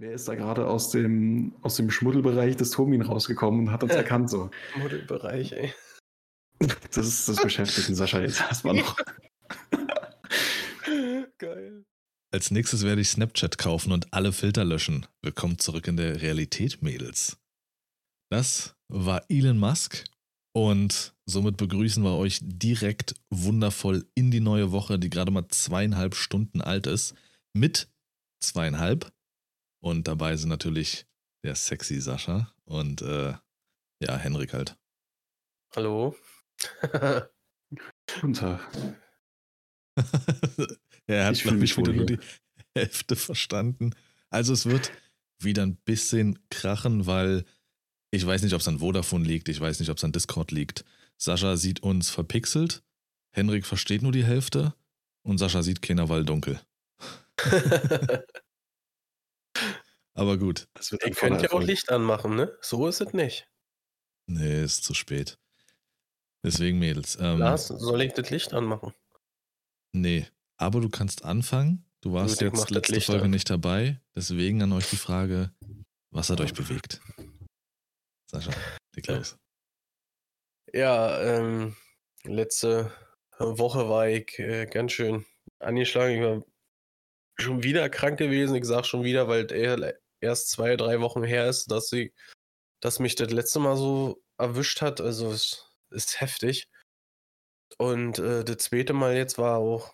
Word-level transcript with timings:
Wer 0.00 0.12
ist 0.12 0.28
da 0.28 0.34
gerade 0.34 0.66
aus 0.66 0.88
dem, 0.88 1.52
aus 1.60 1.76
dem 1.76 1.90
Schmuddelbereich 1.90 2.56
des 2.56 2.70
Tomin 2.70 3.02
rausgekommen 3.02 3.60
und 3.60 3.70
hat 3.70 3.82
uns 3.82 3.92
erkannt 3.92 4.30
so? 4.30 4.50
Schmuddelbereich, 4.72 5.52
ey. 5.52 5.74
Das 6.58 7.06
ist 7.06 7.28
das 7.28 7.42
beschäftigt 7.42 7.94
Sascha 7.94 8.22
jetzt 8.22 8.40
erstmal 8.40 8.76
noch. 8.76 8.96
Geil. 11.38 11.84
Als 12.32 12.50
nächstes 12.50 12.82
werde 12.82 13.02
ich 13.02 13.10
Snapchat 13.10 13.58
kaufen 13.58 13.92
und 13.92 14.14
alle 14.14 14.32
Filter 14.32 14.64
löschen. 14.64 15.06
Willkommen 15.20 15.58
zurück 15.58 15.86
in 15.86 15.98
der 15.98 16.22
Realität, 16.22 16.80
Mädels. 16.80 17.36
Das 18.30 18.76
war 18.88 19.26
Elon 19.28 19.58
Musk 19.58 20.04
und 20.54 21.12
somit 21.26 21.58
begrüßen 21.58 22.02
wir 22.02 22.16
euch 22.16 22.38
direkt 22.40 23.16
wundervoll 23.28 24.06
in 24.14 24.30
die 24.30 24.40
neue 24.40 24.72
Woche, 24.72 24.98
die 24.98 25.10
gerade 25.10 25.30
mal 25.30 25.48
zweieinhalb 25.48 26.14
Stunden 26.14 26.62
alt 26.62 26.86
ist. 26.86 27.14
Mit 27.52 27.90
zweieinhalb. 28.42 29.12
Und 29.80 30.08
dabei 30.08 30.36
sind 30.36 30.50
natürlich 30.50 31.06
der 31.42 31.54
sexy 31.54 32.00
Sascha 32.00 32.52
und 32.64 33.02
äh, 33.02 33.34
ja, 34.02 34.16
Henrik 34.16 34.52
halt. 34.52 34.76
Hallo. 35.74 36.16
Guten 38.20 38.34
Tag. 38.34 38.60
er 41.06 41.26
hat, 41.26 41.40
glaube 41.40 41.64
ich, 41.64 41.76
wieder 41.76 41.92
nur 41.92 42.06
die 42.06 42.18
Hälfte 42.76 43.16
verstanden. 43.16 43.94
Also 44.30 44.52
es 44.52 44.66
wird 44.66 44.92
wieder 45.38 45.62
ein 45.62 45.76
bisschen 45.76 46.38
krachen, 46.50 47.06
weil 47.06 47.44
ich 48.10 48.26
weiß 48.26 48.42
nicht, 48.42 48.54
ob 48.54 48.60
es 48.60 48.68
an 48.68 48.80
Vodafone 48.80 49.24
liegt, 49.24 49.48
ich 49.48 49.60
weiß 49.60 49.80
nicht, 49.80 49.90
ob 49.90 49.96
es 49.96 50.04
an 50.04 50.12
Discord 50.12 50.50
liegt. 50.50 50.84
Sascha 51.16 51.56
sieht 51.56 51.82
uns 51.82 52.10
verpixelt, 52.10 52.82
Henrik 53.32 53.66
versteht 53.66 54.02
nur 54.02 54.12
die 54.12 54.24
Hälfte 54.24 54.74
und 55.22 55.38
Sascha 55.38 55.62
sieht 55.62 55.82
keiner, 55.82 56.08
weil 56.08 56.24
dunkel. 56.24 56.60
Aber 60.20 60.36
gut. 60.36 60.68
Ihr 60.90 61.12
könnt 61.12 61.40
ja 61.40 61.50
auch 61.50 61.62
Licht 61.62 61.88
anmachen, 61.88 62.36
ne? 62.36 62.54
So 62.60 62.86
ist 62.86 63.00
es 63.00 63.14
nicht. 63.14 63.48
Nee, 64.26 64.64
ist 64.64 64.84
zu 64.84 64.92
spät. 64.92 65.38
Deswegen, 66.44 66.78
Mädels. 66.78 67.16
Ähm, 67.18 67.38
Lars, 67.38 67.68
soll 67.68 68.02
ich 68.02 68.12
das 68.12 68.28
Licht 68.28 68.52
anmachen? 68.52 68.92
Nee, 69.92 70.26
aber 70.58 70.82
du 70.82 70.90
kannst 70.90 71.24
anfangen. 71.24 71.90
Du 72.02 72.12
warst 72.12 72.38
Gut, 72.38 72.52
jetzt 72.52 72.68
letzte 72.68 73.00
Folge 73.00 73.24
an. 73.24 73.30
nicht 73.30 73.48
dabei. 73.48 73.98
Deswegen 74.14 74.62
an 74.62 74.74
euch 74.74 74.90
die 74.90 74.98
Frage, 74.98 75.54
was 76.10 76.28
hat 76.28 76.42
euch 76.42 76.52
bewegt? 76.52 77.00
Sascha, 78.30 78.52
leg 78.94 79.06
los. 79.06 79.38
Ja, 80.74 81.18
ähm, 81.18 81.76
letzte 82.24 82.92
Woche 83.38 83.88
war 83.88 84.06
ich 84.06 84.38
äh, 84.38 84.66
ganz 84.66 84.92
schön 84.92 85.24
angeschlagen. 85.60 86.14
Ich 86.14 86.22
war 86.22 86.44
schon 87.38 87.62
wieder 87.62 87.88
krank 87.88 88.18
gewesen. 88.18 88.54
Ich 88.56 88.66
sag 88.66 88.84
schon 88.84 89.02
wieder, 89.02 89.26
weil 89.26 89.50
er 89.50 89.98
erst 90.20 90.50
zwei, 90.50 90.76
drei 90.76 91.00
Wochen 91.00 91.24
her 91.24 91.48
ist, 91.48 91.70
dass 91.70 91.88
sie, 91.88 92.12
dass 92.80 92.98
mich 92.98 93.14
das 93.14 93.30
letzte 93.30 93.58
Mal 93.58 93.76
so 93.76 94.22
erwischt 94.38 94.82
hat. 94.82 95.00
Also 95.00 95.30
es 95.30 95.66
ist 95.90 96.20
heftig. 96.20 96.68
Und 97.78 98.18
äh, 98.18 98.44
das 98.44 98.58
zweite 98.58 98.92
Mal 98.92 99.16
jetzt 99.16 99.38
war 99.38 99.58
auch, 99.58 99.92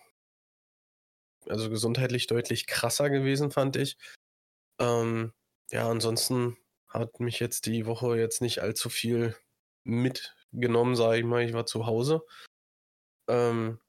also 1.47 1.69
gesundheitlich 1.69 2.27
deutlich 2.27 2.67
krasser 2.67 3.09
gewesen, 3.09 3.51
fand 3.51 3.75
ich. 3.77 3.97
Ähm, 4.79 5.33
ja, 5.71 5.89
ansonsten 5.89 6.57
hat 6.87 7.19
mich 7.19 7.39
jetzt 7.39 7.65
die 7.65 7.85
Woche 7.85 8.17
jetzt 8.17 8.41
nicht 8.41 8.61
allzu 8.61 8.89
viel 8.89 9.35
mitgenommen, 9.83 10.95
sage 10.95 11.19
ich 11.19 11.25
mal. 11.25 11.43
Ich 11.43 11.53
war 11.53 11.65
zu 11.65 11.85
Hause. 11.85 12.21
Ähm, 13.29 13.79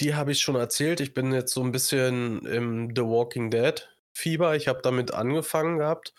die 0.00 0.14
habe 0.14 0.32
ich 0.32 0.40
schon 0.40 0.56
erzählt. 0.56 1.00
Ich 1.00 1.14
bin 1.14 1.32
jetzt 1.32 1.52
so 1.52 1.62
ein 1.62 1.72
bisschen 1.72 2.44
im 2.46 2.94
The 2.94 3.02
Walking 3.02 3.50
Dead 3.50 3.95
Fieber. 4.16 4.56
Ich 4.56 4.68
habe 4.68 4.80
damit 4.82 5.12
angefangen 5.12 5.78
gehabt. 5.78 6.14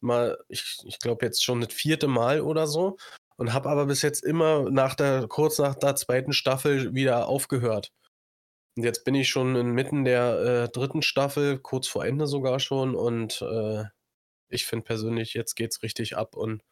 Mal, 0.00 0.38
ich, 0.48 0.78
ich 0.84 0.98
glaube 0.98 1.26
jetzt 1.26 1.44
schon 1.44 1.60
das 1.60 1.74
vierte 1.74 2.06
Mal 2.06 2.40
oder 2.40 2.66
so 2.66 2.96
und 3.36 3.52
habe 3.52 3.68
aber 3.68 3.86
bis 3.86 4.02
jetzt 4.02 4.22
immer 4.22 4.70
nach 4.70 4.94
der, 4.94 5.26
kurz 5.26 5.58
nach 5.58 5.74
der 5.74 5.96
zweiten 5.96 6.32
Staffel 6.32 6.94
wieder 6.94 7.26
aufgehört. 7.26 7.92
Und 8.76 8.84
jetzt 8.84 9.04
bin 9.04 9.14
ich 9.14 9.28
schon 9.28 9.56
inmitten 9.56 10.04
der 10.04 10.38
äh, 10.38 10.68
dritten 10.68 11.02
Staffel, 11.02 11.58
kurz 11.58 11.88
vor 11.88 12.04
Ende 12.04 12.26
sogar 12.26 12.60
schon 12.60 12.94
und 12.94 13.42
äh, 13.42 13.84
ich 14.48 14.66
finde 14.66 14.84
persönlich, 14.84 15.34
jetzt 15.34 15.54
geht's 15.54 15.82
richtig 15.82 16.16
ab 16.16 16.36
und 16.36 16.62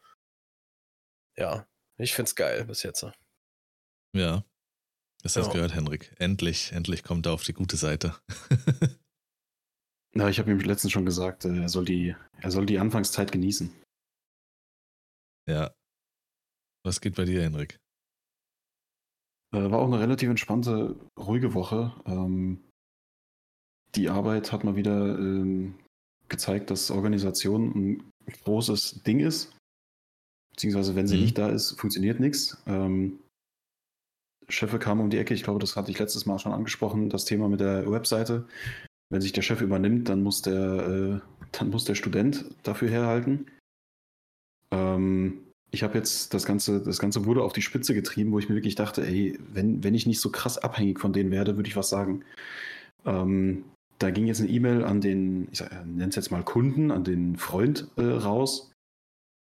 ja, 1.37 1.67
ich 1.97 2.13
find's 2.13 2.35
geil 2.35 2.65
bis 2.65 2.83
jetzt. 2.83 3.05
Ja. 4.13 4.43
Das 5.21 5.35
hast 5.35 5.47
ja. 5.47 5.53
gehört, 5.53 5.75
Henrik. 5.75 6.15
Endlich, 6.17 6.71
endlich 6.71 7.03
kommt 7.03 7.25
er 7.25 7.33
auf 7.33 7.43
die 7.43 7.53
gute 7.53 7.75
Seite. 7.75 8.15
Na, 10.15 10.29
ich 10.29 10.39
habe 10.39 10.51
ihm 10.51 10.59
letztens 10.59 10.91
schon 10.91 11.05
gesagt, 11.05 11.45
äh, 11.45 11.61
er 11.61 11.69
soll 11.69 11.85
die, 11.85 12.15
er 12.39 12.51
soll 12.51 12.65
die 12.65 12.79
Anfangszeit 12.79 13.31
genießen. 13.31 13.71
Ja, 15.47 15.71
was 16.85 17.01
geht 17.01 17.15
bei 17.15 17.25
dir, 17.25 17.43
Henrik? 17.43 17.77
Äh, 19.53 19.69
war 19.71 19.79
auch 19.79 19.87
eine 19.87 19.99
relativ 19.99 20.29
entspannte, 20.29 20.95
ruhige 21.17 21.53
Woche. 21.53 21.93
Ähm, 22.05 22.63
die 23.95 24.09
Arbeit 24.09 24.51
hat 24.51 24.63
mal 24.63 24.75
wieder 24.75 25.17
ähm, 25.17 25.75
gezeigt, 26.29 26.69
dass 26.69 26.91
Organisation 26.91 27.71
ein 27.75 28.11
großes 28.43 29.03
Ding 29.03 29.19
ist. 29.19 29.55
Beziehungsweise, 30.51 30.95
wenn 30.95 31.07
sie 31.07 31.15
mhm. 31.15 31.23
nicht 31.23 31.37
da 31.37 31.49
ist, 31.49 31.79
funktioniert 31.79 32.19
nichts. 32.19 32.61
Ähm, 32.67 33.19
Chefe 34.47 34.79
kamen 34.79 35.01
um 35.01 35.09
die 35.09 35.17
Ecke, 35.17 35.33
ich 35.33 35.43
glaube, 35.43 35.59
das 35.59 35.75
hatte 35.75 35.91
ich 35.91 35.99
letztes 35.99 36.25
Mal 36.25 36.39
schon 36.39 36.53
angesprochen, 36.53 37.09
das 37.09 37.25
Thema 37.25 37.49
mit 37.49 37.59
der 37.59 37.89
Webseite. 37.89 38.47
Wenn 39.09 39.21
sich 39.21 39.33
der 39.33 39.41
Chef 39.41 39.61
übernimmt, 39.61 40.09
dann 40.09 40.23
muss 40.23 40.41
der, 40.41 40.53
äh, 40.53 41.19
dann 41.51 41.69
muss 41.69 41.85
der 41.85 41.95
Student 41.95 42.45
dafür 42.63 42.89
herhalten. 42.89 43.47
Ähm, 44.71 45.41
ich 45.71 45.83
habe 45.83 45.97
jetzt 45.97 46.33
das 46.33 46.45
Ganze, 46.45 46.81
das 46.81 46.99
Ganze 46.99 47.25
wurde 47.25 47.43
auf 47.43 47.53
die 47.53 47.61
Spitze 47.61 47.93
getrieben, 47.93 48.31
wo 48.31 48.39
ich 48.39 48.49
mir 48.49 48.55
wirklich 48.55 48.75
dachte, 48.75 49.05
ey, 49.05 49.37
wenn, 49.51 49.83
wenn 49.83 49.95
ich 49.95 50.07
nicht 50.07 50.19
so 50.19 50.31
krass 50.31 50.57
abhängig 50.57 50.99
von 50.99 51.13
denen 51.13 51.31
werde, 51.31 51.55
würde 51.55 51.69
ich 51.69 51.75
was 51.75 51.89
sagen. 51.89 52.23
Ähm, 53.05 53.65
da 53.99 54.11
ging 54.11 54.27
jetzt 54.27 54.41
eine 54.41 54.49
E-Mail 54.49 54.83
an 54.83 55.01
den, 55.01 55.49
ich 55.51 55.61
nenne 55.61 56.09
es 56.09 56.15
jetzt 56.15 56.31
mal 56.31 56.43
Kunden, 56.43 56.91
an 56.91 57.03
den 57.03 57.35
Freund 57.35 57.87
äh, 57.97 58.03
raus. 58.03 58.71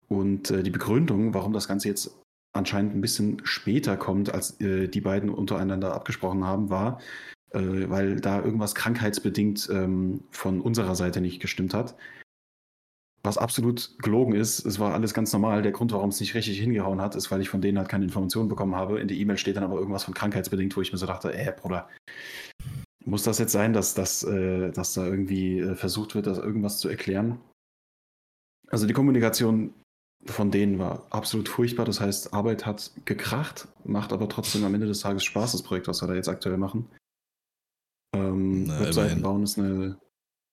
Und 0.09 0.51
äh, 0.51 0.63
die 0.63 0.71
Begründung, 0.71 1.35
warum 1.35 1.53
das 1.53 1.69
Ganze 1.69 1.89
jetzt 1.89 2.19
anscheinend 2.55 2.95
ein 2.95 3.01
bisschen 3.01 3.43
später 3.45 3.97
kommt, 3.97 4.33
als 4.33 4.61
äh, 4.61 4.89
die 4.89 5.03
beiden 5.03 5.29
untereinander 5.29 5.95
abgesprochen 5.95 6.45
haben, 6.45 6.71
war, 6.71 7.01
äh, 7.51 7.89
weil 7.89 8.21
da 8.21 8.43
irgendwas 8.43 8.75
krankheitsbedingt 8.75 9.69
ähm, 9.71 10.21
von 10.31 10.61
unserer 10.61 10.95
Seite 10.95 11.21
nicht 11.21 11.41
gestimmt 11.41 11.75
hat 11.75 11.97
was 13.23 13.39
absolut 13.39 13.99
gelogen 13.99 14.35
ist. 14.35 14.65
Es 14.65 14.79
war 14.79 14.95
alles 14.95 15.13
ganz 15.13 15.33
normal. 15.33 15.63
Der 15.63 15.73
Grund, 15.73 15.93
warum 15.93 16.11
es 16.11 16.21
nicht 16.21 16.35
richtig 16.35 16.59
hingehauen 16.59 17.01
hat, 17.01 17.15
ist, 17.15 17.31
weil 17.31 17.41
ich 17.41 17.49
von 17.49 17.61
denen 17.61 17.79
halt 17.79 17.89
keine 17.89 18.05
Informationen 18.05 18.49
bekommen 18.49 18.77
habe. 18.77 19.01
In 19.01 19.09
der 19.09 19.17
E-Mail 19.17 19.39
steht 19.39 19.57
dann 19.57 19.65
aber 19.65 19.77
irgendwas 19.79 20.05
von 20.05 20.15
krankheitsbedingt, 20.15 20.77
wo 20.77 20.81
ich 20.81 20.93
mir 20.93 20.99
so 20.99 21.07
dachte, 21.07 21.37
ey, 21.37 21.53
Bruder, 21.53 21.89
muss 23.05 23.25
das 23.25 23.39
jetzt 23.39 23.53
sein, 23.53 23.73
dass, 23.73 23.95
dass, 23.95 24.23
äh, 24.23 24.71
dass 24.71 24.95
da 24.95 25.05
irgendwie 25.05 25.59
äh, 25.59 25.75
versucht 25.75 26.15
wird, 26.15 26.27
das 26.27 26.39
irgendwas 26.39 26.79
zu 26.79 26.89
erklären? 26.89 27.41
Also 28.69 28.87
die 28.87 28.95
Kommunikation 28.95 29.75
von 30.27 30.51
denen 30.51 30.79
war 30.79 31.07
absolut 31.11 31.49
furchtbar. 31.49 31.87
Das 31.87 32.01
heißt, 32.01 32.35
Arbeit 32.35 32.67
hat 32.67 32.93
gekracht, 33.05 33.69
macht 33.85 34.13
aber 34.13 34.29
trotzdem 34.29 34.65
am 34.65 34.75
Ende 34.75 34.87
des 34.87 35.01
Tages 35.01 35.25
Spaß, 35.25 35.53
das 35.53 35.63
Projekt, 35.63 35.89
was 35.89 36.03
wir 36.03 36.09
da 36.09 36.15
jetzt 36.15 36.29
aktuell 36.29 36.59
machen. 36.59 36.89
Ähm, 38.15 38.65
Na, 38.65 38.81
Webseiten 38.81 39.23
bauen 39.23 39.43
ist 39.43 39.59
eine, 39.59 40.01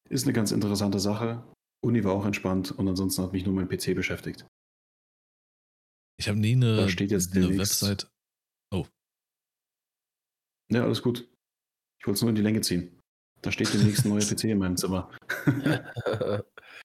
ist 0.09 0.25
eine 0.25 0.33
ganz 0.33 0.51
interessante 0.51 0.99
Sache. 0.99 1.43
Uni 1.83 2.03
war 2.03 2.13
auch 2.13 2.25
entspannt 2.25 2.71
und 2.71 2.87
ansonsten 2.87 3.23
hat 3.23 3.33
mich 3.33 3.45
nur 3.45 3.53
mein 3.53 3.69
PC 3.69 3.95
beschäftigt. 3.95 4.45
Ich 6.17 6.27
habe 6.27 6.39
nie 6.39 6.53
eine, 6.53 6.77
da 6.77 6.89
steht 6.89 7.11
jetzt 7.11 7.35
eine 7.35 7.57
Website. 7.57 8.09
Oh. 8.71 8.85
Ja, 10.71 10.83
alles 10.83 11.01
gut. 11.01 11.29
Ich 11.99 12.07
wollte 12.07 12.15
es 12.15 12.21
nur 12.21 12.29
in 12.29 12.35
die 12.35 12.41
Länge 12.41 12.61
ziehen. 12.61 13.01
Da 13.41 13.51
steht 13.51 13.73
demnächst 13.73 14.05
ein 14.05 14.09
neuer 14.09 14.21
PC 14.21 14.45
in 14.45 14.57
meinem 14.57 14.77
Zimmer. 14.77 15.11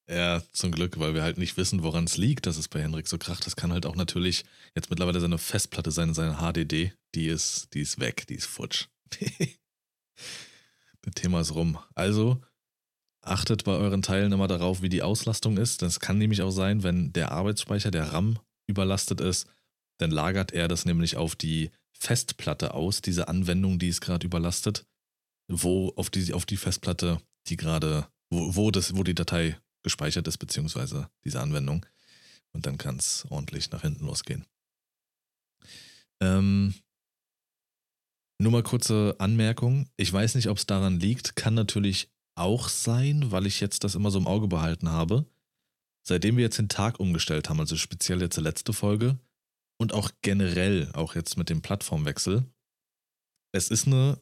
ja, 0.08 0.42
zum 0.52 0.72
Glück, 0.72 0.98
weil 0.98 1.14
wir 1.14 1.22
halt 1.22 1.38
nicht 1.38 1.56
wissen, 1.56 1.82
woran 1.82 2.04
es 2.04 2.18
liegt, 2.18 2.46
dass 2.46 2.58
es 2.58 2.68
bei 2.68 2.82
Henrik 2.82 3.08
so 3.08 3.16
kracht. 3.16 3.46
Das 3.46 3.56
kann 3.56 3.72
halt 3.72 3.86
auch 3.86 3.96
natürlich 3.96 4.44
jetzt 4.74 4.90
mittlerweile 4.90 5.20
seine 5.20 5.38
Festplatte 5.38 5.90
sein, 5.90 6.12
seine 6.12 6.36
HDD. 6.36 6.92
Die 7.14 7.28
ist, 7.28 7.72
die 7.72 7.80
ist 7.80 7.98
weg, 7.98 8.26
die 8.26 8.34
ist 8.34 8.46
futsch. 8.46 8.88
Thema 11.14 11.40
ist 11.40 11.54
rum. 11.54 11.78
Also, 11.94 12.40
Achtet 13.22 13.64
bei 13.64 13.72
euren 13.72 14.00
Teilen 14.00 14.32
immer 14.32 14.48
darauf, 14.48 14.80
wie 14.80 14.88
die 14.88 15.02
Auslastung 15.02 15.58
ist. 15.58 15.82
Das 15.82 16.00
kann 16.00 16.16
nämlich 16.16 16.40
auch 16.40 16.50
sein, 16.50 16.82
wenn 16.82 17.12
der 17.12 17.32
Arbeitsspeicher, 17.32 17.90
der 17.90 18.12
RAM, 18.12 18.38
überlastet 18.66 19.20
ist, 19.20 19.46
dann 19.98 20.10
lagert 20.10 20.52
er 20.52 20.68
das 20.68 20.86
nämlich 20.86 21.16
auf 21.16 21.36
die 21.36 21.70
Festplatte 21.92 22.72
aus, 22.72 23.02
diese 23.02 23.28
Anwendung, 23.28 23.78
die 23.78 23.88
es 23.88 24.00
gerade 24.00 24.24
überlastet, 24.24 24.86
wo 25.48 25.92
auf 25.96 26.08
die, 26.08 26.32
auf 26.32 26.46
die 26.46 26.56
Festplatte, 26.56 27.20
die 27.48 27.56
gerade, 27.56 28.06
wo, 28.30 28.56
wo, 28.56 28.70
wo 28.70 29.02
die 29.02 29.14
Datei 29.14 29.58
gespeichert 29.82 30.26
ist, 30.26 30.38
beziehungsweise 30.38 31.10
diese 31.24 31.40
Anwendung. 31.40 31.84
Und 32.52 32.64
dann 32.64 32.78
kann 32.78 32.96
es 32.96 33.26
ordentlich 33.28 33.70
nach 33.70 33.82
hinten 33.82 34.06
losgehen. 34.06 34.46
Ähm, 36.20 36.74
nur 38.40 38.52
mal 38.52 38.62
kurze 38.62 39.14
Anmerkung. 39.18 39.88
Ich 39.96 40.12
weiß 40.12 40.34
nicht, 40.34 40.48
ob 40.48 40.58
es 40.58 40.66
daran 40.66 40.98
liegt. 40.98 41.36
Kann 41.36 41.54
natürlich 41.54 42.10
auch 42.34 42.68
sein, 42.68 43.30
weil 43.30 43.46
ich 43.46 43.60
jetzt 43.60 43.84
das 43.84 43.94
immer 43.94 44.10
so 44.10 44.18
im 44.18 44.26
Auge 44.26 44.48
behalten 44.48 44.90
habe. 44.90 45.26
seitdem 46.02 46.36
wir 46.36 46.44
jetzt 46.44 46.58
den 46.58 46.70
Tag 46.70 46.98
umgestellt 46.98 47.50
haben, 47.50 47.60
also 47.60 47.76
speziell 47.76 48.22
jetzt 48.22 48.36
die 48.36 48.40
letzte 48.40 48.72
Folge 48.72 49.18
und 49.78 49.92
auch 49.92 50.10
generell, 50.22 50.90
auch 50.94 51.14
jetzt 51.14 51.36
mit 51.36 51.50
dem 51.50 51.60
Plattformwechsel, 51.60 52.44
es 53.52 53.68
ist 53.68 53.86
eine 53.86 54.20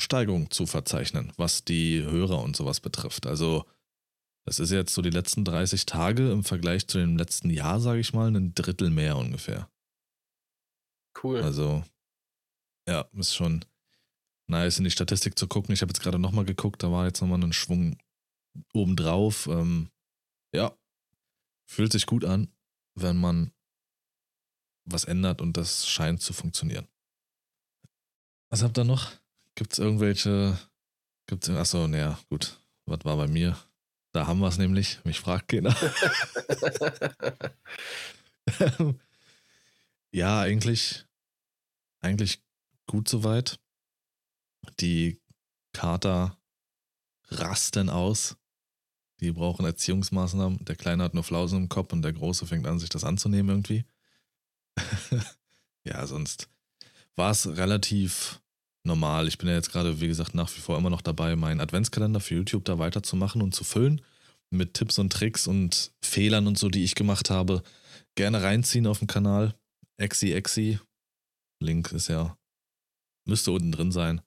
Steigerung 0.00 0.50
zu 0.50 0.64
verzeichnen, 0.64 1.32
was 1.36 1.64
die 1.64 2.02
Hörer 2.02 2.40
und 2.42 2.56
sowas 2.56 2.80
betrifft. 2.80 3.26
Also 3.26 3.64
das 4.46 4.60
ist 4.60 4.70
jetzt 4.70 4.94
so 4.94 5.02
die 5.02 5.10
letzten 5.10 5.44
30 5.44 5.86
Tage 5.86 6.30
im 6.30 6.44
Vergleich 6.44 6.86
zu 6.86 6.98
dem 6.98 7.16
letzten 7.16 7.50
Jahr, 7.50 7.80
sage 7.80 7.98
ich 7.98 8.12
mal, 8.12 8.28
ein 8.28 8.54
Drittel 8.54 8.90
mehr 8.90 9.16
ungefähr. 9.16 9.68
Cool. 11.20 11.42
Also, 11.42 11.82
ja, 12.86 13.08
ist 13.12 13.34
schon 13.34 13.64
nice 14.46 14.78
in 14.78 14.84
die 14.84 14.90
Statistik 14.90 15.38
zu 15.38 15.48
gucken. 15.48 15.72
Ich 15.72 15.82
habe 15.82 15.90
jetzt 15.90 16.00
gerade 16.00 16.18
nochmal 16.18 16.44
geguckt, 16.44 16.82
da 16.82 16.90
war 16.90 17.06
jetzt 17.06 17.20
nochmal 17.20 17.42
ein 17.42 17.52
Schwung 17.52 17.98
obendrauf. 18.72 19.46
Ähm, 19.46 19.90
ja, 20.52 20.76
fühlt 21.66 21.92
sich 21.92 22.06
gut 22.06 22.24
an, 22.24 22.48
wenn 22.94 23.16
man 23.16 23.52
was 24.84 25.04
ändert 25.04 25.40
und 25.40 25.56
das 25.56 25.88
scheint 25.88 26.22
zu 26.22 26.32
funktionieren. 26.32 26.86
Was 28.50 28.62
habt 28.62 28.78
ihr 28.78 28.84
noch? 28.84 29.12
Gibt 29.56 29.72
es 29.72 29.78
irgendwelche. 29.78 30.58
Gibt's, 31.26 31.50
achso, 31.50 31.88
naja, 31.88 32.18
gut. 32.30 32.60
Was 32.84 33.04
war 33.04 33.16
bei 33.16 33.26
mir? 33.26 33.58
Da 34.12 34.28
haben 34.28 34.38
wir 34.38 34.46
es 34.46 34.58
nämlich. 34.58 35.04
Mich 35.04 35.18
fragt 35.18 35.48
keiner. 35.48 35.74
ja, 40.12 40.40
eigentlich. 40.40 41.04
Eigentlich 42.00 42.45
gut 42.86 43.08
soweit. 43.08 43.58
Die 44.80 45.20
Kater 45.72 46.38
rasten 47.28 47.90
aus. 47.90 48.36
Die 49.20 49.32
brauchen 49.32 49.64
Erziehungsmaßnahmen. 49.64 50.64
Der 50.64 50.76
Kleine 50.76 51.04
hat 51.04 51.14
nur 51.14 51.24
Flausen 51.24 51.62
im 51.62 51.68
Kopf 51.68 51.92
und 51.92 52.02
der 52.02 52.12
Große 52.12 52.46
fängt 52.46 52.66
an, 52.66 52.78
sich 52.78 52.88
das 52.88 53.04
anzunehmen 53.04 53.48
irgendwie. 53.50 53.84
ja, 55.84 56.06
sonst 56.06 56.48
war 57.14 57.30
es 57.30 57.46
relativ 57.46 58.42
normal. 58.84 59.26
Ich 59.26 59.38
bin 59.38 59.48
ja 59.48 59.54
jetzt 59.54 59.72
gerade, 59.72 60.00
wie 60.00 60.08
gesagt, 60.08 60.34
nach 60.34 60.54
wie 60.54 60.60
vor 60.60 60.76
immer 60.76 60.90
noch 60.90 61.00
dabei, 61.00 61.34
meinen 61.34 61.60
Adventskalender 61.60 62.20
für 62.20 62.34
YouTube 62.34 62.64
da 62.64 62.78
weiterzumachen 62.78 63.42
und 63.42 63.54
zu 63.54 63.64
füllen 63.64 64.02
mit 64.50 64.74
Tipps 64.74 64.98
und 64.98 65.12
Tricks 65.12 65.46
und 65.46 65.92
Fehlern 66.02 66.46
und 66.46 66.58
so, 66.58 66.68
die 66.68 66.84
ich 66.84 66.94
gemacht 66.94 67.30
habe. 67.30 67.62
Gerne 68.14 68.42
reinziehen 68.42 68.86
auf 68.86 68.98
dem 68.98 69.08
Kanal. 69.08 69.54
Exi 69.96 70.32
Exi. 70.32 70.78
Link 71.60 71.92
ist 71.92 72.08
ja, 72.08 72.36
müsste 73.26 73.52
unten 73.52 73.72
drin 73.72 73.92
sein. 73.92 74.22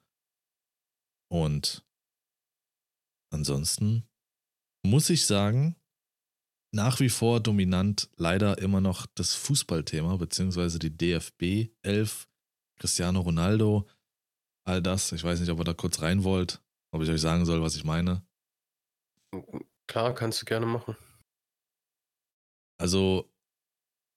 Und 1.32 1.86
ansonsten 3.32 4.08
muss 4.86 5.10
ich 5.10 5.26
sagen, 5.26 5.76
nach 6.72 7.00
wie 7.00 7.10
vor 7.10 7.40
dominant 7.40 8.10
leider 8.16 8.60
immer 8.60 8.82
noch 8.82 9.06
das 9.08 9.36
Fußballthema, 9.36 10.18
beziehungsweise 10.18 10.80
die 10.80 10.96
DFB 10.96 11.72
11, 11.82 12.30
Cristiano 12.78 13.22
Ronaldo, 13.22 13.88
all 14.66 14.82
das. 14.82 15.12
Ich 15.12 15.24
weiß 15.24 15.40
nicht, 15.40 15.50
ob 15.50 15.60
ihr 15.60 15.64
da 15.64 15.74
kurz 15.74 16.02
rein 16.02 16.24
wollt, 16.24 16.62
ob 16.92 17.02
ich 17.02 17.10
euch 17.10 17.22
sagen 17.22 17.46
soll, 17.46 17.62
was 17.62 17.76
ich 17.76 17.84
meine. 17.84 18.24
Klar, 19.88 20.14
kannst 20.14 20.42
du 20.42 20.46
gerne 20.46 20.66
machen. 20.66 20.96
Also, 22.80 23.30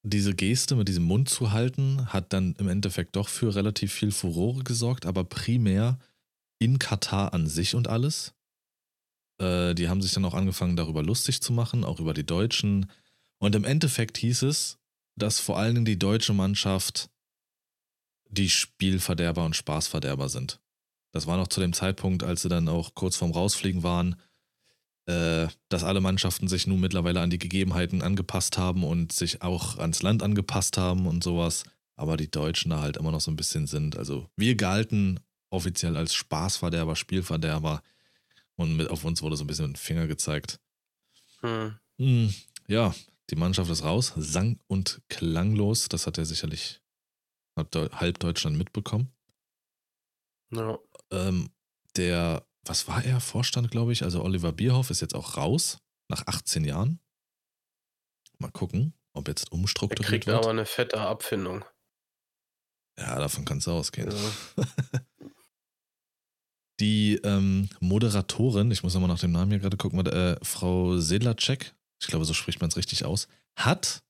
diese 0.03 0.35
Geste 0.35 0.75
mit 0.75 0.89
diesem 0.89 1.05
Mund 1.05 1.29
zu 1.29 1.53
halten, 1.53 2.13
hat 2.13 2.33
dann 2.33 2.55
im 2.59 2.69
Endeffekt 2.69 3.17
doch 3.17 3.29
für 3.29 3.55
relativ 3.55 3.93
viel 3.93 4.11
Furore 4.11 4.65
gesorgt, 4.65 5.07
aber 5.07 5.25
primär 5.25 5.99
in 6.59 6.79
Katar 6.79 7.33
an 7.33 7.47
sich 7.47 7.75
und 7.75 7.89
alles. 7.89 8.35
Äh, 9.39 9.75
die 9.75 9.89
haben 9.89 10.03
sich 10.03 10.13
dann 10.13 10.25
auch 10.25 10.35
angefangen, 10.35 10.77
darüber 10.77 11.03
lustig 11.03 11.41
zu 11.41 11.53
machen, 11.53 11.85
auch 11.85 12.01
über 12.01 12.15
die 12.15 12.27
Deutschen. 12.27 12.91
Und 13.39 13.55
im 13.55 13.65
Endeffekt 13.65 14.19
hieß 14.19 14.43
es, 14.43 14.79
dass 15.17 15.41
vor 15.41 15.59
allen 15.59 15.75
Dingen 15.75 15.85
die 15.85 15.99
deutsche 15.99 16.33
Mannschaft 16.33 17.11
die 18.29 18.49
Spielverderber 18.49 19.45
und 19.45 19.57
Spaßverderber 19.57 20.29
sind. 20.29 20.61
Das 21.13 21.27
war 21.27 21.37
noch 21.37 21.49
zu 21.49 21.61
dem 21.61 21.75
Zeitpunkt, 21.75 22.23
als 22.23 22.43
sie 22.43 22.49
dann 22.49 22.69
auch 22.69 22.95
kurz 22.95 23.17
vorm 23.17 23.33
Rausfliegen 23.33 23.83
waren, 23.83 24.17
dass 25.05 25.85
alle 25.85 26.01
Mannschaften 26.01 26.49
sich 26.49 26.67
nun 26.67 26.81
mittlerweile 26.81 27.21
an 27.21 27.31
die 27.31 27.39
Gegebenheiten 27.39 28.03
angepasst 28.03 28.57
haben 28.57 28.85
und 28.85 29.13
sich 29.13 29.43
auch 29.43 29.79
ans 29.79 30.03
Land 30.03 30.23
angepasst 30.23 30.77
haben 30.79 31.07
und 31.07 31.25
sowas. 31.25 31.65
Aber 31.97 32.17
die 32.17 32.31
Deutschen 32.31 32.71
da 32.71 32.81
halt 32.81 32.97
immer 32.97 33.11
noch 33.11 33.21
so 33.21 33.31
ein 33.31 33.37
bisschen 33.37 33.67
sind. 33.67 33.97
Also 33.97 34.29
wir 34.37 34.55
galten 34.55 35.21
offiziell 35.51 35.97
als 35.97 36.15
Spaßverderber, 36.15 36.97
Spielverderber 36.97 37.83
und 38.57 38.77
mit 38.77 38.89
auf 38.91 39.05
uns 39.05 39.23
wurde 39.23 39.37
so 39.37 39.45
ein 39.45 39.47
bisschen 39.47 39.73
dem 39.73 39.75
Finger 39.75 40.07
gezeigt. 40.07 40.61
Hm. 41.41 41.75
Hm, 41.99 42.35
ja, 42.69 42.95
die 43.31 43.37
Mannschaft 43.37 43.71
ist 43.71 43.85
raus, 43.85 44.13
sang 44.17 44.59
und 44.67 45.01
klanglos. 45.09 45.89
Das 45.89 46.07
hat 46.07 46.19
er 46.19 46.25
sicherlich 46.25 46.81
halb 47.57 48.19
Deutschland 48.19 48.57
mitbekommen. 48.57 49.13
Ja. 50.51 50.79
Ähm, 51.11 51.51
der, 51.97 52.47
was 52.67 52.89
war 52.89 53.05
er? 53.05 53.21
Vorstand, 53.21 53.71
glaube 53.71 53.93
ich. 53.93 54.03
Also 54.03 54.23
Oliver 54.23 54.53
Bierhoff 54.53 54.91
ist 54.91 55.01
jetzt 55.01 55.15
auch 55.15 55.37
raus, 55.37 55.79
nach 56.09 56.27
18 56.27 56.65
Jahren. 56.65 57.01
Mal 58.39 58.51
gucken, 58.51 58.95
ob 59.13 59.29
jetzt 59.29 59.53
umstrukturiert 59.53 60.07
er 60.07 60.11
kriegt 60.11 60.27
wird. 60.27 60.39
aber 60.39 60.51
eine 60.51 60.67
fette 60.67 61.01
Abfindung. 61.01 61.65
Ja, 62.99 63.19
davon 63.19 63.45
kannst 63.45 63.67
du 63.67 63.73
ausgehen. 63.73 64.11
Ja. 64.11 64.65
Die 66.81 67.15
ähm, 67.23 67.69
Moderatorin, 67.81 68.71
ich 68.71 68.83
muss 68.83 68.95
nochmal 68.95 69.09
nach 69.09 69.21
dem 69.21 69.33
Namen 69.33 69.51
hier 69.51 69.61
gerade 69.61 69.77
gucken, 69.77 70.05
äh, 70.07 70.37
Frau 70.43 70.97
Sedlacek, 70.99 71.75
ich 72.01 72.09
glaube, 72.09 72.25
so 72.25 72.35
spricht 72.35 72.61
man 72.61 72.71
es 72.71 72.77
richtig 72.77 73.05
aus, 73.05 73.29
hat 73.57 74.03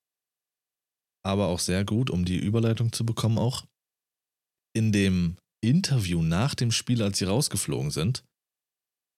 aber 1.25 1.49
auch 1.49 1.59
sehr 1.59 1.85
gut, 1.85 2.09
um 2.09 2.25
die 2.25 2.39
Überleitung 2.39 2.93
zu 2.93 3.05
bekommen, 3.05 3.39
auch 3.39 3.67
in 4.75 4.91
dem 4.91 5.37
Interview 5.61 6.23
nach 6.23 6.55
dem 6.55 6.73
Spiel, 6.73 7.03
als 7.03 7.19
sie 7.19 7.27
rausgeflogen 7.27 7.91
sind, 7.91 8.25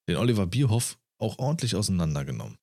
den 0.08 0.16
Oliver 0.16 0.46
Bierhoff 0.46 0.98
auch 1.18 1.38
ordentlich 1.38 1.76
auseinandergenommen. 1.76 2.58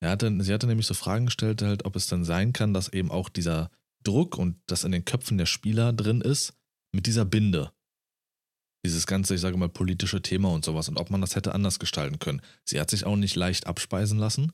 Er 0.00 0.10
hatte, 0.10 0.34
sie 0.42 0.52
hatte 0.52 0.66
nämlich 0.66 0.86
so 0.86 0.94
Fragen 0.94 1.26
gestellt, 1.26 1.62
halt, 1.62 1.84
ob 1.84 1.96
es 1.96 2.06
dann 2.06 2.24
sein 2.24 2.52
kann, 2.52 2.74
dass 2.74 2.92
eben 2.92 3.10
auch 3.10 3.28
dieser 3.28 3.70
Druck 4.02 4.38
und 4.38 4.60
das 4.66 4.84
in 4.84 4.92
den 4.92 5.04
Köpfen 5.04 5.38
der 5.38 5.46
Spieler 5.46 5.92
drin 5.92 6.20
ist, 6.20 6.54
mit 6.92 7.06
dieser 7.06 7.24
Binde. 7.24 7.72
Dieses 8.84 9.06
ganze, 9.06 9.34
ich 9.34 9.40
sage 9.40 9.56
mal, 9.56 9.68
politische 9.68 10.22
Thema 10.22 10.50
und 10.50 10.64
sowas 10.64 10.88
und 10.88 10.98
ob 10.98 11.10
man 11.10 11.20
das 11.20 11.34
hätte 11.34 11.54
anders 11.54 11.78
gestalten 11.78 12.18
können. 12.18 12.42
Sie 12.64 12.80
hat 12.80 12.90
sich 12.90 13.04
auch 13.04 13.16
nicht 13.16 13.34
leicht 13.34 13.66
abspeisen 13.66 14.18
lassen 14.18 14.52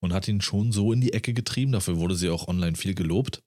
und 0.00 0.12
hat 0.12 0.28
ihn 0.28 0.40
schon 0.40 0.72
so 0.72 0.92
in 0.92 1.00
die 1.00 1.12
Ecke 1.12 1.34
getrieben. 1.34 1.72
Dafür 1.72 1.96
wurde 1.96 2.14
sie 2.14 2.28
auch 2.28 2.46
online 2.48 2.76
viel 2.76 2.94
gelobt 2.94 3.42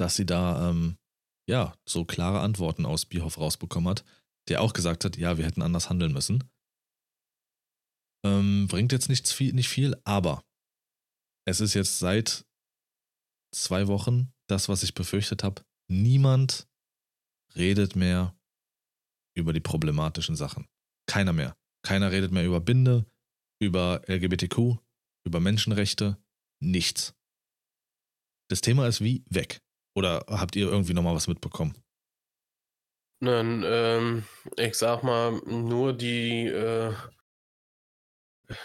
dass 0.00 0.16
sie 0.16 0.26
da 0.26 0.70
ähm, 0.70 0.96
ja 1.48 1.74
so 1.86 2.04
klare 2.04 2.40
Antworten 2.40 2.86
aus 2.86 3.06
Bierhoff 3.06 3.38
rausbekommen 3.38 3.90
hat, 3.90 4.04
der 4.48 4.62
auch 4.62 4.72
gesagt 4.72 5.04
hat, 5.04 5.16
ja, 5.16 5.36
wir 5.36 5.44
hätten 5.44 5.62
anders 5.62 5.90
handeln 5.90 6.12
müssen. 6.12 6.44
Ähm, 8.24 8.66
bringt 8.68 8.92
jetzt 8.92 9.08
nicht 9.08 9.28
viel, 9.30 9.52
nicht 9.52 9.68
viel, 9.68 9.96
aber 10.04 10.44
es 11.46 11.60
ist 11.60 11.74
jetzt 11.74 11.98
seit 11.98 12.44
zwei 13.54 13.88
Wochen 13.88 14.32
das, 14.48 14.68
was 14.68 14.82
ich 14.82 14.94
befürchtet 14.94 15.42
habe. 15.42 15.62
Niemand 15.88 16.68
redet 17.56 17.96
mehr 17.96 18.36
über 19.36 19.52
die 19.52 19.60
problematischen 19.60 20.36
Sachen. 20.36 20.68
Keiner 21.06 21.32
mehr. 21.32 21.56
Keiner 21.82 22.12
redet 22.12 22.30
mehr 22.30 22.44
über 22.44 22.60
Binde, 22.60 23.06
über 23.60 24.02
LGBTQ, 24.06 24.76
über 25.24 25.40
Menschenrechte, 25.40 26.18
nichts. 26.62 27.14
Das 28.48 28.60
Thema 28.60 28.86
ist 28.86 29.00
wie 29.00 29.24
weg. 29.30 29.60
Oder 29.96 30.24
habt 30.28 30.56
ihr 30.56 30.68
irgendwie 30.68 30.94
nochmal 30.94 31.14
was 31.14 31.26
mitbekommen? 31.26 31.74
Nein, 33.22 33.62
ähm, 33.66 34.24
ich 34.56 34.74
sag 34.74 35.02
mal, 35.02 35.32
nur 35.46 35.92
die, 35.92 36.46
äh, 36.46 36.94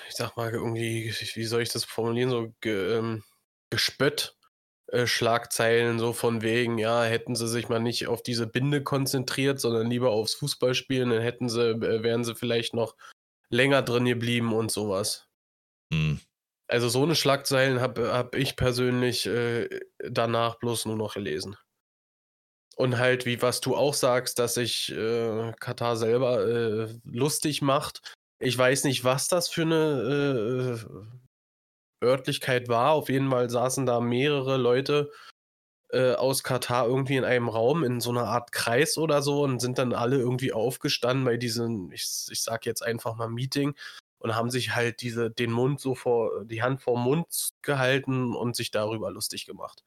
ich 0.08 0.16
sag 0.16 0.36
mal, 0.38 0.52
irgendwie, 0.52 1.14
wie 1.34 1.46
soll 1.46 1.62
ich 1.62 1.70
das 1.70 1.86
formulieren, 1.86 2.30
so 2.30 2.54
ge, 2.62 2.98
ähm, 2.98 3.24
Gespött. 3.70 4.36
Äh, 4.88 5.08
Schlagzeilen 5.08 5.98
so 5.98 6.14
von 6.14 6.44
wegen, 6.44 6.78
ja, 6.78 7.04
hätten 7.04 7.36
sie 7.36 7.48
sich 7.48 7.70
mal 7.70 7.80
nicht 7.80 8.08
auf 8.08 8.22
diese 8.22 8.46
Binde 8.46 8.84
konzentriert, 8.84 9.60
sondern 9.60 9.90
lieber 9.90 10.12
aufs 10.12 10.36
Fußballspielen, 10.36 11.10
dann 11.10 11.22
hätten 11.22 11.50
sie, 11.50 11.72
äh, 11.72 12.04
wären 12.04 12.24
sie 12.24 12.36
vielleicht 12.36 12.76
noch 12.76 12.96
länger 13.50 13.82
drin 13.82 14.06
geblieben 14.06 14.54
und 14.54 14.72
sowas. 14.72 15.28
Hm. 15.92 16.20
Also 16.68 16.90
so 16.90 17.02
eine 17.04 17.16
Schlagzeilen 17.16 17.82
habe 17.82 18.14
hab 18.14 18.36
ich 18.36 18.56
persönlich 18.56 19.26
äh, 19.26 19.70
danach 19.98 20.60
bloß 20.60 20.86
nur 20.86 20.98
noch 20.98 21.16
gelesen. 21.16 21.58
Und 22.76 22.98
halt, 22.98 23.26
wie 23.26 23.42
was 23.42 23.62
du 23.62 23.76
auch 23.76 23.94
sagst, 23.94 24.38
dass 24.38 24.56
sich 24.56 24.92
äh, 24.92 25.54
Katar 25.60 25.96
selber 25.96 26.90
lustig 27.06 27.62
macht. 27.62 28.15
Ich 28.40 28.58
weiß 28.58 28.84
nicht, 28.84 29.04
was 29.04 29.28
das 29.28 29.48
für 29.50 29.62
eine 29.64 30.84
äh, 32.02 32.06
Örtlichkeit 32.06 32.68
war. 32.68 32.92
Auf 32.92 33.10
jeden 33.10 33.30
Fall 33.30 33.50
saßen 33.50 33.86
da 33.86 34.00
mehrere 34.00 34.58
Leute 34.58 35.12
äh, 35.92 36.14
aus 36.14 36.44
Katar 36.44 36.88
irgendwie 36.88 37.16
in 37.16 37.24
einem 37.24 37.48
Raum, 37.48 37.84
in 37.84 38.02
so 38.02 38.10
einer 38.10 38.26
Art 38.26 38.52
Kreis 38.52 38.98
oder 38.98 39.22
so 39.22 39.44
und 39.44 39.60
sind 39.60 39.78
dann 39.78 39.94
alle 39.94 40.18
irgendwie 40.18 40.52
aufgestanden 40.52 41.26
bei 41.26 41.38
diesem, 41.38 41.92
ich, 41.92 42.28
ich 42.30 42.42
sag 42.42 42.66
jetzt 42.66 42.82
einfach 42.82 43.16
mal 43.16 43.30
Meeting 43.30 43.76
und 44.20 44.36
haben 44.36 44.50
sich 44.50 44.76
halt 44.76 45.02
diese, 45.02 45.32
den 45.32 45.52
Mund 45.52 45.80
so 45.80 45.96
vor, 45.96 46.44
die 46.46 46.62
Hand 46.62 46.82
vor 46.82 46.98
Mund 46.98 47.52
gehalten 47.62 48.36
und 48.36 48.56
sich 48.56 48.72
darüber 48.72 49.12
lustig 49.12 49.46
gemacht. 49.46 49.84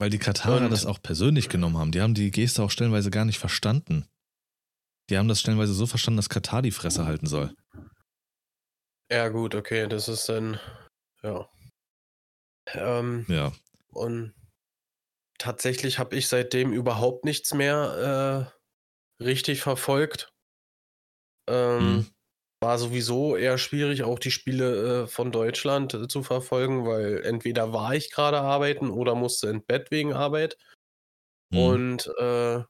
Weil 0.00 0.10
die 0.10 0.18
Katarer 0.18 0.64
Und- 0.64 0.70
das 0.70 0.86
auch 0.86 1.00
persönlich 1.00 1.48
genommen 1.48 1.78
haben. 1.78 1.92
Die 1.92 2.00
haben 2.00 2.14
die 2.14 2.30
Geste 2.32 2.62
auch 2.62 2.70
stellenweise 2.70 3.10
gar 3.10 3.24
nicht 3.24 3.38
verstanden. 3.38 4.08
Die 5.08 5.16
haben 5.18 5.28
das 5.28 5.40
stellenweise 5.40 5.72
so 5.74 5.86
verstanden, 5.86 6.16
dass 6.18 6.28
Katar 6.28 6.60
die 6.62 6.70
Fresse 6.70 7.06
halten 7.06 7.26
soll. 7.26 7.54
Ja, 9.10 9.28
gut, 9.28 9.54
okay, 9.54 9.86
das 9.88 10.08
ist 10.08 10.28
dann, 10.28 10.60
ja. 11.22 11.48
Ähm, 12.74 13.26
Ja. 13.28 13.52
und 13.92 14.34
tatsächlich 15.38 15.98
habe 16.00 16.16
ich 16.16 16.28
seitdem 16.28 16.72
überhaupt 16.72 17.24
nichts 17.24 17.54
mehr 17.54 18.50
äh, 19.20 19.24
richtig 19.24 19.62
verfolgt. 19.62 20.32
Ähm, 21.48 22.02
Mhm. 22.02 22.14
War 22.62 22.78
sowieso 22.78 23.36
eher 23.36 23.58
schwierig, 23.58 24.04
auch 24.04 24.18
die 24.18 24.30
Spiele 24.32 25.04
äh, 25.04 25.06
von 25.08 25.32
Deutschland 25.32 25.94
äh, 25.94 26.08
zu 26.08 26.22
verfolgen, 26.24 26.86
weil 26.86 27.22
entweder 27.24 27.72
war 27.72 27.94
ich 27.94 28.10
gerade 28.12 28.40
arbeiten 28.40 28.90
oder 28.90 29.14
musste 29.14 29.48
ins 29.50 29.66
Bett 29.66 29.90
wegen 29.92 30.14
Arbeit. 30.14 30.58
Mhm. 31.50 31.58
Und 31.60 32.08
äh, 32.18 32.64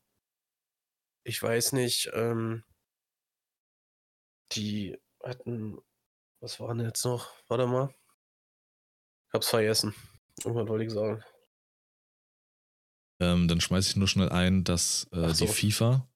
ich 1.24 1.42
weiß 1.42 1.72
nicht, 1.72 2.10
ähm, 2.12 2.64
die 4.52 4.96
hatten, 5.22 5.78
was 6.40 6.60
war 6.60 6.74
denn 6.74 6.86
jetzt 6.86 7.04
noch? 7.04 7.32
Warte 7.48 7.66
mal. 7.66 7.94
Ich 9.28 9.34
hab's 9.34 9.48
vergessen. 9.48 9.94
Irgendwas 10.44 10.68
wollte 10.68 10.84
ich 10.84 10.92
sagen. 10.92 11.24
Ähm, 13.20 13.48
dann 13.48 13.60
schmeiße 13.60 13.90
ich 13.90 13.96
nur 13.96 14.08
schnell 14.08 14.28
ein, 14.28 14.64
dass 14.64 15.08
äh, 15.12 15.32
so. 15.32 15.46
die 15.46 15.52
FIFA, 15.52 16.08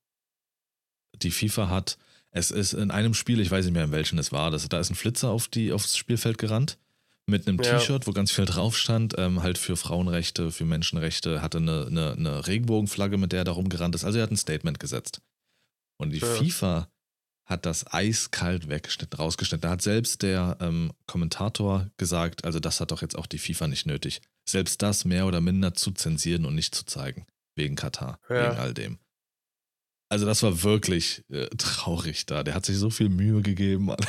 die 1.14 1.30
FIFA 1.30 1.68
hat, 1.70 1.98
es 2.30 2.50
ist 2.50 2.74
in 2.74 2.90
einem 2.90 3.14
Spiel, 3.14 3.40
ich 3.40 3.50
weiß 3.50 3.64
nicht 3.64 3.74
mehr 3.74 3.84
in 3.84 3.92
welchem 3.92 4.18
es 4.18 4.32
war, 4.32 4.50
das, 4.50 4.68
da 4.68 4.78
ist 4.78 4.90
ein 4.90 4.96
Flitzer 4.96 5.30
auf 5.30 5.48
die, 5.48 5.72
aufs 5.72 5.96
Spielfeld 5.96 6.38
gerannt 6.38 6.78
mit 7.28 7.46
einem 7.46 7.60
Ja. 7.62 7.78
T-Shirt, 7.78 8.06
wo 8.06 8.12
ganz 8.12 8.30
viel 8.30 8.44
drauf 8.46 8.76
stand, 8.76 9.14
ähm, 9.18 9.42
halt 9.42 9.58
für 9.58 9.76
Frauenrechte, 9.76 10.50
für 10.50 10.64
Menschenrechte, 10.64 11.42
hatte 11.42 11.58
eine, 11.58 11.86
eine, 11.86 12.12
eine 12.12 12.46
Regenbogenflagge, 12.46 13.18
mit 13.18 13.32
der 13.32 13.40
er 13.40 13.44
da 13.44 13.52
rumgerannt 13.52 13.94
ist. 13.94 14.04
Also 14.04 14.18
er 14.18 14.22
hat 14.24 14.30
ein 14.30 14.36
Statement 14.36 14.80
gesetzt. 14.80 15.20
Und 16.00 16.10
die 16.10 16.18
Ja. 16.18 16.26
FIFA 16.34 16.88
hat 17.44 17.64
das 17.66 17.92
eiskalt 17.92 18.68
weggeschnitten, 18.68 19.18
rausgeschnitten. 19.18 19.62
Da 19.62 19.70
hat 19.70 19.82
selbst 19.82 20.22
der 20.22 20.56
ähm, 20.60 20.92
Kommentator 21.06 21.90
gesagt, 21.96 22.44
also 22.44 22.60
das 22.60 22.80
hat 22.80 22.90
doch 22.90 23.02
jetzt 23.02 23.16
auch 23.16 23.26
die 23.26 23.38
FIFA 23.38 23.68
nicht 23.68 23.86
nötig. 23.86 24.20
Selbst 24.48 24.82
das 24.82 25.04
mehr 25.04 25.26
oder 25.26 25.40
minder 25.40 25.74
zu 25.74 25.90
zensieren 25.92 26.44
und 26.44 26.54
nicht 26.54 26.74
zu 26.74 26.84
zeigen. 26.84 27.26
Wegen 27.56 27.74
Katar, 27.76 28.18
Ja. 28.28 28.50
wegen 28.50 28.60
all 28.60 28.74
dem. 28.74 28.98
Also 30.10 30.24
das 30.24 30.42
war 30.42 30.62
wirklich 30.62 31.22
äh, 31.30 31.48
traurig 31.56 32.24
da. 32.26 32.42
Der 32.42 32.54
hat 32.54 32.64
sich 32.64 32.76
so 32.78 32.88
viel 32.90 33.08
Mühe 33.10 33.42
gegeben. 33.42 33.90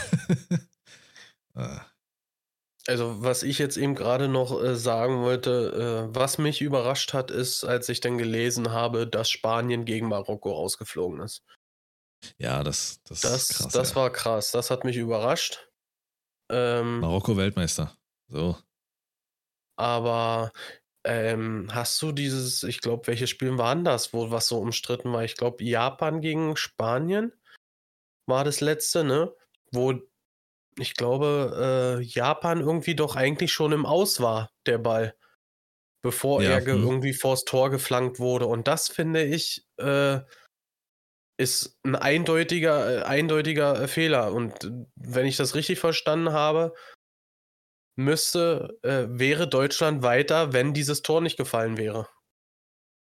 Ah, 1.56 1.82
Also, 2.88 3.22
was 3.22 3.44
ich 3.44 3.60
jetzt 3.60 3.78
eben 3.78 3.94
gerade 3.94 4.28
noch 4.28 4.62
äh, 4.64 4.76
sagen 4.76 5.22
wollte, 5.22 6.08
äh, 6.12 6.16
was 6.16 6.38
mich 6.38 6.62
überrascht 6.62 7.14
hat, 7.14 7.30
ist, 7.30 7.64
als 7.64 7.90
ich 7.90 8.00
dann 8.00 8.18
gelesen 8.18 8.72
habe, 8.72 9.06
dass 9.06 9.30
Spanien 9.30 9.86
gegen 9.86 10.08
Marokko 10.08 10.52
rausgeflogen 10.52 11.20
ist. 11.22 11.44
ja, 12.38 12.64
das, 12.64 13.02
das, 13.04 13.22
Das, 13.22 13.50
krass. 13.50 13.74
das 13.74 13.90
ja. 13.92 13.96
war 13.96 14.12
krass. 14.12 14.52
Das 14.52 14.72
hat 14.72 14.86
mich 14.86 14.98
überrascht. 14.98 15.70
Ähm, 16.50 17.02
Marokko 17.02 17.38
Weltmeister. 17.38 17.96
So. 18.28 18.58
aber 19.78 20.52
ähm, 21.06 21.68
hast 21.72 22.02
du 22.02 22.12
dieses, 22.12 22.64
ich 22.64 22.82
glaube, 22.82 23.08
welche 23.08 23.28
Spiele 23.28 23.58
waren 23.58 23.86
das, 23.86 24.14
wo 24.14 24.32
was 24.32 24.48
so 24.48 24.60
umstritten 24.60 25.12
war? 25.14 25.24
Ich 25.24 25.36
glaube, 25.36 25.64
Japan 25.64 26.22
gegen 26.22 26.56
Spanien 26.58 27.34
war 28.28 28.44
das 28.44 28.62
letzte, 28.62 29.04
ne? 29.04 29.34
Wo 29.72 29.94
ich 30.80 30.96
glaube, 30.96 32.00
äh, 32.00 32.04
Japan 32.04 32.60
irgendwie 32.60 32.96
doch 32.96 33.16
eigentlich 33.16 33.52
schon 33.52 33.72
im 33.72 33.86
Aus 33.86 34.22
war, 34.22 34.52
der 34.66 34.78
Ball. 34.78 35.16
Bevor 36.02 36.42
Ja, 36.42 36.52
er 36.52 36.66
hm. 36.66 36.82
irgendwie 36.82 37.14
vors 37.14 37.44
Tor 37.44 37.70
geflankt 37.70 38.20
wurde. 38.20 38.46
Und 38.46 38.68
das 38.68 38.88
finde 38.88 39.24
ich, 39.24 39.66
äh, 39.78 40.20
ist 41.38 41.78
ein 41.84 41.96
eindeutiger, 41.96 43.00
äh, 43.00 43.04
eindeutiger 43.04 43.82
äh, 43.82 43.88
Fehler. 43.88 44.34
Und 44.34 44.64
äh, 44.64 44.72
wenn 44.96 45.26
ich 45.26 45.38
das 45.38 45.56
richtig 45.56 45.80
verstanden 45.80 46.32
habe, 46.32 46.74
müsste, 47.98 48.78
äh, 48.84 49.08
wäre 49.10 49.48
Deutschland 49.48 50.04
weiter, 50.04 50.54
wenn 50.54 50.74
dieses 50.74 51.02
Tor 51.02 51.22
nicht 51.22 51.38
gefallen 51.38 51.78
wäre. 51.78 52.08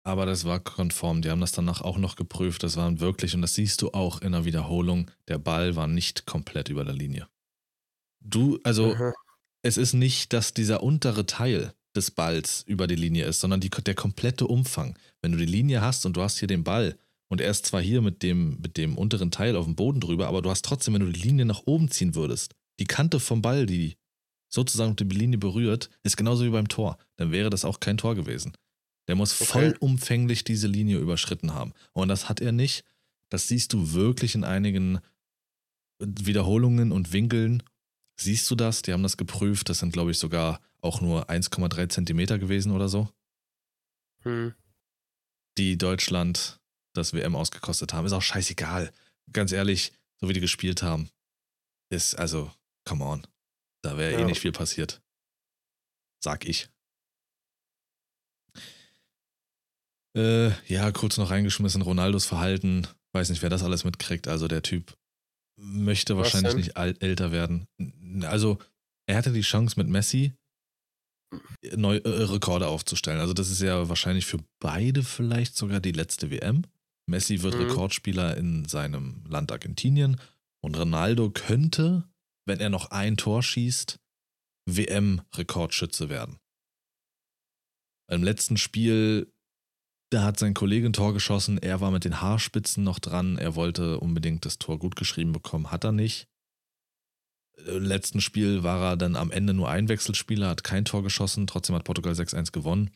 Aber 0.06 0.26
das 0.26 0.46
war 0.46 0.60
konform. 0.60 1.22
Die 1.22 1.30
haben 1.30 1.42
das 1.42 1.52
danach 1.52 1.82
auch 1.82 1.98
noch 1.98 2.16
geprüft. 2.16 2.64
Das 2.64 2.78
waren 2.78 3.00
wirklich, 3.00 3.36
und 3.36 3.42
das 3.42 3.54
siehst 3.54 3.82
du 3.82 3.92
auch 3.92 4.22
in 4.22 4.32
der 4.32 4.46
Wiederholung, 4.46 5.12
der 5.28 5.38
Ball 5.38 5.76
war 5.76 5.88
nicht 5.88 6.26
komplett 6.26 6.70
über 6.70 6.86
der 6.86 6.96
Linie. 6.96 7.28
Du, 8.22 8.60
also 8.64 8.96
Mhm. 8.96 9.14
es 9.64 9.78
ist 9.78 9.94
nicht, 9.94 10.34
dass 10.34 10.54
dieser 10.54 10.84
untere 10.84 11.26
Teil 11.26 11.74
des 11.96 12.12
Balls 12.12 12.64
über 12.68 12.88
die 12.88 12.96
Linie 12.96 13.26
ist, 13.26 13.40
sondern 13.40 13.62
die, 13.62 13.70
der 13.70 13.96
komplette 13.96 14.46
Umfang. 14.48 14.98
Wenn 15.22 15.32
du 15.32 15.38
die 15.38 15.46
Linie 15.46 15.82
hast 15.82 16.06
und 16.06 16.16
du 16.18 16.22
hast 16.22 16.38
hier 16.40 16.48
den 16.48 16.64
Ball 16.64 16.98
und 17.30 17.42
er 17.42 17.50
ist 17.50 17.66
zwar 17.66 17.82
hier 17.82 18.02
mit 18.02 18.22
dem, 18.24 18.60
mit 18.62 18.78
dem 18.78 18.98
unteren 18.98 19.32
Teil 19.32 19.56
auf 19.56 19.66
dem 19.66 19.76
Boden 19.76 20.00
drüber, 20.00 20.28
aber 20.28 20.42
du 20.42 20.50
hast 20.50 20.64
trotzdem, 20.66 20.94
wenn 20.94 21.06
du 21.06 21.12
die 21.12 21.22
Linie 21.22 21.46
nach 21.46 21.64
oben 21.66 21.90
ziehen 21.90 22.16
würdest, 22.16 22.54
die 22.80 22.86
Kante 22.86 23.20
vom 23.20 23.42
Ball, 23.42 23.66
die 23.66 23.98
sozusagen 24.52 24.96
die 24.96 25.04
Linie 25.04 25.38
berührt, 25.38 25.90
ist 26.04 26.18
genauso 26.18 26.44
wie 26.46 26.50
beim 26.50 26.68
Tor. 26.68 26.98
Dann 27.18 27.32
wäre 27.32 27.50
das 27.50 27.66
auch 27.66 27.80
kein 27.80 27.98
Tor 27.98 28.16
gewesen. 28.16 28.54
Der 29.08 29.16
muss 29.16 29.34
Okay. 29.42 29.74
vollumfänglich 29.74 30.44
diese 30.44 30.68
Linie 30.68 30.98
überschritten 31.00 31.54
haben. 31.54 31.74
Und 31.94 32.08
das 32.10 32.30
hat 32.30 32.42
er 32.42 32.52
nicht. 32.52 32.84
Das 33.30 33.48
siehst 33.48 33.74
du 33.74 33.94
wirklich 33.94 34.36
in 34.36 34.44
einigen 34.44 35.00
Wiederholungen 36.02 36.92
und 36.92 37.12
Winkeln. 37.14 37.64
Siehst 38.20 38.50
du 38.52 38.56
das? 38.56 38.82
Die 38.82 38.92
haben 38.94 39.04
das 39.04 39.18
geprüft. 39.18 39.70
Das 39.70 39.80
sind, 39.80 39.94
glaube 39.94 40.12
ich, 40.12 40.20
sogar 40.20 40.60
auch 40.82 41.02
nur 41.02 41.30
1,3 41.30 41.88
Zentimeter 41.90 42.38
gewesen 42.38 42.72
oder 42.72 42.90
so, 42.90 43.10
Hm. 44.24 44.54
die 45.58 45.78
Deutschland 45.78 46.60
das 46.94 47.14
WM 47.14 47.36
ausgekostet 47.36 47.94
haben. 47.94 48.06
Ist 48.06 48.14
auch 48.14 48.22
scheißegal. 48.22 48.92
Ganz 49.32 49.52
ehrlich, 49.52 49.94
so 50.20 50.28
wie 50.28 50.34
die 50.34 50.40
gespielt 50.42 50.82
haben, 50.84 51.10
ist 51.90 52.16
also, 52.16 52.52
come 52.86 53.06
on. 53.06 53.28
Da 53.82 53.98
wäre 53.98 54.14
eh 54.16 54.22
Ja. 54.22 54.26
nicht 54.28 54.42
viel 54.42 54.52
passiert. 54.52 55.02
Sag 56.22 56.46
ich. 56.46 56.68
Äh, 60.16 60.50
ja, 60.68 60.92
kurz 60.92 61.18
noch 61.18 61.30
reingeschmissen, 61.30 61.82
Ronaldos 61.82 62.26
Verhalten. 62.26 62.88
Weiß 63.14 63.30
nicht, 63.30 63.42
wer 63.42 63.50
das 63.50 63.64
alles 63.64 63.84
mitkriegt. 63.86 64.28
Also 64.28 64.48
der 64.48 64.62
Typ 64.62 64.98
möchte 65.60 66.16
Was 66.18 66.24
wahrscheinlich 66.26 66.52
denn? 66.54 66.58
nicht 66.62 66.78
alt, 66.78 67.02
älter 67.04 67.32
werden. 67.32 67.68
Also 68.24 68.60
er 69.08 69.18
hatte 69.18 69.32
die 69.34 69.42
Chance 69.42 69.76
mit 69.78 69.88
Messi 69.88 70.34
neu, 71.76 71.98
äh, 71.98 72.10
Rekorde 72.10 72.68
aufzustellen. 72.68 73.20
Also 73.20 73.34
das 73.34 73.50
ist 73.50 73.62
ja 73.62 73.90
wahrscheinlich 73.90 74.26
für 74.26 74.40
beide 74.60 75.04
vielleicht 75.04 75.56
sogar 75.56 75.80
die 75.80 75.92
letzte 75.92 76.32
WM. 76.32 76.64
Messi 77.08 77.42
wird 77.42 77.56
Mhm. 77.56 77.62
Rekordspieler 77.62 78.38
in 78.38 78.66
seinem 78.66 79.24
Land 79.28 79.52
Argentinien 79.52 80.20
und 80.62 80.78
Ronaldo 80.78 81.30
könnte, 81.32 82.08
wenn 82.46 82.60
er 82.60 82.70
noch 82.70 82.92
ein 82.92 83.18
Tor 83.18 83.42
schießt, 83.44 84.00
WM-Rekordschütze 84.68 86.10
werden. 86.10 86.38
Im 88.12 88.24
letzten 88.24 88.58
Spiel, 88.58 89.32
da 90.10 90.24
hat 90.24 90.40
sein 90.40 90.54
Kollege 90.54 90.88
ein 90.88 90.94
Tor 90.94 91.14
geschossen, 91.14 91.58
er 91.58 91.82
war 91.82 91.92
mit 91.92 92.04
den 92.04 92.22
Haarspitzen 92.22 92.84
noch 92.84 93.00
dran, 93.00 93.38
er 93.38 93.56
wollte 93.56 94.00
unbedingt 94.00 94.46
das 94.46 94.58
Tor 94.58 94.80
gut 94.80 94.96
geschrieben 94.96 95.32
bekommen, 95.32 95.72
hat 95.72 95.84
er 95.84 95.92
nicht. 95.92 96.28
Im 97.66 97.84
letzten 97.84 98.22
Spiel 98.22 98.64
war 98.64 98.82
er 98.82 98.98
dann 98.98 99.16
am 99.16 99.32
Ende 99.32 99.54
nur 99.54 99.70
Einwechselspieler, 99.70 100.48
hat 100.48 100.64
kein 100.64 100.86
Tor 100.86 101.04
geschossen, 101.04 101.46
trotzdem 101.46 101.76
hat 101.76 101.84
Portugal 101.84 102.14
6-1 102.14 102.52
gewonnen. 102.52 102.92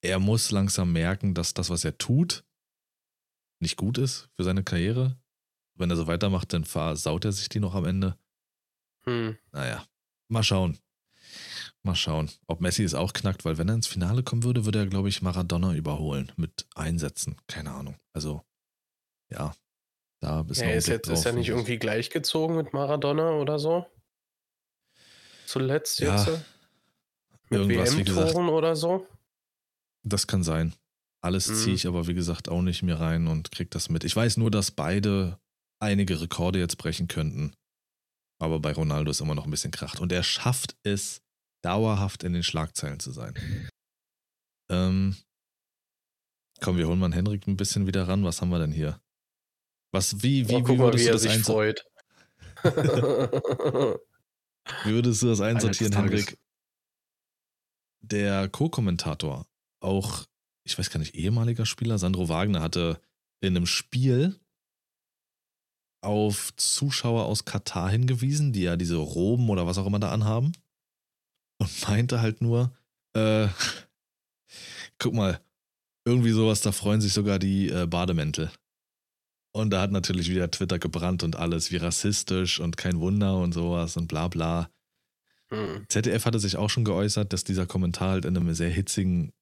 Er 0.00 0.18
muss 0.18 0.50
langsam 0.50 0.92
merken, 0.92 1.34
dass 1.34 1.54
das, 1.54 1.70
was 1.70 1.84
er 1.84 1.98
tut, 1.98 2.44
nicht 3.60 3.76
gut 3.76 3.98
ist 3.98 4.30
für 4.34 4.44
seine 4.44 4.64
Karriere. 4.64 5.18
Wenn 5.74 5.90
er 5.90 5.96
so 5.96 6.06
weitermacht, 6.06 6.52
dann 6.52 6.64
versaut 6.64 7.24
er 7.24 7.32
sich 7.32 7.48
die 7.48 7.60
noch 7.60 7.74
am 7.74 7.84
Ende. 7.84 8.16
Hm. 9.04 9.36
Naja, 9.52 9.84
mal 10.28 10.42
schauen. 10.42 10.78
Mal 11.82 11.94
schauen, 11.94 12.30
ob 12.46 12.60
Messi 12.60 12.84
es 12.84 12.94
auch 12.94 13.14
knackt, 13.14 13.44
weil 13.44 13.56
wenn 13.56 13.68
er 13.68 13.74
ins 13.74 13.86
Finale 13.86 14.22
kommen 14.22 14.42
würde, 14.44 14.66
würde 14.66 14.80
er, 14.80 14.86
glaube 14.86 15.08
ich, 15.08 15.22
Maradona 15.22 15.74
überholen 15.74 16.30
mit 16.36 16.66
Einsätzen. 16.74 17.36
Keine 17.46 17.70
Ahnung. 17.72 17.96
Also, 18.12 18.42
ja, 19.30 19.54
da 20.20 20.42
ist 20.48 20.58
Ja, 20.58 20.66
noch 20.66 20.74
ist, 20.74 20.88
ist 20.88 21.24
er 21.26 21.32
nicht 21.32 21.48
irgendwie 21.48 21.78
gleichgezogen 21.78 22.56
mit 22.56 22.74
Maradona 22.74 23.32
oder 23.32 23.58
so? 23.58 23.86
Zuletzt 25.46 26.00
Ja, 26.00 26.22
jetzt? 26.22 26.28
äh, 26.28 26.44
Mit. 27.48 27.68
WM-Toren 27.68 28.48
oder 28.48 28.76
so? 28.76 29.06
Das 30.04 30.26
kann 30.26 30.42
sein. 30.42 30.74
Alles 31.22 31.46
Mhm. 31.46 31.54
ziehe 31.54 31.74
ich 31.74 31.86
aber, 31.86 32.06
wie 32.06 32.14
gesagt, 32.14 32.48
auch 32.48 32.62
nicht 32.62 32.82
mehr 32.82 33.00
rein 33.00 33.26
und 33.26 33.50
krieg 33.50 33.70
das 33.70 33.88
mit. 33.88 34.04
Ich 34.04 34.14
weiß 34.14 34.36
nur, 34.36 34.50
dass 34.50 34.70
beide 34.70 35.38
einige 35.80 36.20
Rekorde 36.20 36.58
jetzt 36.58 36.78
brechen 36.78 37.08
könnten. 37.08 37.54
Aber 38.38 38.60
bei 38.60 38.72
Ronaldo 38.72 39.10
ist 39.10 39.20
immer 39.20 39.34
noch 39.34 39.44
ein 39.44 39.50
bisschen 39.50 39.70
Kracht. 39.70 40.00
Und 40.00 40.12
er 40.12 40.22
schafft 40.22 40.76
es, 40.82 41.22
dauerhaft 41.62 42.24
in 42.24 42.32
den 42.32 42.42
Schlagzeilen 42.42 43.00
zu 43.00 43.12
sein. 43.12 43.34
Ähm, 44.70 45.16
komm, 46.60 46.76
wir 46.76 46.88
holen 46.88 46.98
mal 46.98 47.12
Henrik 47.12 47.46
ein 47.46 47.56
bisschen 47.56 47.86
wieder 47.86 48.08
ran. 48.08 48.24
Was 48.24 48.40
haben 48.40 48.50
wir 48.50 48.58
denn 48.58 48.72
hier? 48.72 49.00
Was, 49.92 50.22
wie, 50.22 50.48
wie, 50.48 50.54
Oh, 50.54 50.58
wie 50.58 50.62
guck 50.62 50.78
mal, 50.78 50.84
würdest 50.84 51.04
wie 51.04 51.08
du 51.08 51.28
er 51.28 51.36
das 51.36 51.46
freut. 51.46 51.84
Wie 54.84 54.92
würdest 54.92 55.22
du 55.22 55.28
das 55.28 55.40
einsortieren, 55.40 55.94
Henrik? 55.94 56.38
Der 58.02 58.48
Co-Kommentator, 58.48 59.46
auch, 59.80 60.26
ich 60.64 60.78
weiß 60.78 60.90
gar 60.90 61.00
nicht, 61.00 61.14
ehemaliger 61.14 61.66
Spieler, 61.66 61.98
Sandro 61.98 62.28
Wagner, 62.28 62.60
hatte 62.60 63.00
in 63.40 63.56
einem 63.56 63.66
Spiel 63.66 64.38
auf 66.02 66.54
Zuschauer 66.56 67.26
aus 67.26 67.44
Katar 67.44 67.90
hingewiesen, 67.90 68.52
die 68.52 68.62
ja 68.62 68.76
diese 68.76 68.96
Roben 68.96 69.50
oder 69.50 69.66
was 69.66 69.78
auch 69.78 69.86
immer 69.86 69.98
da 69.98 70.12
anhaben. 70.12 70.52
Und 71.60 71.88
meinte 71.88 72.20
halt 72.20 72.40
nur, 72.40 72.72
äh, 73.14 73.48
guck 74.98 75.14
mal, 75.14 75.40
irgendwie 76.06 76.30
sowas, 76.30 76.62
da 76.62 76.72
freuen 76.72 77.00
sich 77.00 77.12
sogar 77.12 77.38
die 77.38 77.68
äh, 77.68 77.86
Bademäntel. 77.86 78.50
Und 79.52 79.70
da 79.70 79.82
hat 79.82 79.90
natürlich 79.90 80.30
wieder 80.30 80.50
Twitter 80.50 80.78
gebrannt 80.78 81.22
und 81.22 81.36
alles, 81.36 81.70
wie 81.70 81.76
rassistisch 81.76 82.60
und 82.60 82.76
kein 82.76 83.00
Wunder 83.00 83.36
und 83.36 83.52
sowas 83.52 83.96
und 83.96 84.06
bla 84.06 84.28
bla. 84.28 84.70
Hm. 85.50 85.84
ZDF 85.88 86.24
hatte 86.24 86.38
sich 86.38 86.56
auch 86.56 86.70
schon 86.70 86.84
geäußert, 86.84 87.32
dass 87.32 87.44
dieser 87.44 87.66
Kommentar 87.66 88.10
halt 88.10 88.24
in 88.24 88.36
einem 88.36 88.54
sehr 88.54 88.70
hitzigen 88.70 89.32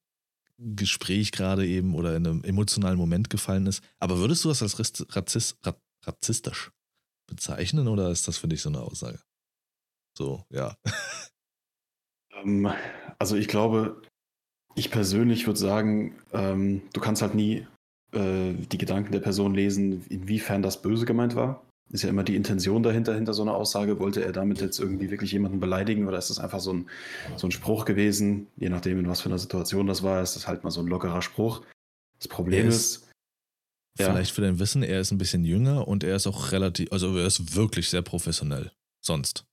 Gespräch 0.57 1.31
gerade 1.31 1.65
eben 1.65 1.95
oder 1.95 2.15
in 2.17 2.27
einem 2.27 2.43
emotionalen 2.43 2.97
Moment 2.97 3.29
gefallen 3.29 3.67
ist. 3.67 3.81
Aber 3.99 4.17
würdest 4.17 4.43
du 4.43 4.49
das 4.49 4.61
als 4.61 4.77
Rass- 4.79 5.05
Razzis, 5.09 5.57
Ra- 5.63 5.79
rassistisch 6.05 6.71
bezeichnen 7.27 7.87
oder 7.87 8.09
ist 8.09 8.27
das 8.27 8.37
für 8.37 8.47
dich 8.47 8.61
so 8.61 8.69
eine 8.69 8.81
Aussage? 8.81 9.19
So, 10.17 10.45
ja. 10.49 10.75
Ähm, 12.43 12.69
also 13.17 13.35
ich 13.35 13.47
glaube, 13.47 14.01
ich 14.75 14.91
persönlich 14.91 15.45
würde 15.47 15.59
sagen, 15.59 16.15
ähm, 16.33 16.81
du 16.93 17.01
kannst 17.01 17.21
halt 17.21 17.35
nie 17.35 17.65
äh, 18.13 18.53
die 18.53 18.77
Gedanken 18.77 19.11
der 19.11 19.19
Person 19.19 19.53
lesen, 19.53 20.05
inwiefern 20.09 20.61
das 20.61 20.81
böse 20.81 21.05
gemeint 21.05 21.35
war. 21.35 21.63
Ist 21.91 22.03
ja 22.03 22.09
immer 22.09 22.23
die 22.23 22.35
Intention 22.35 22.83
dahinter, 22.83 23.15
hinter 23.15 23.33
so 23.33 23.41
einer 23.41 23.55
Aussage. 23.55 23.97
Wollte 23.99 24.23
er 24.23 24.31
damit 24.31 24.61
jetzt 24.61 24.79
irgendwie 24.79 25.09
wirklich 25.09 25.31
jemanden 25.31 25.59
beleidigen 25.59 26.07
oder 26.07 26.19
ist 26.19 26.29
das 26.29 26.37
einfach 26.37 26.59
so 26.59 26.71
ein, 26.71 26.87
so 27.35 27.47
ein 27.47 27.51
Spruch 27.51 27.83
gewesen? 27.85 28.45
Je 28.57 28.69
nachdem, 28.69 28.99
in 28.99 29.09
was 29.09 29.21
für 29.21 29.29
einer 29.29 29.39
Situation 29.39 29.87
das 29.87 30.03
war, 30.03 30.21
ist 30.21 30.35
das 30.35 30.47
halt 30.47 30.63
mal 30.63 30.69
so 30.69 30.81
ein 30.81 30.87
lockerer 30.87 31.23
Spruch. 31.23 31.63
Das 32.19 32.27
Problem 32.27 32.65
Er 32.65 32.69
ist, 32.69 32.75
ist- 32.97 33.05
Ja. 33.99 34.11
Vielleicht 34.11 34.31
für 34.33 34.41
dein 34.41 34.59
Wissen, 34.59 34.83
er 34.83 34.99
ist 35.01 35.11
ein 35.11 35.17
bisschen 35.17 35.43
jünger 35.43 35.87
und 35.87 36.03
er 36.03 36.15
ist 36.15 36.27
auch 36.27 36.51
relativ, 36.51 36.91
also 36.91 37.17
er 37.17 37.25
ist 37.25 37.55
wirklich 37.55 37.89
sehr 37.89 38.03
professionell. 38.03 38.71
Sonst. 39.03 39.45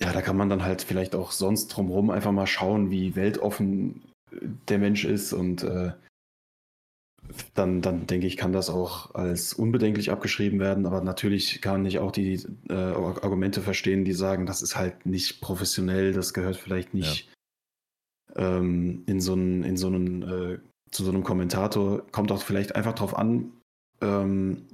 Ja, 0.00 0.12
da 0.12 0.22
kann 0.22 0.36
man 0.36 0.48
dann 0.48 0.62
halt 0.62 0.82
vielleicht 0.82 1.14
auch 1.14 1.32
sonst 1.32 1.68
drumherum 1.68 2.10
einfach 2.10 2.32
mal 2.32 2.46
schauen, 2.46 2.90
wie 2.90 3.16
weltoffen 3.16 4.02
der 4.68 4.78
Mensch 4.78 5.04
ist 5.04 5.32
und 5.32 5.62
äh, 5.64 5.92
dann, 7.54 7.82
dann 7.82 8.06
denke 8.06 8.26
ich, 8.26 8.36
kann 8.36 8.52
das 8.52 8.70
auch 8.70 9.14
als 9.14 9.52
unbedenklich 9.52 10.10
abgeschrieben 10.10 10.60
werden. 10.60 10.86
Aber 10.86 11.00
natürlich 11.00 11.60
kann 11.60 11.84
ich 11.84 11.98
auch 11.98 12.12
die 12.12 12.34
äh, 12.68 12.74
Argumente 12.74 13.60
verstehen, 13.60 14.04
die 14.04 14.12
sagen, 14.12 14.46
das 14.46 14.62
ist 14.62 14.76
halt 14.76 15.04
nicht 15.04 15.40
professionell, 15.40 16.12
das 16.12 16.32
gehört 16.32 16.56
vielleicht 16.56 16.94
nicht 16.94 17.30
ähm, 18.36 19.02
in 19.06 19.20
so 19.20 19.32
einen, 19.32 19.62
in 19.62 19.76
so 19.76 19.88
einen, 19.88 20.22
äh, 20.22 20.58
zu 20.90 21.04
so 21.04 21.10
einem 21.10 21.24
Kommentator. 21.24 22.06
Kommt 22.12 22.32
auch 22.32 22.42
vielleicht 22.42 22.76
einfach 22.76 22.94
drauf 22.94 23.16
an, 23.16 23.52
ähm, 24.00 24.68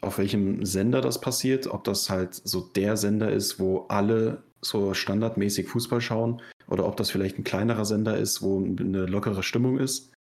auf 0.00 0.18
welchem 0.18 0.64
Sender 0.64 1.00
das 1.00 1.20
passiert, 1.20 1.66
ob 1.66 1.84
das 1.84 2.10
halt 2.10 2.34
so 2.34 2.60
der 2.60 2.96
Sender 2.96 3.30
ist, 3.30 3.58
wo 3.58 3.86
alle 3.88 4.42
so 4.64 4.94
standardmäßig 4.94 5.68
Fußball 5.68 6.00
schauen, 6.00 6.40
oder 6.68 6.86
ob 6.86 6.96
das 6.96 7.10
vielleicht 7.10 7.38
ein 7.38 7.44
kleinerer 7.44 7.84
Sender 7.84 8.16
ist, 8.16 8.42
wo 8.42 8.58
eine 8.64 9.06
lockere 9.06 9.42
Stimmung 9.42 9.78
ist. 9.78 10.12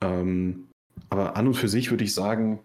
Ähm, 0.00 0.68
aber 1.08 1.36
an 1.36 1.46
und 1.46 1.54
für 1.54 1.68
sich 1.68 1.90
würde 1.90 2.04
ich 2.04 2.12
sagen, 2.12 2.60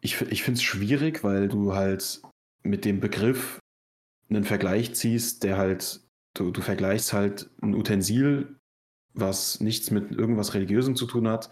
ich, 0.00 0.20
ich 0.22 0.42
finde 0.42 0.58
es 0.58 0.62
schwierig, 0.62 1.22
weil 1.22 1.48
du 1.48 1.74
halt 1.74 2.22
mit 2.62 2.84
dem 2.84 3.00
Begriff 3.00 3.58
einen 4.30 4.44
Vergleich 4.44 4.94
ziehst, 4.94 5.44
der 5.44 5.58
halt, 5.58 6.02
du, 6.34 6.50
du 6.50 6.62
vergleichst 6.62 7.12
halt 7.12 7.50
ein 7.60 7.74
Utensil, 7.74 8.56
was 9.12 9.60
nichts 9.60 9.90
mit 9.90 10.10
irgendwas 10.12 10.54
Religiösem 10.54 10.96
zu 10.96 11.06
tun 11.06 11.28
hat, 11.28 11.50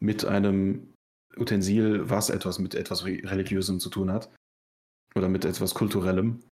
mit 0.00 0.24
einem 0.24 0.92
Utensil, 1.36 2.08
was 2.08 2.30
etwas 2.30 2.58
mit 2.58 2.74
etwas 2.74 3.04
Re- 3.04 3.22
Religiösem 3.24 3.78
zu 3.78 3.90
tun 3.90 4.10
hat. 4.10 4.34
Oder 5.14 5.28
mit 5.28 5.44
etwas 5.44 5.74
Kulturellem. 5.74 6.42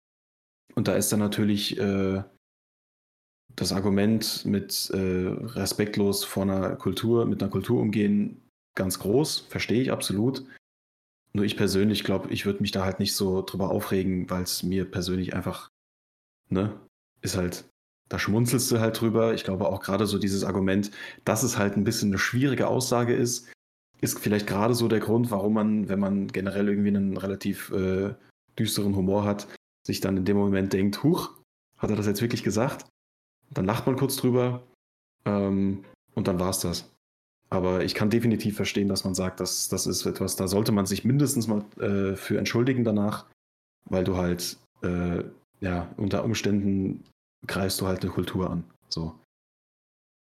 Und 0.75 0.89
da 0.89 0.95
ist 0.95 1.13
dann 1.13 1.21
natürlich 1.21 1.79
äh, 1.79 2.23
das 3.57 3.73
Argument 3.73 4.45
mit 4.45 4.91
äh, 4.91 4.97
respektlos 4.99 6.25
vor 6.25 6.45
einer 6.45 6.77
Kultur, 6.77 7.27
mit 7.27 7.43
einer 7.43 7.51
Kultur 7.51 7.81
umgehen, 7.81 8.49
ganz 8.75 8.99
groß, 8.99 9.47
verstehe 9.49 9.83
ich 9.83 9.93
absolut. 9.93 10.45
Nur 11.35 11.45
ich 11.45 11.57
persönlich 11.57 12.05
glaube, 12.05 12.31
ich 12.31 12.47
würde 12.47 12.61
mich 12.61 12.73
da 12.73 12.85
halt 12.85 12.99
nicht 12.99 13.15
so 13.15 13.43
drüber 13.43 13.71
aufregen, 13.71 14.29
weil 14.31 14.43
es 14.43 14.63
mir 14.63 14.91
persönlich 14.91 15.35
einfach, 15.35 15.69
ne, 16.49 16.79
ist 17.23 17.37
halt, 17.37 17.65
da 18.09 18.19
schmunzelst 18.19 18.71
du 18.71 18.81
halt 18.81 19.01
drüber. 19.01 19.33
Ich 19.33 19.45
glaube 19.45 19.67
auch 19.67 19.81
gerade 19.81 20.07
so 20.07 20.19
dieses 20.19 20.45
Argument, 20.45 20.91
dass 21.25 21.43
es 21.43 21.57
halt 21.57 21.77
ein 21.77 21.85
bisschen 21.85 22.11
eine 22.11 22.19
schwierige 22.19 22.69
Aussage 22.69 23.15
ist, 23.15 23.51
ist 24.03 24.19
vielleicht 24.19 24.47
gerade 24.47 24.75
so 24.75 24.89
der 24.89 25.01
Grund, 25.01 25.31
warum 25.31 25.55
man, 25.55 25.89
wenn 25.89 26.01
man 26.01 26.29
generell 26.29 26.69
irgendwie 26.69 26.89
einen 26.89 27.17
relativ 27.17 27.71
äh, 27.71 28.15
düsteren 28.59 28.97
Humor 28.97 29.25
hat, 29.25 29.47
sich 29.87 30.01
dann 30.01 30.17
in 30.17 30.25
dem 30.25 30.37
Moment 30.37 30.73
denkt, 30.73 31.03
huch, 31.03 31.31
hat 31.79 31.91
er 31.91 31.97
das 31.97 32.07
jetzt 32.07 32.23
wirklich 32.23 32.43
gesagt? 32.43 32.87
Dann 33.51 33.65
lacht 33.65 33.87
man 33.87 33.97
kurz 33.97 34.17
drüber 34.17 34.63
ähm, 35.25 35.85
und 36.15 36.29
dann 36.29 36.39
war's 36.39 36.61
das. 36.61 36.91
Aber 37.51 37.85
ich 37.85 37.95
kann 37.95 38.09
definitiv 38.09 38.57
verstehen, 38.57 38.89
dass 38.89 39.05
man 39.05 39.15
sagt, 39.15 39.41
dass 39.41 39.69
das 39.69 39.87
ist 39.87 40.07
etwas, 40.07 40.37
da 40.37 40.49
sollte 40.49 40.73
man 40.73 40.87
sich 40.87 41.05
mindestens 41.05 41.49
mal 41.49 41.65
äh, 41.79 42.17
für 42.17 42.39
entschuldigen 42.39 42.85
danach, 42.85 43.27
weil 43.85 44.05
du 44.05 44.17
halt, 44.17 44.57
äh, 44.83 45.23
ja, 45.61 45.93
unter 45.97 46.25
Umständen 46.25 47.05
greifst 47.47 47.81
du 47.81 47.87
halt 47.87 48.03
eine 48.03 48.11
Kultur 48.11 48.49
an. 48.49 48.65
So. 48.89 49.15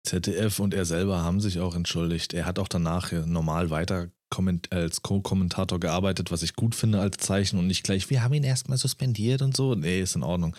ZDF 0.05 0.59
und 0.59 0.73
er 0.73 0.85
selber 0.85 1.21
haben 1.21 1.41
sich 1.41 1.59
auch 1.59 1.75
entschuldigt. 1.75 2.33
Er 2.33 2.45
hat 2.45 2.59
auch 2.59 2.69
danach 2.69 3.11
normal 3.11 3.69
weiter 3.69 4.09
als 4.69 5.01
Co-Kommentator 5.01 5.79
gearbeitet, 5.79 6.31
was 6.31 6.43
ich 6.43 6.53
gut 6.55 6.75
finde 6.75 6.99
als 6.99 7.17
Zeichen 7.17 7.57
und 7.59 7.67
nicht 7.67 7.83
gleich, 7.83 8.09
wir 8.09 8.23
haben 8.23 8.33
ihn 8.33 8.43
erstmal 8.43 8.77
suspendiert 8.77 9.41
und 9.41 9.55
so. 9.55 9.73
Nee, 9.75 10.01
ist 10.01 10.15
in 10.15 10.23
Ordnung. 10.23 10.55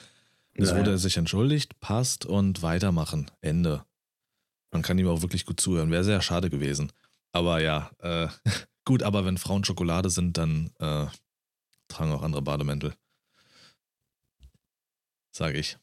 Es 0.54 0.70
Naja. 0.70 0.81
wurde 0.81 0.90
er 0.92 0.98
sich 0.98 1.16
entschuldigt, 1.16 1.78
passt 1.81 2.26
und 2.26 2.62
weitermachen. 2.62 3.31
Ende. 3.40 3.85
Man 4.72 4.83
kann 4.83 4.98
ihm 4.98 5.07
auch 5.09 5.22
wirklich 5.22 5.46
gut 5.46 5.61
zuhören. 5.61 5.90
Wäre 5.90 6.04
sehr 6.04 6.20
schade 6.20 6.50
gewesen. 6.50 6.90
Aber 7.33 7.61
ja, 7.62 7.90
äh, 8.00 8.28
gut, 8.85 9.02
aber 9.02 9.24
wenn 9.24 9.38
Frauen 9.38 9.64
Schokolade 9.64 10.11
sind, 10.11 10.37
dann 10.38 10.70
äh, 10.81 11.07
tragen 11.88 12.12
auch 12.12 12.22
andere 12.22 12.42
Bademäntel. 12.42 12.94
Sage 15.31 15.59
ich. 15.59 15.78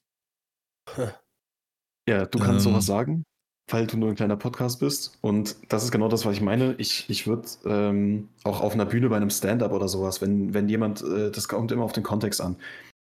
Ja, 2.08 2.26
du 2.26 2.38
kannst 2.40 2.66
Ähm. 2.66 2.72
sowas 2.74 2.86
sagen, 2.86 3.26
weil 3.68 3.88
du 3.88 3.98
nur 3.98 4.10
ein 4.10 4.16
kleiner 4.16 4.38
Podcast 4.38 4.80
bist. 4.80 5.18
Und 5.22 5.56
das 5.70 5.84
ist 5.84 5.92
genau 5.92 6.08
das, 6.08 6.26
was 6.26 6.36
ich 6.36 6.42
meine. 6.42 6.76
Ich, 6.78 7.10
ich 7.10 7.26
würde 7.26 7.48
ähm, 7.66 8.30
auch 8.44 8.62
auf 8.62 8.74
einer 8.74 8.86
Bühne 8.86 9.10
bei 9.10 9.18
einem 9.18 9.30
Stand-up 9.30 9.72
oder 9.72 9.88
sowas, 9.88 10.22
wenn, 10.22 10.54
wenn 10.54 10.70
jemand, 10.70 11.02
äh, 11.02 11.32
das 11.32 11.48
kommt 11.48 11.72
immer 11.72 11.84
auf 11.84 11.94
den 11.94 12.04
Kontext 12.04 12.42
an. 12.42 12.58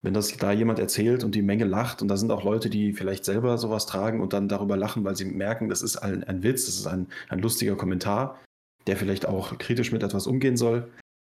Wenn 0.03 0.13
das 0.13 0.35
da 0.37 0.51
jemand 0.51 0.79
erzählt 0.79 1.23
und 1.23 1.35
die 1.35 1.41
Menge 1.41 1.65
lacht 1.65 2.01
und 2.01 2.07
da 2.07 2.17
sind 2.17 2.31
auch 2.31 2.43
Leute, 2.43 2.69
die 2.69 2.93
vielleicht 2.93 3.25
selber 3.25 3.57
sowas 3.57 3.87
tragen 3.87 4.21
und 4.21 4.31
dann 4.31 4.47
darüber 4.47 4.77
lachen, 4.77 5.03
weil 5.03 5.15
sie 5.15 5.25
merken, 5.25 5.69
das 5.69 5.81
ist 5.81 5.97
ein, 5.97 6.23
ein 6.23 6.43
Witz, 6.43 6.65
das 6.65 6.75
ist 6.75 6.87
ein, 6.87 7.07
ein 7.29 7.39
lustiger 7.39 7.75
Kommentar, 7.75 8.39
der 8.85 8.95
vielleicht 8.95 9.25
auch 9.25 9.57
kritisch 9.57 9.91
mit 9.91 10.03
etwas 10.03 10.27
umgehen 10.27 10.55
soll, 10.55 10.87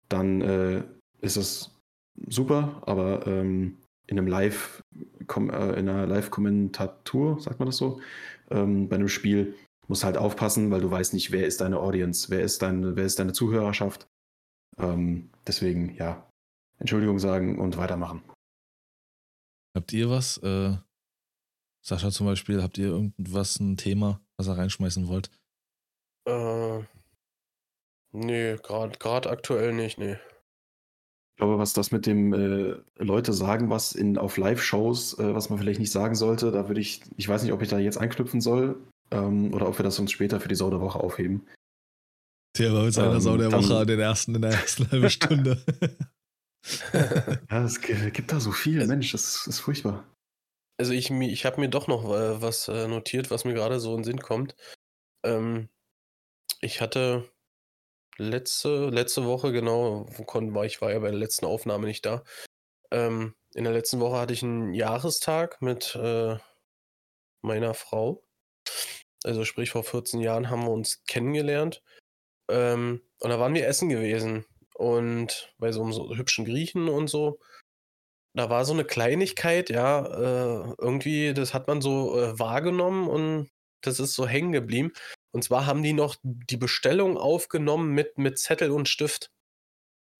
dann 0.09 0.41
äh, 0.41 0.83
ist 1.21 1.37
das 1.37 1.71
super, 2.27 2.81
aber 2.85 3.27
ähm, 3.27 3.77
in 4.07 4.17
einem 4.17 4.27
Live, 4.27 4.81
äh, 4.95 5.79
in 5.79 5.89
einer 5.89 6.07
Live-Kommentatur, 6.07 7.39
sagt 7.39 7.59
man 7.59 7.67
das 7.67 7.77
so, 7.77 7.99
ähm, 8.53 8.87
bei 8.87 8.95
einem 8.95 9.09
Spiel 9.09 9.55
musst 9.87 10.03
halt 10.03 10.17
aufpassen, 10.17 10.71
weil 10.71 10.81
du 10.81 10.89
weißt 10.89 11.13
nicht, 11.13 11.31
wer 11.31 11.45
ist 11.45 11.61
deine 11.61 11.79
Audience, 11.79 12.29
wer 12.29 12.41
ist 12.41 12.61
deine, 12.61 12.95
wer 12.95 13.05
ist 13.05 13.19
deine 13.19 13.33
Zuhörerschaft. 13.33 14.07
Ähm, 14.77 15.29
deswegen, 15.45 15.95
ja, 15.95 16.29
Entschuldigung 16.79 17.19
sagen 17.19 17.59
und 17.59 17.77
weitermachen. 17.77 18.23
Habt 19.75 19.91
ihr 19.91 20.09
was? 20.09 20.37
Äh, 20.37 20.77
Sascha 21.85 22.11
zum 22.11 22.27
Beispiel, 22.27 22.61
habt 22.61 22.77
ihr 22.77 22.87
irgendwas, 22.87 23.59
ein 23.59 23.75
Thema, 23.75 24.21
was 24.37 24.47
ihr 24.47 24.57
reinschmeißen 24.57 25.07
wollt? 25.07 25.29
Äh, 26.25 26.83
nee, 28.13 28.55
gerade 28.57 29.29
aktuell 29.29 29.73
nicht, 29.73 29.97
nee. 29.97 30.17
Ich 31.33 31.37
glaube, 31.37 31.57
was 31.57 31.73
das 31.73 31.91
mit 31.91 32.05
dem 32.05 32.31
äh, 32.33 32.75
Leute 32.97 33.33
sagen, 33.33 33.71
was 33.71 33.93
in, 33.93 34.19
auf 34.19 34.37
Live-Shows, 34.37 35.17
äh, 35.17 35.33
was 35.33 35.49
man 35.49 35.57
vielleicht 35.57 35.79
nicht 35.79 35.91
sagen 35.91 36.13
sollte, 36.13 36.51
da 36.51 36.67
würde 36.67 36.79
ich, 36.79 37.01
ich 37.17 37.27
weiß 37.27 37.41
nicht, 37.41 37.53
ob 37.53 37.61
ich 37.63 37.69
da 37.69 37.79
jetzt 37.79 37.97
anknüpfen 37.97 38.39
soll 38.39 38.75
ähm, 39.09 39.51
oder 39.51 39.67
ob 39.67 39.79
wir 39.79 39.83
das 39.83 39.97
uns 39.97 40.11
später 40.11 40.39
für 40.39 40.47
die 40.47 40.55
Sau 40.55 40.69
der 40.69 40.79
Woche 40.79 40.99
aufheben. 40.99 41.47
Der 42.59 42.71
war 42.71 42.85
jetzt 42.85 42.99
einer 42.99 43.19
Sau 43.19 43.35
der 43.35 43.51
Woche 43.51 43.81
in, 43.81 43.87
den 43.87 43.99
ersten, 43.99 44.35
in 44.35 44.43
der 44.43 44.51
ersten 44.51 44.91
halben 44.91 45.09
Stunde. 45.09 45.63
Ja, 47.49 47.63
es 47.65 47.81
gibt 47.81 48.31
da 48.31 48.39
so 48.39 48.51
viel, 48.51 48.85
Mensch, 48.85 49.11
das 49.11 49.47
ist 49.47 49.59
furchtbar. 49.59 50.05
Also 50.79 50.93
ich, 50.93 51.09
ich 51.09 51.45
habe 51.45 51.59
mir 51.59 51.69
doch 51.69 51.87
noch 51.87 52.05
äh, 52.05 52.41
was 52.41 52.67
äh, 52.67 52.87
notiert, 52.87 53.31
was 53.31 53.43
mir 53.43 53.53
gerade 53.53 53.79
so 53.79 53.91
in 53.91 53.97
den 53.97 54.03
Sinn 54.03 54.19
kommt. 54.19 54.55
Ähm, 55.25 55.69
ich 56.61 56.79
hatte 56.79 57.29
letzte, 58.23 58.89
letzte 58.89 59.25
Woche, 59.25 59.51
genau, 59.51 60.05
war 60.07 60.65
ich 60.65 60.81
war 60.81 60.91
ja 60.91 60.99
bei 60.99 61.11
der 61.11 61.19
letzten 61.19 61.45
Aufnahme 61.45 61.87
nicht 61.87 62.05
da. 62.05 62.23
Ähm, 62.91 63.35
in 63.53 63.63
der 63.63 63.73
letzten 63.73 63.99
Woche 63.99 64.17
hatte 64.17 64.33
ich 64.33 64.43
einen 64.43 64.73
Jahrestag 64.73 65.61
mit 65.61 65.95
äh, 65.95 66.37
meiner 67.41 67.73
Frau. 67.73 68.23
Also 69.23 69.45
sprich, 69.45 69.71
vor 69.71 69.83
14 69.83 70.19
Jahren 70.19 70.49
haben 70.49 70.63
wir 70.63 70.71
uns 70.71 71.03
kennengelernt. 71.05 71.81
Ähm, 72.49 73.01
und 73.19 73.29
da 73.29 73.39
waren 73.39 73.53
wir 73.53 73.67
essen 73.67 73.89
gewesen. 73.89 74.45
Und 74.75 75.53
bei 75.59 75.71
so 75.71 75.83
einem 75.83 75.93
so 75.93 76.15
hübschen 76.15 76.45
Griechen 76.45 76.89
und 76.89 77.09
so. 77.09 77.39
Da 78.35 78.49
war 78.49 78.65
so 78.65 78.73
eine 78.73 78.85
Kleinigkeit, 78.85 79.69
ja, 79.69 80.05
äh, 80.05 80.75
irgendwie, 80.79 81.33
das 81.35 81.53
hat 81.53 81.67
man 81.67 81.81
so 81.81 82.19
äh, 82.19 82.39
wahrgenommen 82.39 83.07
und 83.07 83.51
das 83.81 83.99
ist 83.99 84.15
so 84.15 84.27
hängen 84.27 84.51
geblieben. 84.51 84.91
Und 85.33 85.43
zwar 85.43 85.65
haben 85.65 85.83
die 85.83 85.93
noch 85.93 86.15
die 86.23 86.57
Bestellung 86.57 87.17
aufgenommen 87.17 87.91
mit, 87.91 88.17
mit 88.17 88.37
Zettel 88.37 88.71
und 88.71 88.87
Stift. 88.87 89.31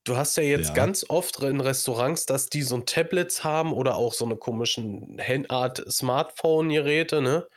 Du 0.06 0.18
hast 0.18 0.36
ja 0.36 0.44
jetzt 0.44 0.70
Ja. 0.70 0.74
ganz 0.74 1.06
oft 1.08 1.40
in 1.40 1.62
Restaurants, 1.62 2.26
dass 2.26 2.50
die 2.50 2.62
so 2.64 2.76
ein 2.76 2.86
Tablets 2.86 3.44
haben 3.44 3.72
oder 3.72 3.96
auch 3.96 4.14
so 4.14 4.26
eine 4.26 4.36
komischen 4.36 5.18
Hand- 5.22 5.50
Art 5.50 5.84
Smartphone-Geräte, 5.90 7.22
ne? 7.22 7.48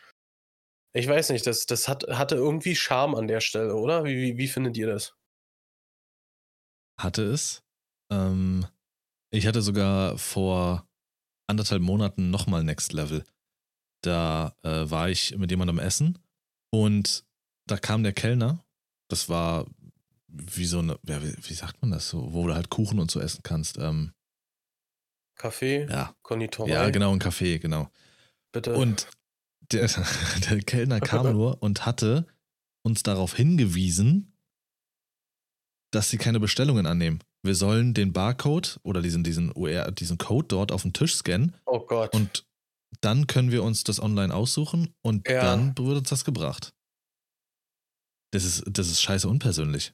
Ich 0.95 1.09
weiß 1.09 1.31
nicht, 1.31 1.47
das, 1.47 1.67
das 1.67 1.89
hat, 1.89 2.05
hatte 2.09 2.37
irgendwie 2.37 2.75
Charme 2.77 3.17
an 3.17 3.27
der 3.29 3.41
Stelle, 3.41 3.75
oder? 3.75 4.05
Wie, 4.05 4.17
wie, 4.17 4.39
wie 4.39 4.49
findet 4.49 4.77
ihr 4.77 4.87
das? 4.87 5.15
hatte 6.99 7.25
es. 7.25 7.63
Ähm, 8.11 8.67
ich 9.31 9.47
hatte 9.47 9.61
sogar 9.61 10.17
vor 10.17 10.89
anderthalb 11.47 11.83
Monaten 11.83 12.31
nochmal 12.31 12.65
Next 12.65 12.93
Level. 12.95 13.25
Da 14.03 14.57
äh, 14.63 14.89
war 14.91 15.11
ich 15.11 15.37
mit 15.37 15.51
jemandem 15.51 15.79
essen 15.79 16.19
und 16.73 17.26
da 17.67 17.77
kam 17.77 18.03
der 18.03 18.13
Kellner. 18.13 18.65
Das 19.09 19.29
war 19.29 19.67
wie 20.29 20.67
so 20.67 20.81
eine, 20.81 20.99
ja, 21.07 21.23
wie, 21.23 21.35
wie 21.41 21.55
sagt 21.55 21.81
man 21.83 21.91
das 21.91 22.09
so, 22.09 22.33
wo 22.33 22.47
du 22.47 22.55
halt 22.55 22.71
Kuchen 22.71 22.99
und 22.99 23.11
so 23.11 23.21
essen 23.21 23.43
kannst. 23.43 23.79
Ähm, 23.79 24.13
Kaffee, 25.37 25.87
ja, 25.89 26.15
Konditorei, 26.23 26.71
ja, 26.71 26.91
genau, 26.91 27.13
ein 27.13 27.21
Café, 27.21 27.59
genau. 27.59 27.91
bitte. 28.53 28.75
Und 28.75 29.09
der, 29.73 29.87
der 30.51 30.61
Kellner 30.63 31.01
kam 31.01 31.33
nur 31.33 31.63
und 31.63 31.87
hatte 31.87 32.27
uns 32.83 33.03
darauf 33.03 33.35
hingewiesen, 33.35 34.33
dass 35.93 36.11
sie 36.11 36.19
keine 36.19 36.41
Bestellungen 36.41 36.87
annehmen. 36.87 37.21
Wir 37.43 37.55
sollen 37.55 37.95
den 37.95 38.13
Barcode 38.13 38.81
oder 38.83 39.03
diesen, 39.03 39.23
diesen, 39.25 39.53
UR, 39.55 39.91
diesen 39.93 40.19
Code 40.19 40.49
dort 40.49 40.73
auf 40.73 40.83
den 40.83 40.93
Tisch 40.93 41.15
scannen 41.15 41.55
oh 41.65 41.81
Gott. 41.81 42.13
und 42.15 42.45
dann 43.01 43.27
können 43.27 43.51
wir 43.51 43.63
uns 43.63 43.85
das 43.85 44.01
online 44.01 44.35
aussuchen 44.35 44.95
und 45.03 45.29
Ja. 45.29 45.43
dann 45.43 45.77
wird 45.77 45.99
uns 45.99 46.09
das 46.09 46.25
gebracht. 46.25 46.73
Das 48.37 48.45
ist, 48.45 48.65
das 48.69 48.89
ist 48.89 49.01
scheiße 49.01 49.27
unpersönlich. 49.29 49.93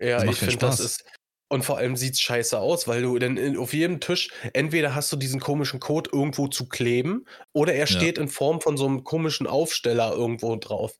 Ja, 0.00 0.16
Das 0.18 0.24
macht 0.26 0.34
ich 0.34 0.38
finde, 0.40 0.56
das 0.58 0.78
ist. 0.80 1.04
Und 1.50 1.64
vor 1.64 1.76
allem 1.78 1.96
sieht's 1.96 2.20
scheiße 2.20 2.58
aus, 2.58 2.86
weil 2.88 3.02
du 3.02 3.18
denn 3.18 3.36
in, 3.36 3.58
auf 3.58 3.74
jedem 3.74 4.00
Tisch, 4.00 4.30
entweder 4.54 4.94
hast 4.94 5.12
du 5.12 5.16
diesen 5.16 5.40
komischen 5.40 5.80
Code 5.80 6.08
irgendwo 6.12 6.46
zu 6.48 6.66
kleben 6.68 7.26
oder 7.52 7.72
er 7.74 7.80
Ja. 7.80 7.86
steht 7.86 8.18
in 8.18 8.28
Form 8.28 8.60
von 8.60 8.76
so 8.76 8.86
einem 8.86 9.04
komischen 9.04 9.46
Aufsteller 9.46 10.12
irgendwo 10.12 10.56
drauf. 10.56 10.96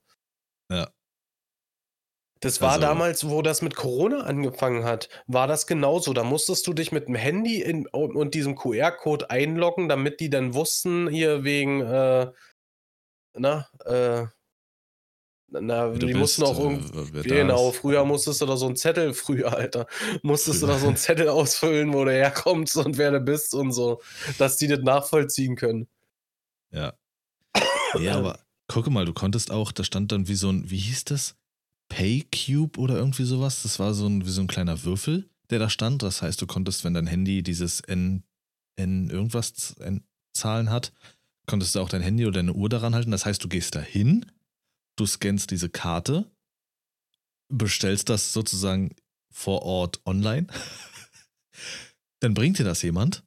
Ja. 0.70 0.90
Das 2.40 2.60
war 2.60 2.72
Also- 2.72 2.80
damals, 2.82 3.28
wo 3.28 3.40
das 3.40 3.62
mit 3.62 3.76
Corona 3.76 4.22
angefangen 4.24 4.84
hat, 4.84 5.08
war 5.26 5.46
das 5.46 5.66
genauso. 5.68 6.12
Da 6.12 6.24
musstest 6.24 6.66
du 6.66 6.72
dich 6.74 6.90
mit 6.90 7.06
dem 7.06 7.14
Handy 7.14 7.62
in, 7.62 7.86
und 7.86 8.34
diesem 8.34 8.56
QR-Code 8.56 9.30
einloggen, 9.30 9.88
damit 9.88 10.18
die 10.20 10.28
dann 10.30 10.52
wussten, 10.52 11.08
hier 11.08 11.44
wegen, 11.44 11.80
äh, 11.82 12.32
na, 13.38 13.68
äh, 13.86 14.26
na, 15.60 15.88
du 15.90 15.98
die 15.98 16.06
bist, 16.06 16.18
mussten 16.18 16.42
auch 16.44 16.58
äh, 16.58 16.62
irgendwie. 16.62 17.12
da 17.14 17.22
Genau, 17.22 17.70
ist. 17.70 17.76
früher 17.76 18.04
musstest 18.04 18.40
du 18.40 18.46
da 18.46 18.56
so 18.56 18.66
einen 18.66 18.76
Zettel, 18.76 19.12
früher, 19.14 19.52
Alter, 19.56 19.86
musstest 20.22 20.62
du 20.62 20.66
Früher. 20.66 20.74
da 20.74 20.80
so 20.80 20.86
einen 20.88 20.96
Zettel 20.96 21.28
ausfüllen, 21.28 21.92
wo 21.92 22.04
du 22.04 22.12
herkommst 22.12 22.76
und 22.76 22.98
wer 22.98 23.10
du 23.10 23.20
bist 23.20 23.54
und 23.54 23.72
so, 23.72 24.00
dass 24.38 24.56
die 24.56 24.66
das 24.68 24.80
nachvollziehen 24.80 25.56
können. 25.56 25.86
Ja. 26.70 26.94
Ja, 28.00 28.16
aber 28.16 28.38
gucke 28.68 28.90
mal, 28.90 29.04
du 29.04 29.12
konntest 29.12 29.50
auch, 29.50 29.70
da 29.72 29.84
stand 29.84 30.12
dann 30.12 30.26
wie 30.28 30.34
so 30.34 30.48
ein, 30.50 30.70
wie 30.70 30.78
hieß 30.78 31.04
das? 31.04 31.36
Paycube 31.90 32.78
oder 32.80 32.96
irgendwie 32.96 33.24
sowas. 33.24 33.62
Das 33.62 33.78
war 33.78 33.92
so 33.92 34.06
ein, 34.06 34.24
wie 34.24 34.30
so 34.30 34.40
ein 34.40 34.46
kleiner 34.46 34.82
Würfel, 34.84 35.28
der 35.50 35.58
da 35.58 35.68
stand. 35.68 36.02
Das 36.02 36.22
heißt, 36.22 36.40
du 36.40 36.46
konntest, 36.46 36.84
wenn 36.84 36.94
dein 36.94 37.06
Handy 37.06 37.42
dieses 37.42 37.80
N, 37.80 38.22
N 38.76 39.10
irgendwas 39.10 39.76
N 39.78 40.02
Zahlen 40.32 40.70
hat, 40.70 40.92
konntest 41.46 41.74
du 41.74 41.80
auch 41.80 41.90
dein 41.90 42.00
Handy 42.00 42.24
oder 42.24 42.36
deine 42.38 42.54
Uhr 42.54 42.70
daran 42.70 42.94
halten. 42.94 43.10
Das 43.10 43.26
heißt, 43.26 43.44
du 43.44 43.48
gehst 43.48 43.74
da 43.74 43.80
hin, 43.80 44.24
du 44.96 45.06
scannst 45.06 45.50
diese 45.50 45.68
Karte, 45.68 46.30
bestellst 47.48 48.08
das 48.08 48.32
sozusagen 48.32 48.94
vor 49.30 49.62
Ort 49.62 50.00
online. 50.06 50.46
Dann 52.20 52.34
bringt 52.34 52.58
dir 52.58 52.64
das 52.64 52.82
jemand 52.82 53.24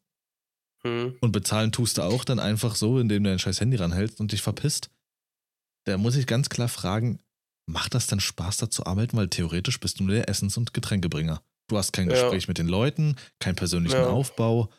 Hm. 0.84 1.18
und 1.20 1.32
bezahlen 1.32 1.72
tust 1.72 1.98
du 1.98 2.04
auch 2.04 2.24
dann 2.24 2.38
einfach 2.40 2.76
so, 2.76 3.00
indem 3.00 3.24
du 3.24 3.30
dein 3.32 3.40
scheiß 3.40 3.60
Handy 3.60 3.76
ranhältst 3.76 4.20
und 4.20 4.32
dich 4.32 4.44
verpisst. 4.44 4.92
Da 5.86 5.98
muss 5.98 6.16
ich 6.16 6.28
ganz 6.28 6.48
klar 6.50 6.68
fragen, 6.70 7.20
macht 7.66 7.96
das 7.96 8.06
dann 8.06 8.20
Spaß, 8.20 8.58
da 8.58 8.70
zu 8.70 8.86
arbeiten? 8.86 9.18
Weil 9.18 9.28
theoretisch 9.30 9.80
bist 9.80 10.00
du 10.00 10.04
nur 10.04 10.14
der 10.14 10.30
Essens- 10.30 10.58
und 10.58 10.76
Getränkebringer. 10.76 11.42
Du 11.68 11.78
hast 11.78 11.92
kein 11.92 12.08
Ja. 12.08 12.14
Gespräch 12.22 12.48
mit 12.48 12.60
den 12.60 12.68
Leuten, 12.68 13.16
keinen 13.40 13.56
persönlichen 13.56 13.96
Ja. 13.98 14.08
Aufbau. 14.10 14.72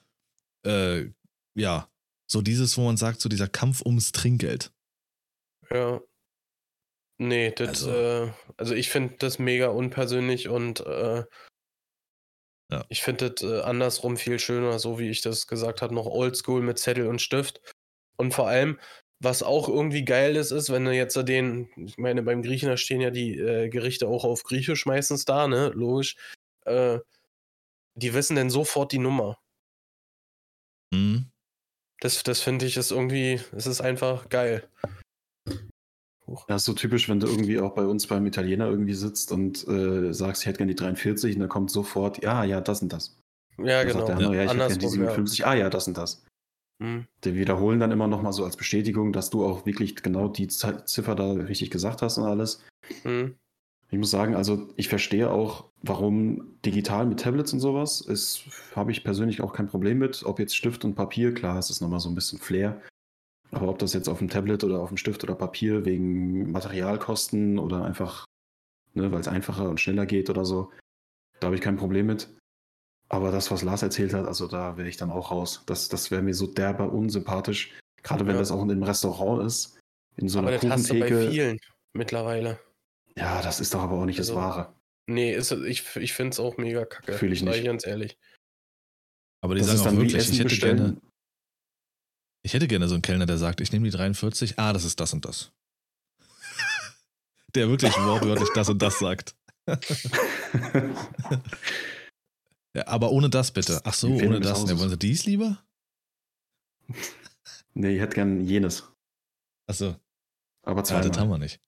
Äh, 0.64 1.10
ja, 1.54 1.90
so 2.28 2.40
dieses, 2.40 2.76
wo 2.76 2.84
man 2.84 2.96
sagt, 2.96 3.20
so 3.20 3.28
dieser 3.28 3.48
Kampf 3.48 3.82
ums 3.82 4.12
Trinkgeld. 4.12 4.72
Ja. 5.72 6.00
Nee, 7.18 7.50
das, 7.52 7.68
Also- 7.68 7.90
äh, 7.92 8.32
also 8.56 8.74
ich 8.74 8.90
finde 8.90 9.16
das 9.18 9.38
mega 9.38 9.68
unpersönlich 9.68 10.48
und 10.48 10.80
äh, 10.80 11.24
Ja. 12.70 12.84
ich 12.88 13.02
finde 13.02 13.30
das 13.30 13.42
äh, 13.48 13.60
andersrum 13.62 14.16
viel 14.16 14.38
schöner, 14.38 14.78
so 14.78 14.98
wie 14.98 15.08
ich 15.08 15.20
das 15.22 15.46
gesagt 15.46 15.82
habe, 15.82 15.94
noch 15.94 16.06
oldschool 16.06 16.62
mit 16.62 16.78
Zettel 16.78 17.06
und 17.06 17.22
Stift. 17.22 17.60
Und 18.16 18.34
vor 18.34 18.48
allem, 18.48 18.78
was 19.20 19.42
auch 19.42 19.68
irgendwie 19.68 20.04
geil 20.04 20.36
ist, 20.36 20.50
ist, 20.50 20.70
wenn 20.70 20.84
du 20.84 20.92
jetzt 20.92 21.16
den, 21.16 21.70
ich 21.76 21.96
meine, 21.96 22.22
beim 22.22 22.42
Griechen, 22.42 22.68
da 22.68 22.76
stehen 22.76 23.00
ja 23.00 23.10
die 23.10 23.38
äh, 23.38 23.68
Gerichte 23.70 24.08
auch 24.08 24.24
auf 24.24 24.42
Griechisch 24.42 24.84
meistens 24.84 25.24
da, 25.24 25.48
ne? 25.48 25.70
Logisch. 25.74 26.16
Äh, 26.66 26.98
die 27.94 28.12
wissen 28.12 28.36
dann 28.36 28.50
sofort 28.50 28.92
die 28.92 28.98
Nummer. 28.98 29.38
Hm? 30.92 31.30
Das, 32.00 32.22
das 32.24 32.42
finde 32.42 32.66
ich 32.66 32.76
ist 32.76 32.90
irgendwie, 32.90 33.40
es 33.52 33.66
ist 33.66 33.80
einfach 33.80 34.28
geil. 34.28 34.68
Ja, 36.48 36.56
ist 36.56 36.64
so 36.64 36.72
typisch, 36.72 37.08
wenn 37.08 37.20
du 37.20 37.28
irgendwie 37.28 37.60
auch 37.60 37.74
bei 37.74 37.86
uns 37.86 38.06
beim 38.06 38.26
Italiener 38.26 38.66
irgendwie 38.66 38.94
sitzt 38.94 39.30
und 39.30 39.66
äh, 39.68 40.12
sagst, 40.12 40.42
ich 40.42 40.48
hätte 40.48 40.58
gerne 40.58 40.74
die 40.74 40.76
43 40.76 41.36
und 41.36 41.40
dann 41.40 41.48
kommt 41.48 41.70
sofort, 41.70 42.22
ja, 42.22 42.42
ja, 42.44 42.60
das 42.60 42.82
und 42.82 42.92
das. 42.92 43.18
Ja, 43.58 43.84
Dann 43.84 43.88
genau. 43.88 43.98
sagt 43.98 44.08
der 44.08 44.16
andere, 44.16 44.36
ja, 44.36 44.42
ich 44.42 44.48
hätte 44.48 44.58
gerne 44.58 44.74
die 44.74 44.84
Andersrum, 44.86 45.02
ja. 45.02 45.10
57, 45.10 45.46
ah 45.46 45.54
ja, 45.54 45.70
das 45.70 45.88
und 45.88 45.96
das. 45.96 46.24
Hm. 46.82 47.06
Die 47.24 47.34
wiederholen 47.34 47.80
dann 47.80 47.92
immer 47.92 48.06
nochmal 48.06 48.32
so 48.32 48.44
als 48.44 48.56
Bestätigung, 48.56 49.12
dass 49.12 49.30
du 49.30 49.44
auch 49.44 49.64
wirklich 49.66 49.96
genau 49.96 50.28
die 50.28 50.48
Z 50.48 50.88
Ziffer 50.88 51.14
da 51.14 51.32
richtig 51.32 51.70
gesagt 51.70 52.02
hast 52.02 52.18
und 52.18 52.24
alles. 52.24 52.62
Hm. 53.02 53.36
Ich 53.90 53.98
muss 53.98 54.10
sagen, 54.10 54.34
also 54.34 54.68
ich 54.76 54.88
verstehe 54.88 55.30
auch, 55.30 55.70
warum 55.80 56.58
digital 56.64 57.06
mit 57.06 57.20
Tablets 57.20 57.52
und 57.52 57.60
sowas 57.60 58.00
ist, 58.00 58.44
habe 58.74 58.90
ich 58.90 59.04
persönlich 59.04 59.40
auch 59.40 59.52
kein 59.52 59.68
Problem 59.68 59.98
mit. 59.98 60.24
Ob 60.24 60.40
jetzt 60.40 60.56
Stift 60.56 60.84
und 60.84 60.96
Papier, 60.96 61.32
klar, 61.32 61.56
es 61.58 61.70
ist 61.70 61.80
nochmal 61.80 62.00
so 62.00 62.08
ein 62.08 62.16
bisschen 62.16 62.40
Flair. 62.40 62.82
Aber 63.56 63.68
ob 63.70 63.78
das 63.78 63.94
jetzt 63.94 64.08
auf 64.08 64.18
dem 64.18 64.28
Tablet 64.28 64.64
oder 64.64 64.80
auf 64.80 64.88
dem 64.90 64.98
Stift 64.98 65.24
oder 65.24 65.34
Papier 65.34 65.84
wegen 65.86 66.50
Materialkosten 66.52 67.58
oder 67.58 67.84
einfach, 67.84 68.26
ne, 68.94 69.10
weil 69.10 69.20
es 69.20 69.28
einfacher 69.28 69.68
und 69.70 69.80
schneller 69.80 70.04
geht 70.04 70.28
oder 70.28 70.44
so, 70.44 70.70
da 71.40 71.46
habe 71.46 71.54
ich 71.56 71.62
kein 71.62 71.76
Problem 71.76 72.06
mit. 72.06 72.28
Aber 73.08 73.30
das, 73.30 73.50
was 73.50 73.62
Lars 73.62 73.82
erzählt 73.82 74.12
hat, 74.12 74.26
also 74.26 74.46
da 74.46 74.76
wäre 74.76 74.88
ich 74.88 74.96
dann 74.98 75.10
auch 75.10 75.30
raus. 75.30 75.62
Das, 75.66 75.88
das 75.88 76.10
wäre 76.10 76.22
mir 76.22 76.34
so 76.34 76.46
derber 76.46 76.92
unsympathisch. 76.92 77.78
Gerade 78.02 78.26
wenn 78.26 78.34
Ja. 78.34 78.40
das 78.40 78.50
auch 78.50 78.62
in 78.62 78.70
einem 78.70 78.82
Restaurant 78.82 79.46
ist, 79.46 79.78
in 80.16 80.28
so 80.28 80.38
Aber 80.40 80.48
einer 80.48 80.58
das 80.58 80.70
hast 80.70 80.90
du 80.90 80.98
bei 80.98 81.08
Kuchentheke. 81.08 81.30
vielen 81.30 81.58
mittlerweile. 81.94 82.58
Ja, 83.16 83.40
das 83.42 83.60
ist 83.60 83.72
doch 83.72 83.80
aber 83.80 83.96
auch 83.96 84.04
nicht 84.04 84.18
das 84.18 84.28
Also, 84.28 84.40
Wahre. 84.40 84.74
Nee, 85.06 85.32
ist, 85.34 85.50
ich, 85.52 85.96
ich 85.96 86.12
finde 86.12 86.30
es 86.32 86.40
auch 86.40 86.56
mega 86.58 86.84
kacke. 86.84 87.12
Fühl 87.14 87.32
ich 87.32 87.42
nicht. 87.42 87.64
ganz 87.64 87.86
ehrlich. 87.86 88.18
Aber 89.40 89.54
die 89.54 89.60
Das 89.60 89.68
sagen 89.68 89.76
ist 89.76 89.80
auch 89.82 89.84
dann 89.86 89.96
wie 89.98 90.12
wirklich, 90.12 90.28
ich 90.30 90.38
hätte 90.40 90.56
gerne, 90.56 90.74
bestellen. 90.82 91.00
Ich 92.46 92.54
hätte 92.54 92.68
gerne 92.68 92.86
so 92.86 92.94
einen 92.94 93.02
Kellner, 93.02 93.26
der 93.26 93.38
sagt, 93.38 93.60
ich 93.60 93.72
nehme 93.72 93.84
die 93.90 93.90
43, 93.90 94.56
ah, 94.56 94.72
das 94.72 94.84
ist 94.84 95.00
das 95.00 95.12
und 95.12 95.24
das. 95.24 95.52
der 97.56 97.68
wirklich 97.68 97.92
wortwörtlich 97.94 98.48
das 98.54 98.68
und 98.68 98.80
das 98.80 99.00
sagt. 99.00 99.34
Ja, 102.76 102.86
aber 102.86 103.10
ohne 103.10 103.30
das 103.30 103.50
bitte. 103.50 103.80
Ach 103.84 103.94
so, 103.94 104.08
ohne 104.08 104.38
das. 104.38 104.60
Hauses. 104.60 104.78
wollen 104.78 104.90
Sie 104.90 104.98
dies 104.98 105.24
lieber? 105.24 105.64
nee, 107.74 107.94
ich 107.94 108.00
hätte 108.00 108.14
gern 108.14 108.44
jenes. 108.44 108.84
Ach 109.66 109.74
so, 109.74 109.96
Aber 110.62 110.82
ja, 110.82 110.82
das 110.82 110.92
haben 110.92 111.12
zweimal. 111.12 111.28
wir 111.30 111.38
nicht. 111.38 111.60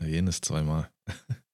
Ja, 0.00 0.06
Jenes 0.08 0.40
zweimal. 0.40 0.92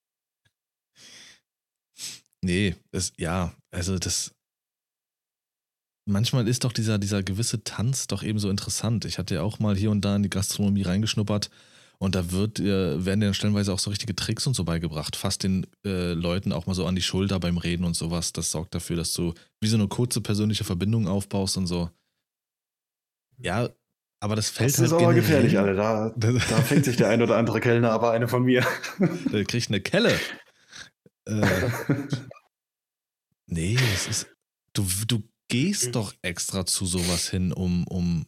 nee, 2.43 2.75
es, 2.91 3.13
ja, 3.17 3.55
also 3.71 3.97
das. 3.99 4.35
Manchmal 6.09 6.47
ist 6.47 6.63
doch 6.63 6.71
dieser, 6.71 6.97
dieser 6.99 7.21
gewisse 7.21 7.65
Tanz 7.65 8.07
doch 8.07 8.23
eben 8.23 8.39
so 8.39 8.49
interessant. 8.49 9.03
Ich 9.03 9.17
hatte 9.17 9.35
ja 9.35 9.41
auch 9.41 9.59
mal 9.59 9.75
hier 9.75 9.91
und 9.91 10.01
da 10.05 10.15
in 10.15 10.23
die 10.23 10.29
Gastronomie 10.29 10.83
reingeschnuppert 10.83 11.49
Und 11.99 12.15
da 12.15 12.31
wird, 12.31 12.59
äh, 12.61 13.05
werden 13.05 13.19
dir 13.19 13.27
dann 13.27 13.33
stellenweise 13.33 13.73
auch 13.73 13.79
so 13.79 13.89
richtige 13.89 14.15
Tricks 14.15 14.47
und 14.47 14.55
so 14.55 14.63
beigebracht. 14.63 15.17
Fass 15.17 15.37
den 15.37 15.67
äh, 15.85 16.13
Leuten 16.13 16.53
auch 16.53 16.65
mal 16.65 16.75
so 16.75 16.85
an 16.85 16.95
die 16.95 17.01
Schulter 17.01 17.39
beim 17.41 17.57
Reden 17.57 17.83
und 17.83 17.95
sowas. 17.95 18.31
Das 18.33 18.51
sorgt 18.51 18.73
dafür, 18.73 18.95
dass 18.95 19.13
du 19.13 19.33
wie 19.59 19.67
so 19.67 19.75
eine 19.75 19.89
kurze 19.89 20.21
persönliche 20.21 20.63
Verbindung 20.63 21.07
aufbaust 21.07 21.57
und 21.57 21.67
so. 21.67 21.89
Ja, 23.39 23.69
aber 24.19 24.35
das 24.35 24.49
fällt 24.49 24.71
Das 24.71 24.79
halt 24.79 24.87
ist 24.87 24.93
aber 24.93 25.13
gefährlich, 25.13 25.59
alle. 25.59 25.75
Da, 25.75 26.09
da 26.15 26.61
fängt 26.61 26.85
sich 26.85 26.97
der 26.97 27.09
ein 27.09 27.21
oder 27.21 27.35
andere 27.37 27.59
Kellner 27.59 27.91
aber 27.91 28.11
eine 28.11 28.27
von 28.27 28.43
mir. 28.43 28.65
Der 29.33 29.45
kriegt 29.45 29.69
eine 29.69 29.81
Kelle. 29.81 30.17
Äh, 31.25 31.45
nee, 33.47 33.77
es 33.93 34.07
ist. 34.07 34.27
Du, 34.73 34.85
du 35.07 35.23
gehst 35.49 35.95
doch 35.95 36.13
extra 36.21 36.65
zu 36.65 36.85
sowas 36.85 37.29
hin, 37.29 37.53
um, 37.53 37.85
um. 37.87 38.25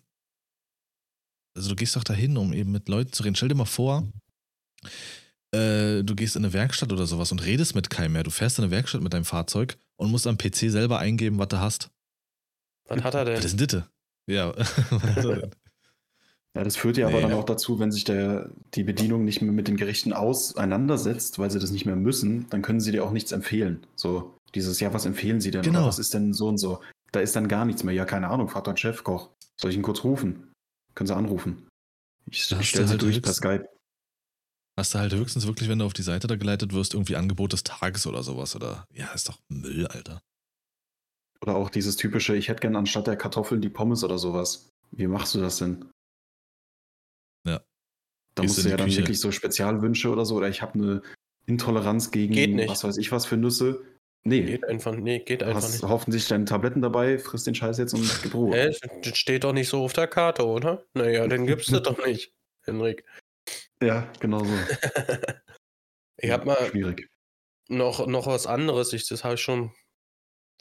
Also 1.56 1.70
du 1.70 1.76
gehst 1.76 1.96
doch 1.96 2.04
dahin, 2.04 2.38
um 2.38 2.54
eben 2.54 2.72
mit 2.72 2.88
Leuten 2.90 3.12
zu 3.12 3.24
reden. 3.24 3.36
Stell 3.36 3.50
dir 3.50 3.56
mal 3.56 3.66
vor, 3.66 4.08
äh, 5.54 6.04
du 6.04 6.16
gehst 6.16 6.36
in 6.36 6.44
eine 6.46 6.54
Werkstatt 6.54 6.92
oder 6.94 7.06
sowas 7.08 7.32
und 7.32 7.44
redest 7.46 7.76
mit 7.76 7.90
keinem 7.90 8.14
mehr. 8.14 8.24
Du 8.24 8.30
fährst 8.32 8.60
in 8.60 8.64
eine 8.64 8.72
Werkstatt 8.72 9.02
mit 9.02 9.14
deinem 9.14 9.26
Fahrzeug 9.26 9.78
und 9.98 10.12
musst 10.12 10.28
am 10.28 10.38
PC 10.38 10.70
selber 10.72 11.00
eingeben, 11.00 11.38
was 11.40 11.48
du 11.50 11.60
hast. 11.60 11.90
Was 12.88 13.04
hat 13.04 13.14
er 13.16 13.22
Was 13.26 13.26
denn? 13.26 13.44
ist 13.44 13.52
denn 13.52 13.58
Ditte? 13.58 13.90
Ja, 14.28 14.56
was 14.58 14.76
hat 15.02 15.26
er 15.26 15.36
denn? 15.38 15.52
Ja, 16.56 16.64
das 16.64 16.78
führt 16.78 16.98
ja 16.98 17.08
aber 17.08 17.18
Nee. 17.18 17.24
dann 17.24 17.34
auch 17.34 17.44
dazu, 17.46 17.80
wenn 17.80 17.92
sich 17.92 18.06
der, 18.06 18.50
die 18.74 18.84
Bedienung 18.84 19.24
nicht 19.24 19.42
mehr 19.42 19.52
mit 19.52 19.68
den 19.68 19.78
Gerichten 19.78 20.14
auseinandersetzt, 20.14 21.38
weil 21.38 21.52
sie 21.52 21.60
das 21.60 21.70
nicht 21.72 21.86
mehr 21.86 21.96
müssen, 21.96 22.50
dann 22.50 22.62
können 22.64 22.80
sie 22.80 22.92
dir 22.92 23.04
auch 23.06 23.12
nichts 23.12 23.32
empfehlen. 23.32 23.86
So 23.96 24.34
dieses, 24.56 24.80
ja, 24.80 24.92
was 24.94 25.06
empfehlen 25.06 25.42
sie 25.42 25.52
denn? 25.52 25.62
Genau. 25.62 25.80
Oder 25.80 25.88
was 25.90 26.00
ist 26.00 26.14
denn 26.14 26.34
so 26.34 26.48
und 26.48 26.58
so? 26.58 26.82
Da 27.12 27.20
ist 27.20 27.36
dann 27.36 27.48
gar 27.48 27.66
nichts 27.66 27.84
mehr. 27.84 27.94
Ja, 27.94 28.06
keine 28.06 28.30
Ahnung, 28.30 28.50
fragt 28.50 28.68
dein 28.68 28.78
Chefkoch. 28.78 29.32
Soll 29.58 29.72
ich 29.72 29.78
ihn 29.78 29.84
kurz 29.84 30.04
rufen? 30.04 30.52
Können 30.96 31.08
sie 31.08 31.16
anrufen. 31.16 31.68
Ich, 32.30 32.44
stelle 32.44 32.62
du 32.62 32.66
sie 32.66 32.88
halt 32.88 33.02
durch 33.02 33.22
per 33.22 33.34
Skype. 33.34 33.68
Hast 34.78 34.94
du 34.94 35.00
halt 35.00 35.14
höchstens 35.14 35.46
wirklich, 35.48 35.68
wenn 35.70 35.80
du 35.80 35.86
auf 35.86 35.94
die 35.94 36.04
Seite 36.04 36.28
da 36.28 36.36
geleitet 36.36 36.74
wirst, 36.74 36.94
irgendwie 36.94 37.16
Angebot 37.16 37.54
des 37.54 37.64
Tages 37.64 38.08
oder 38.08 38.24
sowas. 38.24 38.56
Oder 38.56 38.86
ja, 38.94 39.12
ist 39.14 39.28
doch 39.28 39.40
Müll, 39.50 39.88
Alter. 39.88 40.22
Oder 41.42 41.56
auch 41.56 41.70
dieses 41.70 41.96
typische, 41.96 42.36
ich 42.36 42.48
hätte 42.48 42.62
gern 42.62 42.76
anstatt 42.76 43.08
der 43.08 43.16
Kartoffeln 43.16 43.62
die 43.62 43.70
Pommes 43.70 44.04
oder 44.04 44.18
sowas. 44.18 44.70
Wie 44.92 45.08
machst 45.08 45.36
du 45.36 45.40
das 45.42 45.58
denn? 45.58 45.90
Ja. 47.46 47.62
Da 48.36 48.42
Gehst 48.44 48.56
musst 48.56 48.66
du 48.66 48.70
ja 48.70 48.78
dann 48.78 48.88
Küche. 48.88 49.00
wirklich 49.00 49.20
so 49.20 49.32
Spezialwünsche 49.32 50.10
oder 50.10 50.26
so. 50.26 50.36
Oder 50.36 50.50
ich 50.50 50.62
habe 50.62 50.76
eine 50.76 51.02
Intoleranz 51.46 52.12
gegen 52.12 52.34
Geht 52.34 52.54
nicht. 52.54 52.70
was 52.70 52.84
weiß 52.84 52.98
ich 52.98 53.12
was 53.12 53.26
für 53.26 53.38
Nüsse. 53.38 53.84
Nee, 54.24 54.42
Geht 54.44 54.66
einfach, 54.66 54.96
nee, 54.96 55.20
geht 55.20 55.42
du 55.42 55.46
einfach 55.46 55.64
hast 55.64 55.82
nicht. 55.82 55.84
hoffentlich 55.84 56.28
deine 56.28 56.46
Tabletten 56.46 56.82
dabei, 56.82 57.18
frisst 57.18 57.48
den 57.48 57.56
Scheiß 57.56 57.78
jetzt 57.78 57.94
und 57.94 58.02
gib 58.24 58.34
Ruhe. 58.34 58.56
Hä? 58.56 58.76
Das 59.02 59.18
steht 59.18 59.44
doch 59.46 59.54
nicht 59.54 59.70
so 59.70 59.84
auf 59.84 59.94
der 59.94 60.08
Karte, 60.08 60.46
oder? 60.46 60.86
Naja, 60.94 61.26
dann 61.28 61.48
gibt's 61.48 61.68
das 61.68 61.84
doch 61.84 62.06
nicht, 62.06 62.34
Henrik. 62.64 63.06
Ja, 63.82 64.12
genau 64.20 64.44
so. 64.44 64.54
Ich 66.22 66.32
hab 66.32 66.44
mal 66.46 66.58
Schwierig. 66.68 67.10
noch, 67.70 68.06
noch 68.06 68.28
was 68.28 68.46
anderes. 68.46 68.92
Ich, 68.92 69.08
das 69.08 69.24
habe 69.24 69.36
ich 69.36 69.42
schon 69.42 69.74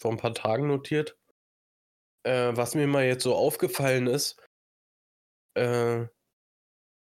vor 0.00 0.12
ein 0.12 0.16
paar 0.18 0.32
Tagen 0.34 0.68
notiert. 0.68 1.18
Äh, 2.22 2.52
was 2.56 2.76
mir 2.76 2.86
mal 2.86 3.04
jetzt 3.04 3.24
so 3.24 3.34
aufgefallen 3.34 4.06
ist, 4.06 4.40
äh, 5.54 6.06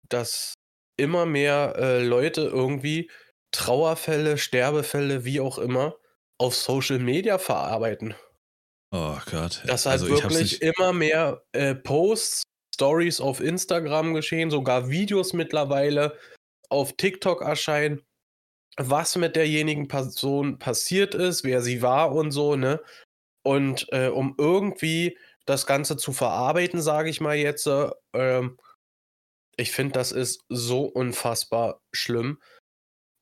dass 0.10 0.56
immer 0.98 1.26
mehr 1.26 1.76
äh, 1.78 2.04
Leute 2.04 2.42
irgendwie 2.42 3.10
Trauerfälle, 3.52 4.38
Sterbefälle, 4.38 5.24
wie 5.24 5.40
auch 5.40 5.58
immer, 5.58 5.96
auf 6.38 6.56
Social 6.56 7.00
Media 7.00 7.38
verarbeiten. 7.38 8.16
Oh 8.92 9.18
Gott. 9.30 9.64
Dass 9.66 9.86
halt 9.86 10.02
Also 10.02 10.10
wirklich 10.10 10.62
immer 10.62 10.94
mehr 10.94 11.44
äh, 11.52 11.74
Posts, 11.74 12.44
Stories 12.76 13.22
auf 13.22 13.40
Instagram 13.40 14.14
geschehen, 14.14 14.52
sogar 14.52 14.90
Videos 14.90 15.34
mittlerweile 15.34 16.18
auf 16.70 16.94
TikTok 16.94 17.42
erscheinen, 17.42 18.02
was 18.78 19.16
mit 19.16 19.36
derjenigen 19.36 19.88
Person 19.88 20.58
passiert 20.60 21.16
ist, 21.16 21.44
wer 21.44 21.62
sie 21.62 21.82
war 21.82 22.14
und 22.14 22.32
so, 22.32 22.56
ne? 22.56 22.82
Und 23.44 23.88
äh, 23.92 24.08
um 24.08 24.36
irgendwie 24.38 25.18
das 25.46 25.66
Ganze 25.66 25.98
zu 25.98 26.14
verarbeiten, 26.14 26.82
sage 26.82 27.10
ich 27.10 27.22
mal 27.22 27.36
jetzt, 27.36 27.68
äh, 27.68 27.90
ähm, 28.14 28.58
ich 29.58 29.72
finde, 29.72 29.94
das 29.94 30.12
ist 30.12 30.44
so 30.50 30.86
unfassbar 30.86 31.82
schlimm. 31.92 32.40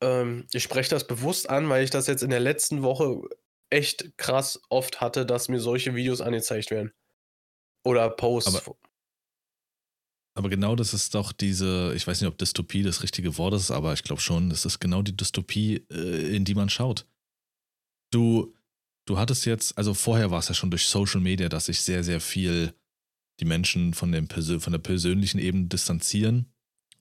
Ähm, 0.01 0.47
ich 0.51 0.63
spreche 0.63 0.89
das 0.89 1.05
bewusst 1.07 1.49
an, 1.49 1.69
weil 1.69 1.83
ich 1.83 1.89
das 1.89 2.07
jetzt 2.07 2.23
in 2.23 2.29
der 2.29 2.39
letzten 2.39 2.81
Woche 2.81 3.21
echt 3.69 4.17
krass 4.17 4.59
oft 4.69 4.99
hatte, 5.01 5.25
dass 5.25 5.47
mir 5.47 5.59
solche 5.59 5.95
Videos 5.95 6.21
angezeigt 6.21 6.71
werden. 6.71 6.91
Oder 7.83 8.09
Posts. 8.09 8.55
Aber- 8.55 8.77
Aber 10.33 10.49
genau 10.49 10.75
das 10.75 10.93
ist 10.93 11.13
doch 11.13 11.31
diese, 11.33 11.93
ich 11.95 12.07
weiß 12.07 12.21
nicht, 12.21 12.27
ob 12.29 12.37
Dystopie 12.37 12.83
das 12.83 13.03
richtige 13.03 13.37
Wort 13.37 13.53
ist, 13.53 13.69
aber 13.69 13.93
ich 13.93 14.03
glaube 14.03 14.21
schon, 14.21 14.49
das 14.49 14.65
ist 14.65 14.79
genau 14.79 15.01
die 15.01 15.15
Dystopie, 15.15 15.85
äh, 15.91 16.35
in 16.35 16.45
die 16.45 16.55
man 16.55 16.69
schaut. 16.69 17.05
Du, 18.11 18.53
du 19.05 19.17
hattest 19.17 19.45
jetzt, 19.45 19.77
also 19.77 19.93
vorher 19.93 20.31
war 20.31 20.39
es 20.39 20.47
ja 20.47 20.53
schon 20.53 20.71
durch 20.71 20.85
Social 20.87 21.19
Media, 21.21 21.49
dass 21.49 21.65
sich 21.65 21.81
sehr, 21.81 22.03
sehr 22.03 22.21
viel 22.21 22.73
die 23.39 23.45
Menschen 23.45 23.93
von, 23.93 24.11
dem, 24.11 24.29
von 24.29 24.71
der 24.71 24.79
persönlichen 24.79 25.37
Ebene 25.39 25.67
distanzieren 25.67 26.53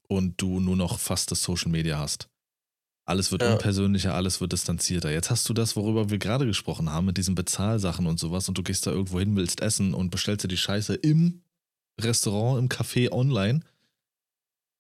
und 0.09 0.41
du 0.41 0.59
nur 0.59 0.77
noch 0.77 0.99
fast 0.99 1.31
das 1.31 1.43
Social 1.43 1.71
Media 1.71 1.99
hast. 1.99 2.29
Alles 3.11 3.33
wird 3.33 3.43
Ja. 3.43 3.55
unpersönlicher, 3.55 4.15
alles 4.15 4.41
wird 4.41 4.53
distanzierter. 4.53 5.11
Jetzt 5.11 5.31
hast 5.31 5.49
du 5.49 5.53
das, 5.53 5.75
worüber 5.75 6.11
wir 6.11 6.19
gerade 6.19 6.47
gesprochen 6.47 6.91
haben, 6.91 7.07
mit 7.07 7.17
diesen 7.17 7.35
Bezahlsachen 7.35 8.07
und 8.07 8.21
sowas 8.21 8.49
und 8.49 8.57
du 8.57 8.63
gehst 8.63 8.87
da 8.87 8.93
irgendwo 8.93 9.19
hin, 9.19 9.35
willst 9.35 9.61
essen 9.63 9.95
und 9.95 10.11
bestellst 10.11 10.45
dir 10.45 10.49
die 10.49 10.57
Scheiße 10.57 10.95
im 10.95 11.43
Restaurant, 12.01 12.61
im 12.61 12.69
Café 12.69 13.11
online 13.11 13.63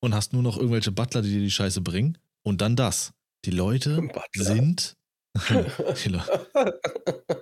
und 0.00 0.14
hast 0.14 0.32
nur 0.32 0.42
noch 0.44 0.56
irgendwelche 0.56 0.92
Butler, 0.92 1.22
die 1.22 1.30
dir 1.30 1.40
die 1.40 1.50
Scheiße 1.50 1.80
bringen. 1.80 2.18
Und 2.42 2.60
dann 2.60 2.76
das. 2.76 3.12
Die 3.44 3.50
Leute 3.50 4.08
sind. 4.36 4.96
die, 5.48 6.08
Le 6.08 6.80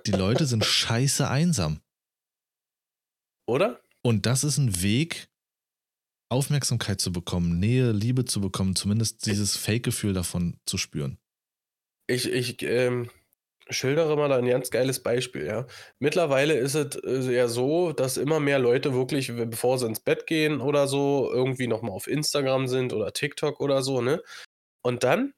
die 0.07 0.11
Leute 0.11 0.47
sind 0.47 0.65
scheiße 0.65 1.29
einsam. 1.29 1.81
Oder? 3.47 3.79
Und 4.01 4.25
das 4.25 4.43
ist 4.43 4.57
ein 4.57 4.81
Weg, 4.81 5.28
Aufmerksamkeit 6.29 7.01
zu 7.01 7.11
bekommen, 7.11 7.59
Nähe, 7.59 7.91
Liebe 7.91 8.25
zu 8.25 8.39
bekommen, 8.41 8.75
zumindest 8.75 9.25
dieses 9.25 9.55
Fake-Gefühl 9.57 10.13
davon 10.13 10.59
zu 10.65 10.77
spüren. 10.77 11.19
Ich, 12.07 12.31
ich 12.31 12.61
ähm, 12.63 13.09
schildere 13.69 14.15
mal 14.15 14.29
da 14.29 14.37
ein 14.37 14.47
ganz 14.47 14.71
geiles 14.71 15.01
Beispiel, 15.01 15.45
ja. 15.45 15.67
Mittlerweile 15.99 16.55
ist 16.55 16.75
es 16.75 16.95
äh, 17.03 17.33
ja 17.33 17.47
so, 17.47 17.93
dass 17.93 18.17
immer 18.17 18.39
mehr 18.39 18.59
Leute 18.59 18.93
wirklich, 18.93 19.31
bevor 19.35 19.77
sie 19.77 19.87
ins 19.87 19.99
Bett 19.99 20.27
gehen 20.27 20.61
oder 20.61 20.87
so, 20.87 21.29
irgendwie 21.31 21.67
nochmal 21.67 21.91
auf 21.91 22.07
Instagram 22.07 22.67
sind 22.67 22.93
oder 22.93 23.13
TikTok 23.13 23.59
oder 23.59 23.81
so, 23.81 24.01
ne? 24.01 24.21
Und 24.81 25.03
dann, 25.03 25.33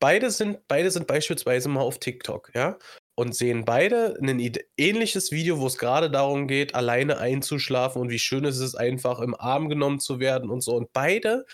beide 0.00 0.30
sind, 0.30 0.66
beide 0.68 0.90
sind 0.90 1.06
beispielsweise 1.06 1.68
mal 1.68 1.80
auf 1.82 1.98
TikTok, 1.98 2.52
ja? 2.54 2.78
Und 3.18 3.34
sehen 3.34 3.64
beide 3.64 4.18
ein 4.20 4.38
ähnliches 4.76 5.32
Video, 5.32 5.58
wo 5.58 5.66
es 5.66 5.78
gerade 5.78 6.10
darum 6.10 6.46
geht, 6.48 6.74
alleine 6.74 7.16
einzuschlafen 7.16 8.02
und 8.02 8.10
wie 8.10 8.18
schön 8.18 8.44
es 8.44 8.58
ist, 8.58 8.74
einfach 8.74 9.20
im 9.20 9.34
Arm 9.34 9.70
genommen 9.70 10.00
zu 10.00 10.20
werden 10.20 10.50
und 10.50 10.60
so. 10.60 10.76
Und 10.76 10.92
beide 10.92 11.46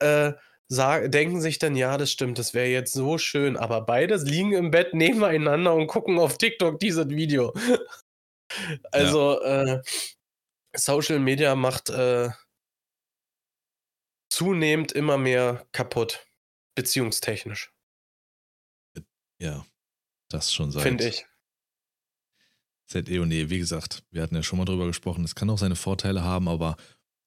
äh, 0.00 0.32
sag, 0.68 1.10
denken 1.10 1.40
sich 1.40 1.58
dann, 1.58 1.76
ja, 1.76 1.96
das 1.96 2.10
stimmt, 2.10 2.38
das 2.38 2.52
wäre 2.54 2.68
jetzt 2.68 2.92
so 2.92 3.16
schön, 3.18 3.56
aber 3.56 3.82
beide 3.82 4.16
liegen 4.16 4.52
im 4.52 4.70
Bett 4.70 4.94
nebeneinander 4.94 5.74
und 5.74 5.86
gucken 5.86 6.18
auf 6.18 6.36
TikTok 6.36 6.78
dieses 6.80 7.08
Video. 7.08 7.52
also, 8.92 9.40
äh, 9.42 9.82
Social 10.76 11.18
Media 11.18 11.54
macht 11.54 11.90
äh, 11.90 12.30
zunehmend 14.30 14.92
immer 14.92 15.18
mehr 15.18 15.66
kaputt, 15.72 16.26
beziehungstechnisch, 16.76 17.72
Ja, 19.40 19.64
das 20.28 20.52
schon 20.52 20.70
seit. 20.70 20.82
finde 20.82 21.08
ich. 21.08 21.26
Seit 22.86 23.08
eh 23.08 23.18
und 23.18 23.30
je. 23.30 23.50
Wie 23.50 23.58
gesagt, 23.58 24.04
wir 24.10 24.22
hatten 24.22 24.34
ja 24.34 24.42
schon 24.42 24.58
mal 24.58 24.64
drüber 24.64 24.86
gesprochen. 24.86 25.24
Es 25.24 25.34
kann 25.34 25.50
auch 25.50 25.58
seine 25.58 25.76
Vorteile 25.76 26.22
haben, 26.22 26.48
aber 26.48 26.76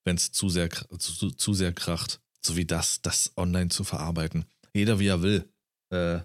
wenn 0.04 0.16
es 0.16 0.32
zu 0.32 0.50
sehr, 0.50 0.70
zu, 0.70 1.32
zu 1.32 1.54
sehr 1.54 1.74
kracht, 1.74 2.20
so 2.44 2.56
wie 2.56 2.66
das, 2.66 3.02
das 3.02 3.34
online 3.38 3.70
zu 3.70 3.84
verarbeiten. 3.84 4.46
Jeder 4.74 5.00
wie 5.00 5.08
er 5.08 5.22
will. 5.22 5.48
Äh, 5.92 6.22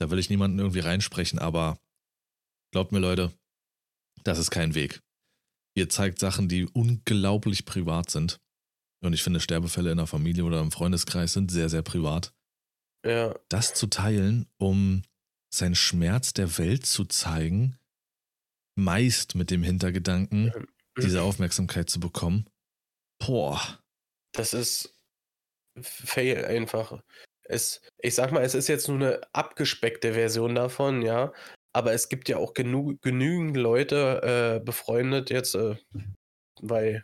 da 0.00 0.10
will 0.10 0.18
ich 0.18 0.30
niemanden 0.30 0.58
irgendwie 0.58 0.80
reinsprechen, 0.80 1.38
aber 1.38 1.78
glaubt 2.72 2.92
mir, 2.92 2.98
Leute, 2.98 3.32
das 4.24 4.38
ist 4.38 4.50
kein 4.50 4.74
Weg. 4.74 5.02
Ihr 5.74 5.88
zeigt 5.88 6.18
Sachen, 6.18 6.48
die 6.48 6.66
unglaublich 6.66 7.64
privat 7.64 8.10
sind. 8.10 8.40
Und 9.00 9.12
ich 9.12 9.22
finde, 9.22 9.38
Sterbefälle 9.38 9.92
in 9.92 9.98
der 9.98 10.06
Familie 10.08 10.44
oder 10.44 10.60
im 10.60 10.72
Freundeskreis 10.72 11.32
sind 11.32 11.52
sehr, 11.52 11.68
sehr 11.68 11.82
privat. 11.82 12.34
Ja, 13.06 13.34
Das 13.48 13.74
zu 13.74 13.86
teilen, 13.86 14.48
um 14.56 15.02
seinen 15.50 15.74
Schmerz 15.74 16.32
der 16.32 16.58
Welt 16.58 16.86
zu 16.86 17.04
zeigen, 17.04 17.78
meist 18.76 19.34
mit 19.34 19.50
dem 19.50 19.62
Hintergedanken, 19.62 20.52
diese 20.96 21.22
Aufmerksamkeit 21.22 21.90
zu 21.90 22.00
bekommen. 22.00 22.48
Boah, 23.18 23.60
das 24.32 24.54
ist 24.54 24.94
fail 25.80 26.44
einfach. 26.44 27.00
Es, 27.44 27.80
ich 27.98 28.14
sag 28.14 28.30
mal, 28.30 28.42
es 28.42 28.54
ist 28.54 28.68
jetzt 28.68 28.88
nur 28.88 28.96
eine 28.98 29.20
abgespeckte 29.32 30.12
Version 30.12 30.54
davon, 30.54 31.02
ja. 31.02 31.32
Aber 31.72 31.92
es 31.92 32.08
gibt 32.08 32.28
ja 32.28 32.36
auch 32.36 32.54
genug, 32.54 33.00
genügend 33.02 33.56
Leute 33.56 34.58
äh, 34.58 34.64
befreundet 34.64 35.30
jetzt 35.30 35.54
äh, 35.54 35.76
bei 36.60 37.02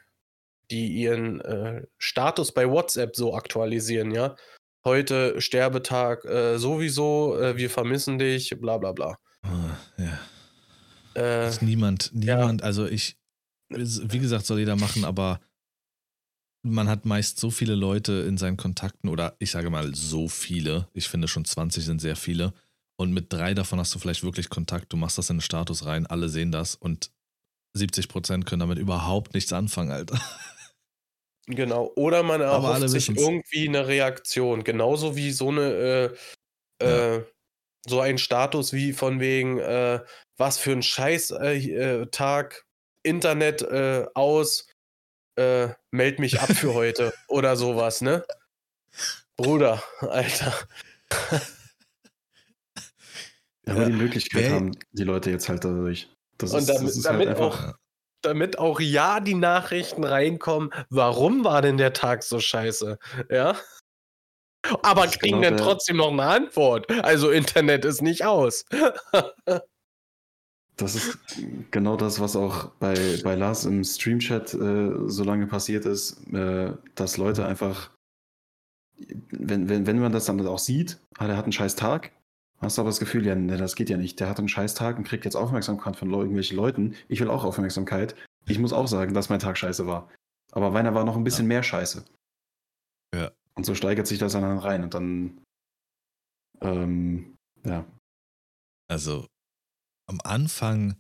die 0.70 0.88
ihren 0.88 1.40
äh, 1.42 1.86
Status 1.98 2.52
bei 2.52 2.68
WhatsApp 2.68 3.16
so 3.16 3.34
aktualisieren, 3.34 4.10
ja. 4.12 4.36
Heute 4.84 5.40
Sterbetag 5.40 6.24
äh, 6.26 6.58
sowieso, 6.58 7.38
äh, 7.40 7.56
wir 7.56 7.70
vermissen 7.70 8.18
dich, 8.18 8.50
bla 8.60 8.76
bla 8.76 8.92
bla. 8.92 9.18
Ah, 9.42 9.76
ja. 9.96 10.18
Äh, 11.46 11.50
niemand, 11.64 12.10
niemand, 12.12 12.62
also 12.62 12.86
ich, 12.86 13.16
wie 13.68 14.18
gesagt, 14.18 14.46
soll 14.46 14.58
jeder 14.58 14.76
machen, 14.76 15.04
aber 15.04 15.40
man 16.62 16.88
hat 16.88 17.04
meist 17.04 17.38
so 17.38 17.50
viele 17.50 17.74
Leute 17.74 18.12
in 18.28 18.36
seinen 18.36 18.56
Kontakten 18.56 19.08
oder 19.08 19.36
ich 19.38 19.50
sage 19.50 19.70
mal 19.70 19.94
so 19.94 20.28
viele, 20.28 20.88
ich 20.92 21.08
finde 21.08 21.28
schon 21.28 21.44
20 21.44 21.84
sind 21.84 22.00
sehr 22.00 22.16
viele 22.16 22.52
und 22.96 23.12
mit 23.12 23.32
drei 23.32 23.54
davon 23.54 23.78
hast 23.78 23.94
du 23.94 23.98
vielleicht 23.98 24.22
wirklich 24.22 24.48
Kontakt, 24.48 24.92
du 24.92 24.96
machst 24.96 25.18
das 25.18 25.30
in 25.30 25.36
den 25.36 25.42
Status 25.42 25.86
rein, 25.86 26.06
alle 26.06 26.28
sehen 26.28 26.52
das 26.52 26.74
und 26.74 27.10
70% 27.76 28.44
können 28.44 28.60
damit 28.60 28.78
überhaupt 28.78 29.34
nichts 29.34 29.52
anfangen, 29.52 29.90
Alter. 29.90 30.20
Genau. 31.46 31.92
Oder 31.96 32.22
man 32.22 32.40
erhofft 32.40 32.88
sich 32.88 33.08
wissen's. 33.08 33.20
irgendwie 33.20 33.68
eine 33.68 33.86
Reaktion. 33.86 34.64
Genauso 34.64 35.14
wie 35.16 35.30
so 35.30 35.48
eine, 35.50 36.14
äh, 36.80 36.84
äh, 36.84 37.24
so 37.86 38.00
ein 38.00 38.16
Status 38.18 38.72
wie 38.72 38.92
von 38.94 39.20
wegen, 39.20 39.58
äh, 39.58 40.00
was 40.38 40.58
für 40.58 40.72
ein 40.72 40.82
Scheiß 40.82 41.32
äh, 41.32 41.54
äh, 42.02 42.06
Tag, 42.06 42.64
Internet 43.02 43.60
äh, 43.62 44.06
aus, 44.14 44.68
äh, 45.38 45.68
meld 45.90 46.18
mich 46.18 46.40
ab 46.40 46.50
für 46.52 46.72
heute 46.74 47.12
oder 47.28 47.56
sowas, 47.56 48.00
ne? 48.00 48.24
Bruder, 49.36 49.82
Alter. 50.00 50.54
Ja, 53.66 53.72
aber 53.74 53.86
die 53.86 53.92
Möglichkeit 53.92 54.50
haben 54.50 54.76
die 54.92 55.04
Leute 55.04 55.30
jetzt 55.30 55.48
halt 55.48 55.64
dadurch. 55.64 56.08
Das 56.38 56.52
Und 56.52 56.60
ist, 56.60 56.68
damit- 56.68 56.82
das 56.88 56.96
ist 56.96 57.04
damit 57.06 57.28
halt 57.28 57.38
einfach, 57.38 57.68
auch- 57.68 57.74
Damit 58.24 58.58
auch 58.58 58.80
ja 58.80 59.20
die 59.20 59.34
Nachrichten 59.34 60.04
reinkommen, 60.04 60.70
warum 60.88 61.44
war 61.44 61.62
denn 61.62 61.76
der 61.76 61.92
Tag 61.92 62.22
so 62.22 62.40
scheiße? 62.40 62.98
Ja? 63.30 63.56
Aber 64.82 65.06
kriegen 65.06 65.42
genau 65.42 65.56
dann 65.56 65.56
trotzdem 65.58 65.98
noch 65.98 66.10
eine 66.10 66.22
Antwort. 66.22 66.90
Also 67.04 67.30
Internet 67.30 67.84
ist 67.84 68.02
nicht 68.02 68.24
aus. 68.24 68.64
Das 70.76 70.96
ist 70.96 71.18
genau 71.70 71.96
das, 71.96 72.18
was 72.18 72.34
auch 72.34 72.66
bei, 72.80 73.20
bei 73.22 73.36
Lars 73.36 73.64
im 73.64 73.84
Streamchat 73.84 74.54
äh, 74.54 74.90
so 75.06 75.22
lange 75.22 75.46
passiert 75.46 75.84
ist, 75.84 76.26
äh, 76.32 76.72
dass 76.96 77.16
Leute 77.16 77.46
einfach, 77.46 77.92
wenn, 79.30 79.68
wenn, 79.68 79.86
wenn 79.86 80.00
man 80.00 80.10
das 80.10 80.24
dann 80.24 80.44
auch 80.44 80.58
sieht, 80.58 80.98
ah, 81.16 81.28
der 81.28 81.36
hat 81.36 81.44
einen 81.44 81.52
scheiß 81.52 81.76
Tag, 81.76 82.10
hast 82.64 82.78
du 82.78 82.82
aber 82.82 82.90
das 82.90 82.98
Gefühl, 82.98 83.26
ja, 83.26 83.34
ne, 83.34 83.56
das 83.56 83.76
geht 83.76 83.90
ja 83.90 83.96
nicht. 83.96 84.18
Der 84.20 84.28
hat 84.28 84.38
einen 84.38 84.48
scheiß 84.48 84.74
Tag 84.74 84.98
und 84.98 85.04
kriegt 85.04 85.24
jetzt 85.24 85.36
Aufmerksamkeit 85.36 85.96
von 85.96 86.10
irgendwelchen 86.12 86.56
Leuten. 86.56 86.94
Ich 87.08 87.20
will 87.20 87.30
auch 87.30 87.44
Aufmerksamkeit. 87.44 88.14
Ich 88.46 88.58
muss 88.58 88.72
auch 88.72 88.88
sagen, 88.88 89.14
dass 89.14 89.28
mein 89.28 89.40
Tag 89.40 89.56
scheiße 89.56 89.86
war. 89.86 90.10
Aber 90.52 90.70
meiner 90.70 90.94
war 90.94 91.04
noch 91.04 91.16
ein 91.16 91.24
bisschen 91.24 91.46
mehr 91.46 91.62
scheiße. 91.62 92.04
Ja. 93.14 93.30
Und 93.54 93.64
so 93.64 93.74
steigert 93.74 94.06
sich 94.06 94.18
das 94.18 94.32
dann 94.32 94.58
rein 94.58 94.82
und 94.82 94.94
dann, 94.94 95.40
ähm, 96.60 97.36
ja. 97.64 97.84
Also 98.88 99.26
am 100.06 100.20
Anfang, 100.22 100.96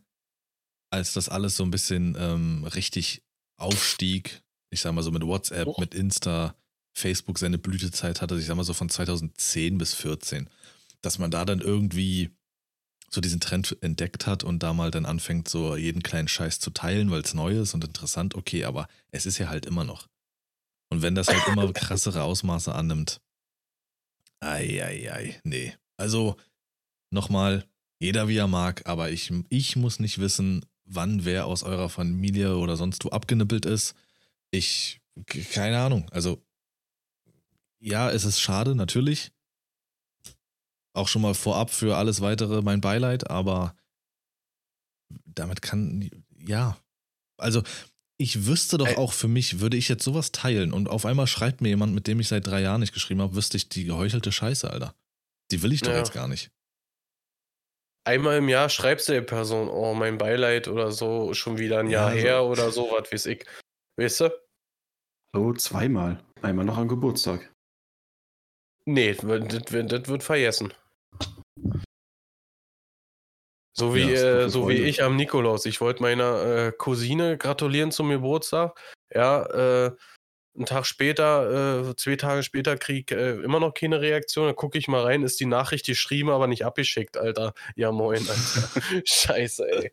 als 0.90 1.12
das 1.12 1.28
alles 1.28 1.56
so 1.56 1.64
ein 1.64 1.70
bisschen 1.70 2.16
ähm, 2.18 2.64
richtig 2.64 3.22
aufstieg, 3.58 4.42
ich 4.70 4.80
sag 4.80 4.92
mal 4.92 5.02
so 5.02 5.10
mit 5.10 5.24
WhatsApp, 5.24 5.66
Och. 5.66 5.78
mit 5.78 5.94
Insta, 5.94 6.54
Facebook 6.96 7.38
seine 7.38 7.58
Blütezeit 7.58 8.22
hatte, 8.22 8.36
ich 8.36 8.46
sag 8.46 8.56
mal 8.56 8.64
so 8.64 8.74
von 8.74 8.88
2010 8.88 9.78
bis 9.78 9.94
14, 9.94 10.48
dass 11.04 11.18
man 11.18 11.30
da 11.30 11.44
dann 11.44 11.60
irgendwie 11.60 12.30
so 13.10 13.20
diesen 13.20 13.40
Trend 13.40 13.76
entdeckt 13.80 14.26
hat 14.26 14.42
und 14.42 14.62
da 14.62 14.72
mal 14.72 14.90
dann 14.90 15.06
anfängt, 15.06 15.48
so 15.48 15.76
jeden 15.76 16.02
kleinen 16.02 16.28
Scheiß 16.28 16.58
zu 16.58 16.70
teilen, 16.70 17.10
weil 17.10 17.22
es 17.22 17.34
neu 17.34 17.60
ist 17.60 17.74
und 17.74 17.84
interessant, 17.84 18.34
okay, 18.34 18.64
aber 18.64 18.88
es 19.10 19.24
ist 19.24 19.38
ja 19.38 19.48
halt 19.48 19.66
immer 19.66 19.84
noch. 19.84 20.08
Und 20.90 21.02
wenn 21.02 21.14
das 21.14 21.28
halt 21.28 21.46
immer 21.48 21.72
krassere 21.72 22.22
Ausmaße 22.22 22.74
annimmt, 22.74 23.20
ei, 24.40 24.82
ei, 24.84 25.12
ei, 25.12 25.40
nee. 25.44 25.74
Also 25.96 26.36
nochmal, 27.10 27.64
jeder 28.00 28.28
wie 28.28 28.36
er 28.36 28.48
mag, 28.48 28.86
aber 28.86 29.10
ich, 29.10 29.32
ich 29.48 29.76
muss 29.76 30.00
nicht 30.00 30.18
wissen, 30.18 30.66
wann 30.84 31.24
wer 31.24 31.46
aus 31.46 31.62
eurer 31.62 31.88
Familie 31.88 32.56
oder 32.56 32.76
sonst 32.76 33.04
wo 33.04 33.10
abgenippelt 33.10 33.64
ist. 33.64 33.94
Ich, 34.50 35.00
keine 35.52 35.78
Ahnung. 35.78 36.08
Also, 36.10 36.44
ja, 37.78 38.10
es 38.10 38.24
ist 38.24 38.40
schade, 38.40 38.74
natürlich. 38.74 39.32
Auch 40.94 41.08
schon 41.08 41.22
mal 41.22 41.34
vorab 41.34 41.70
für 41.70 41.96
alles 41.96 42.20
weitere 42.20 42.62
mein 42.62 42.80
Beileid, 42.80 43.28
aber 43.30 43.76
damit 45.26 45.60
kann, 45.60 46.08
ja. 46.38 46.78
Also, 47.36 47.62
ich 48.16 48.46
wüsste 48.46 48.78
doch 48.78 48.96
auch 48.96 49.12
für 49.12 49.26
mich, 49.26 49.58
würde 49.58 49.76
ich 49.76 49.88
jetzt 49.88 50.04
sowas 50.04 50.30
teilen 50.30 50.72
und 50.72 50.88
auf 50.88 51.04
einmal 51.04 51.26
schreibt 51.26 51.60
mir 51.60 51.68
jemand, 51.70 51.94
mit 51.94 52.06
dem 52.06 52.20
ich 52.20 52.28
seit 52.28 52.46
drei 52.46 52.60
Jahren 52.60 52.80
nicht 52.80 52.94
geschrieben 52.94 53.20
habe, 53.20 53.34
wüsste 53.34 53.56
ich 53.56 53.68
die 53.68 53.84
geheuchelte 53.84 54.30
Scheiße, 54.30 54.70
Alter. 54.70 54.94
Die 55.50 55.62
will 55.62 55.72
ich 55.72 55.82
doch 55.82 55.90
Ja. 55.90 55.98
jetzt 55.98 56.12
gar 56.12 56.28
nicht. 56.28 56.50
Einmal 58.06 58.36
im 58.38 58.48
Jahr 58.48 58.68
schreibst 58.68 59.08
du 59.08 59.12
der 59.14 59.22
Person, 59.22 59.68
oh, 59.68 59.94
mein 59.94 60.18
Beileid 60.18 60.68
oder 60.68 60.92
so, 60.92 61.34
schon 61.34 61.58
wieder 61.58 61.80
ein 61.80 61.88
Ja, 61.88 62.02
Jahr 62.02 62.06
also- 62.10 62.20
her 62.22 62.44
oder 62.44 62.70
so, 62.70 62.90
was 62.92 63.10
weiß 63.10 63.26
ich. 63.26 63.44
Weißt 63.98 64.20
du? 64.20 64.30
So, 65.34 65.52
zweimal. 65.54 66.22
Einmal 66.42 66.64
noch 66.66 66.76
am 66.78 66.86
Geburtstag. 66.86 67.52
Nee, 68.86 69.14
das 69.14 69.24
wird 69.24 70.22
vergessen. 70.22 70.72
So 73.76 73.94
wie, 73.94 74.12
Ja, 74.12 74.44
äh, 74.44 74.50
so 74.50 74.68
wie 74.68 74.74
ich 74.74 75.02
am 75.02 75.16
Nikolaus. 75.16 75.66
Ich 75.66 75.80
wollte 75.80 76.02
meiner 76.02 76.42
äh, 76.44 76.72
Cousine 76.72 77.36
gratulieren 77.36 77.90
zum 77.90 78.08
Geburtstag. 78.08 78.78
Ja, 79.12 79.42
äh, 79.86 79.96
einen 80.56 80.66
Tag 80.66 80.86
später, 80.86 81.88
äh, 81.90 81.96
zwei 81.96 82.14
Tage 82.14 82.44
später 82.44 82.76
krieg 82.76 83.10
äh, 83.10 83.32
immer 83.40 83.58
noch 83.58 83.74
keine 83.74 84.00
Reaktion. 84.00 84.46
Dann 84.46 84.54
gucke 84.54 84.78
ich 84.78 84.86
mal 84.86 85.02
rein, 85.02 85.24
ist 85.24 85.40
die 85.40 85.46
Nachricht 85.46 85.86
geschrieben, 85.86 86.30
aber 86.30 86.46
nicht 86.46 86.64
abgeschickt, 86.64 87.16
Alter. 87.16 87.52
Ja, 87.74 87.90
moin, 87.90 88.24
Alter. 88.28 88.68
Scheiße, 89.04 89.66
ey. 89.68 89.90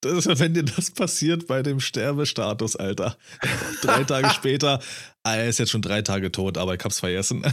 Das 0.00 0.26
ist, 0.26 0.40
wenn 0.40 0.54
dir 0.54 0.64
das 0.64 0.90
passiert 0.90 1.46
bei 1.46 1.62
dem 1.62 1.78
Sterbestatus, 1.78 2.74
Alter. 2.74 3.16
drei 3.82 4.02
Tage 4.02 4.30
später, 4.30 4.80
ah, 5.22 5.36
er 5.36 5.48
ist 5.48 5.58
jetzt 5.58 5.70
schon 5.70 5.82
drei 5.82 6.02
Tage 6.02 6.32
tot, 6.32 6.58
aber 6.58 6.74
ich 6.74 6.82
hab's 6.82 6.98
vergessen. 7.00 7.44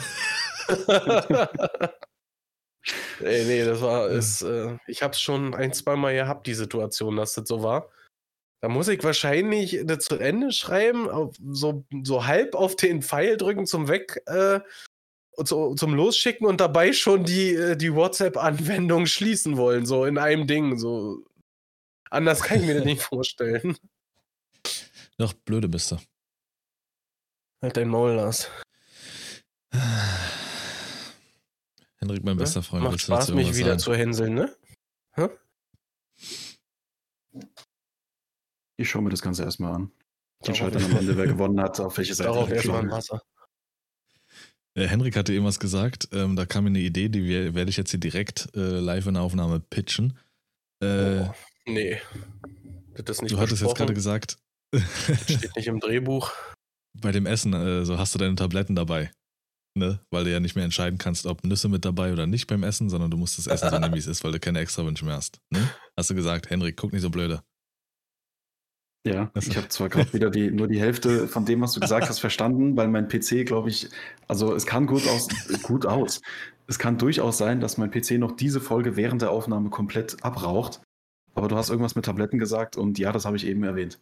Ey, 3.20 3.46
nee, 3.46 3.66
das 3.66 3.82
war, 3.82 4.10
ist, 4.10 4.42
äh, 4.42 4.78
ich 4.88 5.02
hab's 5.02 5.20
schon 5.20 5.54
ein, 5.54 5.74
zwei 5.74 5.96
Mal 5.96 6.14
gehabt, 6.14 6.48
die 6.48 6.54
Situation, 6.54 7.16
dass 7.16 7.34
das 7.34 7.48
so 7.48 7.64
war. 7.64 7.90
Da 8.62 8.70
muss 8.70 8.88
ich 8.88 9.04
wahrscheinlich 9.04 9.82
das 9.84 10.06
zu 10.06 10.18
Ende 10.18 10.52
schreiben, 10.52 11.10
auf, 11.10 11.36
so, 11.52 11.86
so 12.04 12.26
halb 12.26 12.56
auf 12.56 12.76
den 12.76 13.02
Pfeil 13.02 13.38
drücken 13.38 13.66
zum 13.66 13.88
Weg, 13.88 14.22
äh, 14.28 14.60
so, 15.38 15.76
zum 15.76 15.94
Losschicken 15.94 16.48
und 16.48 16.62
dabei 16.62 16.94
schon 16.94 17.26
die, 17.26 17.54
äh, 17.54 17.76
die 17.76 17.94
WhatsApp-Anwendung 17.94 19.06
schließen 19.06 19.58
wollen, 19.58 19.86
so 19.86 20.06
in 20.06 20.18
einem 20.18 20.48
Ding, 20.48 20.78
so. 20.78 21.24
Anders 22.10 22.42
kann 22.42 22.62
ich 22.62 22.66
mir 22.66 22.76
das 22.76 22.86
nicht 22.86 23.02
vorstellen. 23.04 23.78
Doch, 25.18 25.34
blöde 25.34 25.68
bist 25.68 25.92
du. 25.92 25.98
Halt 27.62 27.78
dein 27.78 27.90
Maul, 27.90 28.14
Lars. 28.14 28.50
Henrik, 32.06 32.24
mein 32.24 32.38
bester 32.38 32.62
Freund, 32.62 32.84
Macht 32.84 33.02
Spaß, 33.02 33.32
mich 33.32 33.56
wieder 33.56 33.70
sagen? 33.70 33.80
zu 33.80 33.96
hänseln, 33.96 34.36
ne? 34.36 34.56
Ich 38.78 38.90
schaue 38.90 39.02
mir 39.02 39.10
das 39.10 39.22
Ganze 39.24 39.44
erstmal 39.44 39.74
an. 39.74 39.92
Ich 40.44 40.50
entscheide 40.50 40.78
dann 40.78 40.92
am 40.92 40.98
Ende, 40.98 41.18
wer 41.18 41.26
gewonnen 41.28 41.60
hat, 41.60 41.80
auf 41.80 41.98
welche 41.98 42.14
Seite 42.14 42.30
Darauf 42.30 42.50
er 42.50 42.56
erstmal 42.58 42.82
ein. 42.82 42.92
Wasser. 42.92 43.22
Äh, 44.76 44.88
Henrik 44.88 45.16
hatte 45.16 45.34
eben 45.34 45.46
was 45.46 45.60
gesagt, 45.60 46.10
ähm, 46.12 46.36
da 46.36 46.46
kam 46.46 46.66
mir 46.66 46.70
eine 46.70 46.80
Idee, 46.80 47.10
die 47.10 47.24
wir- 47.24 47.56
werde 47.56 47.70
ich 47.72 47.78
jetzt 47.78 47.90
hier 47.92 48.00
direkt 48.00 48.50
äh, 48.56 48.60
live 48.80 49.08
in 49.08 49.16
der 49.16 49.24
Aufnahme 49.24 49.60
pitchen. 49.60 50.20
Äh, 50.84 51.22
Oh, 51.22 51.34
nee. 51.66 52.00
Das 52.94 53.22
nicht 53.24 53.34
du 53.34 53.40
hattest 53.40 53.64
jetzt 53.64 53.76
gerade 53.76 53.94
gesagt, 53.96 54.38
Steht 55.24 55.56
nicht 55.56 55.68
im 55.68 55.80
Drehbuch. 55.80 56.32
bei 57.02 57.12
dem 57.12 57.26
Essen, 57.26 57.54
äh, 57.54 57.84
so 57.86 57.98
hast 57.98 58.14
du 58.14 58.20
deine 58.20 58.36
Tabletten 58.36 58.76
dabei. 58.76 59.10
Ne? 59.78 60.00
Weil 60.10 60.24
du 60.24 60.32
ja 60.32 60.40
nicht 60.40 60.56
mehr 60.56 60.64
entscheiden 60.64 60.98
kannst, 60.98 61.26
ob 61.26 61.44
Nüsse 61.44 61.68
mit 61.68 61.84
dabei 61.84 62.14
oder 62.14 62.28
nicht 62.28 62.48
beim 62.48 62.64
Essen, 62.64 62.90
sondern 62.90 63.12
du 63.12 63.18
musst 63.18 63.38
das 63.38 63.48
Essen 63.48 63.70
so 63.70 63.78
nehmen, 63.78 63.94
wie 63.94 64.00
es 64.00 64.08
ist, 64.08 64.24
weil 64.24 64.32
du 64.32 64.40
keine 64.40 64.60
extra 64.60 64.86
Wünsche 64.86 65.04
mehr 65.04 65.16
hast. 65.16 65.42
Ne? 65.50 65.70
Hast 65.98 66.10
du 66.10 66.16
gesagt, 66.16 66.50
Henrik, 66.50 66.78
guck 66.78 66.94
nicht 66.94 67.02
so 67.02 67.10
blöde. 67.10 67.44
Ja, 69.06 69.32
ich 69.36 69.56
habe 69.56 69.68
zwar 69.68 69.90
gerade 69.90 70.12
wieder 70.14 70.32
die, 70.32 70.50
nur 70.50 70.68
die 70.68 70.80
Hälfte 70.80 71.28
von 71.28 71.46
dem, 71.46 71.62
was 71.62 71.74
du 71.74 71.80
gesagt 71.80 72.10
hast, 72.10 72.20
verstanden, 72.20 72.76
weil 72.76 72.88
mein 72.88 73.08
PC, 73.08 73.46
glaube 73.46 73.70
ich, 73.70 73.90
also 74.28 74.56
es 74.56 74.66
kann 74.66 74.88
gut 74.88 75.08
aus, 75.08 75.28
gut 75.62 75.86
aus. 75.86 76.22
Es 76.68 76.80
kann 76.80 76.98
durchaus 76.98 77.38
sein, 77.38 77.60
dass 77.60 77.78
mein 77.78 77.92
PC 77.92 78.12
noch 78.12 78.32
diese 78.32 78.60
Folge 78.60 78.96
während 78.96 79.22
der 79.22 79.30
Aufnahme 79.30 79.70
komplett 79.70 80.24
abraucht. 80.24 80.82
Aber 81.36 81.50
du 81.50 81.56
hast 81.56 81.70
irgendwas 81.70 81.96
mit 81.96 82.06
Tabletten 82.06 82.40
gesagt 82.40 82.78
und 82.78 82.98
ja, 82.98 83.12
das 83.12 83.26
habe 83.26 83.38
ich 83.38 83.46
eben 83.46 83.64
erwähnt. 83.64 84.00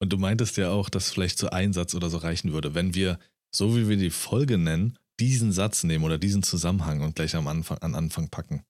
Und 0.00 0.12
du 0.12 0.18
meintest 0.18 0.56
ja 0.58 0.70
auch, 0.70 0.88
dass 0.88 1.10
vielleicht 1.10 1.38
so 1.38 1.48
ein 1.48 1.72
Satz 1.72 1.94
oder 1.94 2.10
so 2.10 2.18
reichen 2.18 2.52
würde, 2.52 2.74
wenn 2.74 2.94
wir, 2.94 3.18
so 3.54 3.76
wie 3.76 3.88
wir 3.88 3.96
die 3.96 4.10
Folge 4.10 4.58
nennen, 4.58 4.98
diesen 5.20 5.52
Satz 5.52 5.84
nehmen 5.84 6.04
oder 6.04 6.18
diesen 6.18 6.42
Zusammenhang 6.42 7.00
und 7.02 7.14
gleich 7.14 7.36
am 7.36 7.46
Anfang, 7.48 7.78
an 7.78 7.94
Anfang 7.94 8.28
packen. 8.30 8.64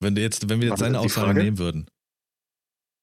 Wenn, 0.00 0.14
du 0.14 0.20
jetzt, 0.20 0.48
wenn 0.48 0.60
wir 0.60 0.68
jetzt 0.68 0.80
Warte, 0.80 0.84
seine 0.84 1.00
Aussage 1.00 1.26
Frage? 1.28 1.42
nehmen 1.42 1.58
würden. 1.58 1.86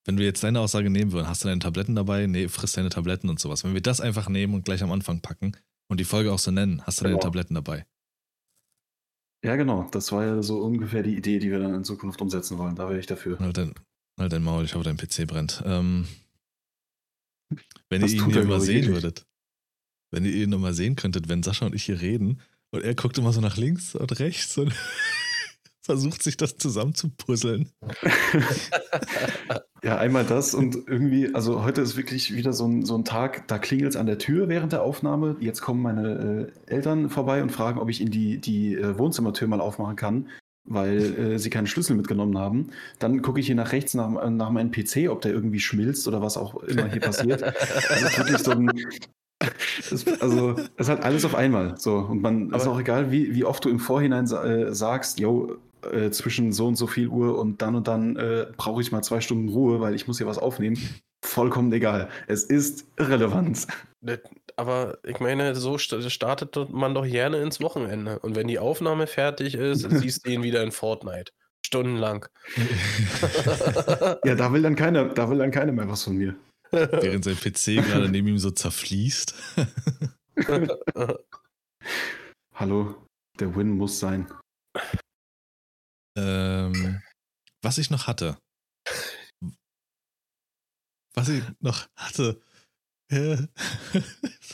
wenn 0.06 0.18
wir 0.18 0.26
jetzt 0.26 0.44
deine 0.44 0.60
Aussage 0.60 0.90
nehmen 0.90 1.12
würden, 1.12 1.28
hast 1.28 1.44
du 1.44 1.48
deine 1.48 1.60
Tabletten 1.60 1.96
dabei? 1.96 2.28
Nee, 2.28 2.48
frisst 2.48 2.78
deine 2.78 2.90
Tabletten 2.90 3.30
und 3.30 3.40
sowas. 3.40 3.64
Wenn 3.64 3.74
wir 3.74 3.82
das 3.82 4.02
einfach 4.02 4.30
nehmen 4.30 4.54
und 4.54 4.66
gleich 4.66 4.84
am 4.84 4.92
Anfang 4.92 5.22
packen 5.22 5.58
und 5.90 6.00
die 6.00 6.04
Folge 6.06 6.32
auch 6.32 6.40
so 6.40 6.52
nennen, 6.52 6.82
hast 6.86 7.00
du 7.00 7.04
deine 7.04 7.16
Genau. 7.16 7.24
Tabletten 7.26 7.56
dabei? 7.56 7.86
Ja, 9.44 9.56
genau. 9.56 9.90
Das 9.92 10.12
war 10.12 10.24
ja 10.24 10.44
so 10.44 10.62
ungefähr 10.62 11.02
die 11.02 11.18
Idee, 11.18 11.40
die 11.40 11.50
wir 11.50 11.60
dann 11.60 11.74
in 11.74 11.84
Zukunft 11.84 12.22
umsetzen 12.22 12.60
wollen. 12.60 12.76
Da 12.76 12.88
wäre 12.88 13.00
ich 13.00 13.08
dafür. 13.08 13.40
Halt 13.40 13.58
dein, 13.58 13.74
halt 14.20 14.32
dein 14.32 14.44
Maul, 14.44 14.64
ich 14.66 14.76
hoffe, 14.76 14.84
dein 14.84 14.98
PC 14.98 15.26
brennt. 15.28 15.64
Ähm, 15.66 16.08
wenn 17.90 18.02
Das 18.02 18.12
ihr 18.14 18.20
ihn 18.20 18.26
hier 18.28 18.36
er, 18.42 18.42
mal 18.44 18.48
glaub 18.48 18.60
ich, 18.60 18.66
sehen 18.66 18.76
wirklich. 18.86 18.94
würdet, 19.04 19.26
wenn 20.12 20.26
ihr 20.26 20.34
ihn 20.34 20.50
noch 20.50 20.60
mal 20.60 20.74
sehen 20.74 20.96
könntet, 20.96 21.30
wenn 21.30 21.44
Sascha 21.44 21.66
und 21.66 21.76
ich 21.76 21.84
hier 21.84 22.02
reden 22.02 22.40
und 22.72 22.84
er 22.84 22.96
guckt 22.96 23.18
immer 23.18 23.34
so 23.34 23.42
nach 23.42 23.58
links 23.58 23.96
und 23.96 24.20
rechts 24.20 24.58
und 24.58 24.74
versucht 25.82 26.22
sich 26.22 26.38
das 26.38 26.58
zusammenzupuzzeln. 26.58 27.70
Ja, 29.84 29.98
einmal 29.98 30.26
das 30.26 30.54
und 30.54 30.76
irgendwie, 30.88 31.34
also 31.34 31.64
heute 31.64 31.82
ist 31.82 31.98
wirklich 31.98 32.36
wieder 32.36 32.54
so 32.54 32.68
ein, 32.68 32.86
so 32.86 32.96
ein 32.96 33.04
Tag, 33.04 33.48
da 33.48 33.58
klingelt 33.58 33.90
es 33.90 33.96
an 33.96 34.06
der 34.06 34.20
Tür 34.20 34.48
während 34.48 34.74
der 34.74 34.84
Aufnahme. 34.84 35.38
Jetzt 35.40 35.62
kommen 35.62 35.82
meine 35.82 36.52
äh, 36.68 36.72
Eltern 36.72 37.10
vorbei 37.10 37.42
und 37.42 37.52
fragen, 37.52 37.80
ob 37.80 37.90
ich 37.90 38.00
ihnen 38.00 38.12
die, 38.12 38.38
die 38.38 38.76
äh, 38.76 39.00
Wohnzimmertür 39.00 39.48
mal 39.48 39.60
aufmachen 39.60 39.96
kann, 39.96 40.30
weil 40.66 41.00
äh, 41.18 41.40
sie 41.40 41.50
keinen 41.50 41.66
Schlüssel 41.66 41.96
mitgenommen 41.96 42.38
haben. 42.38 42.70
Dann 43.00 43.24
gucke 43.24 43.40
ich 43.40 43.48
hier 43.48 43.56
nach 43.56 43.72
rechts 43.72 43.96
nach, 43.96 44.30
nach 44.30 44.52
meinem 44.52 44.70
PC, 44.70 45.10
ob 45.10 45.22
der 45.22 45.32
irgendwie 45.32 45.60
schmilzt 45.60 46.08
oder 46.08 46.22
was 46.22 46.38
auch 46.38 46.62
immer 46.62 46.88
hier 46.88 47.02
passiert. 47.02 47.42
Das 47.90 48.04
ist 48.04 48.18
wirklich 48.20 48.38
so 48.38 48.52
ein. 48.52 48.72
Es, 49.92 50.06
also, 50.22 50.56
es 50.78 50.90
hat 50.90 51.04
alles 51.04 51.26
auf 51.26 51.36
einmal. 51.36 51.78
So. 51.78 51.96
Und 51.98 52.22
man 52.22 52.50
ist 52.54 52.64
Aber- 52.64 52.74
auch 52.74 52.80
egal, 52.80 53.12
wie, 53.12 53.34
wie 53.36 53.46
oft 53.46 53.64
du 53.66 53.70
im 53.70 53.80
Vorhinein 53.80 54.26
äh, 54.26 54.74
sagst, 54.74 55.20
yo, 55.20 55.58
äh, 55.92 56.10
zwischen 56.12 56.52
so 56.54 56.68
und 56.68 56.76
so 56.76 56.88
viel 56.88 57.08
Uhr 57.08 57.38
und 57.40 57.62
dann 57.62 57.76
und 57.76 57.88
dann 57.88 58.16
äh, 58.16 58.48
brauche 58.58 58.82
ich 58.82 58.92
mal 58.92 59.02
zwei 59.02 59.20
Stunden 59.22 59.50
Ruhe, 59.50 59.80
weil 59.82 59.96
ich 59.96 60.08
muss 60.08 60.18
hier 60.20 60.28
was 60.28 60.38
aufnehmen. 60.38 60.78
Vollkommen 61.24 61.72
egal. 61.74 62.10
Es 62.28 62.44
ist 62.44 62.86
relevant. 63.00 63.68
Das- 64.02 64.20
Aber 64.58 64.98
ich 65.04 65.20
meine, 65.20 65.56
so 65.56 65.76
st- 65.76 66.10
startet 66.10 66.56
man 66.72 66.94
doch 66.94 67.06
gerne 67.06 67.42
ins 67.42 67.62
Wochenende. 67.62 68.20
Und 68.20 68.36
wenn 68.36 68.48
die 68.48 68.60
Aufnahme 68.60 69.08
fertig 69.08 69.56
ist, 69.56 69.82
siehst 69.90 70.26
du 70.26 70.32
ihn 70.32 70.44
wieder 70.44 70.62
in 70.64 70.72
Fortnite. 70.72 71.32
Stundenlang. 71.66 72.26
Ja, 74.26 74.36
da 74.36 74.52
will 74.52 74.62
dann 74.62 74.76
keiner, 74.76 75.06
da 75.06 75.30
will 75.30 75.38
dann 75.38 75.52
keiner 75.52 75.72
mehr 75.72 75.88
was 75.88 76.04
von 76.04 76.18
mir. 76.18 76.36
Während 76.72 77.24
sein 77.26 77.36
PC 77.36 77.86
gerade 77.86 78.10
neben 78.10 78.28
ihm 78.28 78.38
so 78.38 78.52
zerfließt. 78.52 79.34
Hallo, 82.56 83.08
der 83.40 83.56
Win 83.56 83.72
muss 83.72 84.00
sein. 84.00 84.32
Ähm, 86.18 87.02
was 87.62 87.78
ich 87.78 87.90
noch 87.90 88.08
hatte. 88.08 88.38
Was 91.14 91.28
ich 91.28 91.44
noch 91.60 91.88
hatte. 91.96 92.42
Sorry, 93.12 93.48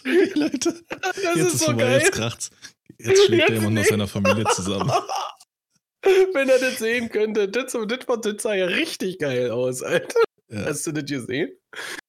Leute. 0.34 0.84
Das 0.90 1.18
Jetzt 1.36 1.54
ist 1.54 1.64
vorbei, 1.64 2.00
jetzt 2.00 2.12
kracht's. 2.14 2.50
Jetzt 2.98 3.26
schlägt 3.26 3.44
Jetzt 3.44 3.50
er 3.50 3.56
jemand 3.56 3.80
aus 3.80 3.88
seiner 3.88 4.08
Familie 4.08 4.46
zusammen. 4.46 4.92
Wenn 6.02 6.50
er 6.50 6.58
das 6.58 6.80
sehen 6.80 7.10
könnte, 7.10 7.50
das, 7.50 7.74
das, 7.74 8.06
das 8.22 8.42
sah 8.42 8.56
ja 8.56 8.66
richtig 8.66 9.20
geil 9.20 9.52
aus, 9.52 9.84
Alter. 9.84 10.20
Ja. 10.50 10.66
Hast 10.66 10.88
du 10.88 10.92
das 10.94 11.06
gesehen? 11.06 11.52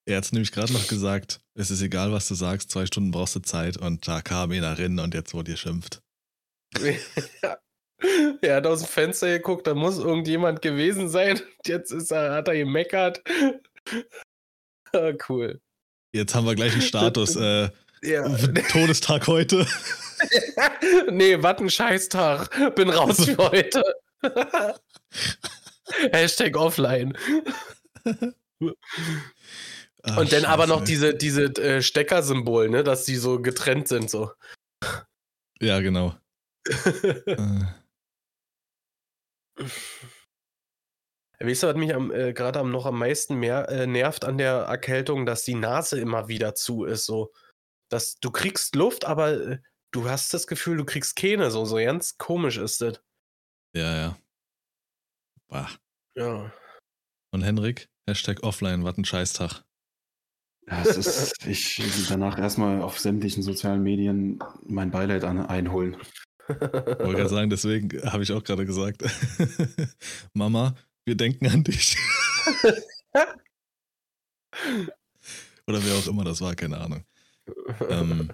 Er 0.06 0.18
hat 0.18 0.32
nämlich 0.32 0.52
gerade 0.52 0.72
noch 0.72 0.86
gesagt, 0.86 1.40
es 1.54 1.70
ist 1.70 1.82
egal, 1.82 2.12
was 2.12 2.28
du 2.28 2.34
sagst, 2.34 2.70
zwei 2.70 2.86
Stunden 2.86 3.10
brauchst 3.10 3.34
du 3.34 3.40
Zeit 3.40 3.76
und 3.76 4.06
da 4.06 4.20
kam 4.20 4.52
einer 4.52 4.78
rein 4.78 4.98
und 4.98 5.14
jetzt 5.14 5.34
wurde 5.34 5.50
ihr 5.52 5.56
schimpft. 5.56 6.00
ja. 7.42 7.58
Er 8.42 8.56
hat 8.56 8.66
aus 8.66 8.78
dem 8.80 8.88
Fenster 8.88 9.26
geguckt, 9.26 9.66
da 9.66 9.74
muss 9.74 9.98
irgendjemand 9.98 10.62
gewesen 10.62 11.08
sein. 11.08 11.40
Jetzt 11.66 11.90
ist 11.90 12.12
er, 12.12 12.32
hat 12.34 12.48
er 12.48 12.56
gemeckert. 12.56 13.22
Ah, 14.94 15.12
cool. 15.28 15.60
Jetzt 16.14 16.34
haben 16.34 16.46
wir 16.46 16.54
gleich 16.54 16.72
einen 16.72 16.80
Status. 16.80 17.36
Äh, 17.40 17.68
Ja. 18.02 18.26
Todestag 18.70 19.26
heute. 19.26 19.66
nee, 21.10 21.36
was 21.42 21.58
ein 21.58 21.68
Scheißtag. 21.68 22.74
Bin 22.74 22.88
raus 22.88 23.22
für 23.24 23.36
heute. 23.36 23.82
Hashtag 26.12 26.56
offline. 26.56 27.16
Ach, 30.02 30.16
Und 30.16 30.32
dann 30.32 30.44
aber 30.44 30.66
noch 30.66 30.84
diese, 30.84 31.14
diese 31.14 31.44
äh, 31.56 31.82
Steckersymbol, 31.82 32.68
ne, 32.68 32.84
dass 32.84 33.04
die 33.04 33.16
so 33.16 33.40
getrennt 33.40 33.88
sind, 33.88 34.10
so. 34.10 34.32
Ja, 35.60 35.80
genau. 35.80 36.14
Äh, 41.40 41.46
Weißt 41.46 41.62
du, 41.62 41.66
was 41.68 41.76
mich 41.76 41.90
äh, 41.90 42.32
gerade 42.32 42.64
noch 42.64 42.86
am 42.86 42.98
meisten 42.98 43.36
mehr, 43.36 43.68
äh, 43.68 43.86
nervt 43.86 44.24
an 44.24 44.38
der 44.38 44.54
Erkältung, 44.62 45.24
dass 45.24 45.44
die 45.44 45.54
Nase 45.54 46.00
immer 46.00 46.26
wieder 46.26 46.54
zu 46.54 46.84
ist, 46.84 47.06
so. 47.06 47.32
Dass 47.90 48.18
du 48.18 48.30
kriegst 48.30 48.74
Luft, 48.74 49.04
aber 49.04 49.32
äh, 49.32 49.58
du 49.92 50.08
hast 50.08 50.34
das 50.34 50.46
Gefühl, 50.48 50.76
du 50.76 50.84
kriegst 50.84 51.14
keine, 51.16 51.50
so, 51.50 51.64
so 51.64 51.76
ganz 51.76 52.18
komisch 52.18 52.56
ist 52.56 52.80
das. 52.80 53.00
ja, 53.74 53.96
ja. 53.96 54.18
Bah. 55.48 55.70
Ja. 56.16 56.52
Und 57.30 57.42
Henrik, 57.42 57.88
Hashtag 58.08 58.42
offline, 58.42 58.84
was 58.84 58.96
ein 58.96 59.04
Scheißtag. 59.04 59.62
Ja, 60.66 60.82
es 60.82 60.96
ist, 60.96 61.46
ich 61.46 62.08
danach 62.08 62.38
erstmal 62.38 62.80
auf 62.80 62.98
sämtlichen 62.98 63.42
sozialen 63.42 63.82
Medien 63.82 64.38
mein 64.66 64.90
Beileid 64.90 65.24
an, 65.24 65.44
einholen. 65.44 65.98
Wollte 66.48 67.12
gerade 67.14 67.28
sagen, 67.28 67.50
deswegen 67.50 68.02
habe 68.10 68.22
ich 68.22 68.32
auch 68.32 68.42
gerade 68.42 68.64
gesagt. 68.64 69.04
Mama, 70.32 70.74
wir 71.04 71.16
denken 71.16 71.48
an 71.48 71.64
dich. 71.64 71.98
Oder 75.66 75.84
wer 75.84 75.94
auch 75.94 76.06
immer 76.06 76.24
das 76.24 76.40
war, 76.40 76.54
keine 76.54 76.78
Ahnung. 76.78 77.04
Ähm, 77.90 78.30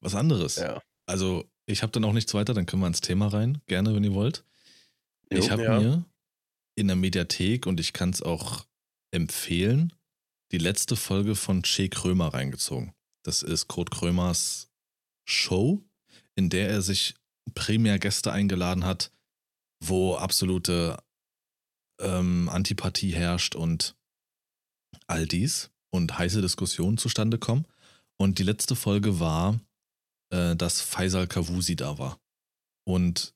was 0.00 0.14
anderes. 0.14 0.56
ja. 0.56 0.80
Also, 1.04 1.44
ich 1.66 1.82
habe 1.82 1.92
dann 1.92 2.04
auch 2.04 2.14
nichts 2.14 2.32
weiter, 2.32 2.54
dann 2.54 2.64
können 2.64 2.80
wir 2.80 2.86
ins 2.86 3.02
Thema 3.02 3.28
rein. 3.28 3.60
Gerne, 3.66 3.94
wenn 3.94 4.04
ihr 4.04 4.14
wollt. 4.14 4.46
ich 5.28 5.50
habe 5.50 5.62
ja. 5.62 5.78
mir 5.78 6.06
in 6.76 6.88
der 6.88 6.96
Mediathek 6.96 7.66
und 7.66 7.80
ich 7.80 7.92
kann 7.92 8.10
es 8.10 8.22
auch 8.22 8.66
empfehlen, 9.12 9.92
die 10.52 10.58
letzte 10.58 10.96
Folge 10.96 11.34
von 11.34 11.62
Che 11.62 11.88
Krömer 11.88 12.34
reingezogen. 12.34 12.92
Das 13.24 13.42
ist 13.42 13.68
Kurt 13.68 13.90
Krömers 13.90 14.70
Show, 15.24 15.82
in 16.34 16.50
der 16.50 16.68
er 16.68 16.82
sich 16.82 17.14
primär 17.54 17.98
Gäste 17.98 18.32
eingeladen 18.32 18.84
hat, 18.84 19.12
wo 19.82 20.16
absolute 20.16 21.02
ähm, 22.00 22.48
Antipathie 22.48 23.14
herrscht 23.14 23.54
und 23.54 23.96
all 25.06 25.26
dies 25.26 25.70
und 25.90 26.18
heiße 26.18 26.40
Diskussionen 26.42 26.98
zustande 26.98 27.38
kommen. 27.38 27.66
Und 28.16 28.38
die 28.38 28.42
letzte 28.42 28.76
Folge 28.76 29.20
war, 29.20 29.60
äh, 30.30 30.56
dass 30.56 30.80
Faisal 30.80 31.26
Kavusi 31.26 31.76
da 31.76 31.98
war. 31.98 32.20
Und 32.84 33.34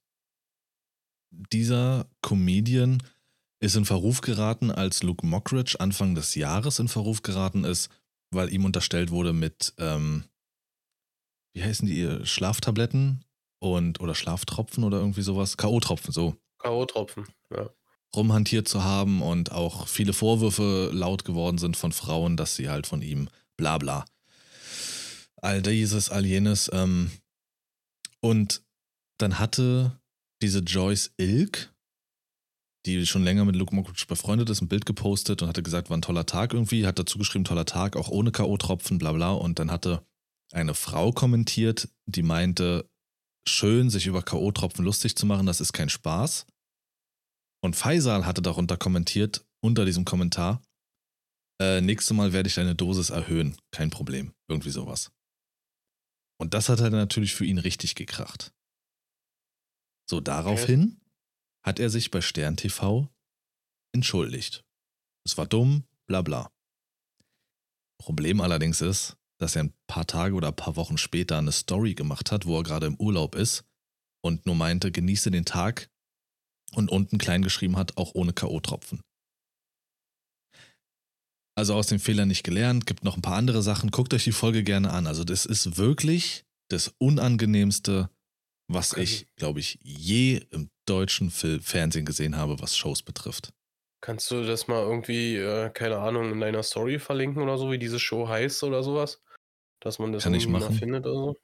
dieser 1.31 2.09
Comedian 2.23 3.03
ist 3.61 3.77
in 3.77 3.85
Verruf 3.85 4.21
geraten, 4.21 4.71
als 4.71 5.03
Luke 5.03 5.27
Mockridge 5.27 5.77
Anfang 5.81 6.15
des 6.15 6.35
Jahres 6.35 6.79
in 6.79 6.89
Verruf 6.89 7.23
geraten 7.23 7.65
ist, 7.65 7.91
weil 8.31 8.53
ihm 8.53 8.65
unterstellt 8.65 9.11
wurde 9.11 9.33
mit, 9.33 9.75
ähm, 9.79 10.25
wie 11.55 11.63
heißen 11.63 11.87
die, 11.87 12.03
äh, 12.03 12.25
Schlaftabletten 12.25 13.25
und 13.61 14.01
oder 14.01 14.15
Schlaftropfen 14.15 14.85
oder 14.85 14.99
irgendwie 14.99 15.23
sowas, 15.23 15.57
K.O.-Tropfen, 15.57 16.13
so, 16.13 16.37
K.O.-Tropfen. 16.59 17.27
Ja. 17.55 17.71
rumhantiert 18.15 18.69
zu 18.69 18.85
haben 18.85 19.23
und 19.23 19.53
auch 19.53 19.89
viele 19.89 20.13
Vorwürfe 20.13 20.91
laut 20.93 21.25
geworden 21.25 21.59
sind 21.59 21.77
von 21.77 21.93
Frauen, 21.93 22.37
dass 22.37 22.55
sie 22.55 22.69
halt 22.69 22.87
von 22.87 23.03
ihm 23.03 23.29
bla 23.57 23.79
bla. 23.79 24.05
All 25.41 25.63
dieses, 25.63 26.11
all 26.11 26.27
jenes. 26.27 26.71
Ähm, 26.73 27.11
und 28.21 28.63
dann 29.19 29.39
hatte 29.39 30.01
diese 30.43 30.61
Joyce 30.61 31.13
Ilk, 31.17 31.73
die 32.97 33.07
schon 33.07 33.23
länger 33.23 33.45
mit 33.45 33.57
Luke 33.57 33.75
Mockridge 33.75 34.07
befreundet 34.09 34.51
ist, 34.51 34.61
ein 34.61 34.69
Bild 34.69 34.87
gepostet 34.87 35.43
und 35.43 35.49
hatte 35.49 35.63
gesagt, 35.63 35.91
war 35.91 35.97
ein 35.97 36.03
toller 36.03 36.27
Tag 36.27 36.55
irgendwie, 36.55 36.87
hat 36.87 36.99
dazu 36.99 37.19
geschrieben, 37.19 37.45
toller 37.45 37.67
Tag, 37.67 37.97
auch 37.97 38.09
ohne 38.09 38.33
K.O.-Tropfen, 38.33 38.99
bla 38.99 39.13
bla. 39.13 39.33
Und 39.33 39.59
dann 39.59 39.71
hatte 39.71 40.07
eine 40.53 40.75
Frau 40.75 41.13
kommentiert, 41.13 41.89
die 42.07 42.23
meinte, 42.23 42.89
schön, 43.47 43.91
sich 43.91 44.07
über 44.07 44.23
K.O.-Tropfen 44.23 44.83
lustig 44.83 45.17
zu 45.17 45.27
machen, 45.27 45.47
das 45.47 45.61
ist 45.61 45.73
kein 45.73 45.89
Spaß. 45.89 46.47
Und 47.63 47.77
Faisal 47.77 48.25
hatte 48.25 48.43
darunter 48.43 48.77
kommentiert, 48.77 49.45
unter 49.61 49.85
diesem 49.85 50.05
Kommentar, 50.05 50.63
äh, 51.61 51.81
nächstes 51.81 52.17
Mal 52.17 52.33
werde 52.33 52.49
ich 52.49 52.55
deine 52.55 52.75
Dosis 52.75 53.11
erhöhen, 53.11 53.57
kein 53.73 53.91
Problem, 53.91 54.33
irgendwie 54.49 54.71
sowas. 54.71 55.11
Und 56.41 56.55
das 56.55 56.69
hat 56.69 56.81
halt 56.81 56.93
natürlich 56.93 57.35
für 57.35 57.45
ihn 57.45 57.59
richtig 57.59 57.97
gekracht. 57.97 58.53
So, 60.09 60.21
daraufhin 60.21 61.01
hat 61.69 61.79
er 61.79 61.91
sich 61.91 62.11
bei 62.11 62.23
Stern 62.23 62.57
TV 62.57 63.09
entschuldigt. 63.95 64.65
Es 65.25 65.37
war 65.37 65.47
dumm, 65.47 65.85
bla 66.07 66.23
bla. 66.23 66.51
Problem 68.01 68.41
allerdings 68.41 68.81
ist, 68.81 69.17
dass 69.39 69.55
er 69.55 69.65
ein 69.65 69.75
paar 69.87 70.07
Tage 70.07 70.35
oder 70.35 70.49
ein 70.49 70.57
paar 70.57 70.77
Wochen 70.77 70.97
später 70.97 71.37
eine 71.37 71.53
Story 71.53 71.95
gemacht 71.95 72.33
hat, 72.33 72.47
wo 72.47 72.57
er 72.59 72.63
gerade 72.63 72.87
im 72.87 72.97
Urlaub 72.97 73.35
ist 73.35 73.65
und 74.25 74.47
nur 74.47 74.55
meinte, 74.55 74.91
genieße 74.91 75.31
den 75.31 75.45
Tag 75.45 75.91
und 76.73 76.91
unten 76.91 77.19
klein 77.19 77.43
geschrieben 77.43 77.77
hat, 77.77 77.97
auch 77.99 78.15
ohne 78.15 78.33
K.O.-Tropfen. 78.33 79.01
Also 81.55 81.75
aus 81.75 81.89
den 81.89 81.99
Fehlern 81.99 82.29
nicht 82.29 82.45
gelernt, 82.45 82.87
gibt 82.87 83.05
noch 83.05 83.17
ein 83.17 83.23
paar 83.23 83.37
andere 83.37 83.63
Sachen. 83.63 83.91
Guckt 83.91 84.15
euch 84.15 84.25
die 84.25 84.33
Folge 84.33 84.63
gerne 84.63 84.91
an. 84.91 85.07
Also 85.07 85.25
das 85.25 85.45
ist 85.45 85.77
wirklich 85.77 86.45
das 86.71 86.95
Unangenehmste, 86.99 88.11
was 88.69 88.93
ich, 88.95 89.27
glaube 89.37 89.61
ich, 89.61 89.79
je 89.83 90.43
im 90.51 90.71
deutschen 90.87 91.31
Fernsehen 91.31 92.05
gesehen 92.05 92.37
habe, 92.37 92.61
was 92.61 92.77
Shows 92.77 93.03
betrifft. 93.03 93.53
Kannst 94.01 94.31
du 94.31 94.45
das 94.45 94.69
mal 94.69 94.83
irgendwie, 94.83 95.37
äh, 95.37 95.71
keine 95.71 95.99
Ahnung, 95.99 96.31
in 96.31 96.41
deiner 96.41 96.63
Story 96.63 96.99
verlinken 96.99 97.43
oder 97.43 97.59
so, 97.59 97.71
wie 97.73 97.79
diese 97.79 97.99
Show 97.99 98.29
heißt 98.29 98.63
oder 98.63 98.83
sowas? 98.83 99.21
Dass 99.81 99.99
man 99.99 100.13
das 100.13 100.23
Kann 100.23 100.35
ich 100.35 100.47
machen. 100.47 100.75
findet 100.77 101.05
oder 101.07 101.15
so? 101.15 101.37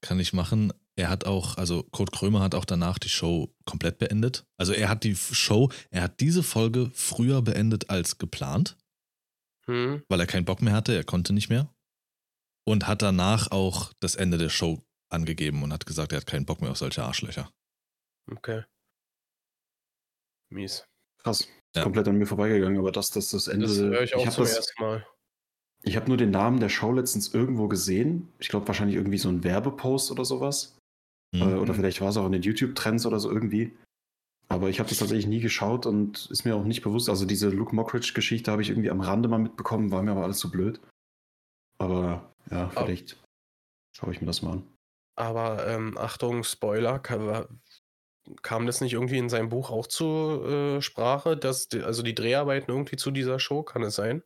Kann 0.00 0.18
ich 0.20 0.32
machen. 0.32 0.72
Er 0.96 1.10
hat 1.10 1.24
auch, 1.24 1.56
also 1.56 1.84
Kurt 1.84 2.10
Krömer 2.12 2.40
hat 2.40 2.54
auch 2.54 2.64
danach 2.64 2.98
die 2.98 3.08
Show 3.08 3.54
komplett 3.64 3.98
beendet. 3.98 4.44
Also 4.56 4.72
er 4.72 4.88
hat 4.88 5.04
die 5.04 5.14
Show, 5.14 5.70
er 5.90 6.02
hat 6.02 6.20
diese 6.20 6.42
Folge 6.42 6.90
früher 6.94 7.42
beendet 7.42 7.90
als 7.90 8.18
geplant, 8.18 8.76
Hm? 9.66 10.02
weil 10.08 10.18
er 10.20 10.26
keinen 10.26 10.44
Bock 10.44 10.62
mehr 10.62 10.72
hatte, 10.72 10.94
er 10.94 11.04
konnte 11.04 11.32
nicht 11.32 11.48
mehr. 11.48 11.72
Und 12.64 12.86
hat 12.86 13.02
danach 13.02 13.50
auch 13.50 13.92
das 14.00 14.14
Ende 14.14 14.38
der 14.38 14.48
Show 14.50 14.82
angegeben 15.10 15.62
und 15.62 15.72
hat 15.72 15.86
gesagt, 15.86 16.12
er 16.12 16.18
hat 16.18 16.26
keinen 16.26 16.46
Bock 16.46 16.60
mehr 16.60 16.70
auf 16.70 16.78
solche 16.78 17.02
Arschlöcher. 17.02 17.50
Okay. 18.30 18.64
Mies. 20.50 20.86
Krass. 21.18 21.48
Ja. 21.74 21.82
Komplett 21.82 22.08
an 22.08 22.16
mir 22.16 22.26
vorbeigegangen, 22.26 22.78
aber 22.78 22.92
das, 22.92 23.10
das, 23.10 23.30
das 23.30 23.48
Ende. 23.48 23.66
Das 23.66 23.76
höre 23.78 24.02
ich 24.02 24.14
auch 24.14 24.24
hab 24.24 24.32
zum 24.32 24.44
das, 24.44 24.56
ersten 24.56 24.82
Mal. 24.82 25.06
Ich 25.82 25.96
habe 25.96 26.08
nur 26.08 26.16
den 26.16 26.30
Namen 26.30 26.60
der 26.60 26.68
Show 26.68 26.92
letztens 26.92 27.32
irgendwo 27.32 27.68
gesehen. 27.68 28.32
Ich 28.38 28.48
glaube 28.48 28.66
wahrscheinlich 28.66 28.96
irgendwie 28.96 29.18
so 29.18 29.28
ein 29.28 29.44
Werbepost 29.44 30.10
oder 30.10 30.24
sowas. 30.24 30.76
Äh, 31.34 31.42
oder 31.42 31.74
vielleicht 31.74 32.00
war 32.00 32.08
es 32.08 32.16
auch 32.16 32.26
in 32.26 32.32
den 32.32 32.42
YouTube-Trends 32.42 33.06
oder 33.06 33.20
so 33.20 33.30
irgendwie. 33.30 33.76
Aber 34.48 34.70
ich 34.70 34.80
habe 34.80 34.88
das 34.88 34.98
tatsächlich 34.98 35.26
nie 35.26 35.40
geschaut 35.40 35.84
und 35.84 36.30
ist 36.30 36.44
mir 36.44 36.56
auch 36.56 36.64
nicht 36.64 36.82
bewusst. 36.82 37.10
Also 37.10 37.26
diese 37.26 37.50
Luke 37.50 37.74
Mockridge-Geschichte 37.76 38.50
habe 38.50 38.62
ich 38.62 38.70
irgendwie 38.70 38.90
am 38.90 39.00
Rande 39.00 39.28
mal 39.28 39.38
mitbekommen, 39.38 39.90
war 39.90 40.02
mir 40.02 40.12
aber 40.12 40.24
alles 40.24 40.38
zu 40.38 40.50
blöd. 40.50 40.80
Aber 41.78 42.34
ja, 42.50 42.70
vielleicht 42.70 43.22
schaue 43.94 44.12
ich 44.12 44.20
mir 44.20 44.26
das 44.26 44.42
mal 44.42 44.52
an. 44.52 44.77
Aber 45.18 45.66
ähm, 45.66 45.98
Achtung, 45.98 46.44
Spoiler, 46.44 47.00
kam, 47.00 47.44
kam 48.42 48.66
das 48.66 48.80
nicht 48.80 48.92
irgendwie 48.92 49.18
in 49.18 49.28
seinem 49.28 49.48
Buch 49.48 49.68
auch 49.68 49.88
zur 49.88 50.48
äh, 50.48 50.80
Sprache, 50.80 51.36
dass 51.36 51.68
die, 51.68 51.82
also 51.82 52.04
die 52.04 52.14
Dreharbeiten 52.14 52.70
irgendwie 52.70 52.94
zu 52.94 53.10
dieser 53.10 53.40
Show, 53.40 53.64
kann 53.64 53.82
es 53.82 53.96
sein? 53.96 54.22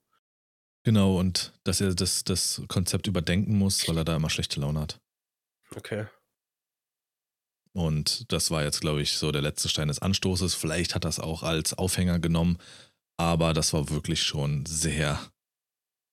Genau, 0.84 1.18
und 1.18 1.54
dass 1.64 1.80
er 1.80 1.94
das, 1.94 2.24
das 2.24 2.60
Konzept 2.68 3.06
überdenken 3.06 3.56
muss, 3.56 3.88
weil 3.88 3.96
er 3.96 4.04
da 4.04 4.16
immer 4.16 4.28
schlechte 4.28 4.60
Laune 4.60 4.80
hat. 4.80 5.00
Okay. 5.74 6.04
Und 7.72 8.30
das 8.30 8.50
war 8.50 8.62
jetzt, 8.62 8.82
glaube 8.82 9.00
ich, 9.00 9.16
so 9.16 9.32
der 9.32 9.40
letzte 9.40 9.70
Stein 9.70 9.88
des 9.88 10.00
Anstoßes. 10.00 10.54
Vielleicht 10.54 10.94
hat 10.94 11.06
er 11.06 11.08
es 11.08 11.20
auch 11.20 11.42
als 11.42 11.72
Aufhänger 11.72 12.18
genommen, 12.18 12.58
aber 13.16 13.54
das 13.54 13.72
war 13.72 13.88
wirklich 13.88 14.22
schon 14.22 14.66
sehr, 14.66 15.18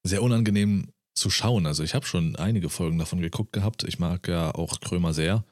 sehr 0.04 0.24
unangenehm 0.24 0.94
zu 1.16 1.30
schauen. 1.30 1.66
Also 1.66 1.84
ich 1.84 1.94
habe 1.94 2.06
schon 2.06 2.36
einige 2.36 2.70
Folgen 2.70 2.98
davon 2.98 3.22
geguckt 3.22 3.54
gehabt. 3.54 3.84
Ich 3.84 4.00
mag 4.00 4.28
ja 4.28 4.54
auch 4.54 4.80
Krömer 4.80 5.14
sehr. 5.14 5.44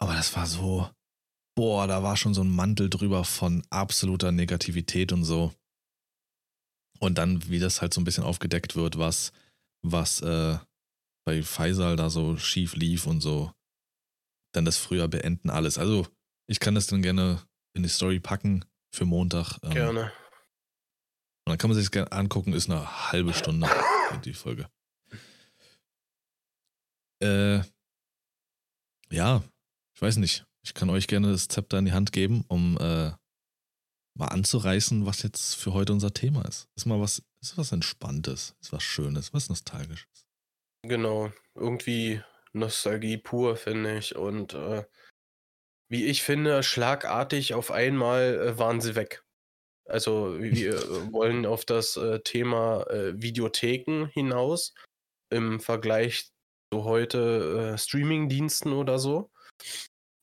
Aber 0.00 0.14
das 0.14 0.34
war 0.36 0.46
so, 0.46 0.88
boah, 1.56 1.86
da 1.86 2.02
war 2.02 2.16
schon 2.16 2.34
so 2.34 2.42
ein 2.42 2.50
Mantel 2.50 2.88
drüber 2.88 3.24
von 3.24 3.64
absoluter 3.70 4.30
Negativität 4.30 5.12
und 5.12 5.24
so. 5.24 5.52
Und 7.00 7.18
dann, 7.18 7.48
wie 7.48 7.58
das 7.58 7.80
halt 7.80 7.94
so 7.94 8.00
ein 8.00 8.04
bisschen 8.04 8.24
aufgedeckt 8.24 8.76
wird, 8.76 8.98
was, 8.98 9.32
was 9.82 10.20
äh, 10.20 10.58
bei 11.24 11.42
Faisal 11.42 11.96
da 11.96 12.10
so 12.10 12.36
schief 12.36 12.74
lief 12.74 13.06
und 13.06 13.20
so. 13.20 13.52
Dann 14.52 14.64
das 14.64 14.78
früher 14.78 15.08
beenden, 15.08 15.50
alles. 15.50 15.78
Also, 15.78 16.06
ich 16.48 16.58
kann 16.58 16.74
das 16.74 16.86
dann 16.86 17.02
gerne 17.02 17.42
in 17.74 17.82
die 17.82 17.88
Story 17.88 18.18
packen 18.18 18.64
für 18.94 19.04
Montag. 19.04 19.58
ähm, 19.62 19.70
Gerne. 19.70 20.12
Und 21.44 21.52
dann 21.52 21.58
kann 21.58 21.70
man 21.70 21.76
sich 21.76 21.86
das 21.86 21.92
gerne 21.92 22.12
angucken, 22.12 22.52
ist 22.52 22.70
eine 22.70 23.12
halbe 23.12 23.34
Stunde 23.34 23.68
die 24.24 24.34
Folge. 24.34 24.68
Äh, 27.20 27.60
ja, 29.10 29.42
ich 29.94 30.02
weiß 30.02 30.16
nicht. 30.18 30.44
Ich 30.62 30.74
kann 30.74 30.90
euch 30.90 31.06
gerne 31.06 31.32
das 31.32 31.48
Zepter 31.48 31.78
in 31.78 31.86
die 31.86 31.92
Hand 31.92 32.12
geben, 32.12 32.44
um 32.48 32.76
äh, 32.78 33.12
mal 34.14 34.28
anzureißen, 34.28 35.06
was 35.06 35.22
jetzt 35.22 35.54
für 35.54 35.72
heute 35.72 35.92
unser 35.92 36.12
Thema 36.12 36.42
ist. 36.44 36.68
Ist 36.76 36.86
mal 36.86 37.00
was, 37.00 37.22
ist 37.40 37.56
was 37.56 37.72
Entspanntes, 37.72 38.56
ist 38.60 38.72
was 38.72 38.82
Schönes, 38.82 39.32
was 39.32 39.48
Nostalgisches. 39.48 40.26
Genau. 40.82 41.32
Irgendwie 41.54 42.22
Nostalgie 42.52 43.16
pur, 43.16 43.56
finde 43.56 43.98
ich. 43.98 44.16
Und 44.16 44.54
äh, 44.54 44.84
wie 45.88 46.04
ich 46.04 46.22
finde, 46.22 46.62
schlagartig 46.62 47.54
auf 47.54 47.70
einmal 47.70 48.34
äh, 48.34 48.58
waren 48.58 48.80
sie 48.80 48.94
weg. 48.94 49.24
Also 49.88 50.38
wir 50.38 50.74
äh, 50.74 51.12
wollen 51.12 51.46
auf 51.46 51.64
das 51.64 51.96
äh, 51.96 52.20
Thema 52.20 52.82
äh, 52.90 53.20
Videotheken 53.20 54.06
hinaus 54.06 54.74
im 55.30 55.60
Vergleich 55.60 56.30
zu 56.72 56.84
heute 56.84 57.72
äh, 57.74 57.78
Streaming-Diensten 57.78 58.72
oder 58.72 58.98
so. 58.98 59.30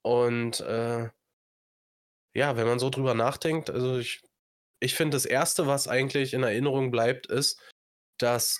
Und 0.04 0.60
äh, 0.62 1.10
ja, 2.36 2.58
wenn 2.58 2.68
man 2.68 2.80
so 2.80 2.90
drüber 2.90 3.14
nachdenkt, 3.14 3.70
also 3.70 3.98
ich, 3.98 4.22
ich 4.80 4.94
finde, 4.94 5.16
das 5.16 5.26
Erste, 5.26 5.68
was 5.68 5.88
eigentlich 5.88 6.34
in 6.34 6.44
Erinnerung 6.44 6.92
bleibt, 6.92 7.28
ist, 7.28 7.60
dass 8.20 8.60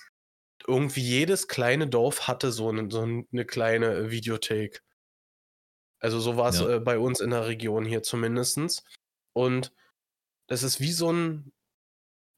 irgendwie 0.66 1.02
jedes 1.02 1.46
kleine 1.46 1.86
Dorf 1.86 2.26
hatte 2.26 2.50
so 2.50 2.70
eine, 2.70 2.90
so 2.90 3.02
eine 3.02 3.44
kleine 3.44 4.10
Videothek. 4.10 4.82
Also 6.00 6.18
so 6.20 6.36
war 6.36 6.48
es 6.48 6.60
Ja. 6.60 6.76
äh, 6.76 6.80
bei 6.80 6.98
uns 6.98 7.20
in 7.20 7.30
der 7.30 7.46
Region 7.46 7.84
hier 7.84 8.02
zumindestens. 8.02 8.84
Und 9.34 9.72
das 10.48 10.62
ist 10.62 10.80
wie 10.80 10.92
so 10.92 11.12
ein, 11.12 11.52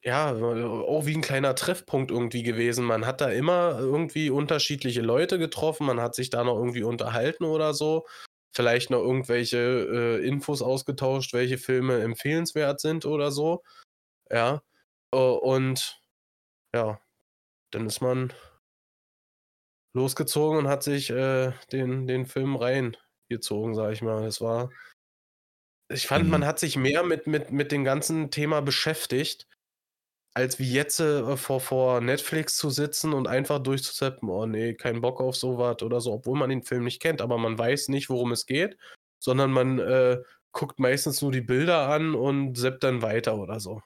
ja, 0.03 0.33
auch 0.33 1.05
wie 1.05 1.15
ein 1.15 1.21
kleiner 1.21 1.55
Treffpunkt 1.55 2.11
irgendwie 2.11 2.43
gewesen. 2.43 2.85
Man 2.85 3.05
hat 3.05 3.21
da 3.21 3.29
immer 3.29 3.79
irgendwie 3.79 4.29
unterschiedliche 4.29 5.01
Leute 5.01 5.39
getroffen, 5.39 5.87
man 5.87 6.01
hat 6.01 6.15
sich 6.15 6.29
da 6.29 6.43
noch 6.43 6.57
irgendwie 6.57 6.83
unterhalten 6.83 7.45
oder 7.45 7.73
so. 7.73 8.07
Vielleicht 8.55 8.89
noch 8.89 8.99
irgendwelche 9.01 9.57
äh, 10.21 10.27
Infos 10.27 10.61
ausgetauscht, 10.61 11.33
welche 11.33 11.57
Filme 11.57 12.01
empfehlenswert 12.01 12.79
sind 12.81 13.05
oder 13.05 13.31
so. 13.31 13.63
Ja. 14.31 14.63
Äh, 15.13 15.17
und 15.17 16.01
ja, 16.75 16.99
dann 17.71 17.87
ist 17.87 18.01
man 18.01 18.33
losgezogen 19.93 20.59
und 20.59 20.67
hat 20.67 20.83
sich 20.83 21.09
äh, 21.09 21.51
den, 21.71 22.07
den 22.07 22.25
Film 22.25 22.55
reingezogen, 22.55 23.75
sag 23.75 23.93
ich 23.93 24.01
mal. 24.01 24.23
Das 24.23 24.41
war. 24.41 24.71
Ich 25.91 26.07
fand, 26.07 26.25
Mhm. 26.25 26.31
man 26.31 26.45
hat 26.45 26.59
sich 26.59 26.75
mehr 26.77 27.03
mit, 27.03 27.27
mit, 27.27 27.51
mit 27.51 27.71
dem 27.71 27.83
ganzen 27.83 28.29
Thema 28.31 28.61
beschäftigt, 28.61 29.47
als 30.35 30.59
wie 30.59 30.71
jetzt 30.71 30.99
äh, 30.99 31.35
vor, 31.37 31.59
vor 31.59 32.01
Netflix 32.01 32.55
zu 32.57 32.69
sitzen 32.69 33.13
und 33.13 33.27
einfach 33.27 33.59
durchzuzappen, 33.59 34.29
oh 34.29 34.45
nee, 34.45 34.75
kein 34.75 35.01
Bock 35.01 35.19
auf 35.21 35.35
sowas 35.35 35.81
oder 35.81 36.01
so, 36.01 36.13
obwohl 36.13 36.37
man 36.37 36.49
den 36.49 36.63
Film 36.63 36.83
nicht 36.83 37.01
kennt, 37.01 37.21
aber 37.21 37.37
man 37.37 37.57
weiß 37.57 37.89
nicht, 37.89 38.09
worum 38.09 38.31
es 38.31 38.45
geht, 38.45 38.77
sondern 39.21 39.51
man 39.51 39.79
äh, 39.79 40.21
guckt 40.51 40.79
meistens 40.79 41.21
nur 41.21 41.31
die 41.31 41.41
Bilder 41.41 41.89
an 41.89 42.15
und 42.15 42.55
seppt 42.55 42.83
dann 42.83 43.01
weiter 43.01 43.37
oder 43.37 43.59
so. 43.59 43.81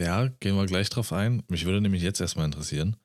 Ja, 0.00 0.28
gehen 0.40 0.54
wir 0.54 0.66
gleich 0.66 0.90
drauf 0.90 1.12
ein. 1.12 1.42
Mich 1.48 1.64
würde 1.64 1.80
nämlich 1.80 2.02
jetzt 2.02 2.20
erstmal 2.20 2.44
interessieren, 2.44 2.96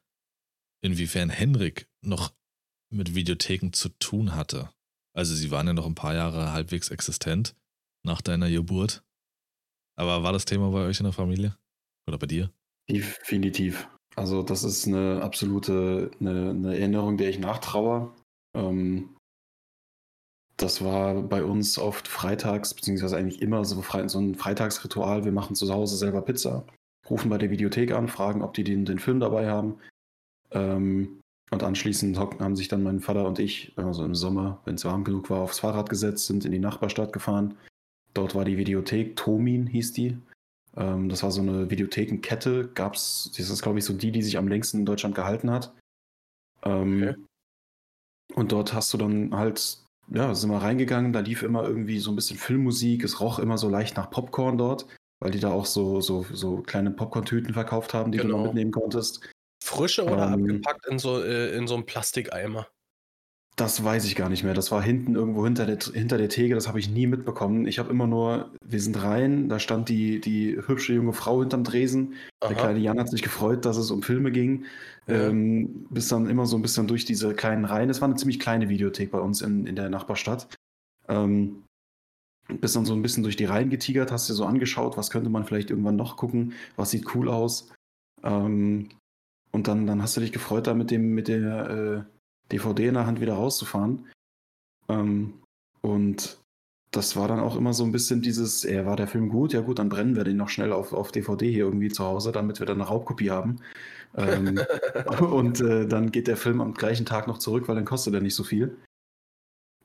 inwiefern 0.84 1.30
Henrik 1.30 1.90
noch 2.02 2.34
mit 2.92 3.16
Videotheken 3.16 3.72
zu 3.72 3.90
tun 3.90 4.36
hatte. 4.36 4.70
Also 5.16 5.36
sie 5.36 5.52
waren 5.52 5.68
ja 5.68 5.74
noch 5.74 5.86
ein 5.86 5.96
paar 5.96 6.16
Jahre 6.16 6.52
halbwegs 6.52 6.90
existent 6.90 7.56
nach 8.04 8.22
deiner 8.22 8.50
Geburt. 8.50 9.04
Aber 9.96 10.24
war 10.24 10.34
das 10.34 10.46
Thema 10.46 10.72
bei 10.72 10.86
euch 10.86 11.00
in 11.00 11.06
der 11.06 11.14
Familie? 11.14 11.56
Oder 12.08 12.18
bei 12.18 12.28
dir? 12.28 12.52
Definitiv. 12.90 13.88
Also 14.16 14.44
das 14.44 14.64
ist 14.64 14.88
eine 14.88 15.22
absolute 15.22 16.12
eine, 16.20 16.50
eine 16.50 16.78
Erinnerung, 16.78 17.18
der 17.18 17.30
ich 17.30 17.40
nachtraue. 17.40 18.14
Ähm, 18.56 19.16
das 20.58 20.84
war 20.84 21.22
bei 21.24 21.44
uns 21.44 21.80
oft 21.80 22.08
freitags, 22.08 22.74
beziehungsweise 22.74 23.18
eigentlich 23.18 23.42
immer 23.42 23.66
so, 23.66 23.84
so 24.08 24.20
ein 24.20 24.36
Freitagsritual. 24.36 25.26
Wir 25.26 25.32
machen 25.32 25.56
zu 25.56 25.72
Hause 25.74 25.98
selber 25.98 26.22
Pizza, 26.22 26.66
rufen 27.10 27.30
bei 27.30 27.38
der 27.38 27.50
Videothek 27.50 27.92
an, 27.92 28.08
fragen, 28.08 28.42
ob 28.44 28.54
die 28.54 28.64
den, 28.64 28.86
den 28.86 29.00
Film 29.00 29.20
dabei 29.20 29.50
haben. 29.50 29.80
Ähm, 30.52 31.20
und 31.54 31.64
anschließend 31.64 32.18
haben 32.18 32.56
sich 32.56 32.68
dann 32.68 32.84
mein 32.84 33.00
Vater 33.00 33.28
und 33.28 33.40
ich, 33.40 33.74
also 33.78 34.04
im 34.04 34.16
Sommer, 34.16 34.60
wenn 34.66 34.76
es 34.76 34.86
warm 34.86 35.04
genug 35.04 35.30
war, 35.30 35.42
aufs 35.42 35.60
Fahrrad 35.60 35.90
gesetzt, 35.90 36.28
sind 36.28 36.46
in 36.46 36.52
die 36.52 36.60
Nachbarstadt 36.60 37.14
gefahren. 37.14 37.56
Dort 38.14 38.36
war 38.36 38.46
die 38.46 38.58
Videothek, 38.58 39.16
Tomin 39.16 39.68
hieß 39.68 39.94
die. 39.94 40.18
Ähm, 40.76 41.10
das 41.10 41.24
war 41.24 41.32
so 41.32 41.42
eine 41.42 41.70
Videothekenkette, 41.70 42.70
gab's, 42.74 43.32
das 43.38 43.50
ist 43.50 43.62
glaube 43.62 43.80
ich 43.80 43.86
so 43.86 43.94
die, 43.94 44.12
die 44.12 44.22
sich 44.24 44.38
am 44.38 44.48
längsten 44.48 44.80
in 44.80 44.86
Deutschland 44.86 45.16
gehalten 45.16 45.50
hat. 45.52 45.74
Ähm, 46.64 47.04
Okay. 47.04 47.16
Und 48.36 48.52
dort 48.52 48.74
hast 48.74 48.94
du 48.94 48.98
dann 48.98 49.36
halt, 49.36 49.78
ja, 50.10 50.34
sind 50.34 50.50
wir 50.50 50.58
reingegangen, 50.58 51.14
da 51.14 51.20
lief 51.20 51.44
immer 51.44 51.64
irgendwie 51.68 52.00
so 52.00 52.12
ein 52.12 52.16
bisschen 52.16 52.38
Filmmusik, 52.38 53.04
es 53.04 53.20
roch 53.20 53.38
immer 53.40 53.58
so 53.58 53.70
leicht 53.70 53.96
nach 53.96 54.10
Popcorn 54.10 54.58
dort, 54.58 54.88
weil 55.20 55.32
die 55.32 55.40
da 55.40 55.52
auch 55.52 55.66
so, 55.66 56.02
so, 56.02 56.26
so 56.32 56.58
kleine 56.58 56.92
Popcorn-Tüten 56.92 57.54
verkauft 57.54 57.94
haben, 57.94 58.12
die 58.12 58.18
du 58.18 58.24
Genau. 58.26 58.38
noch 58.38 58.46
mitnehmen 58.46 58.72
konntest. 58.72 59.30
Frische 59.64 60.04
oder 60.04 60.28
Ähm, 60.28 60.34
abgepackt 60.34 60.86
in 60.88 61.00
so, 61.00 61.24
äh, 61.24 61.56
in 61.56 61.68
so 61.68 61.76
einem 61.76 61.86
Plastikeimer? 61.86 62.68
Das 63.56 63.84
weiß 63.84 64.06
ich 64.06 64.16
gar 64.16 64.30
nicht 64.30 64.44
mehr. 64.44 64.56
Das 64.56 64.72
war 64.72 64.82
hinten 64.82 65.16
irgendwo 65.16 65.46
hinter 65.46 65.66
der, 65.66 65.78
hinter 65.78 66.18
der 66.18 66.28
Theke, 66.28 66.56
das 66.56 66.68
habe 66.68 66.80
ich 66.80 66.90
nie 66.90 67.08
mitbekommen. 67.08 67.68
Ich 67.68 67.80
habe 67.80 67.92
immer 67.92 68.08
nur, 68.08 68.52
wir 68.66 68.82
sind 68.82 69.02
rein, 69.02 69.48
da 69.48 69.60
stand 69.60 69.90
die, 69.90 70.20
die 70.20 70.58
hübsche 70.58 70.94
junge 70.94 71.14
Frau 71.14 71.40
hinterm 71.40 71.64
Dresen. 71.64 72.16
Der 72.42 72.50
Aha. 72.50 72.56
kleine 72.56 72.80
Jan 72.80 73.00
hat 73.00 73.10
sich 73.10 73.22
gefreut, 73.22 73.64
dass 73.64 73.78
es 73.78 73.92
um 73.92 74.02
Filme 74.02 74.32
ging. 74.32 74.66
Ja. 75.08 75.30
Ähm, 75.30 75.86
bis 75.90 76.08
dann 76.08 76.30
immer 76.30 76.46
so 76.46 76.58
ein 76.58 76.62
bisschen 76.62 76.88
durch 76.88 77.06
diese 77.06 77.34
kleinen 77.34 77.66
Reihen. 77.66 77.90
Es 77.90 78.02
war 78.02 78.08
eine 78.08 78.18
ziemlich 78.18 78.40
kleine 78.40 78.70
Videothek 78.70 79.12
bei 79.12 79.20
uns 79.20 79.42
in, 79.42 79.68
in 79.68 79.76
der 79.76 79.90
Nachbarstadt. 79.90 80.56
Ähm, 81.08 81.64
bist 82.60 82.76
dann 82.76 82.86
so 82.86 82.94
ein 82.94 83.02
bisschen 83.02 83.24
durch 83.24 83.38
die 83.38 83.46
Reihen 83.46 83.70
getigert, 83.70 84.12
hast 84.12 84.30
dir 84.30 84.34
so 84.34 84.46
angeschaut, 84.46 84.98
was 84.98 85.10
könnte 85.10 85.30
man 85.30 85.46
vielleicht 85.46 85.70
irgendwann 85.70 85.96
noch 85.96 86.18
gucken, 86.18 86.54
was 86.76 86.90
sieht 86.90 87.16
cool 87.16 87.30
aus. 87.30 87.72
Ähm, 88.24 88.90
und 89.54 89.68
dann, 89.68 89.86
dann 89.86 90.02
hast 90.02 90.18
du 90.18 90.22
dich 90.22 90.32
gefreut, 90.32 90.68
da 90.68 90.74
mit, 90.74 90.92
dem, 90.92 91.14
mit 91.14 91.28
der 91.28 91.70
äh, 91.70 92.04
DVD 92.52 92.88
in 92.88 92.96
der 92.96 93.06
Hand 93.06 93.22
wieder 93.22 93.36
rauszufahren. 93.36 94.08
Ähm, 94.90 95.36
und 95.82 96.40
das 96.90 97.16
war 97.16 97.28
dann 97.28 97.40
auch 97.40 97.56
immer 97.56 97.74
so 97.74 97.84
ein 97.84 97.92
bisschen 97.92 98.22
dieses, 98.22 98.66
äh, 98.66 98.86
war 98.86 98.96
der 98.96 99.08
Film 99.08 99.30
gut? 99.30 99.54
Ja 99.54 99.62
gut, 99.62 99.78
dann 99.78 99.90
brennen 99.90 100.16
wir 100.16 100.24
den 100.24 100.38
noch 100.38 100.50
schnell 100.50 100.74
auf, 100.74 100.92
auf 100.92 101.12
DVD 101.12 101.50
hier 101.50 101.66
irgendwie 101.66 101.90
zu 101.90 102.04
Hause, 102.04 102.32
damit 102.32 102.60
wir 102.60 102.66
dann 102.66 102.82
eine 102.82 102.90
Raubkopie 102.90 103.30
haben. 103.30 103.58
Ähm, 104.16 104.60
und 105.20 105.62
äh, 105.62 105.88
dann 105.88 106.12
geht 106.12 106.28
der 106.28 106.38
Film 106.38 106.60
am 106.60 106.74
gleichen 106.74 107.06
Tag 107.06 107.28
noch 107.28 107.38
zurück, 107.38 107.68
weil 107.68 107.76
dann 107.76 107.86
kostet 107.86 108.16
er 108.16 108.22
nicht 108.22 108.36
so 108.36 108.44
viel. 108.44 108.76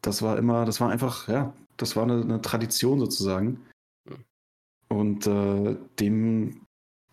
Das 0.00 0.22
war 0.22 0.38
immer, 0.38 0.64
das 0.64 0.80
war 0.80 0.90
einfach, 0.90 1.28
ja, 1.28 1.52
das 1.76 1.94
war 1.94 2.04
eine, 2.04 2.22
eine 2.22 2.40
Tradition 2.40 3.00
sozusagen. 3.00 3.60
Hm. 4.08 4.24
Und 4.88 5.26
äh, 5.26 5.76
dem, 6.00 6.62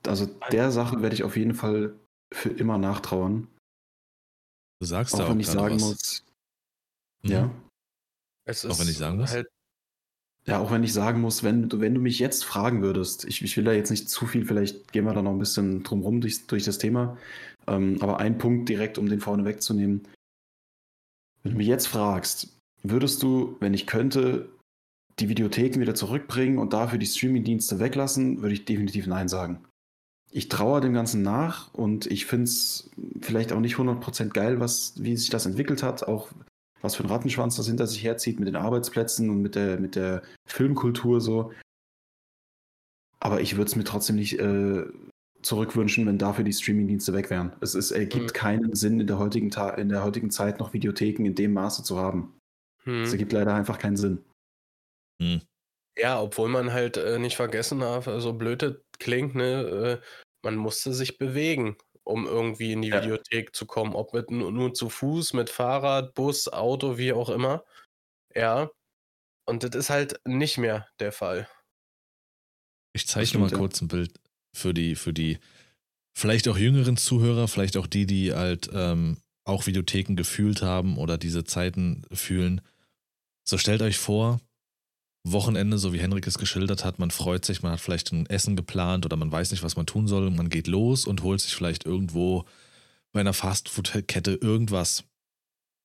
also 0.08 0.26
der 0.54 0.72
Sache 0.72 1.02
werde 1.02 1.16
ich 1.16 1.26
auf 1.26 1.36
jeden 1.36 1.54
Fall 1.54 1.96
für 2.34 2.50
immer 2.50 2.78
nachtrauern. 2.78 3.48
Du 4.80 4.86
sagst 4.88 5.14
da 5.14 5.20
Auch 5.20 5.24
auch 5.26 5.30
wenn 5.30 5.40
ich 5.40 5.48
sagen 5.48 5.76
was. 5.76 5.82
muss, 5.82 6.26
Mhm. 7.24 7.32
ja. 7.32 7.52
Es 8.48 8.66
Auch 8.66 8.80
wenn 8.80 8.88
ich 8.88 8.98
sagen 8.98 9.18
muss? 9.18 9.32
Halt, 9.32 9.48
Ja, 10.46 10.60
auch 10.60 10.70
wenn 10.70 10.84
ich 10.84 10.94
sagen 10.94 11.22
muss, 11.22 11.42
wenn 11.42 11.70
du, 11.70 11.80
wenn 11.80 11.96
du 11.96 12.00
mich 12.02 12.20
jetzt 12.20 12.46
fragen 12.46 12.84
würdest, 12.84 13.26
ich, 13.26 13.42
ich 13.42 13.58
will 13.58 13.64
da 13.64 13.72
jetzt 13.72 13.90
nicht 13.90 14.10
zu 14.10 14.28
viel, 14.28 14.46
vielleicht 14.46 14.92
gehen 14.92 15.06
wir 15.06 15.14
da 15.14 15.24
noch 15.24 15.32
ein 15.32 15.40
bisschen 15.40 15.82
drumrum 15.82 16.22
durch, 16.22 16.46
durch 16.46 16.64
das 16.66 16.78
Thema, 16.78 17.18
ähm, 17.66 17.98
aber 18.02 18.20
ein 18.20 18.38
Punkt 18.38 18.70
direkt, 18.70 19.00
um 19.00 19.10
den 19.10 19.22
vorne 19.22 19.44
wegzunehmen. 19.46 20.08
Wenn 21.42 21.54
du 21.54 21.58
mich 21.58 21.68
jetzt 21.68 21.88
fragst, 21.88 22.56
würdest 22.84 23.24
du, 23.24 23.58
wenn 23.60 23.74
ich 23.74 23.88
könnte, 23.88 24.50
die 25.20 25.30
Videotheken 25.30 25.80
wieder 25.80 25.96
zurückbringen 25.96 26.60
und 26.60 26.74
dafür 26.74 27.00
die 27.00 27.06
Streamingdienste 27.08 27.80
weglassen, 27.80 28.42
würde 28.44 28.54
ich 28.54 28.66
definitiv 28.66 29.08
Nein 29.08 29.28
sagen. 29.30 29.66
Ich 30.36 30.50
traue 30.50 30.82
dem 30.82 30.94
Ganzen 30.94 31.22
nach 31.22 31.74
und 31.74 32.08
ich 32.08 32.26
finde 32.26 32.44
es 32.44 32.90
vielleicht 33.22 33.54
auch 33.54 33.62
nicht 33.62 33.78
100% 33.78 34.34
geil, 34.34 34.60
was, 34.60 35.02
wie 35.02 35.16
sich 35.16 35.30
das 35.30 35.46
entwickelt 35.46 35.82
hat, 35.82 36.04
auch 36.04 36.30
was 36.82 36.96
für 36.96 37.04
ein 37.04 37.10
Rattenschwanz 37.10 37.56
das 37.56 37.68
hinter 37.68 37.88
sich 37.88 38.04
herzieht 38.04 38.38
mit 38.38 38.50
den 38.50 38.58
Arbeitsplätzen 38.58 39.30
und 39.30 39.42
mit 39.42 39.56
der, 39.56 39.80
mit 39.80 39.96
der 39.96 40.24
Filmkultur 40.46 41.22
so. 41.22 41.54
Aber 43.22 43.40
ich 43.40 43.56
würde 43.56 43.70
es 43.70 43.78
mir 43.78 43.86
trotzdem 43.86 44.18
nicht 44.18 44.38
äh, 44.38 44.84
zurückwünschen, 45.42 46.06
wenn 46.06 46.18
dafür 46.18 46.44
die 46.44 46.52
Streamingdienste 46.52 47.14
weg 47.14 47.30
wären. 47.30 47.54
Es 47.62 47.74
ist, 47.74 47.92
ergibt 47.92 48.32
Mhm. 48.32 48.34
keinen 48.34 48.76
Sinn, 48.76 49.00
in 49.00 49.08
der, 49.08 49.20
heutigen 49.20 49.52
Ta 49.52 49.70
in 49.70 49.88
der 49.88 50.04
heutigen 50.04 50.32
Zeit 50.32 50.60
noch 50.60 50.74
Videotheken 50.74 51.26
in 51.26 51.36
dem 51.36 51.54
Maße 51.54 51.84
zu 51.84 51.98
haben. 51.98 52.38
hm. 52.84 53.04
Es 53.04 53.14
ergibt 53.14 53.32
leider 53.32 53.56
einfach 53.56 53.80
keinen 53.80 53.96
Sinn. 53.96 54.22
Hm. 55.22 55.42
Ja, 55.98 56.22
obwohl 56.22 56.50
man 56.50 56.74
halt 56.74 56.98
äh, 56.98 57.20
nicht 57.20 57.38
vergessen 57.38 57.80
darf, 57.80 58.10
so 58.18 58.34
blöd 58.34 58.62
das 58.62 58.74
klingt, 59.00 59.34
ne, 59.34 60.02
äh, 60.02 60.25
man 60.46 60.56
musste 60.56 60.94
sich 60.94 61.18
bewegen, 61.18 61.76
um 62.04 62.26
irgendwie 62.28 62.72
in 62.72 62.82
die 62.82 62.90
Ja. 62.90 63.02
Videothek 63.02 63.56
zu 63.56 63.66
kommen, 63.66 63.94
ob 63.96 64.14
mit 64.14 64.32
nu- 64.32 64.52
nur 64.52 64.74
zu 64.74 64.90
Fuß, 64.90 65.34
mit 65.34 65.50
Fahrrad, 65.50 66.14
Bus, 66.14 66.48
Auto, 66.48 66.98
wie 66.98 67.12
auch 67.14 67.30
immer. 67.30 67.66
Ja. 68.34 68.70
Und 69.48 69.64
das 69.64 69.76
ist 69.76 69.90
halt 69.90 70.22
nicht 70.26 70.58
mehr 70.58 70.88
der 71.00 71.12
Fall. 71.12 71.48
Ich 72.94 73.08
zeichne 73.08 73.40
mal 73.40 73.52
kurz 73.52 73.82
ein 73.82 73.88
Bild 73.90 74.14
für 74.56 74.74
die, 74.74 74.96
für 74.96 75.14
die 75.14 75.40
vielleicht 76.18 76.48
auch 76.48 76.58
jüngeren 76.58 76.96
Zuhörer, 76.98 77.48
vielleicht 77.48 77.76
auch 77.78 77.88
die, 77.88 78.06
die 78.06 78.34
halt 78.34 78.70
ähm, 78.74 79.18
auch 79.44 79.68
Videotheken 79.68 80.16
gefühlt 80.16 80.62
haben 80.62 80.98
oder 80.98 81.18
diese 81.18 81.44
Zeiten 81.44 82.04
fühlen. 82.12 82.62
So 83.48 83.58
stellt 83.58 83.82
euch 83.82 83.98
vor, 83.98 84.40
Wochenende, 85.32 85.80
so 85.80 85.92
wie 85.92 86.00
Henrik 86.00 86.28
es 86.28 86.38
geschildert 86.38 86.86
hat, 86.86 87.00
man 87.00 87.10
freut 87.10 87.46
sich, 87.46 87.64
man 87.64 87.72
hat 87.72 87.80
vielleicht 87.80 88.12
ein 88.12 88.28
Essen 88.28 88.56
geplant 88.56 89.06
oder 89.06 89.16
man 89.16 89.32
weiß 89.32 89.52
nicht, 89.52 89.64
was 89.64 89.76
man 89.76 89.88
tun 89.88 90.08
soll 90.08 90.30
man 90.30 90.50
geht 90.50 90.68
los 90.68 91.06
und 91.06 91.24
holt 91.24 91.42
sich 91.42 91.56
vielleicht 91.56 91.86
irgendwo 91.86 92.46
bei 93.12 93.22
einer 93.22 93.34
Fastfood-Kette 93.34 94.36
irgendwas 94.36 95.04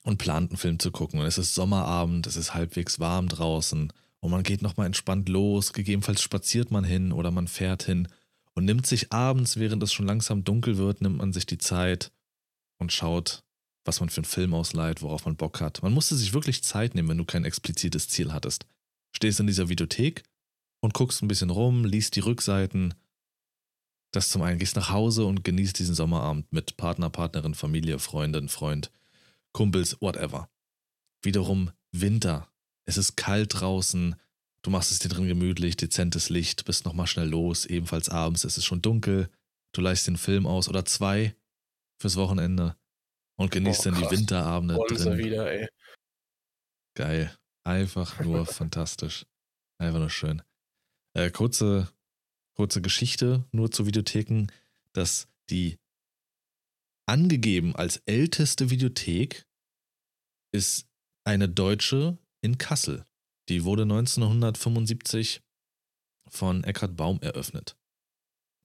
und 0.02 0.18
plant 0.18 0.50
einen 0.50 0.58
Film 0.58 0.78
zu 0.78 0.90
gucken. 0.90 1.20
Und 1.20 1.26
es 1.26 1.38
ist 1.38 1.54
Sommerabend, 1.54 2.26
es 2.26 2.36
ist 2.36 2.54
halbwegs 2.54 3.00
warm 3.00 3.28
draußen 3.28 3.92
und 4.20 4.30
man 4.30 4.42
geht 4.42 4.62
nochmal 4.62 4.86
entspannt 4.86 5.28
los. 5.28 5.72
Gegebenenfalls 5.72 6.20
spaziert 6.20 6.70
man 6.70 6.84
hin 6.84 7.12
oder 7.12 7.30
man 7.30 7.48
fährt 7.48 7.84
hin 7.84 8.08
und 8.54 8.64
nimmt 8.66 8.86
sich 8.86 9.12
abends, 9.12 9.56
während 9.56 9.82
es 9.82 9.92
schon 9.92 10.06
langsam 10.06 10.44
dunkel 10.44 10.76
wird, 10.76 11.00
nimmt 11.00 11.16
man 11.18 11.32
sich 11.32 11.46
die 11.46 11.58
Zeit 11.58 12.12
und 12.78 12.92
schaut, 12.92 13.42
was 13.84 14.00
man 14.00 14.10
für 14.10 14.18
einen 14.18 14.24
Film 14.26 14.52
ausleiht, 14.52 15.00
worauf 15.00 15.24
man 15.24 15.36
Bock 15.36 15.60
hat. 15.60 15.82
Man 15.82 15.94
musste 15.94 16.16
sich 16.16 16.34
wirklich 16.34 16.62
Zeit 16.62 16.94
nehmen, 16.94 17.08
wenn 17.08 17.18
du 17.18 17.24
kein 17.24 17.44
explizites 17.44 18.08
Ziel 18.08 18.32
hattest. 18.32 18.66
Stehst 19.12 19.40
in 19.40 19.46
dieser 19.46 19.68
Videothek 19.68 20.22
und 20.80 20.94
guckst 20.94 21.22
ein 21.22 21.28
bisschen 21.28 21.50
rum, 21.50 21.84
liest 21.84 22.16
die 22.16 22.20
Rückseiten. 22.20 22.94
Das 24.12 24.28
zum 24.28 24.42
einen 24.42 24.58
gehst 24.58 24.76
nach 24.76 24.90
Hause 24.90 25.24
und 25.24 25.44
genießt 25.44 25.78
diesen 25.78 25.94
Sommerabend 25.94 26.52
mit 26.52 26.76
Partner, 26.76 27.10
Partnerin, 27.10 27.54
Familie, 27.54 27.98
Freundin, 27.98 28.48
Freund, 28.48 28.90
Kumpels, 29.52 30.00
whatever. 30.00 30.48
Wiederum 31.22 31.70
Winter. 31.92 32.48
Es 32.86 32.96
ist 32.96 33.16
kalt 33.16 33.60
draußen. 33.60 34.16
Du 34.62 34.70
machst 34.70 34.90
es 34.90 34.98
dir 34.98 35.08
drin 35.08 35.26
gemütlich, 35.26 35.76
dezentes 35.76 36.28
Licht, 36.28 36.64
bist 36.64 36.84
nochmal 36.84 37.06
schnell 37.06 37.28
los. 37.28 37.66
Ebenfalls 37.66 38.08
abends, 38.08 38.44
es 38.44 38.58
ist 38.58 38.64
schon 38.64 38.82
dunkel. 38.82 39.30
Du 39.72 39.80
leihst 39.80 40.06
den 40.06 40.16
Film 40.16 40.46
aus 40.46 40.68
oder 40.68 40.84
zwei 40.84 41.36
fürs 42.00 42.16
Wochenende 42.16 42.76
und 43.36 43.50
genießt 43.50 43.84
Boah, 43.84 43.92
dann 43.92 44.02
die. 44.02 44.10
Winterabende 44.10 44.78
sie 44.88 44.94
drin. 44.96 45.18
wieder, 45.18 45.50
ey. 45.50 45.68
Geil. 46.94 47.34
Einfach 47.64 48.20
nur 48.20 48.46
fantastisch. 48.46 49.26
Einfach 49.80 49.98
nur 49.98 50.10
schön. 50.10 50.42
Äh, 51.16 51.30
kurze, 51.30 51.92
kurze 52.56 52.80
Geschichte 52.82 53.44
nur 53.52 53.70
zu 53.70 53.86
Videotheken, 53.86 54.46
dass 54.94 55.28
die 55.50 55.78
angegeben 57.08 57.74
als 57.74 57.96
älteste 58.06 58.70
Videothek 58.70 59.44
ist 60.54 60.86
eine 61.26 61.48
deutsche 61.48 62.18
in 62.42 62.58
Kassel. 62.58 63.04
Die 63.48 63.64
wurde 63.64 63.82
1975 63.82 65.42
von 66.28 66.62
Eckhard 66.62 66.96
Baum 66.96 67.20
eröffnet. 67.20 67.76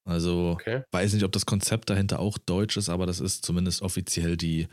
Also 0.08 0.52
Okay. 0.52 0.84
weiß 0.92 1.14
nicht, 1.14 1.24
ob 1.24 1.32
das 1.32 1.48
Konzept 1.48 1.90
dahinter 1.90 2.20
auch 2.20 2.38
deutsch 2.38 2.78
ist, 2.78 2.90
aber 2.90 3.08
das 3.08 3.20
ist 3.20 3.44
zumindest 3.44 3.82
offiziell 3.82 4.38
die 4.38 4.68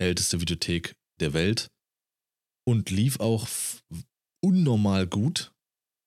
älteste 0.00 0.40
Videothek 0.40 0.94
der 1.20 1.32
Welt 1.32 1.68
und 2.68 2.90
lief 2.90 3.18
auch 3.18 3.48
unnormal 4.44 5.06
gut. 5.06 5.54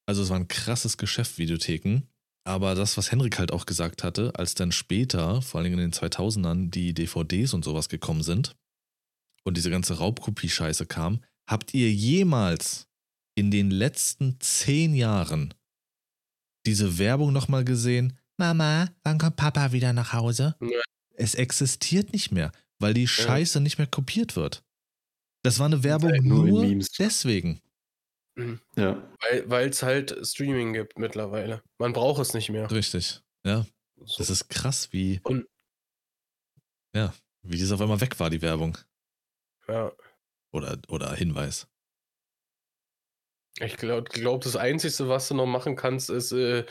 Also 0.07 0.22
es 0.22 0.30
war 0.30 0.38
ein 0.38 0.47
krasses 0.47 0.97
Geschäft, 0.97 1.39
Videotheken. 1.39 2.03
Aber 2.43 2.76
das, 2.76 2.97
was 2.97 3.12
Henrik 3.12 3.39
halt 3.39 3.51
auch 3.51 3.66
gesagt 3.66 4.03
hatte, 4.03 4.32
als 4.36 4.53
dann 4.53 4.72
später, 4.72 5.41
vor 5.41 5.59
allem 5.59 5.74
in 5.74 5.80
den 5.80 5.91
2000ern, 5.91 6.70
die 6.70 6.93
DVDs 6.93 7.55
und 7.55 7.66
sowas 7.66 7.89
gekommen 7.89 8.22
sind 8.22 8.55
und 9.43 9.57
diese 9.57 9.72
ganze 9.72 9.95
Raubkopie-Scheiße 9.95 10.86
kam, 10.86 11.24
habt 11.49 11.74
ihr 11.74 11.91
jemals 11.91 12.88
in 13.34 13.49
den 13.49 13.72
letzten 13.72 14.39
zehn 14.39 14.93
Jahren 14.93 15.55
diese 16.68 16.99
Werbung 16.99 17.34
nochmal 17.34 17.66
gesehen? 17.66 18.20
Mama, 18.38 18.88
wann 19.03 19.18
kommt 19.18 19.36
Papa 19.36 19.72
wieder 19.72 19.93
nach 19.93 20.14
Hause? 20.14 20.55
Nein. 20.59 20.74
Es 21.16 21.34
existiert 21.34 22.14
nicht 22.14 22.32
mehr, 22.32 22.51
weil 22.78 22.93
die 22.93 23.07
Scheiße 23.07 23.62
nicht 23.62 23.80
mehr 23.80 23.88
kopiert 23.88 24.36
wird. 24.36 24.64
Das 25.44 25.60
war 25.60 25.66
eine 25.66 25.84
Werbung 25.84 26.12
nur 26.24 26.46
nur, 26.46 26.64
in 26.64 26.70
Memes. 26.70 26.92
deswegen. 26.92 27.62
Ja, 28.76 29.08
Weil 29.46 29.70
es 29.70 29.84
halt 29.84 30.18
Streaming 30.26 30.74
gibt 30.74 30.98
mittlerweile. 30.98 31.62
Man 31.78 31.94
braucht 31.94 32.22
es 32.22 32.34
nicht 32.34 32.50
mehr. 32.50 32.70
Richtig. 32.72 33.22
Ja, 33.46 33.66
So. 33.98 34.18
das 34.20 34.30
ist 34.30 34.48
krass, 34.50 34.92
wie, 34.94 35.20
Und- 35.24 35.48
ja, 36.96 37.14
wie 37.44 37.60
das 37.60 37.72
auf 37.72 37.82
einmal 37.82 38.02
weg 38.02 38.20
war, 38.20 38.30
die 38.30 38.42
Werbung. 38.42 38.78
ja. 39.68 39.92
Oder, 40.54 40.78
oder 40.89 41.14
Hinweis. 41.16 41.68
Ich 43.60 43.78
glaube, 43.78 44.10
glaub, 44.10 44.42
das 44.42 44.56
Einzige, 44.58 45.08
was 45.08 45.28
du 45.30 45.34
noch 45.36 45.46
machen 45.46 45.76
kannst, 45.78 46.10
ist 46.10 46.32
äh, 46.34 46.66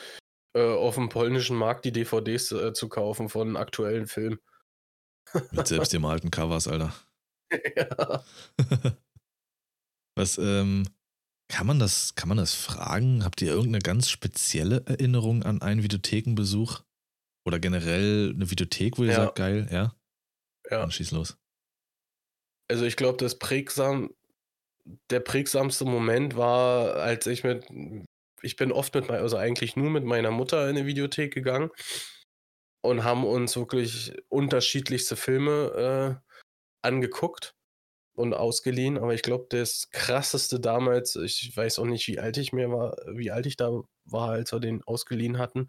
äh, 0.55 0.75
auf 0.75 0.97
dem 0.97 1.09
polnischen 1.09 1.57
Markt 1.57 1.85
die 1.87 1.93
DVDs 1.93 2.53
äh, 2.53 2.73
zu 2.75 2.89
kaufen 2.91 3.29
von 3.31 3.57
aktuellen 3.57 4.07
Filmen. 4.07 4.39
Mit 5.53 5.66
selbst 5.68 5.93
dem 5.95 6.05
alten 6.05 6.31
Covers, 6.31 6.68
Alter. 6.68 6.93
Ja. 7.76 8.24
Was, 10.16 10.38
ähm, 10.38 10.86
kann 11.48 11.66
man 11.66 11.78
das, 11.78 12.14
kann 12.14 12.28
man 12.28 12.38
das 12.38 12.55
fragen? 12.55 13.24
Habt 13.24 13.42
ihr 13.42 13.48
irgendeine 13.48 13.80
ganz 13.80 14.09
spezielle 14.09 14.84
Erinnerung 14.86 15.42
an 15.42 15.62
einen 15.62 15.82
Videothekenbesuch? 15.82 16.82
Oder 17.46 17.59
generell 17.59 18.32
eine 18.34 18.51
Videothek, 18.51 18.98
wo 18.98 19.05
ihr 19.05 19.11
Ja. 19.11 19.16
sagt, 19.24 19.36
geil, 19.36 19.68
ja? 19.70 19.94
Ja. 20.70 20.80
Dann 20.80 20.90
schieß 20.90 21.11
los. 21.12 21.38
Also 22.70 22.84
ich 22.84 22.96
glaube, 22.96 23.18
das 23.18 23.38
prägsam, 23.38 24.11
der 25.11 25.20
prägsamste 25.20 25.84
Moment 25.84 26.36
war, 26.36 26.96
als 26.96 27.26
ich 27.26 27.42
mit, 27.42 27.66
ich 28.42 28.57
bin 28.57 28.70
oft 28.72 28.94
mit 28.94 29.09
meiner, 29.09 29.22
also 29.22 29.36
eigentlich 29.36 29.74
nur 29.76 29.90
mit 29.90 30.05
meiner 30.05 30.30
Mutter 30.30 30.68
in 30.68 30.76
die 30.76 30.86
Videothek 30.86 31.34
gegangen 31.34 31.70
und 32.82 33.05
haben 33.05 33.24
uns 33.24 33.57
wirklich 33.57 34.12
unterschiedlichste 34.28 35.16
Filme 35.16 36.20
äh, 36.22 36.30
angeguckt 36.83 37.55
und 38.14 38.35
ausgeliehen. 38.35 38.99
Aber 38.99 39.14
ich 39.14 39.22
glaube, 39.22 39.47
das 39.49 39.91
krasseste 39.91 40.61
damals, 40.61 41.16
ich 41.16 41.57
weiß 41.57 41.78
auch 41.78 41.87
nicht, 41.87 42.07
wie 42.09 42.18
alt 42.18 42.37
ich 42.37 42.53
mir 42.53 42.70
war, 42.70 42.97
wie 43.14 43.31
alt 43.31 43.47
ich 43.47 43.57
da 43.57 43.83
war, 44.05 44.31
als 44.31 44.53
wir 44.53 44.61
den 44.61 44.83
ausgeliehen 44.85 45.39
hatten, 45.39 45.68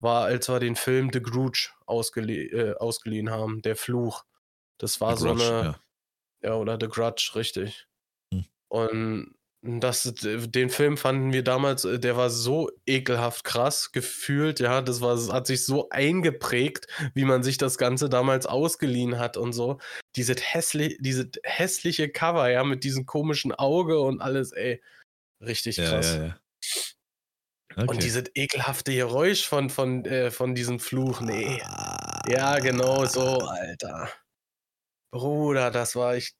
war, 0.00 0.24
als 0.24 0.48
wir 0.48 0.58
den 0.58 0.76
Film 0.76 1.10
The 1.12 1.22
Grudge 1.22 1.70
ausgelie 1.86 2.46
äh, 2.50 2.76
ausgeliehen 2.76 3.30
haben, 3.30 3.62
der 3.62 3.76
Fluch. 3.76 4.24
Das 4.78 5.00
war 5.00 5.16
The 5.16 5.22
so 5.22 5.28
Grudge, 5.28 5.44
eine. 5.46 5.64
Ja. 5.64 5.80
ja. 6.42 6.54
oder 6.56 6.78
The 6.80 6.88
Grudge, 6.88 7.32
richtig. 7.34 7.86
Hm. 8.32 8.44
Und 8.68 9.34
das, 9.62 10.12
den 10.22 10.70
Film 10.70 10.96
fanden 10.96 11.32
wir 11.32 11.44
damals, 11.44 11.84
äh, 11.84 12.00
der 12.00 12.16
war 12.16 12.30
so 12.30 12.70
ekelhaft 12.84 13.44
krass 13.44 13.92
gefühlt, 13.92 14.58
ja, 14.58 14.82
das 14.82 15.00
war, 15.00 15.16
hat 15.32 15.46
sich 15.46 15.64
so 15.64 15.88
eingeprägt, 15.90 16.88
wie 17.14 17.24
man 17.24 17.44
sich 17.44 17.58
das 17.58 17.78
Ganze 17.78 18.08
damals 18.08 18.46
ausgeliehen 18.46 19.20
hat 19.20 19.36
und 19.36 19.52
so. 19.52 19.78
Diese, 20.16 20.34
hässli 20.34 20.98
diese 21.00 21.30
hässliche 21.44 22.08
Cover, 22.08 22.50
ja, 22.50 22.64
mit 22.64 22.82
diesem 22.82 23.06
komischen 23.06 23.52
Auge 23.52 24.00
und 24.00 24.20
alles, 24.20 24.50
ey, 24.50 24.82
richtig 25.40 25.76
krass. 25.76 26.14
Ja, 26.14 26.16
ja, 26.16 26.26
ja. 26.26 26.36
Okay. 27.74 27.86
Und 27.88 28.02
dieses 28.02 28.24
ekelhafte 28.34 28.94
Geräusch 28.94 29.46
von, 29.46 29.70
von, 29.70 30.04
äh, 30.04 30.30
von 30.30 30.54
diesem 30.54 30.78
Fluch, 30.78 31.20
nee. 31.20 31.58
Ja, 32.28 32.58
genau 32.58 33.06
so, 33.06 33.38
Alter. 33.38 34.10
Bruder, 35.10 35.70
das 35.70 35.94
war 35.96 36.16
ich 36.16 36.34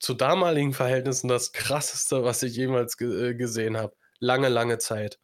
zu 0.00 0.14
damaligen 0.14 0.72
Verhältnissen 0.72 1.28
das 1.28 1.52
krasseste, 1.52 2.24
was 2.24 2.42
ich 2.42 2.56
jemals 2.56 2.96
ge 2.96 3.30
äh, 3.30 3.34
gesehen 3.34 3.76
habe. 3.76 3.94
Lange, 4.18 4.48
lange 4.48 4.78
Zeit. 4.78 5.20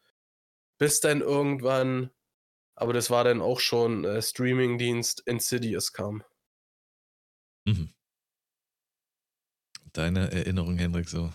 Bis 0.79 1.01
dann 1.01 1.23
irgendwann, 1.23 2.11
aber 2.75 2.93
das 2.93 3.11
war 3.11 3.25
dann 3.25 3.41
auch 3.41 3.59
schon 3.59 4.05
äh, 4.05 4.21
Streamingdienst 4.23 5.21
Insidious 5.27 5.93
kam. 5.93 6.23
Mhm. 7.65 7.93
Deine 9.93 10.31
Erinnerung, 10.31 10.77
Hendrik, 10.77 11.09
so? 11.09 11.33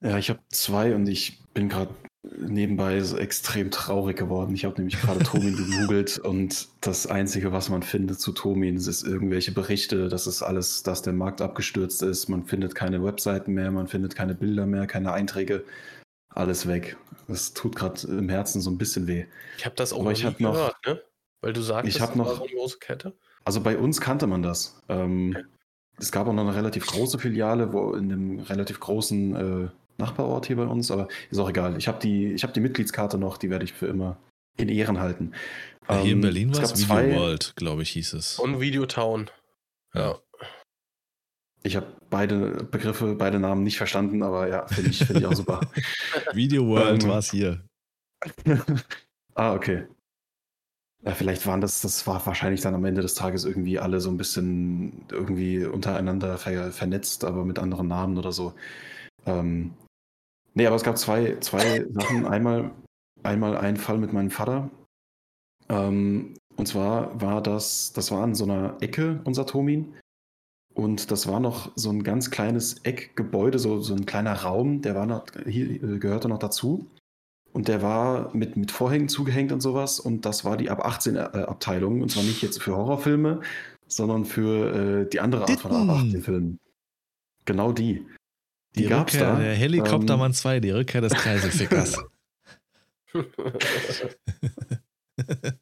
Ja, 0.00 0.16
ich 0.18 0.30
habe 0.30 0.40
zwei 0.48 0.94
und 0.94 1.06
ich 1.06 1.44
bin 1.52 1.68
gerade 1.68 1.94
nebenbei 2.22 3.00
so 3.00 3.16
extrem 3.16 3.70
traurig 3.70 4.16
geworden. 4.16 4.54
Ich 4.54 4.64
habe 4.64 4.76
nämlich 4.76 5.00
gerade 5.00 5.24
Tomin 5.24 5.56
gegoogelt 5.56 6.18
und 6.18 6.68
das 6.80 7.06
Einzige, 7.06 7.52
was 7.52 7.68
man 7.68 7.82
findet 7.82 8.20
zu 8.20 8.32
Tomin, 8.32 8.76
ist 8.76 9.02
irgendwelche 9.02 9.52
Berichte, 9.52 10.08
dass 10.08 10.26
es 10.26 10.42
alles, 10.42 10.82
dass 10.82 11.02
der 11.02 11.12
Markt 11.12 11.40
abgestürzt 11.40 12.02
ist. 12.02 12.28
Man 12.28 12.44
findet 12.44 12.74
keine 12.74 13.02
Webseiten 13.02 13.52
mehr, 13.52 13.70
man 13.70 13.88
findet 13.88 14.14
keine 14.14 14.34
Bilder 14.34 14.66
mehr, 14.66 14.86
keine 14.86 15.12
Einträge. 15.12 15.64
Alles 16.28 16.66
weg. 16.66 16.96
Das 17.28 17.52
tut 17.52 17.76
gerade 17.76 18.06
im 18.06 18.28
Herzen 18.28 18.60
so 18.60 18.70
ein 18.70 18.78
bisschen 18.78 19.06
weh. 19.06 19.26
Ich 19.58 19.66
habe 19.66 19.76
das 19.76 19.92
auch 19.92 20.00
Aber 20.00 20.12
ich 20.12 20.22
noch, 20.24 20.38
gehört, 20.38 20.76
ne? 20.86 21.02
Weil 21.40 21.52
du 21.52 21.60
sagst, 21.60 21.88
ich 21.88 22.00
habe 22.00 22.16
noch 22.16 22.36
so 22.36 22.44
eine 22.44 22.52
große 22.52 22.78
Kette. 22.78 23.14
Also 23.44 23.60
bei 23.60 23.76
uns 23.76 24.00
kannte 24.00 24.26
man 24.26 24.42
das. 24.42 24.80
Ähm, 24.88 25.34
okay. 25.36 25.46
Es 25.98 26.10
gab 26.10 26.26
auch 26.26 26.32
noch 26.32 26.42
eine 26.42 26.54
relativ 26.54 26.86
große 26.86 27.18
Filiale, 27.18 27.72
wo 27.72 27.92
in 27.92 28.12
einem 28.12 28.38
relativ 28.40 28.80
großen 28.80 29.36
äh, 29.64 29.68
Nachbarort 29.98 30.46
hier 30.46 30.56
bei 30.56 30.64
uns, 30.64 30.90
aber 30.90 31.08
ist 31.30 31.38
auch 31.38 31.50
egal. 31.50 31.76
Ich 31.76 31.88
habe 31.88 31.98
die, 32.00 32.36
hab 32.36 32.54
die 32.54 32.60
Mitgliedskarte 32.60 33.18
noch, 33.18 33.38
die 33.38 33.50
werde 33.50 33.64
ich 33.64 33.72
für 33.72 33.86
immer 33.86 34.18
in 34.56 34.68
Ehren 34.68 35.00
halten. 35.00 35.32
Ja, 35.88 35.96
hier 36.00 36.12
ähm, 36.12 36.18
in 36.18 36.20
Berlin 36.20 36.54
war 36.54 36.62
es 36.62 36.74
Video 36.74 36.86
zwei, 36.86 37.14
World, 37.14 37.52
glaube 37.56 37.82
ich, 37.82 37.90
hieß 37.90 38.12
es. 38.14 38.38
Und 38.38 38.60
Videotown. 38.60 39.30
Ja. 39.94 40.18
Ich 41.64 41.76
habe 41.76 41.86
beide 42.10 42.64
Begriffe, 42.64 43.14
beide 43.14 43.38
Namen 43.38 43.62
nicht 43.62 43.76
verstanden, 43.76 44.22
aber 44.22 44.48
ja, 44.48 44.66
finde 44.66 44.90
ich, 44.90 45.04
find 45.04 45.20
ich 45.20 45.26
auch 45.26 45.34
super. 45.34 45.60
Video 46.32 46.66
World 46.66 47.04
ähm, 47.04 47.08
war 47.08 47.18
es 47.18 47.30
hier. 47.30 47.64
ah, 49.34 49.54
okay. 49.54 49.86
Ja, 51.04 51.12
vielleicht 51.12 51.46
waren 51.46 51.60
das, 51.60 51.80
das 51.80 52.06
war 52.06 52.24
wahrscheinlich 52.26 52.60
dann 52.60 52.74
am 52.74 52.84
Ende 52.84 53.02
des 53.02 53.14
Tages 53.14 53.44
irgendwie 53.44 53.78
alle 53.78 54.00
so 54.00 54.08
ein 54.08 54.16
bisschen 54.16 55.04
irgendwie 55.10 55.64
untereinander 55.64 56.38
ver, 56.38 56.70
vernetzt, 56.70 57.24
aber 57.24 57.44
mit 57.44 57.58
anderen 57.58 57.88
Namen 57.88 58.18
oder 58.18 58.32
so. 58.32 58.54
Ähm, 59.26 59.74
Nee, 60.54 60.66
aber 60.66 60.76
es 60.76 60.82
gab 60.82 60.98
zwei, 60.98 61.36
zwei 61.40 61.86
Sachen. 61.90 62.26
Einmal, 62.26 62.70
einmal 63.22 63.56
ein 63.56 63.76
Fall 63.76 63.98
mit 63.98 64.12
meinem 64.12 64.30
Vater. 64.30 64.70
Ähm, 65.68 66.34
und 66.56 66.66
zwar 66.66 67.20
war 67.20 67.42
das, 67.42 67.92
das 67.92 68.10
war 68.10 68.24
in 68.24 68.34
so 68.34 68.44
einer 68.44 68.76
Ecke, 68.80 69.20
unser 69.24 69.46
Tomin. 69.46 69.94
Und 70.74 71.10
das 71.10 71.26
war 71.26 71.40
noch 71.40 71.72
so 71.76 71.90
ein 71.90 72.02
ganz 72.02 72.30
kleines 72.30 72.84
Eckgebäude, 72.84 73.58
so, 73.58 73.80
so 73.80 73.94
ein 73.94 74.06
kleiner 74.06 74.34
Raum, 74.34 74.80
der 74.80 74.94
war 74.94 75.06
noch, 75.06 75.26
hier, 75.46 75.70
äh, 75.70 75.98
gehörte 75.98 76.28
noch 76.28 76.38
dazu. 76.38 76.86
Und 77.52 77.68
der 77.68 77.82
war 77.82 78.34
mit, 78.34 78.56
mit 78.56 78.70
Vorhängen 78.70 79.08
zugehängt 79.08 79.52
und 79.52 79.60
sowas. 79.60 80.00
Und 80.00 80.24
das 80.24 80.44
war 80.44 80.56
die 80.56 80.70
ab 80.70 80.84
18 80.84 81.16
äh, 81.16 81.18
Abteilung. 81.18 82.00
Und 82.00 82.10
zwar 82.10 82.22
nicht 82.22 82.42
jetzt 82.42 82.62
für 82.62 82.74
Horrorfilme, 82.74 83.40
sondern 83.86 84.24
für 84.24 85.02
äh, 85.02 85.08
die 85.10 85.20
andere 85.20 85.42
Art 85.42 85.60
von 85.60 85.72
ab 85.72 85.96
18 85.96 86.22
Filmen. 86.22 86.58
Genau 87.44 87.72
die. 87.72 88.06
Die, 88.74 88.82
die 88.82 88.88
gab's 88.88 89.14
Rückkehr, 89.14 89.32
da. 89.32 89.38
Der 89.38 89.54
Helikoptermann 89.54 90.30
ähm, 90.30 90.34
2, 90.34 90.60
die 90.60 90.70
Rückkehr 90.70 91.02
des 91.02 91.12
Kreiselfickers. 91.12 91.98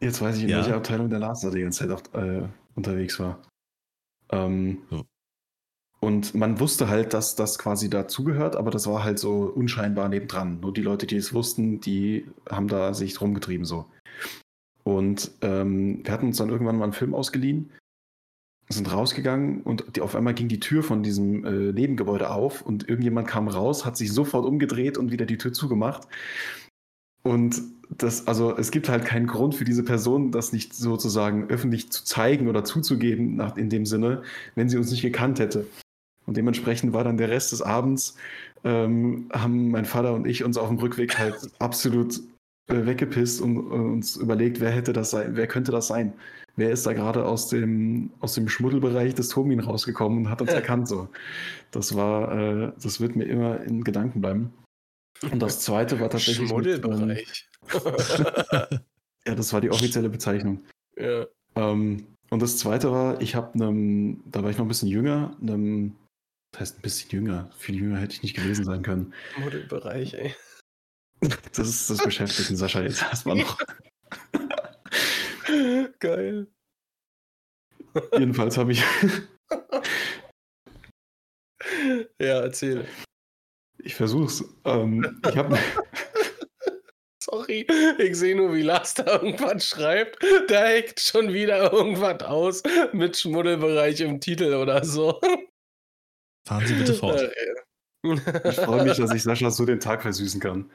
Jetzt 0.00 0.20
weiß 0.20 0.36
ich, 0.36 0.44
in 0.44 0.50
ja. 0.50 0.58
welcher 0.58 0.76
Abteilung 0.76 1.10
der 1.10 1.18
Lars 1.18 1.40
da 1.40 1.50
die 1.50 1.60
ganze 1.60 1.88
Zeit 1.88 1.90
auch, 1.90 2.02
äh, 2.14 2.48
unterwegs 2.74 3.18
war. 3.20 3.42
Ähm, 4.30 4.78
so. 4.90 5.04
Und 6.00 6.34
man 6.34 6.60
wusste 6.60 6.88
halt, 6.88 7.12
dass 7.12 7.34
das 7.34 7.58
quasi 7.58 7.90
dazugehört, 7.90 8.54
aber 8.54 8.70
das 8.70 8.86
war 8.86 9.02
halt 9.02 9.18
so 9.18 9.42
unscheinbar 9.42 10.08
nebendran. 10.08 10.60
Nur 10.60 10.72
die 10.72 10.82
Leute, 10.82 11.06
die 11.06 11.16
es 11.16 11.34
wussten, 11.34 11.80
die 11.80 12.26
haben 12.48 12.68
da 12.68 12.94
sich 12.94 13.20
rumgetrieben 13.20 13.66
so. 13.66 13.86
Und 14.84 15.32
ähm, 15.42 16.04
wir 16.04 16.12
hatten 16.12 16.26
uns 16.26 16.36
dann 16.36 16.50
irgendwann 16.50 16.76
mal 16.76 16.84
einen 16.84 16.92
Film 16.92 17.14
ausgeliehen 17.14 17.72
sind 18.68 18.92
rausgegangen 18.92 19.62
und 19.62 19.96
die, 19.96 20.02
auf 20.02 20.14
einmal 20.14 20.34
ging 20.34 20.48
die 20.48 20.60
Tür 20.60 20.82
von 20.82 21.02
diesem 21.02 21.44
äh, 21.44 21.72
Nebengebäude 21.72 22.30
auf 22.30 22.62
und 22.62 22.88
irgendjemand 22.88 23.26
kam 23.26 23.48
raus, 23.48 23.86
hat 23.86 23.96
sich 23.96 24.12
sofort 24.12 24.44
umgedreht 24.44 24.98
und 24.98 25.10
wieder 25.10 25.26
die 25.26 25.38
Tür 25.38 25.52
zugemacht. 25.52 26.06
Und 27.22 27.62
das, 27.90 28.26
also 28.26 28.56
es 28.56 28.70
gibt 28.70 28.88
halt 28.88 29.04
keinen 29.04 29.26
Grund 29.26 29.54
für 29.54 29.64
diese 29.64 29.82
Person, 29.82 30.30
das 30.30 30.52
nicht 30.52 30.74
sozusagen 30.74 31.48
öffentlich 31.48 31.90
zu 31.90 32.04
zeigen 32.04 32.48
oder 32.48 32.64
zuzugeben, 32.64 33.36
nach, 33.36 33.56
in 33.56 33.70
dem 33.70 33.86
Sinne, 33.86 34.22
wenn 34.54 34.68
sie 34.68 34.76
uns 34.76 34.90
nicht 34.90 35.02
gekannt 35.02 35.38
hätte. 35.38 35.66
Und 36.26 36.36
dementsprechend 36.36 36.92
war 36.92 37.04
dann 37.04 37.16
der 37.16 37.30
Rest 37.30 37.52
des 37.52 37.62
Abends, 37.62 38.16
ähm, 38.64 39.30
haben 39.32 39.70
mein 39.70 39.86
Vater 39.86 40.12
und 40.14 40.26
ich 40.26 40.44
uns 40.44 40.58
auf 40.58 40.68
dem 40.68 40.78
Rückweg 40.78 41.18
halt 41.18 41.36
absolut 41.58 42.20
äh, 42.68 42.84
weggepisst 42.84 43.40
und 43.40 43.56
äh, 43.56 43.60
uns 43.60 44.16
überlegt, 44.16 44.60
wer 44.60 44.70
hätte 44.70 44.92
das 44.92 45.10
sein, 45.10 45.36
wer 45.36 45.46
könnte 45.46 45.72
das 45.72 45.86
sein? 45.86 46.12
Wer 46.58 46.70
ist 46.70 46.86
da 46.86 46.92
gerade 46.92 47.24
aus 47.24 47.48
dem, 47.48 48.10
aus 48.20 48.34
dem 48.34 48.48
Schmuddelbereich 48.48 49.14
des 49.14 49.28
Tomin 49.28 49.60
rausgekommen 49.60 50.18
und 50.18 50.30
hat 50.30 50.42
uns 50.42 50.50
erkannt 50.50 50.88
so. 50.88 51.08
Das 51.70 51.94
war, 51.94 52.32
äh, 52.32 52.72
das 52.82 53.00
wird 53.00 53.16
mir 53.16 53.24
immer 53.24 53.62
in 53.62 53.84
Gedanken 53.84 54.20
bleiben. 54.20 54.52
Und 55.30 55.40
das 55.40 55.60
zweite 55.60 55.98
war 56.00 56.10
tatsächlich. 56.10 56.48
Schmuddelbereich. 56.48 57.48
Ja, 59.26 59.34
das 59.34 59.52
war 59.52 59.60
die 59.60 59.70
offizielle 59.70 60.08
Bezeichnung. 60.08 60.64
Ja. 60.96 61.26
Ähm, 61.54 62.06
und 62.30 62.40
das 62.40 62.56
zweite 62.56 62.90
war, 62.90 63.20
ich 63.20 63.34
habe 63.34 63.52
einem, 63.52 64.22
da 64.24 64.42
war 64.42 64.48
ich 64.48 64.56
noch 64.56 64.64
ein 64.64 64.68
bisschen 64.68 64.88
jünger, 64.88 65.36
einem, 65.42 65.96
das 66.52 66.60
heißt 66.60 66.78
ein 66.78 66.82
bisschen 66.82 67.10
jünger, 67.10 67.50
viel 67.58 67.76
jünger 67.76 67.98
hätte 67.98 68.14
ich 68.14 68.22
nicht 68.22 68.36
gewesen 68.36 68.64
sein 68.64 68.82
können. 68.82 69.12
Schmuddelbereich, 69.34 70.14
ey. 70.14 70.34
Das 71.52 71.68
ist 71.68 71.90
das 71.90 72.02
beschäftigt 72.02 72.56
Sascha 72.56 72.80
jetzt 72.80 73.02
erstmal 73.02 73.36
noch. 73.36 73.58
Geil. 75.98 76.46
Jedenfalls 78.12 78.56
habe 78.58 78.72
ich. 78.72 78.82
ja, 82.20 82.40
erzähl. 82.40 82.86
Ich 83.78 83.94
versuch's. 83.94 84.44
Ähm, 84.64 85.20
ich 85.28 85.36
habe. 85.36 85.58
Sorry, 87.22 87.66
ich 87.98 88.16
sehe 88.16 88.34
nur, 88.36 88.54
wie 88.54 88.62
Lars 88.62 88.94
da 88.94 89.04
irgendwas 89.20 89.66
schreibt. 89.66 90.24
Da 90.48 90.66
hängt 90.66 90.98
schon 90.98 91.32
wieder 91.32 91.72
irgendwas 91.72 92.22
aus 92.22 92.62
mit 92.92 93.16
Schmuddelbereich 93.16 94.00
im 94.00 94.20
Titel 94.20 94.54
oder 94.54 94.84
so. 94.84 95.20
Fahren 96.46 96.66
Sie 96.66 96.74
bitte 96.74 96.94
fort. 96.94 97.20
Ich 98.04 98.54
freue 98.54 98.84
mich, 98.84 98.96
dass 98.96 99.12
ich 99.12 99.24
Sascha 99.24 99.50
so 99.50 99.66
den 99.66 99.80
Tag 99.80 100.02
versüßen 100.02 100.40
kann. 100.40 100.70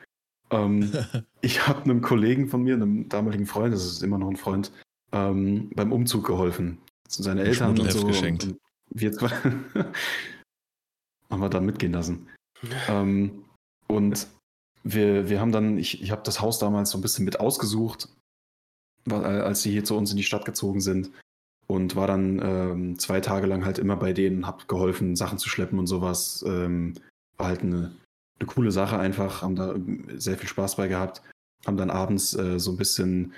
Ähm, 0.54 0.92
ich 1.42 1.68
habe 1.68 1.84
einem 1.84 2.02
Kollegen 2.02 2.48
von 2.48 2.64
mir, 2.64 2.76
einem 2.76 3.10
damaligen 3.10 3.46
Freund, 3.46 3.74
das 3.74 3.86
ist 3.86 4.04
immer 4.04 4.18
noch 4.18 4.30
ein 4.30 4.38
Freund, 4.38 4.72
ähm, 5.12 5.70
beim 5.76 5.92
Umzug 5.92 6.26
geholfen. 6.26 6.78
Zu 7.08 7.24
seinen 7.24 7.40
Eltern 7.40 7.78
und 7.78 7.92
so. 7.92 8.06
Geschenkt. 8.08 8.46
Und 8.46 8.60
wir 8.90 9.12
haben 11.30 11.42
wir 11.42 11.50
dann 11.50 11.66
mitgehen 11.66 11.94
lassen. 11.94 12.28
ähm, 12.88 13.44
und 13.88 14.28
wir, 14.84 15.30
wir 15.30 15.40
haben 15.40 15.52
dann, 15.52 15.78
ich, 15.78 16.02
ich 16.02 16.12
habe 16.12 16.24
das 16.24 16.42
Haus 16.42 16.60
damals 16.60 16.92
so 16.92 16.98
ein 16.98 17.02
bisschen 17.02 17.26
mit 17.26 17.40
ausgesucht, 17.40 18.10
als 19.10 19.62
sie 19.62 19.72
hier 19.72 19.84
zu 19.84 19.96
uns 19.96 20.12
in 20.12 20.18
die 20.18 20.24
Stadt 20.24 20.46
gezogen 20.46 20.82
sind. 20.82 21.12
und 21.68 21.96
war 21.96 22.08
dann 22.08 22.40
ähm, 22.44 23.00
zwei 23.00 23.22
Tage 23.22 23.48
lang 23.48 23.66
halt 23.66 23.80
immer 23.80 23.96
bei 23.96 24.14
denen, 24.14 24.46
hab 24.48 24.68
geholfen, 24.68 25.16
Sachen 25.16 25.38
zu 25.38 25.50
schleppen 25.50 25.80
und 25.80 25.88
sowas. 25.88 26.44
Ähm, 26.48 26.96
war 27.38 27.48
halt 27.48 27.62
eine, 27.62 27.96
eine 28.44 28.54
coole 28.54 28.72
Sache 28.72 29.00
einfach, 29.00 29.42
haben 29.42 29.56
da 29.56 29.76
sehr 30.16 30.38
viel 30.38 30.50
Spaß 30.50 30.76
bei 30.76 30.88
gehabt. 30.88 31.22
Haben 31.66 31.78
dann 31.78 31.90
abends 31.90 32.34
äh, 32.34 32.60
so 32.60 32.72
ein 32.72 32.78
bisschen 32.78 33.34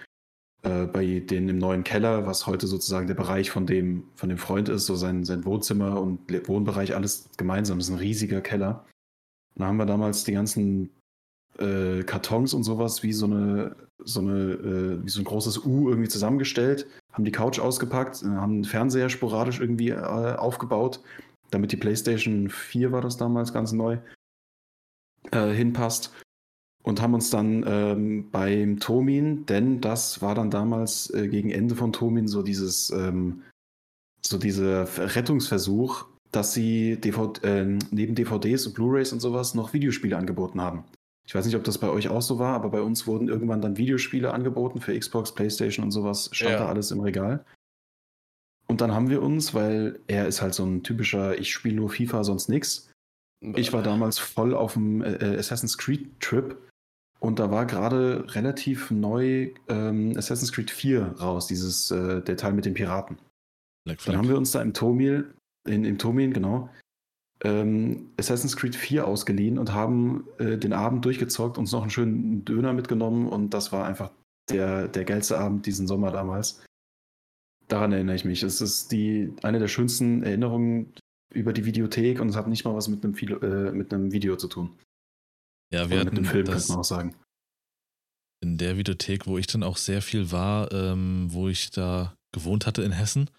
äh, 0.63 0.85
bei 0.85 1.19
denen 1.19 1.49
im 1.49 1.57
neuen 1.59 1.83
Keller, 1.83 2.25
was 2.25 2.47
heute 2.47 2.65
sozusagen 2.65 3.07
der 3.07 3.13
Bereich 3.13 3.51
von 3.51 3.67
dem, 3.67 4.05
von 4.15 4.29
dem 4.29 4.39
Freund 4.39 4.67
ist, 4.67 4.87
so 4.87 4.95
sein, 4.95 5.23
sein 5.23 5.45
Wohnzimmer 5.45 6.01
und 6.01 6.19
Wohnbereich, 6.47 6.95
alles 6.95 7.29
gemeinsam. 7.37 7.77
Das 7.77 7.87
ist 7.87 7.93
ein 7.93 7.99
riesiger 7.99 8.41
Keller. 8.41 8.83
Da 9.55 9.65
haben 9.65 9.77
wir 9.77 9.85
damals 9.85 10.23
die 10.23 10.33
ganzen 10.33 10.89
äh, 11.59 12.03
Kartons 12.03 12.53
und 12.53 12.63
sowas 12.63 13.03
wie 13.03 13.13
so 13.13 13.27
eine, 13.27 13.75
so 14.03 14.21
eine, 14.21 14.33
äh, 14.33 15.05
wie 15.05 15.09
so 15.09 15.21
ein 15.21 15.25
großes 15.25 15.65
U 15.65 15.89
irgendwie 15.89 16.09
zusammengestellt, 16.09 16.87
haben 17.13 17.25
die 17.25 17.31
Couch 17.31 17.59
ausgepackt, 17.59 18.23
äh, 18.23 18.27
haben 18.27 18.63
den 18.63 18.65
Fernseher 18.65 19.09
sporadisch 19.09 19.59
irgendwie 19.59 19.89
äh, 19.89 20.01
aufgebaut, 20.35 20.99
damit 21.51 21.71
die 21.71 21.77
PlayStation 21.77 22.49
4 22.49 22.91
war 22.91 23.01
das 23.01 23.17
damals 23.17 23.53
ganz 23.53 23.71
neu, 23.71 23.99
äh, 25.32 25.51
hinpasst. 25.53 26.13
Und 26.84 27.01
haben 27.01 27.15
uns 27.15 27.32
dann 27.32 27.65
ähm, 27.67 28.30
beim 28.32 28.80
Tomin, 28.80 29.47
denn 29.47 29.82
das 29.82 30.21
war 30.21 30.36
dann 30.36 30.51
damals 30.51 31.09
äh, 31.11 31.28
gegen 31.28 31.49
Ende 31.49 31.76
von 31.76 31.91
Tomin 31.91 32.28
so 32.28 32.43
dieses, 32.43 32.91
ähm, 32.91 33.41
so 34.21 34.38
dieser 34.38 34.86
Rettungsversuch, 35.15 36.05
dass 36.32 36.53
sie 36.53 36.97
DVD, 36.97 37.47
äh, 37.47 37.80
neben 37.89 38.13
DVDs 38.13 38.67
und 38.67 38.73
Blu-rays 38.76 39.13
und 39.13 39.19
sowas 39.19 39.55
noch 39.55 39.73
Videospiele 39.73 40.15
angeboten 40.15 40.61
haben. 40.61 40.84
Ich 41.26 41.34
weiß 41.34 41.45
nicht, 41.45 41.55
ob 41.55 41.63
das 41.63 41.80
bei 41.80 41.89
euch 41.89 42.09
auch 42.09 42.21
so 42.21 42.38
war, 42.38 42.53
aber 42.53 42.69
bei 42.69 42.82
uns 42.82 43.07
wurden 43.07 43.30
irgendwann 43.30 43.61
dann 43.61 43.78
Videospiele 43.78 44.32
angeboten 44.32 44.80
für 44.80 44.97
Xbox, 44.97 45.34
PlayStation 45.34 45.84
und 45.84 45.91
sowas. 45.91 46.30
Stand 46.34 46.51
ja. 46.51 46.59
da 46.59 46.67
alles 46.67 46.91
im 46.91 46.99
Regal. 46.99 47.43
Und 48.67 48.82
dann 48.82 48.93
haben 48.93 49.09
wir 49.09 49.21
uns, 49.21 49.53
weil 49.53 49.99
er 50.07 50.28
ist 50.28 50.41
halt 50.41 50.53
so 50.53 50.65
ein 50.65 50.84
typischer, 50.84 51.38
ich 51.38 51.51
spiele 51.51 51.76
nur 51.76 51.89
FIFA, 51.89 52.23
sonst 52.23 52.49
nix. 52.49 52.91
Ich 53.55 53.73
war 53.73 53.83
damals 53.83 54.17
voll 54.17 54.53
auf 54.53 54.73
dem 54.73 55.01
äh, 55.01 55.13
äh, 55.13 55.37
Assassin's 55.37 55.77
Creed 55.77 56.19
Trip 56.19 56.57
und 57.19 57.39
da 57.39 57.51
war 57.51 57.65
gerade 57.65 58.25
relativ 58.35 58.91
neu 58.91 59.51
ähm, 59.67 60.13
Assassin's 60.17 60.51
Creed 60.51 60.71
4 60.71 61.15
raus, 61.19 61.47
dieses 61.47 61.91
äh, 61.91 62.21
der 62.21 62.37
Teil 62.37 62.53
mit 62.53 62.65
den 62.65 62.73
Piraten. 62.73 63.17
Dann 63.85 64.17
haben 64.17 64.29
wir 64.29 64.37
uns 64.37 64.51
da 64.51 64.61
im 64.61 64.73
Tomil, 64.73 65.33
in, 65.67 65.85
im 65.85 65.97
Tomil, 65.97 66.33
genau, 66.33 66.69
ähm, 67.43 68.11
Assassin's 68.17 68.55
Creed 68.55 68.75
4 68.75 69.07
ausgeliehen 69.07 69.59
und 69.59 69.73
haben 69.73 70.27
äh, 70.39 70.57
den 70.57 70.73
Abend 70.73 71.05
durchgezockt, 71.05 71.57
uns 71.57 71.71
noch 71.71 71.81
einen 71.81 71.91
schönen 71.91 72.45
Döner 72.45 72.73
mitgenommen 72.73 73.27
und 73.27 73.53
das 73.53 73.71
war 73.71 73.85
einfach 73.85 74.11
der, 74.49 74.87
der 74.87 75.05
geilste 75.05 75.37
Abend 75.37 75.65
diesen 75.65 75.87
Sommer 75.87 76.11
damals. 76.11 76.63
Daran 77.67 77.91
erinnere 77.91 78.15
ich 78.15 78.25
mich. 78.25 78.43
Es 78.43 78.61
ist 78.61 78.91
die, 78.91 79.33
eine 79.41 79.59
der 79.59 79.67
schönsten 79.67 80.23
Erinnerungen 80.23 80.93
über 81.36 81.53
die 81.53 81.65
Videothek 81.65 82.19
und 82.19 82.29
es 82.29 82.36
hat 82.36 82.47
nicht 82.47 82.63
mal 82.65 82.73
was 82.73 82.88
mit 82.88 83.03
einem, 83.03 83.15
äh, 83.15 83.71
mit 83.71 83.93
einem 83.93 84.11
Video 84.11 84.36
zu 84.38 84.47
tun. 84.47 84.77
Ja, 85.71 85.89
wir 85.89 85.97
Oder 85.97 86.05
hatten 86.05 86.15
mit 86.15 86.17
einem 86.17 86.25
Film, 86.25 86.45
könnte 86.45 86.67
man 86.69 86.77
auch 86.79 86.83
sagen. 86.83 87.15
In 88.41 88.57
der 88.57 88.77
Videothek, 88.77 89.27
wo 89.27 89.38
ich 89.38 89.47
dann 89.47 89.63
auch 89.63 89.77
sehr 89.77 90.01
viel 90.01 90.31
war, 90.31 90.71
ähm, 90.71 91.27
wo 91.31 91.49
ich 91.49 91.71
da 91.71 92.15
gewohnt 92.31 92.65
hatte 92.65 92.83
in 92.83 92.91
Hessen, 92.91 93.29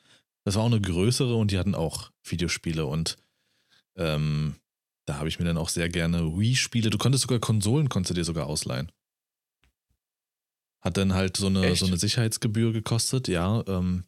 das 0.45 0.55
war 0.55 0.63
auch 0.63 0.67
eine 0.67 0.81
größere 0.81 1.35
und 1.35 1.51
die 1.51 1.59
hatten 1.59 1.75
auch 1.75 2.11
Videospiele 2.25 2.87
und 2.87 3.17
ähm, 3.97 4.57
da 5.07 5.19
habe 5.19 5.29
ich 5.29 5.39
mir 5.39 5.45
dann 5.45 5.59
auch 5.59 5.69
sehr 5.69 5.89
gerne 5.89 6.37
Wii-Spiele. 6.37 6.91
Du 6.91 6.99
konntest 6.99 7.23
sogar 7.23 7.39
Konsolen, 7.39 7.89
konntest 7.89 8.11
du 8.11 8.15
dir 8.15 8.25
sogar 8.25 8.47
ausleihen. 8.47 8.91
Hat 10.83 10.97
dann 10.97 11.15
halt 11.15 11.37
so 11.37 11.47
eine, 11.47 11.75
so 11.77 11.87
eine 11.87 11.97
Sicherheitsgebühr 11.97 12.73
gekostet, 12.73 13.29
ja, 13.29 13.63
ähm, 13.67 14.05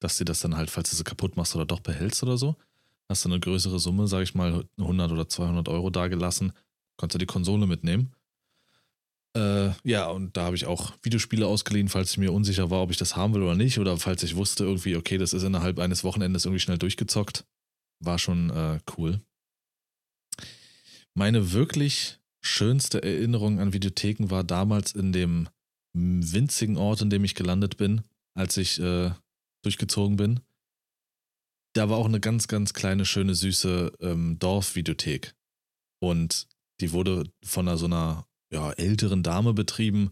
dass 0.00 0.18
dir 0.18 0.24
das 0.24 0.40
dann 0.40 0.56
halt, 0.56 0.70
falls 0.70 0.90
du 0.90 0.96
sie 0.96 1.04
kaputt 1.04 1.36
machst 1.36 1.54
oder 1.56 1.64
doch 1.64 1.80
behältst 1.80 2.22
oder 2.22 2.36
so, 2.36 2.56
hast 3.08 3.24
du 3.24 3.28
eine 3.28 3.40
größere 3.40 3.78
Summe, 3.78 4.08
sage 4.08 4.24
ich 4.24 4.34
mal, 4.34 4.64
100 4.78 5.12
oder 5.12 5.28
200 5.28 5.68
Euro 5.68 5.90
dagelassen, 5.90 6.52
konntest 6.96 7.16
du 7.16 7.18
die 7.18 7.26
Konsole 7.26 7.66
mitnehmen. 7.66 8.12
Äh, 9.36 9.70
ja, 9.84 10.08
und 10.08 10.36
da 10.36 10.44
habe 10.44 10.56
ich 10.56 10.66
auch 10.66 10.92
Videospiele 11.02 11.46
ausgeliehen, 11.46 11.88
falls 11.88 12.10
ich 12.12 12.18
mir 12.18 12.32
unsicher 12.32 12.70
war, 12.70 12.82
ob 12.82 12.90
ich 12.90 12.98
das 12.98 13.16
haben 13.16 13.34
will 13.34 13.42
oder 13.42 13.54
nicht, 13.54 13.78
oder 13.78 13.96
falls 13.96 14.22
ich 14.22 14.36
wusste 14.36 14.64
irgendwie, 14.64 14.96
okay, 14.96 15.18
das 15.18 15.32
ist 15.32 15.42
innerhalb 15.42 15.78
eines 15.78 16.04
Wochenendes 16.04 16.44
irgendwie 16.44 16.60
schnell 16.60 16.78
durchgezockt 16.78 17.44
war 18.04 18.18
schon 18.18 18.50
äh, 18.50 18.78
cool. 18.96 19.20
Meine 21.14 21.52
wirklich 21.52 22.18
schönste 22.40 23.02
Erinnerung 23.02 23.60
an 23.60 23.72
Videotheken 23.72 24.30
war 24.30 24.44
damals 24.44 24.92
in 24.92 25.12
dem 25.12 25.48
winzigen 25.92 26.76
Ort, 26.76 27.02
in 27.02 27.10
dem 27.10 27.24
ich 27.24 27.34
gelandet 27.34 27.76
bin, 27.76 28.02
als 28.34 28.56
ich 28.56 28.80
äh, 28.80 29.10
durchgezogen 29.62 30.16
bin. 30.16 30.40
Da 31.74 31.88
war 31.88 31.98
auch 31.98 32.06
eine 32.06 32.20
ganz, 32.20 32.48
ganz 32.48 32.74
kleine, 32.74 33.04
schöne, 33.04 33.34
süße 33.34 33.92
ähm, 34.00 34.38
Dorfvideothek. 34.38 35.34
Und 36.00 36.48
die 36.80 36.92
wurde 36.92 37.30
von 37.44 37.68
einer, 37.68 37.78
so 37.78 37.86
einer 37.86 38.26
ja, 38.52 38.72
älteren 38.72 39.22
Dame 39.22 39.54
betrieben. 39.54 40.10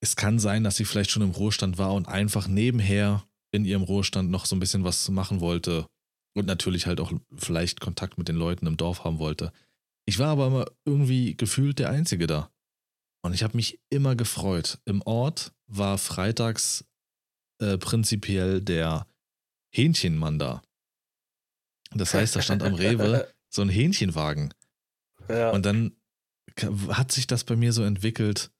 Es 0.00 0.16
kann 0.16 0.38
sein, 0.38 0.64
dass 0.64 0.76
sie 0.76 0.84
vielleicht 0.84 1.10
schon 1.10 1.22
im 1.22 1.30
Ruhestand 1.30 1.78
war 1.78 1.94
und 1.94 2.08
einfach 2.08 2.46
nebenher 2.46 3.24
in 3.52 3.64
ihrem 3.64 3.82
Ruhestand 3.82 4.30
noch 4.30 4.46
so 4.46 4.56
ein 4.56 4.60
bisschen 4.60 4.84
was 4.84 5.08
machen 5.08 5.40
wollte, 5.40 5.86
und 6.34 6.46
natürlich 6.46 6.86
halt 6.86 7.00
auch 7.00 7.12
vielleicht 7.36 7.80
Kontakt 7.80 8.18
mit 8.18 8.28
den 8.28 8.36
Leuten 8.36 8.66
im 8.66 8.76
Dorf 8.76 9.04
haben 9.04 9.18
wollte. 9.18 9.52
Ich 10.06 10.18
war 10.18 10.28
aber 10.28 10.46
immer 10.46 10.66
irgendwie 10.84 11.36
gefühlt 11.36 11.78
der 11.78 11.90
Einzige 11.90 12.26
da. 12.26 12.50
Und 13.24 13.34
ich 13.34 13.42
habe 13.42 13.56
mich 13.56 13.80
immer 13.90 14.16
gefreut. 14.16 14.80
Im 14.84 15.02
Ort 15.02 15.52
war 15.66 15.98
freitags 15.98 16.84
äh, 17.60 17.78
prinzipiell 17.78 18.60
der 18.60 19.06
Hähnchenmann 19.72 20.38
da. 20.38 20.62
Das 21.94 22.14
heißt, 22.14 22.36
da 22.36 22.42
stand 22.42 22.62
am 22.62 22.74
Rewe 22.74 23.32
so 23.48 23.62
ein 23.62 23.68
Hähnchenwagen. 23.68 24.54
Ja. 25.28 25.50
Und 25.50 25.66
dann 25.66 25.96
hat 26.88 27.12
sich 27.12 27.26
das 27.26 27.44
bei 27.44 27.56
mir 27.56 27.72
so 27.72 27.82
entwickelt, 27.82 28.50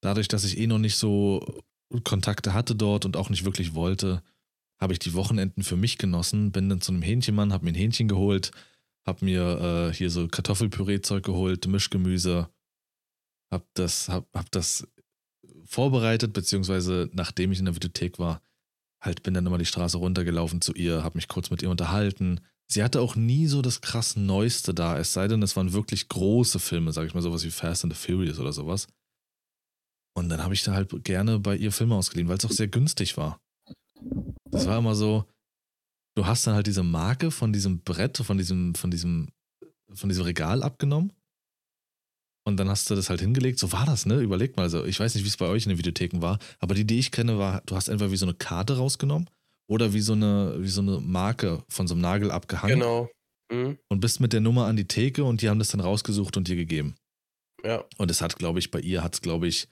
dadurch, 0.00 0.28
dass 0.28 0.44
ich 0.44 0.58
eh 0.58 0.66
noch 0.66 0.78
nicht 0.78 0.96
so 0.96 1.62
Kontakte 2.04 2.54
hatte 2.54 2.74
dort 2.74 3.04
und 3.04 3.16
auch 3.16 3.30
nicht 3.30 3.44
wirklich 3.44 3.74
wollte, 3.74 4.22
habe 4.80 4.92
ich 4.92 4.98
die 4.98 5.14
Wochenenden 5.14 5.62
für 5.62 5.76
mich 5.76 5.98
genossen, 5.98 6.52
bin 6.52 6.68
dann 6.68 6.80
zu 6.80 6.92
einem 6.92 7.02
Hähnchenmann, 7.02 7.52
habe 7.52 7.64
mir 7.64 7.72
ein 7.72 7.76
Hähnchen 7.76 8.08
geholt, 8.08 8.50
habe 9.04 9.24
mir 9.24 9.90
äh, 9.90 9.94
hier 9.94 10.10
so 10.10 10.26
Kartoffelpüree-Zeug 10.26 11.24
geholt, 11.24 11.66
Mischgemüse, 11.66 12.48
habe 13.50 13.66
das, 13.74 14.08
hab, 14.08 14.26
hab 14.34 14.50
das 14.50 14.88
vorbereitet, 15.64 16.32
beziehungsweise 16.32 17.10
nachdem 17.12 17.52
ich 17.52 17.58
in 17.58 17.66
der 17.66 17.74
Videothek 17.74 18.18
war, 18.18 18.40
halt 19.00 19.22
bin 19.22 19.34
dann 19.34 19.46
immer 19.46 19.58
die 19.58 19.66
Straße 19.66 19.96
runtergelaufen 19.96 20.60
zu 20.60 20.74
ihr, 20.74 21.02
habe 21.02 21.16
mich 21.16 21.28
kurz 21.28 21.50
mit 21.50 21.62
ihr 21.62 21.70
unterhalten. 21.70 22.40
Sie 22.66 22.84
hatte 22.84 23.00
auch 23.00 23.16
nie 23.16 23.46
so 23.46 23.62
das 23.62 23.80
krass 23.80 24.16
Neueste 24.16 24.74
da, 24.74 24.98
es 24.98 25.12
sei 25.12 25.26
denn, 25.26 25.42
es 25.42 25.56
waren 25.56 25.72
wirklich 25.72 26.08
große 26.08 26.58
Filme, 26.58 26.92
sag 26.92 27.06
ich 27.06 27.14
mal, 27.14 27.22
sowas 27.22 27.44
wie 27.44 27.50
Fast 27.50 27.84
and 27.84 27.94
the 27.94 27.98
Furious 27.98 28.38
oder 28.38 28.52
sowas. 28.52 28.86
Und 30.14 30.28
dann 30.28 30.42
habe 30.42 30.54
ich 30.54 30.62
da 30.62 30.74
halt 30.74 31.04
gerne 31.04 31.38
bei 31.38 31.56
ihr 31.56 31.72
Filme 31.72 31.94
ausgeliehen, 31.94 32.28
weil 32.28 32.36
es 32.36 32.44
auch 32.44 32.50
sehr 32.50 32.68
günstig 32.68 33.16
war. 33.16 33.40
Das 34.50 34.66
war 34.66 34.78
immer 34.78 34.94
so, 34.94 35.24
du 36.16 36.26
hast 36.26 36.46
dann 36.46 36.54
halt 36.54 36.66
diese 36.66 36.82
Marke 36.82 37.30
von 37.30 37.52
diesem 37.52 37.80
Brett, 37.80 38.18
von 38.18 38.36
diesem, 38.36 38.74
von 38.74 38.90
diesem, 38.90 39.28
von 39.92 40.08
diesem 40.08 40.24
Regal 40.24 40.62
abgenommen. 40.62 41.12
Und 42.50 42.56
dann 42.56 42.68
hast 42.68 42.90
du 42.90 42.94
das 42.94 43.08
halt 43.10 43.20
hingelegt. 43.20 43.58
So 43.58 43.72
war 43.72 43.86
das, 43.86 44.06
ne? 44.06 44.20
Überleg 44.20 44.56
mal. 44.56 44.64
Also, 44.64 44.84
ich 44.84 45.00
weiß 45.00 45.14
nicht, 45.14 45.24
wie 45.24 45.28
es 45.28 45.36
bei 45.36 45.46
euch 45.46 45.64
in 45.64 45.70
den 45.70 45.78
Videotheken 45.78 46.20
war, 46.20 46.38
aber 46.58 46.74
die, 46.74 46.84
die 46.84 46.98
ich 46.98 47.10
kenne, 47.10 47.38
war, 47.38 47.62
du 47.66 47.76
hast 47.76 47.88
entweder 47.88 48.10
wie 48.10 48.16
so 48.16 48.26
eine 48.26 48.34
Karte 48.34 48.76
rausgenommen 48.76 49.30
oder 49.68 49.92
wie 49.92 50.00
so 50.00 50.12
eine, 50.12 50.56
wie 50.58 50.68
so 50.68 50.82
eine 50.82 51.00
Marke 51.00 51.62
von 51.68 51.86
so 51.86 51.94
einem 51.94 52.02
Nagel 52.02 52.30
abgehangen. 52.30 52.80
Genau. 52.80 53.08
Mhm. 53.52 53.78
Und 53.88 54.00
bist 54.00 54.20
mit 54.20 54.32
der 54.32 54.40
Nummer 54.40 54.66
an 54.66 54.76
die 54.76 54.86
Theke 54.86 55.24
und 55.24 55.42
die 55.42 55.48
haben 55.48 55.58
das 55.58 55.68
dann 55.68 55.80
rausgesucht 55.80 56.36
und 56.36 56.48
dir 56.48 56.56
gegeben. 56.56 56.96
Ja. 57.64 57.84
Und 57.98 58.10
es 58.10 58.20
hat, 58.20 58.36
glaube 58.36 58.58
ich, 58.58 58.70
bei 58.70 58.80
ihr 58.80 59.02
hat 59.02 59.14
es, 59.14 59.22
glaube 59.22 59.46
ich, 59.46 59.68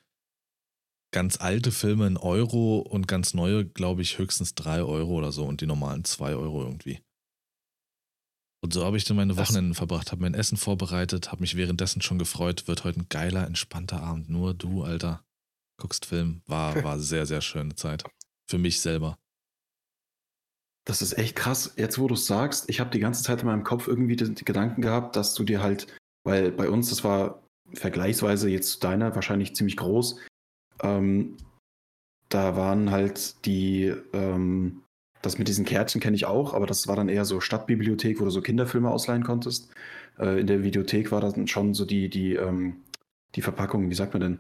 ganz 1.11 1.41
alte 1.41 1.73
Filme 1.73 2.07
in 2.07 2.17
Euro 2.17 2.79
und 2.79 3.09
ganz 3.09 3.35
neue, 3.35 3.65
glaube 3.65 4.03
ich, 4.03 4.19
höchstens 4.19 4.55
3 4.55 4.83
Euro 4.83 5.15
oder 5.15 5.33
so 5.33 5.45
und 5.45 5.61
die 5.61 5.67
normalen 5.67 6.05
2 6.05 6.35
Euro 6.35 6.63
irgendwie. 6.63 7.01
Und 8.61 8.73
so 8.73 8.85
habe 8.85 8.97
ich 8.97 9.05
dann 9.05 9.17
meine 9.17 9.37
Wochenenden 9.37 9.75
verbracht, 9.75 10.11
habe 10.11 10.23
mein 10.23 10.35
Essen 10.35 10.57
vorbereitet, 10.57 11.31
habe 11.31 11.43
mich 11.43 11.57
währenddessen 11.57 12.03
schon 12.03 12.19
gefreut, 12.19 12.67
wird 12.67 12.85
heute 12.85 13.01
ein 13.01 13.09
geiler, 13.09 13.47
entspannter 13.47 14.03
Abend. 14.03 14.29
Nur 14.29 14.53
du, 14.53 14.83
Alter, 14.83 15.23
guckst 15.81 16.07
Film. 16.07 16.43
War, 16.47 16.75
war 16.85 16.99
sehr, 16.99 17.27
sehr 17.27 17.41
schöne 17.41 17.75
Zeit. 17.77 18.05
Für 18.51 18.59
mich 18.59 18.81
selber. 18.81 19.17
Das 20.85 21.03
ist 21.03 21.19
echt 21.19 21.37
krass. 21.37 21.75
Jetzt, 21.77 21.99
wo 21.99 22.09
du 22.09 22.15
es 22.15 22.27
sagst, 22.27 22.69
ich 22.69 22.81
habe 22.81 22.91
die 22.91 22.99
ganze 22.99 23.23
Zeit 23.23 23.41
in 23.41 23.47
meinem 23.47 23.63
Kopf 23.63 23.87
irgendwie 23.87 24.17
die, 24.17 24.35
die 24.35 24.45
Gedanken 24.45 24.83
gehabt, 24.83 25.17
dass 25.17 25.35
du 25.35 25.45
dir 25.45 25.63
halt, 25.63 25.87
weil 26.25 26.51
bei 26.51 26.69
uns, 26.69 26.89
das 26.89 27.05
war 27.05 27.43
vergleichsweise 27.75 28.49
jetzt 28.49 28.83
deiner 28.83 29.15
wahrscheinlich 29.15 29.55
ziemlich 29.55 29.77
groß, 29.77 30.19
ähm, 30.83 31.37
da 32.31 32.57
waren 32.57 32.91
halt 32.91 33.45
die, 33.45 33.93
ähm, 34.13 34.83
das 35.23 35.39
mit 35.39 35.49
diesen 35.49 35.65
Kärtchen 35.65 36.01
kenne 36.01 36.17
ich 36.17 36.27
auch, 36.27 36.55
aber 36.55 36.67
das 36.67 36.87
war 36.89 36.97
dann 36.97 37.09
eher 37.09 37.25
so 37.25 37.41
Stadtbibliothek, 37.41 38.21
wo 38.21 38.25
du 38.25 38.31
so 38.31 38.41
Kinderfilme 38.41 38.91
ausleihen 38.91 39.25
konntest. 39.25 39.71
Äh, 40.19 40.41
in 40.41 40.47
der 40.47 40.63
Videothek 40.63 41.11
war 41.13 41.21
dann 41.21 41.47
schon 41.49 41.75
so 41.75 41.85
die, 41.85 42.09
die, 42.09 42.35
ähm, 42.35 42.77
die 43.35 43.43
Verpackung, 43.43 43.91
wie 43.91 43.95
sagt 43.95 44.15
man 44.15 44.21
denn? 44.21 44.39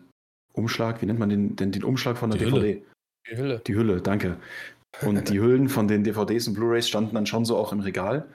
Umschlag, 0.52 1.02
wie 1.02 1.06
nennt 1.06 1.18
man 1.18 1.28
den, 1.28 1.56
denn 1.56 1.72
den 1.72 1.84
Umschlag 1.84 2.16
von 2.18 2.30
der 2.30 2.38
die 2.38 2.44
DVD? 2.46 2.66
Hülle. 2.74 2.82
Die 3.30 3.36
Hülle. 3.36 3.62
Die 3.66 3.74
Hülle, 3.74 4.00
danke. 4.00 4.36
Und 5.02 5.28
die 5.28 5.38
Hüllen 5.40 5.68
von 5.68 5.86
den 5.88 6.04
DVDs 6.04 6.48
und 6.48 6.54
Blu-rays 6.54 6.88
standen 6.88 7.14
dann 7.14 7.26
schon 7.26 7.44
so 7.44 7.56
auch 7.56 7.72
im 7.72 7.80
Regal. 7.80 8.26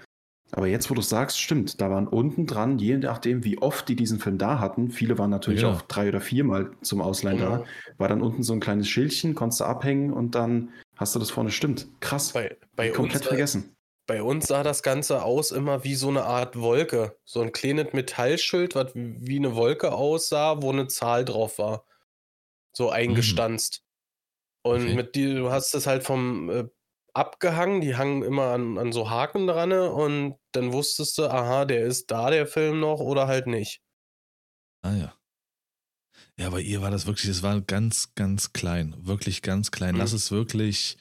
Aber 0.52 0.68
jetzt, 0.68 0.92
wo 0.92 0.94
du 0.94 1.02
sagst, 1.02 1.42
stimmt, 1.42 1.82
da 1.82 1.90
waren 1.90 2.08
unten 2.08 2.46
dran, 2.46 2.78
je 2.78 2.98
nachdem, 2.98 3.44
wie 3.44 3.58
oft 3.58 3.90
die 3.90 3.96
diesen 3.96 4.20
Film 4.20 4.38
da 4.38 4.60
hatten, 4.60 4.92
viele 4.92 5.18
waren 5.18 5.32
natürlich 5.32 5.62
Ja. 5.64 5.72
auch 5.72 5.82
drei 5.82 6.08
oder 6.10 6.22
viermal 6.22 6.70
zum 6.82 7.02
Ausleihen 7.02 7.40
da, 7.40 7.58
Genau. 7.58 7.66
war 7.98 8.08
dann 8.08 8.22
unten 8.22 8.44
so 8.44 8.54
ein 8.54 8.60
kleines 8.60 8.88
Schildchen, 8.88 9.34
konntest 9.34 9.62
du 9.62 9.66
abhängen 9.66 10.14
und 10.14 10.36
dann 10.36 10.70
hast 10.96 11.16
du 11.16 11.20
das 11.20 11.32
vorne. 11.32 11.52
Stimmt, 11.52 11.88
krass, 12.00 12.32
Bei, 12.34 12.58
bei, 12.76 12.90
komplett 12.90 13.22
uns, 13.22 13.28
vergessen. 13.28 13.76
bei 14.08 14.22
uns 14.24 14.48
sah 14.48 14.64
das 14.64 14.84
Ganze 14.84 15.24
aus 15.24 15.52
immer 15.52 15.84
wie 15.84 15.96
so 15.96 16.10
eine 16.10 16.24
Art 16.26 16.60
Wolke. 16.60 17.18
So 17.26 17.42
ein 17.42 17.52
kleines 17.52 17.94
Metallschild, 17.94 18.76
was 18.76 18.92
wie 18.96 19.38
eine 19.38 19.56
Wolke 19.56 19.94
aussah, 19.94 20.62
wo 20.62 20.72
eine 20.72 20.88
Zahl 20.88 21.26
drauf 21.26 21.58
war. 21.58 21.86
So 22.76 22.90
eingestanzt. 22.90 23.84
Und 24.64 24.82
Okay. 24.84 24.96
mit 24.96 25.16
die, 25.16 25.36
du 25.36 25.52
hast 25.52 25.74
es 25.76 25.88
halt 25.88 26.04
vom 26.04 26.50
äh, 26.50 26.66
abgehangen, 27.14 27.82
die 27.82 27.96
hangen 27.96 28.24
immer 28.24 28.48
an, 28.54 28.78
an 28.78 28.92
so 28.94 29.10
Haken 29.10 29.48
dran 29.48 29.72
und 29.74 30.38
dann 30.54 30.74
wusstest 30.74 31.18
du, 31.18 31.26
aha, 31.28 31.66
der 31.66 31.84
ist 31.86 32.12
da, 32.12 32.30
der 32.32 32.48
Film 32.48 32.80
noch, 32.80 33.00
oder 33.00 33.28
halt 33.28 33.48
nicht. 33.48 33.82
Ah 34.84 34.94
ja. 34.96 35.14
Ja, 36.40 36.50
bei 36.50 36.62
ihr 36.62 36.82
war 36.82 36.90
das 36.90 37.06
wirklich, 37.06 37.30
es 37.30 37.44
war 37.44 37.62
ganz, 37.62 38.16
ganz 38.16 38.54
klein. 38.54 38.96
Wirklich 38.98 39.42
ganz 39.42 39.72
klein. 39.72 39.96
Mhm. 39.96 40.02
Lass 40.02 40.14
es 40.14 40.32
wirklich. 40.32 40.98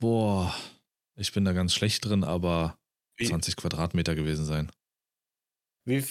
Boah, 0.00 0.54
ich 1.16 1.32
bin 1.32 1.44
da 1.44 1.52
ganz 1.52 1.74
schlecht 1.74 2.04
drin, 2.04 2.24
aber 2.24 2.78
Wie, 3.16 3.26
20 3.26 3.56
Quadratmeter 3.56 4.14
gewesen 4.14 4.44
sein. 4.44 4.70
wie, 5.84 6.02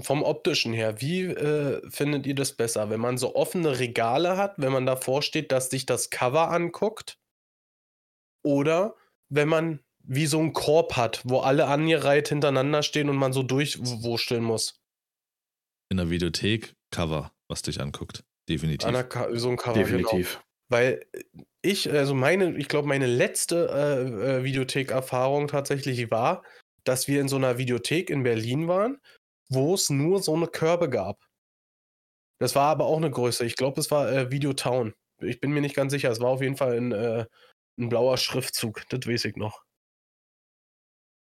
vom 0.00 0.22
optischen 0.22 0.72
her, 0.72 1.00
wie 1.00 1.24
äh, 1.24 1.82
findet 1.90 2.26
ihr 2.26 2.34
das 2.34 2.54
besser? 2.56 2.88
Wenn 2.90 3.00
man 3.00 3.18
so 3.18 3.34
offene 3.34 3.78
Regale 3.78 4.36
hat, 4.36 4.54
wenn 4.58 4.72
man 4.72 4.86
davor 4.86 5.22
steht, 5.22 5.52
dass 5.52 5.70
sich 5.70 5.86
das 5.86 6.10
Cover 6.10 6.50
anguckt? 6.50 7.18
Oder 8.44 8.94
wenn 9.28 9.48
man 9.48 9.80
wie 10.04 10.26
so 10.26 10.38
einen 10.38 10.54
Korb 10.54 10.96
hat, 10.96 11.20
wo 11.24 11.40
alle 11.40 11.66
angereiht 11.66 12.28
hintereinander 12.28 12.82
stehen 12.82 13.10
und 13.10 13.16
man 13.16 13.32
so 13.32 13.42
durchwurschteln 13.42 14.42
muss? 14.42 14.80
In 15.90 15.98
der 15.98 16.08
Videothek 16.08 16.74
Cover, 16.90 17.30
was 17.48 17.62
dich 17.62 17.80
anguckt. 17.80 18.24
Definitiv. 18.48 18.86
An 18.86 18.94
der 18.94 19.04
Ka 19.04 19.28
so 19.34 19.50
ein 19.50 19.56
Cover, 19.56 19.74
genau. 19.74 19.86
Definitiv. 19.86 20.40
Weil 20.68 21.04
ich, 21.62 21.90
also 21.90 22.14
meine, 22.14 22.56
ich 22.56 22.68
glaube, 22.68 22.88
meine 22.88 23.06
letzte 23.06 23.68
äh, 23.68 24.38
äh, 24.38 24.44
Videothek-Erfahrung 24.44 25.48
tatsächlich 25.48 26.10
war, 26.10 26.44
dass 26.84 27.08
wir 27.08 27.20
in 27.20 27.28
so 27.28 27.36
einer 27.36 27.58
Videothek 27.58 28.10
in 28.10 28.22
Berlin 28.22 28.68
waren, 28.68 28.98
wo 29.48 29.74
es 29.74 29.90
nur 29.90 30.22
so 30.22 30.34
eine 30.34 30.46
Körbe 30.46 30.88
gab. 30.88 31.26
Das 32.38 32.54
war 32.54 32.68
aber 32.70 32.86
auch 32.86 32.98
eine 32.98 33.10
Größe. 33.10 33.44
Ich 33.44 33.56
glaube, 33.56 33.80
es 33.80 33.90
war 33.90 34.10
äh, 34.10 34.30
Videotown. 34.30 34.94
Ich 35.20 35.40
bin 35.40 35.50
mir 35.50 35.60
nicht 35.60 35.74
ganz 35.74 35.92
sicher. 35.92 36.10
Es 36.10 36.20
war 36.20 36.28
auf 36.28 36.42
jeden 36.42 36.56
Fall 36.56 36.76
ein, 36.76 36.92
äh, 36.92 37.26
ein 37.78 37.88
blauer 37.88 38.16
Schriftzug. 38.16 38.82
Das 38.90 39.00
weiß 39.06 39.24
ich 39.24 39.36
noch. 39.36 39.64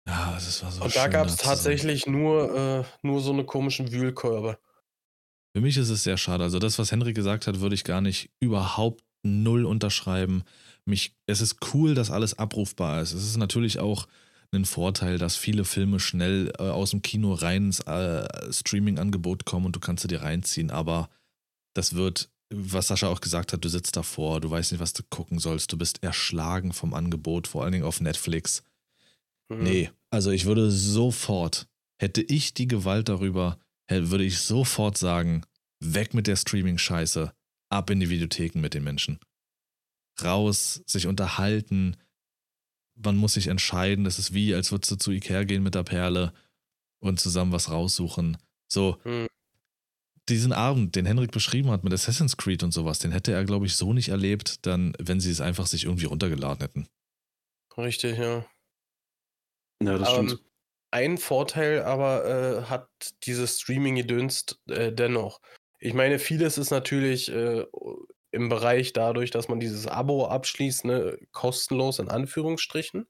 ja, 0.07 0.35
es 0.37 0.63
war 0.63 0.71
so 0.71 0.83
Und 0.83 0.95
da 0.95 1.07
gab 1.07 1.27
es 1.27 1.37
tatsächlich 1.37 2.05
nur, 2.05 2.55
äh, 2.55 2.83
nur 3.01 3.21
so 3.21 3.31
eine 3.31 3.45
komischen 3.45 3.91
Wühlkörbe. 3.91 4.59
Für 5.53 5.61
mich 5.61 5.77
ist 5.77 5.89
es 5.89 6.03
sehr 6.03 6.17
schade. 6.17 6.43
Also 6.43 6.59
das, 6.59 6.77
was 6.79 6.91
Henrik 6.91 7.15
gesagt 7.15 7.47
hat, 7.47 7.59
würde 7.59 7.75
ich 7.75 7.83
gar 7.83 8.01
nicht 8.01 8.29
überhaupt 8.39 9.03
null 9.23 9.65
unterschreiben. 9.65 10.43
Mich, 10.85 11.15
es 11.25 11.41
ist 11.41 11.57
cool, 11.73 11.95
dass 11.95 12.11
alles 12.11 12.37
abrufbar 12.37 13.01
ist. 13.01 13.13
Es 13.13 13.23
ist 13.23 13.37
natürlich 13.37 13.79
auch 13.79 14.07
ein 14.51 14.65
Vorteil, 14.65 15.17
dass 15.17 15.35
viele 15.35 15.65
Filme 15.65 15.99
schnell 15.99 16.51
äh, 16.57 16.63
aus 16.63 16.91
dem 16.91 17.01
Kino 17.01 17.33
rein 17.33 17.65
ins 17.65 17.81
äh, 17.81 18.27
Streaming-Angebot 18.51 19.45
kommen 19.45 19.67
und 19.67 19.75
du 19.75 19.79
kannst 19.79 20.01
sie 20.01 20.07
dir 20.07 20.23
reinziehen. 20.23 20.71
Aber 20.71 21.09
das 21.75 21.93
wird, 21.93 22.29
was 22.49 22.87
Sascha 22.87 23.07
auch 23.07 23.21
gesagt 23.21 23.53
hat, 23.53 23.63
du 23.63 23.69
sitzt 23.69 23.95
davor, 23.95 24.41
du 24.41 24.49
weißt 24.49 24.71
nicht, 24.71 24.81
was 24.81 24.93
du 24.93 25.03
gucken 25.09 25.39
sollst, 25.39 25.71
du 25.71 25.77
bist 25.77 26.01
erschlagen 26.03 26.73
vom 26.73 26.93
Angebot, 26.93 27.47
vor 27.47 27.63
allen 27.63 27.73
Dingen 27.73 27.85
auf 27.85 28.01
Netflix. 28.01 28.63
Mhm. 29.49 29.63
Nee, 29.63 29.91
also 30.09 30.31
ich 30.31 30.45
würde 30.45 30.71
sofort, 30.71 31.67
hätte 31.99 32.21
ich 32.21 32.53
die 32.53 32.67
Gewalt 32.67 33.09
darüber, 33.09 33.59
würde 33.89 34.23
ich 34.23 34.39
sofort 34.39 34.97
sagen, 34.97 35.43
weg 35.79 36.13
mit 36.13 36.27
der 36.27 36.35
Streaming-Scheiße, 36.35 37.33
ab 37.69 37.89
in 37.89 37.99
die 37.99 38.09
Videotheken 38.09 38.59
mit 38.61 38.73
den 38.73 38.83
Menschen. 38.83 39.19
Raus, 40.21 40.81
sich 40.85 41.07
unterhalten, 41.07 41.95
man 42.95 43.15
muss 43.15 43.33
sich 43.33 43.47
entscheiden, 43.47 44.03
das 44.03 44.19
ist 44.19 44.33
wie, 44.33 44.53
als 44.53 44.71
würdest 44.71 44.91
du 44.91 44.95
zu 44.97 45.11
Ikea 45.11 45.43
gehen 45.45 45.63
mit 45.63 45.75
der 45.75 45.83
Perle 45.83 46.33
und 47.01 47.19
zusammen 47.19 47.51
was 47.53 47.71
raussuchen. 47.71 48.37
So, 48.71 48.99
Mhm. 49.05 49.27
diesen 50.27 50.51
Abend, 50.53 50.95
den 50.95 51.05
Henrik 51.05 51.31
beschrieben 51.31 51.71
hat 51.71 51.83
mit 51.83 51.93
Assassin's 51.93 52.37
Creed 52.37 52.61
und 52.61 52.71
sowas, 52.73 52.99
den 52.99 53.11
hätte 53.11 53.31
er, 53.31 53.45
glaube 53.45 53.65
ich, 53.65 53.75
so 53.77 53.93
nicht 53.93 54.09
erlebt, 54.09 54.65
dann, 54.65 54.93
wenn 54.99 55.19
sie 55.19 55.31
es 55.31 55.41
einfach 55.41 55.65
sich 55.65 55.85
irgendwie 55.85 56.05
runtergeladen 56.05 56.61
hätten. 56.61 56.87
Richtig, 57.77 58.17
ja. 58.17 58.45
Ja, 59.81 59.97
das 59.97 60.09
Ähm, 60.09 60.27
stimmt. 60.27 60.43
Ein 60.91 61.17
Vorteil 61.17 61.83
aber 61.83 62.25
äh, 62.25 62.61
hat 62.63 62.87
dieses 63.23 63.59
Streaming-Gedönst 63.59 64.59
äh, 64.69 64.91
dennoch. 64.91 65.39
Ich 65.79 65.93
meine, 65.93 66.19
vieles 66.19 66.57
ist 66.57 66.71
natürlich 66.71 67.31
äh, 67.31 67.65
im 68.31 68.49
Bereich 68.49 68.93
dadurch, 68.93 69.31
dass 69.31 69.47
man 69.47 69.59
dieses 69.59 69.87
Abo 69.87 70.27
abschließt, 70.27 70.85
ne, 70.85 71.17
kostenlos 71.31 71.99
in 71.99 72.09
Anführungsstrichen. 72.09 73.07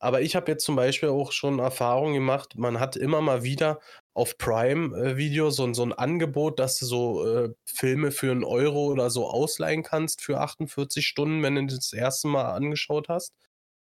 Aber 0.00 0.20
ich 0.22 0.36
habe 0.36 0.50
jetzt 0.52 0.64
zum 0.64 0.76
Beispiel 0.76 1.08
auch 1.08 1.32
schon 1.32 1.58
Erfahrungen 1.58 2.14
gemacht, 2.14 2.54
man 2.56 2.78
hat 2.78 2.96
immer 2.96 3.20
mal 3.20 3.42
wieder 3.42 3.80
auf 4.14 4.38
Prime-Video 4.38 5.50
so, 5.50 5.72
so 5.74 5.82
ein 5.82 5.92
Angebot, 5.92 6.60
dass 6.60 6.78
du 6.78 6.86
so 6.86 7.26
äh, 7.26 7.50
Filme 7.64 8.12
für 8.12 8.30
einen 8.30 8.44
Euro 8.44 8.86
oder 8.86 9.10
so 9.10 9.28
ausleihen 9.28 9.82
kannst 9.82 10.22
für 10.22 10.40
48 10.40 11.06
Stunden, 11.06 11.42
wenn 11.42 11.56
du 11.56 11.66
das 11.74 11.92
erste 11.92 12.28
Mal 12.28 12.52
angeschaut 12.52 13.08
hast. 13.08 13.34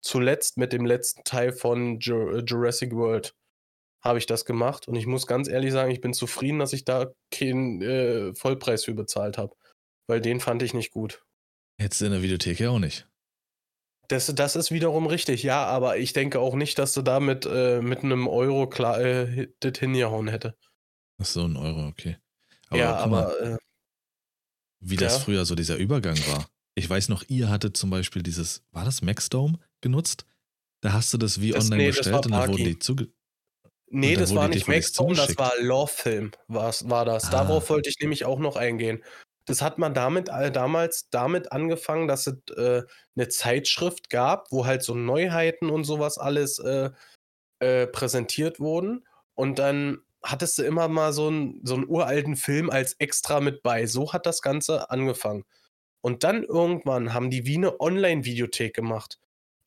Zuletzt 0.01 0.57
mit 0.57 0.73
dem 0.73 0.87
letzten 0.87 1.25
Teil 1.25 1.53
von 1.53 1.99
Ju 1.99 2.39
Jurassic 2.39 2.93
World 2.93 3.35
habe 4.01 4.19
ich 4.19 4.27
das 4.27 4.45
gemacht 4.45 4.87
und 4.87 4.95
ich 4.95 5.07
muss 5.07 5.27
ganz 5.27 5.49
ehrlich 5.49 5.73
sagen, 5.73 5.91
ich 5.91 6.01
bin 6.01 6.15
zufrieden, 6.15 6.59
dass 6.61 6.73
ich 6.73 6.85
da 6.85 7.11
keinen 7.33 7.83
äh, 7.83 8.35
Vollpreis 8.35 8.85
für 8.85 8.95
bezahlt 8.95 9.39
habe, 9.39 9.55
weil 10.07 10.21
den 10.21 10.41
fand 10.41 10.63
ich 10.63 10.73
nicht 10.73 10.93
gut. 10.93 11.25
Hättest 11.81 12.01
du 12.01 12.07
in 12.07 12.13
der 12.13 12.23
Videothek 12.23 12.61
ja 12.61 12.71
auch 12.71 12.79
nicht. 12.79 13.09
Das, 14.09 14.27
das 14.35 14.57
ist 14.57 14.71
wiederum 14.71 15.07
richtig, 15.07 15.43
ja, 15.43 15.67
aber 15.67 15.99
ich 15.99 16.13
denke 16.13 16.41
auch 16.41 16.55
nicht, 16.55 16.79
dass 16.79 16.95
du 16.95 17.03
da 17.03 17.21
mit, 17.21 17.45
äh, 17.45 17.83
mit 17.83 18.03
einem 18.03 18.27
Euro 18.27 18.69
klar, 18.69 19.01
äh, 19.01 19.49
das 19.61 19.79
hingehauen 19.79 20.29
hätte. 20.29 20.57
Ach 21.21 21.27
so, 21.27 21.45
ein 21.45 21.57
Euro, 21.57 21.89
okay. 21.89 22.17
Aber 22.69 22.79
ja, 22.79 23.03
guck 23.03 23.11
mal, 23.11 23.25
aber 23.25 23.41
äh, 23.41 23.57
wie 24.81 24.97
das 24.97 25.15
ja. 25.15 25.21
früher 25.21 25.45
so 25.45 25.55
dieser 25.55 25.77
Übergang 25.77 26.17
war. 26.29 26.49
Ich 26.75 26.89
weiß 26.89 27.09
noch, 27.09 27.25
ihr 27.29 27.51
hattet 27.51 27.77
zum 27.77 27.91
Beispiel 27.91 28.23
dieses, 28.23 28.63
war 28.71 28.85
das 28.85 29.03
Maxdome 29.03 29.59
genutzt? 29.81 30.27
Da 30.81 30.93
hast 30.93 31.13
du 31.13 31.19
das 31.19 31.41
wie 31.41 31.51
Das- 31.51 31.65
online 31.65 31.83
nee, 31.83 31.89
bestellt 31.89 32.27
und 32.27 32.31
dann 32.33 32.49
wurden 32.51 32.65
die 32.65 32.79
zuge... 32.79 33.09
nee, 33.91 34.15
dann 34.15 34.23
das 34.23 34.35
war 34.35 34.49
nicht 34.49 34.69
Maxstone, 34.69 35.17
das 35.17 35.37
war 35.37 35.53
war's- 36.47 36.89
war 36.89 37.05
das. 37.05 37.27
Ah. 37.27 37.31
Darauf 37.31 37.69
wollte 37.71 37.89
ich 37.89 37.99
nämlich 38.01 38.25
auch 38.25 38.39
noch 38.39 38.57
eingehen. 38.57 39.03
Das 39.47 39.63
hat 39.63 39.79
man 39.79 39.95
damit 39.95 40.29
äh, 40.29 40.53
damals 40.53 41.09
damit 41.11 41.53
angefangen, 41.53 42.07
dass 42.07 42.27
es 42.27 42.35
äh, 42.57 42.83
eine 43.17 43.29
Zeitschrift 43.29 44.11
gab, 44.11 44.53
wo 44.53 44.67
halt 44.67 44.83
so 44.83 44.95
Neuheiten 44.95 45.71
und 45.71 45.85
sowas 45.85 46.19
alles 46.19 46.59
äh, 46.59 46.91
äh, 47.61 47.87
präsentiert 47.87 48.61
wurden. 48.61 49.07
Und 49.35 49.59
dann 49.59 50.03
hattest 50.23 50.59
du 50.59 50.65
immer 50.65 50.89
mal 50.89 51.13
so, 51.15 51.31
ein, 51.31 51.61
so 51.65 51.75
einen 51.75 51.89
uralten 51.89 52.37
Film 52.37 52.69
als 52.69 52.93
extra 52.99 53.41
mit 53.41 53.63
bei. 53.63 53.87
So 53.87 54.13
hat 54.13 54.27
das 54.27 54.43
Ganze 54.43 54.91
angefangen. 54.91 55.45
Und 56.03 56.25
dann 56.25 56.45
irgendwann 56.45 57.15
haben 57.15 57.31
die 57.31 57.47
wie 57.47 57.57
eine 57.57 57.81
Online-Videothek 57.81 58.75
gemacht. 58.75 59.19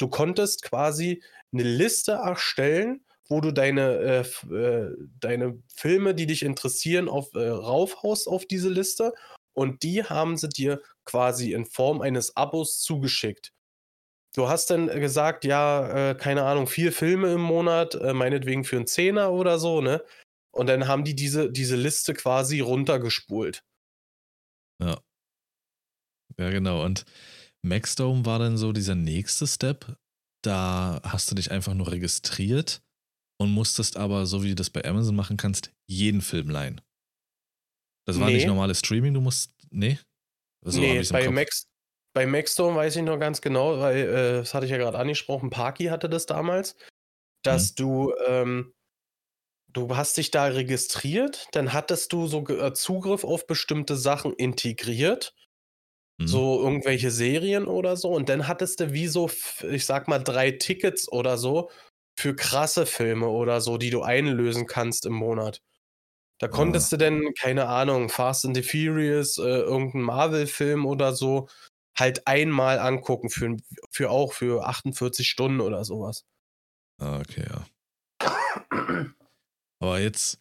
Du 0.01 0.07
konntest 0.07 0.63
quasi 0.63 1.21
eine 1.53 1.61
Liste 1.61 2.13
erstellen, 2.13 3.05
wo 3.29 3.39
du 3.39 3.51
deine, 3.51 4.25
äh, 4.49 4.53
äh, 4.53 4.95
deine 5.19 5.61
Filme, 5.75 6.15
die 6.15 6.25
dich 6.25 6.43
interessieren, 6.43 7.07
auf, 7.07 7.33
äh, 7.35 7.47
raufhaust 7.47 8.27
auf 8.27 8.47
diese 8.47 8.69
Liste. 8.69 9.13
Und 9.53 9.83
die 9.83 10.03
haben 10.03 10.37
sie 10.37 10.49
dir 10.49 10.81
quasi 11.05 11.53
in 11.53 11.65
Form 11.65 12.01
eines 12.01 12.35
Abos 12.35 12.79
zugeschickt. 12.81 13.53
Du 14.33 14.47
hast 14.47 14.71
dann 14.71 14.87
gesagt, 14.87 15.45
ja, 15.45 16.11
äh, 16.11 16.15
keine 16.15 16.43
Ahnung, 16.45 16.65
vier 16.65 16.91
Filme 16.91 17.33
im 17.33 17.41
Monat, 17.41 17.95
äh, 17.95 18.13
meinetwegen 18.13 18.63
für 18.63 18.77
einen 18.77 18.87
Zehner 18.87 19.31
oder 19.31 19.59
so, 19.59 19.81
ne? 19.81 20.03
Und 20.51 20.67
dann 20.67 20.87
haben 20.87 21.03
die 21.03 21.15
diese, 21.15 21.51
diese 21.51 21.75
Liste 21.75 22.13
quasi 22.13 22.59
runtergespult. 22.59 23.63
Ja. 24.79 24.99
Ja, 26.37 26.49
genau. 26.49 26.83
Und 26.83 27.05
Maxdome 27.63 28.25
war 28.25 28.39
dann 28.39 28.57
so 28.57 28.71
dieser 28.71 28.95
nächste 28.95 29.47
Step. 29.47 29.97
Da 30.43 31.01
hast 31.03 31.29
du 31.29 31.35
dich 31.35 31.51
einfach 31.51 31.73
nur 31.73 31.91
registriert 31.91 32.81
und 33.39 33.51
musstest 33.51 33.97
aber, 33.97 34.25
so 34.25 34.43
wie 34.43 34.49
du 34.49 34.55
das 34.55 34.69
bei 34.69 34.83
Amazon 34.83 35.15
machen 35.15 35.37
kannst, 35.37 35.71
jeden 35.87 36.21
Film 36.21 36.49
leihen. 36.49 36.81
Das 38.07 38.19
war 38.19 38.27
Nee. 38.27 38.35
nicht 38.35 38.47
normales 38.47 38.79
Streaming, 38.79 39.13
du 39.13 39.21
musst. 39.21 39.53
Nee? 39.69 39.99
So 40.63 40.79
nee, 40.79 41.01
bei. 41.11 41.29
Max, 41.29 41.67
bei 42.13 42.25
Maxstone 42.25 42.75
weiß 42.75 42.95
ich 42.95 43.03
noch 43.03 43.19
ganz 43.19 43.41
genau, 43.41 43.79
weil, 43.79 43.97
äh, 43.97 44.31
das 44.39 44.53
hatte 44.53 44.65
ich 44.65 44.71
ja 44.71 44.77
gerade 44.77 44.97
angesprochen, 44.97 45.49
Parky 45.49 45.85
hatte 45.85 46.09
das 46.09 46.25
damals, 46.25 46.75
dass 47.43 47.73
du, 47.75 48.13
ähm, 48.27 48.73
du 49.71 49.95
hast 49.95 50.17
dich 50.17 50.31
da 50.31 50.45
registriert, 50.45 51.47
dann 51.53 51.73
hattest 51.73 52.11
du 52.13 52.27
so 52.27 52.43
Zugriff 52.71 53.23
auf 53.23 53.47
bestimmte 53.47 53.95
Sachen 53.95 54.33
integriert 54.33 55.33
mhm. 56.21 56.27
so 56.27 56.61
irgendwelche 56.61 57.11
Serien 57.11 57.65
oder 57.65 57.97
so. 57.97 58.09
Und 58.09 58.29
dann 58.29 58.47
hattest 58.47 58.79
du 58.79 58.93
wie 58.93 59.07
so, 59.07 59.29
ich 59.69 59.85
sag 59.85 60.07
mal, 60.07 60.19
drei 60.19 60.51
Tickets 60.51 61.11
oder 61.11 61.37
so 61.37 61.69
für 62.17 62.35
krasse 62.35 62.85
Filme 62.85 63.27
oder 63.27 63.61
so, 63.61 63.77
die 63.77 63.89
du 63.89 64.01
einlösen 64.01 64.67
kannst 64.67 65.05
im 65.05 65.13
Monat. 65.13 65.61
Da 66.39 66.47
konntest 66.47 66.91
ja. 66.91 66.97
du 66.97 67.03
denn, 67.05 67.33
keine 67.39 67.67
Ahnung, 67.67 68.09
Fast 68.09 68.45
and 68.45 68.55
the 68.55 68.63
Furious, 68.63 69.37
äh, 69.37 69.41
irgendein 69.43 70.01
Marvel-Film 70.01 70.87
oder 70.87 71.13
so, 71.13 71.47
halt 71.95 72.25
einmal 72.25 72.79
angucken 72.79 73.29
für, 73.29 73.57
für 73.91 74.09
auch 74.09 74.33
für 74.33 74.65
48 74.65 75.27
Stunden 75.27 75.61
oder 75.61 75.85
sowas. 75.85 76.25
Ah, 76.99 77.19
okay, 77.19 77.45
ja. 77.47 77.65
Aber 79.79 79.99
jetzt, 79.99 80.39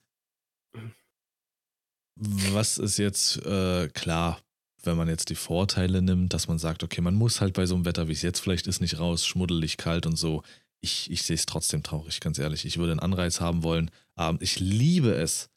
was 2.17 2.79
ist 2.79 2.99
jetzt 2.99 3.45
äh, 3.45 3.89
klar, 3.89 4.41
wenn 4.87 4.97
man 4.97 5.09
jetzt 5.09 5.31
die 5.31 5.35
Vorteile 5.35 6.03
nimmt, 6.03 6.35
dass 6.35 6.49
man 6.49 6.59
sagt, 6.59 6.83
okay, 6.83 7.01
man 7.01 7.15
muss 7.15 7.41
halt 7.41 7.55
bei 7.55 7.67
so 7.67 7.75
einem 7.75 7.85
Wetter, 7.85 8.09
wie 8.09 8.13
es 8.13 8.23
jetzt 8.23 8.41
vielleicht 8.41 8.67
ist, 8.67 8.81
nicht 8.81 8.99
raus, 8.99 9.27
schmuddelig, 9.27 9.77
kalt 9.77 10.07
und 10.07 10.17
so. 10.17 10.43
Ich, 10.81 11.11
ich 11.11 11.23
sehe 11.23 11.35
es 11.35 11.47
trotzdem 11.47 11.83
traurig, 11.83 12.21
ganz 12.21 12.39
ehrlich. 12.39 12.65
Ich 12.65 12.79
würde 12.79 12.93
einen 12.93 13.01
Anreiz 13.01 13.41
haben 13.41 13.63
wollen, 13.63 13.91
abends. 14.15 14.43
Ich 14.43 14.61
liebe 14.61 15.13
es, 15.13 15.51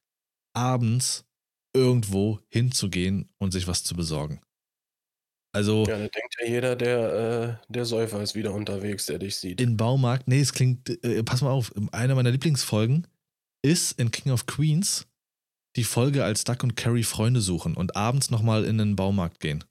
abends 0.53 1.25
irgendwo 1.73 2.39
hinzugehen 2.49 3.29
und 3.37 3.51
sich 3.51 3.67
was 3.67 3.83
zu 3.83 3.95
besorgen. 3.95 4.41
Also. 5.53 5.85
Ja, 5.87 5.97
da 5.97 6.07
denkt 6.07 6.35
ja 6.41 6.47
jeder, 6.47 6.75
der, 6.75 7.59
äh, 7.69 7.71
der 7.71 7.85
Säufer 7.85 8.21
ist 8.21 8.35
wieder 8.35 8.53
unterwegs, 8.53 9.05
der 9.05 9.19
dich 9.19 9.35
sieht. 9.35 9.61
In 9.61 9.77
Baumarkt, 9.77 10.27
nee, 10.27 10.41
es 10.41 10.51
klingt, 10.51 10.89
äh, 11.03 11.23
pass 11.23 11.41
mal 11.41 11.51
auf, 11.51 11.71
eine 11.91 12.15
meiner 12.15 12.31
Lieblingsfolgen 12.31 13.07
ist 13.61 13.97
in 13.99 14.11
King 14.11 14.31
of 14.33 14.45
Queens 14.45 15.07
die 15.75 15.83
Folge, 15.83 16.23
als 16.23 16.43
Duck 16.43 16.63
und 16.63 16.75
Carrie 16.75 17.03
Freunde 17.03 17.41
suchen 17.41 17.75
und 17.75 17.95
abends 17.95 18.29
nochmal 18.29 18.65
in 18.65 18.77
den 18.77 18.95
Baumarkt 18.95 19.39
gehen. 19.39 19.63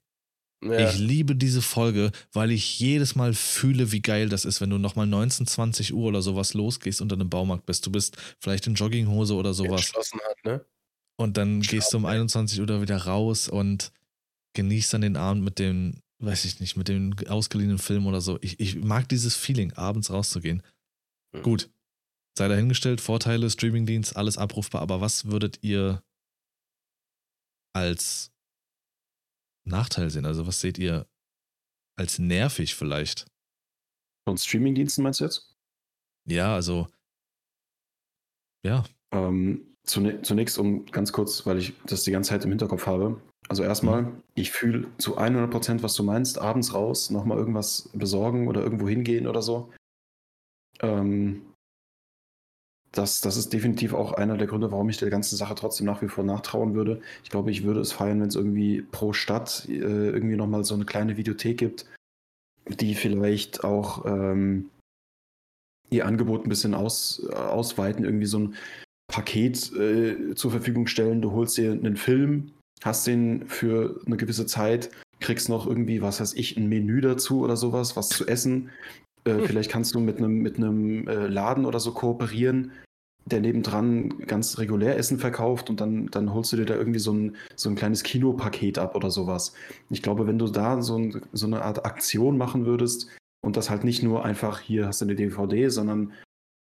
Ja. 0.63 0.89
Ich 0.89 0.97
liebe 0.97 1.35
diese 1.35 1.61
Folge, 1.61 2.11
weil 2.31 2.51
ich 2.51 2.79
jedes 2.79 3.15
Mal 3.15 3.33
fühle, 3.33 3.91
wie 3.91 4.01
geil 4.01 4.29
das 4.29 4.45
ist, 4.45 4.61
wenn 4.61 4.69
du 4.69 4.77
nochmal 4.77 5.07
19, 5.07 5.45
20 5.45 5.93
Uhr 5.93 6.07
oder 6.07 6.21
sowas 6.21 6.53
losgehst 6.53 7.01
und 7.01 7.11
dann 7.11 7.19
im 7.19 7.29
Baumarkt 7.29 7.65
bist. 7.65 7.85
Du 7.85 7.91
bist 7.91 8.17
vielleicht 8.39 8.65
in 8.67 8.75
Jogginghose 8.75 9.35
oder 9.35 9.53
sowas. 9.53 9.91
Hat, 9.93 10.45
ne? 10.45 10.65
Und 11.17 11.37
dann 11.37 11.63
Schlafen, 11.63 11.77
gehst 11.77 11.93
du 11.93 11.97
um 11.97 12.05
21 12.05 12.61
Uhr 12.61 12.81
wieder 12.81 12.97
raus 12.97 13.49
und 13.49 13.91
genießt 14.53 14.93
dann 14.93 15.01
den 15.01 15.17
Abend 15.17 15.43
mit 15.43 15.59
dem, 15.59 15.99
weiß 16.19 16.45
ich 16.45 16.59
nicht, 16.59 16.77
mit 16.77 16.87
dem 16.87 17.13
ausgeliehenen 17.27 17.77
Film 17.77 18.07
oder 18.07 18.21
so. 18.21 18.39
Ich, 18.41 18.59
ich 18.59 18.77
mag 18.77 19.09
dieses 19.09 19.35
Feeling, 19.35 19.73
abends 19.73 20.11
rauszugehen. 20.11 20.63
Mhm. 21.33 21.43
Gut. 21.43 21.69
Sei 22.37 22.47
dahingestellt, 22.47 22.99
Vorteile, 22.99 23.49
Streamingdienst, 23.49 24.17
alles 24.17 24.37
abrufbar, 24.37 24.81
aber 24.81 25.01
was 25.01 25.25
würdet 25.25 25.59
ihr 25.61 26.03
als 27.73 28.31
Nachteil 29.65 30.09
sehen? 30.09 30.25
Also 30.25 30.47
was 30.47 30.59
seht 30.59 30.77
ihr 30.77 31.07
als 31.95 32.17
nervig 32.19 32.75
vielleicht? 32.75 33.27
Von 34.27 34.37
Streamingdiensten 34.37 35.03
meinst 35.03 35.19
du 35.19 35.25
jetzt? 35.25 35.55
Ja, 36.25 36.55
also 36.55 36.87
ja. 38.65 38.83
Ähm, 39.11 39.75
zunächst 39.83 40.57
um 40.57 40.85
ganz 40.87 41.11
kurz, 41.11 41.45
weil 41.45 41.59
ich 41.59 41.73
das 41.85 42.03
die 42.03 42.11
ganze 42.11 42.29
Zeit 42.29 42.45
im 42.45 42.51
Hinterkopf 42.51 42.87
habe. 42.87 43.21
Also 43.49 43.63
erstmal, 43.63 44.03
mhm. 44.03 44.23
ich 44.35 44.51
fühle 44.51 44.87
zu 44.97 45.17
100 45.17 45.51
Prozent, 45.51 45.83
was 45.83 45.95
du 45.95 46.03
meinst. 46.03 46.39
Abends 46.39 46.73
raus, 46.73 47.09
nochmal 47.09 47.37
irgendwas 47.37 47.89
besorgen 47.93 48.47
oder 48.47 48.61
irgendwo 48.61 48.87
hingehen 48.87 49.27
oder 49.27 49.41
so. 49.41 49.71
Ähm, 50.79 51.52
das, 52.93 53.21
das 53.21 53.37
ist 53.37 53.51
definitiv 53.51 53.93
auch 53.93 54.13
einer 54.13 54.37
der 54.37 54.47
Gründe, 54.47 54.71
warum 54.71 54.87
ich 54.87 54.97
der 54.97 55.09
ganzen 55.09 55.35
Sache 55.35 55.55
trotzdem 55.55 55.87
nach 55.87 56.01
wie 56.03 56.07
vor 56.07 56.23
nachtrauen 56.23 56.75
würde. 56.75 57.01
Ich 57.23 57.31
glaube, 57.31 57.49
ich 57.49 57.63
würde 57.63 57.81
es 57.81 57.91
feiern, 57.91 58.21
wenn 58.21 58.27
es 58.27 58.35
irgendwie 58.35 58.83
pro 58.83 59.13
Stadt 59.13 59.65
äh, 59.67 59.73
irgendwie 59.73 60.35
nochmal 60.35 60.63
so 60.63 60.75
eine 60.75 60.85
kleine 60.85 61.17
Videothek 61.17 61.57
gibt, 61.57 61.85
die 62.67 62.93
vielleicht 62.93 63.63
auch 63.63 64.05
ähm, 64.05 64.69
ihr 65.89 66.05
Angebot 66.05 66.45
ein 66.45 66.49
bisschen 66.49 66.75
aus, 66.75 67.25
ausweiten, 67.27 68.05
irgendwie 68.05 68.27
so 68.27 68.39
ein 68.39 68.55
Paket 69.07 69.73
äh, 69.75 70.35
zur 70.35 70.51
Verfügung 70.51 70.85
stellen. 70.85 71.21
Du 71.21 71.31
holst 71.31 71.57
dir 71.57 71.71
einen 71.71 71.97
Film, 71.97 72.51
hast 72.83 73.07
den 73.07 73.47
für 73.47 74.01
eine 74.05 74.17
gewisse 74.17 74.45
Zeit, 74.45 74.91
kriegst 75.19 75.49
noch 75.49 75.65
irgendwie, 75.65 76.03
was 76.03 76.19
weiß 76.19 76.33
ich, 76.33 76.57
ein 76.57 76.69
Menü 76.69 77.01
dazu 77.01 77.41
oder 77.41 77.57
sowas, 77.57 77.95
was 77.95 78.09
zu 78.09 78.27
essen. 78.27 78.69
Äh, 79.25 79.33
hm. 79.33 79.45
Vielleicht 79.45 79.71
kannst 79.71 79.95
du 79.95 79.99
mit 79.99 80.17
einem 80.17 80.39
mit 80.39 80.57
äh, 80.59 81.27
Laden 81.27 81.65
oder 81.65 81.79
so 81.79 81.91
kooperieren, 81.91 82.71
der 83.25 83.39
nebendran 83.39 84.09
ganz 84.27 84.57
regulär 84.57 84.97
Essen 84.97 85.17
verkauft 85.17 85.69
und 85.69 85.79
dann, 85.79 86.07
dann 86.07 86.33
holst 86.33 86.51
du 86.51 86.57
dir 86.57 86.65
da 86.65 86.75
irgendwie 86.75 86.99
so 86.99 87.13
ein, 87.13 87.35
so 87.55 87.69
ein 87.69 87.75
kleines 87.75 88.03
Kinopaket 88.03 88.77
ab 88.77 88.95
oder 88.95 89.09
sowas. 89.11 89.53
Ich 89.89 90.01
glaube, 90.01 90.27
wenn 90.27 90.39
du 90.39 90.47
da 90.47 90.81
so, 90.81 90.97
ein, 90.97 91.21
so 91.31 91.47
eine 91.47 91.61
Art 91.61 91.85
Aktion 91.85 92.37
machen 92.37 92.65
würdest 92.65 93.07
und 93.41 93.55
das 93.55 93.69
halt 93.69 93.83
nicht 93.83 94.03
nur 94.03 94.25
einfach, 94.25 94.59
hier 94.59 94.87
hast 94.87 95.01
du 95.01 95.05
eine 95.05 95.15
DVD, 95.15 95.69
sondern 95.69 96.13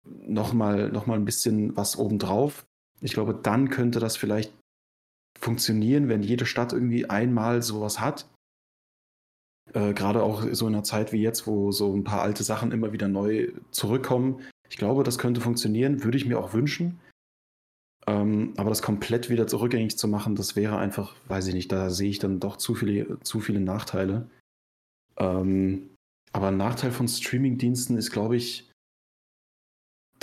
nochmal 0.05 0.91
noch 0.91 1.07
mal 1.07 1.16
ein 1.16 1.26
bisschen 1.26 1.76
was 1.76 1.97
obendrauf, 1.97 2.66
ich 3.01 3.14
glaube, 3.14 3.34
dann 3.34 3.70
könnte 3.70 3.99
das 3.99 4.16
vielleicht 4.16 4.53
funktionieren, 5.39 6.07
wenn 6.07 6.22
jede 6.22 6.45
Stadt 6.45 6.72
irgendwie 6.72 7.09
einmal 7.09 7.64
sowas 7.64 7.99
hat. 7.99 8.28
Äh, 9.74 9.93
Gerade 9.93 10.24
auch 10.24 10.45
so 10.51 10.68
in 10.68 10.74
einer 10.74 10.84
Zeit 10.84 11.12
wie 11.12 11.22
jetzt, 11.22 11.47
wo 11.47 11.72
so 11.72 11.93
ein 11.93 12.03
paar 12.03 12.22
alte 12.22 12.43
Sachen 12.43 12.72
immer 12.72 12.91
wieder 12.93 13.07
neu 13.07 13.51
zurückkommen, 13.72 14.41
ich 14.70 14.78
glaube, 14.78 15.03
das 15.03 15.18
könnte 15.18 15.41
funktionieren, 15.41 16.03
würde 16.03 16.18
ich 16.18 16.26
mir 16.26 16.39
auch 16.39 16.53
wünschen. 16.53 16.99
Ähm, 18.07 18.53
aber 18.57 18.70
das 18.70 18.82
komplett 18.82 19.30
wieder 19.30 19.45
zurückgängig 19.45 19.97
zu 19.97 20.07
machen, 20.07 20.36
das 20.36 20.55
wäre 20.55 20.78
einfach, 20.78 21.14
weiß 21.28 21.47
ich 21.47 21.53
nicht, 21.53 21.72
da 21.72 21.89
sehe 21.89 22.09
ich 22.09 22.20
dann 22.20 22.39
doch 22.39 22.57
zu 22.57 22.74
viele, 22.74 23.20
zu 23.20 23.41
viele 23.41 23.59
Nachteile. 23.59 24.30
Ähm, 25.18 25.89
aber 26.32 26.47
ein 26.47 26.57
Nachteil 26.57 26.91
von 26.91 27.07
Streamingdiensten 27.07 27.97
ist, 27.97 28.12
glaube 28.12 28.38
ich, 28.38 28.72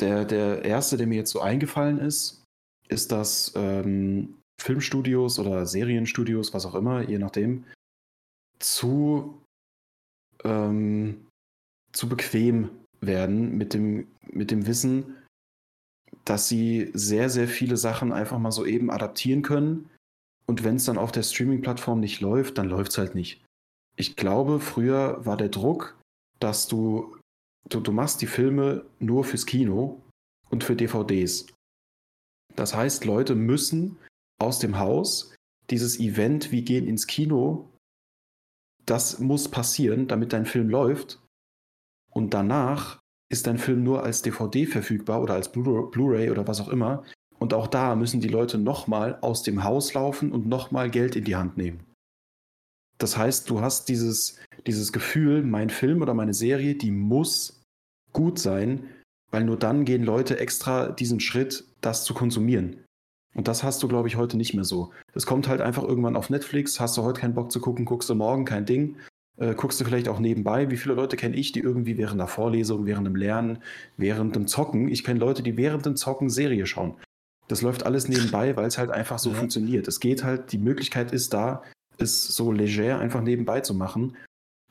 der, 0.00 0.24
der 0.24 0.64
erste, 0.64 0.96
der 0.96 1.06
mir 1.06 1.16
jetzt 1.16 1.30
so 1.30 1.40
eingefallen 1.40 1.98
ist, 1.98 2.42
ist, 2.88 3.12
dass 3.12 3.52
ähm, 3.54 4.38
Filmstudios 4.60 5.38
oder 5.38 5.66
Serienstudios, 5.66 6.54
was 6.54 6.66
auch 6.66 6.74
immer, 6.74 7.02
je 7.02 7.18
nachdem, 7.18 7.64
zu, 8.58 9.42
ähm, 10.44 11.26
zu 11.92 12.08
bequem 12.08 12.70
werden 13.00 13.56
mit 13.56 13.74
dem, 13.74 14.08
mit 14.30 14.50
dem 14.50 14.66
Wissen, 14.66 15.16
dass 16.24 16.48
sie 16.48 16.90
sehr, 16.94 17.30
sehr 17.30 17.48
viele 17.48 17.76
Sachen 17.76 18.12
einfach 18.12 18.38
mal 18.38 18.52
so 18.52 18.66
eben 18.66 18.90
adaptieren 18.90 19.42
können. 19.42 19.90
Und 20.46 20.64
wenn 20.64 20.76
es 20.76 20.84
dann 20.84 20.98
auf 20.98 21.12
der 21.12 21.22
Streaming-Plattform 21.22 22.00
nicht 22.00 22.20
läuft, 22.20 22.58
dann 22.58 22.68
läuft 22.68 22.92
es 22.92 22.98
halt 22.98 23.14
nicht. 23.14 23.44
Ich 23.96 24.16
glaube, 24.16 24.60
früher 24.60 25.24
war 25.26 25.36
der 25.36 25.48
Druck, 25.48 25.98
dass 26.38 26.68
du, 26.68 27.16
du, 27.68 27.80
du 27.80 27.92
machst 27.92 28.22
die 28.22 28.26
Filme 28.26 28.84
nur 28.98 29.24
fürs 29.24 29.46
Kino 29.46 30.00
und 30.50 30.64
für 30.64 30.76
DVDs. 30.76 31.46
Das 32.56 32.74
heißt, 32.74 33.04
Leute 33.04 33.34
müssen 33.34 33.98
aus 34.40 34.58
dem 34.58 34.78
Haus 34.78 35.34
dieses 35.70 36.00
Event, 36.00 36.50
wir 36.50 36.62
gehen 36.62 36.86
ins 36.86 37.06
Kino, 37.06 37.68
das 38.90 39.18
muss 39.18 39.48
passieren, 39.48 40.08
damit 40.08 40.32
dein 40.32 40.46
Film 40.46 40.68
läuft. 40.68 41.20
Und 42.10 42.34
danach 42.34 42.98
ist 43.30 43.46
dein 43.46 43.58
Film 43.58 43.84
nur 43.84 44.02
als 44.02 44.22
DVD 44.22 44.66
verfügbar 44.66 45.22
oder 45.22 45.34
als 45.34 45.52
Blu-ray 45.52 46.30
oder 46.30 46.46
was 46.46 46.60
auch 46.60 46.68
immer. 46.68 47.04
Und 47.38 47.54
auch 47.54 47.66
da 47.66 47.94
müssen 47.94 48.20
die 48.20 48.28
Leute 48.28 48.58
nochmal 48.58 49.18
aus 49.20 49.42
dem 49.42 49.62
Haus 49.62 49.94
laufen 49.94 50.32
und 50.32 50.46
nochmal 50.46 50.90
Geld 50.90 51.14
in 51.14 51.24
die 51.24 51.36
Hand 51.36 51.56
nehmen. 51.56 51.80
Das 52.96 53.16
heißt, 53.16 53.48
du 53.48 53.60
hast 53.60 53.88
dieses, 53.88 54.38
dieses 54.66 54.92
Gefühl, 54.92 55.44
mein 55.44 55.70
Film 55.70 56.02
oder 56.02 56.14
meine 56.14 56.34
Serie, 56.34 56.74
die 56.74 56.90
muss 56.90 57.62
gut 58.12 58.38
sein, 58.40 58.88
weil 59.30 59.44
nur 59.44 59.58
dann 59.58 59.84
gehen 59.84 60.02
Leute 60.02 60.40
extra 60.40 60.88
diesen 60.88 61.20
Schritt, 61.20 61.64
das 61.80 62.04
zu 62.04 62.14
konsumieren. 62.14 62.84
Und 63.38 63.46
das 63.46 63.62
hast 63.62 63.80
du, 63.84 63.86
glaube 63.86 64.08
ich, 64.08 64.16
heute 64.16 64.36
nicht 64.36 64.54
mehr 64.54 64.64
so. 64.64 64.90
Das 65.12 65.24
kommt 65.24 65.46
halt 65.46 65.60
einfach 65.60 65.84
irgendwann 65.84 66.16
auf 66.16 66.28
Netflix, 66.28 66.80
hast 66.80 66.96
du 66.96 67.04
heute 67.04 67.20
keinen 67.20 67.34
Bock 67.34 67.52
zu 67.52 67.60
gucken, 67.60 67.84
guckst 67.84 68.10
du 68.10 68.16
morgen, 68.16 68.44
kein 68.44 68.66
Ding. 68.66 68.96
Äh, 69.36 69.54
guckst 69.54 69.80
du 69.80 69.84
vielleicht 69.84 70.08
auch 70.08 70.18
nebenbei. 70.18 70.72
Wie 70.72 70.76
viele 70.76 70.96
Leute 70.96 71.16
kenne 71.16 71.36
ich, 71.36 71.52
die 71.52 71.60
irgendwie 71.60 71.96
während 71.98 72.18
der 72.18 72.26
Vorlesung, 72.26 72.84
während 72.84 73.06
dem 73.06 73.14
Lernen, 73.14 73.62
während 73.96 74.34
dem 74.34 74.48
Zocken, 74.48 74.88
ich 74.88 75.04
kenne 75.04 75.20
Leute, 75.20 75.44
die 75.44 75.56
während 75.56 75.86
dem 75.86 75.94
Zocken 75.94 76.30
Serie 76.30 76.66
schauen. 76.66 76.96
Das 77.46 77.62
läuft 77.62 77.86
alles 77.86 78.08
nebenbei, 78.08 78.56
weil 78.56 78.66
es 78.66 78.76
halt 78.76 78.90
einfach 78.90 79.20
so 79.20 79.30
ja. 79.30 79.36
funktioniert. 79.36 79.86
Es 79.86 80.00
geht 80.00 80.24
halt, 80.24 80.50
die 80.50 80.58
Möglichkeit 80.58 81.12
ist 81.12 81.32
da, 81.32 81.62
es 81.96 82.26
so 82.26 82.50
leger 82.50 82.98
einfach 82.98 83.22
nebenbei 83.22 83.60
zu 83.60 83.72
machen. 83.72 84.16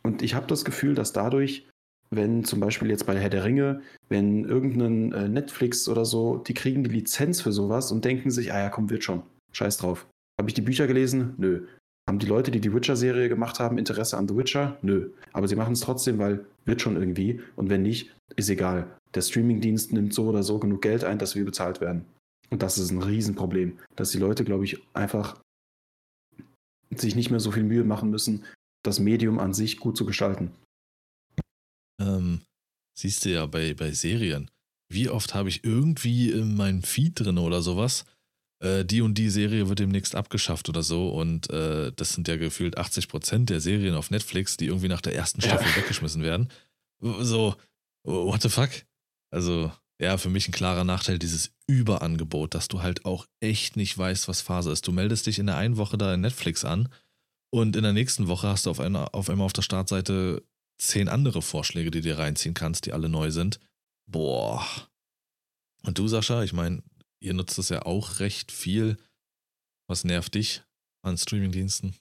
Und 0.03 0.21
ich 0.21 0.35
habe 0.35 0.47
das 0.47 0.65
Gefühl, 0.65 0.93
dass 0.93 1.13
dadurch, 1.13 1.69
wenn 2.09 2.43
zum 2.43 2.59
Beispiel 2.59 2.89
jetzt 2.89 3.05
bei 3.05 3.17
Herr 3.17 3.29
der 3.29 3.43
Ringe, 3.43 3.81
wenn 4.09 4.45
irgendein 4.45 5.11
äh, 5.11 5.27
Netflix 5.27 5.87
oder 5.89 6.05
so, 6.05 6.37
die 6.37 6.53
kriegen 6.53 6.83
die 6.83 6.89
Lizenz 6.89 7.41
für 7.41 7.51
sowas 7.51 7.91
und 7.91 8.05
denken 8.05 8.31
sich, 8.31 8.53
ah 8.53 8.59
ja, 8.59 8.69
komm, 8.69 8.89
wird 8.89 9.03
schon. 9.03 9.23
Scheiß 9.51 9.77
drauf. 9.77 10.07
Habe 10.39 10.49
ich 10.49 10.53
die 10.53 10.61
Bücher 10.61 10.87
gelesen? 10.87 11.33
Nö. 11.37 11.67
Haben 12.07 12.19
die 12.19 12.25
Leute, 12.25 12.51
die 12.51 12.61
die 12.61 12.73
Witcher-Serie 12.73 13.27
gemacht 13.27 13.59
haben, 13.59 13.77
Interesse 13.77 14.17
an 14.17 14.27
The 14.27 14.37
Witcher? 14.37 14.77
Nö. 14.81 15.09
Aber 15.33 15.47
sie 15.47 15.55
machen 15.55 15.73
es 15.73 15.81
trotzdem, 15.81 16.19
weil 16.19 16.45
wird 16.65 16.81
schon 16.81 16.95
irgendwie. 16.95 17.41
Und 17.55 17.69
wenn 17.69 17.81
nicht, 17.81 18.15
ist 18.35 18.49
egal. 18.49 18.87
Der 19.13 19.21
Streamingdienst 19.21 19.91
nimmt 19.91 20.13
so 20.13 20.27
oder 20.27 20.43
so 20.43 20.59
genug 20.59 20.81
Geld 20.81 21.03
ein, 21.03 21.17
dass 21.17 21.35
wir 21.35 21.43
bezahlt 21.43 21.81
werden. 21.81 22.05
Und 22.49 22.61
das 22.61 22.77
ist 22.77 22.91
ein 22.91 23.01
Riesenproblem, 23.01 23.77
dass 23.95 24.11
die 24.11 24.19
Leute, 24.19 24.45
glaube 24.45 24.63
ich, 24.63 24.81
einfach 24.93 25.41
sich 26.95 27.15
nicht 27.15 27.29
mehr 27.29 27.41
so 27.41 27.51
viel 27.51 27.63
Mühe 27.63 27.83
machen 27.83 28.09
müssen, 28.09 28.45
das 28.83 28.99
Medium 28.99 29.39
an 29.39 29.53
sich 29.53 29.79
gut 29.79 29.97
zu 29.97 30.05
gestalten. 30.05 30.51
Ähm, 31.99 32.41
siehst 32.97 33.25
du 33.25 33.29
ja 33.29 33.45
bei, 33.45 33.73
bei 33.73 33.91
Serien. 33.91 34.49
Wie 34.89 35.09
oft 35.09 35.33
habe 35.33 35.49
ich 35.49 35.63
irgendwie 35.63 36.31
in 36.31 36.55
meinem 36.55 36.83
Feed 36.83 37.19
drin 37.19 37.37
oder 37.37 37.61
sowas, 37.61 38.05
äh, 38.59 38.85
die 38.85 39.01
und 39.01 39.15
die 39.15 39.29
Serie 39.29 39.69
wird 39.69 39.79
demnächst 39.79 40.15
abgeschafft 40.15 40.69
oder 40.69 40.81
so 40.81 41.09
und 41.09 41.49
äh, 41.49 41.91
das 41.95 42.13
sind 42.13 42.27
ja 42.27 42.37
gefühlt 42.37 42.77
80% 42.77 43.45
der 43.45 43.61
Serien 43.61 43.95
auf 43.95 44.09
Netflix, 44.09 44.57
die 44.57 44.67
irgendwie 44.67 44.87
nach 44.87 45.01
der 45.01 45.15
ersten 45.15 45.41
Staffel 45.41 45.69
ja. 45.69 45.75
weggeschmissen 45.77 46.23
werden. 46.23 46.49
So, 46.99 47.55
what 48.03 48.41
the 48.41 48.49
fuck? 48.49 48.69
Also, 49.31 49.71
ja, 49.99 50.17
für 50.17 50.29
mich 50.29 50.47
ein 50.47 50.53
klarer 50.53 50.83
Nachteil, 50.83 51.19
dieses 51.19 51.51
Überangebot, 51.67 52.55
dass 52.55 52.67
du 52.67 52.81
halt 52.81 53.05
auch 53.05 53.27
echt 53.39 53.75
nicht 53.75 53.97
weißt, 53.97 54.27
was 54.27 54.41
Phase 54.41 54.71
ist. 54.71 54.87
Du 54.87 54.91
meldest 54.91 55.27
dich 55.27 55.37
in 55.37 55.47
der 55.47 55.57
einen 55.57 55.77
Woche 55.77 55.97
da 55.97 56.13
in 56.13 56.21
Netflix 56.21 56.65
an 56.65 56.89
und 57.51 57.75
in 57.75 57.83
der 57.83 57.93
nächsten 57.93 58.27
Woche 58.27 58.47
hast 58.47 58.65
du 58.65 58.71
auf, 58.71 58.79
einer, 58.79 59.13
auf 59.13 59.29
einmal 59.29 59.45
auf 59.45 59.53
der 59.53 59.61
Startseite 59.61 60.43
zehn 60.77 61.09
andere 61.09 61.41
Vorschläge, 61.41 61.91
die 61.91 62.01
du 62.01 62.09
dir 62.09 62.19
reinziehen 62.19 62.53
kannst, 62.53 62.85
die 62.85 62.93
alle 62.93 63.09
neu 63.09 63.31
sind. 63.31 63.59
Boah. 64.05 64.65
Und 65.83 65.97
du, 65.97 66.07
Sascha, 66.07 66.43
ich 66.43 66.53
meine, 66.53 66.83
ihr 67.19 67.33
nutzt 67.33 67.57
das 67.57 67.69
ja 67.69 67.83
auch 67.83 68.19
recht 68.19 68.51
viel. 68.51 68.97
Was 69.87 70.03
nervt 70.03 70.35
dich 70.35 70.63
an 71.01 71.17
Streamingdiensten? 71.17 71.95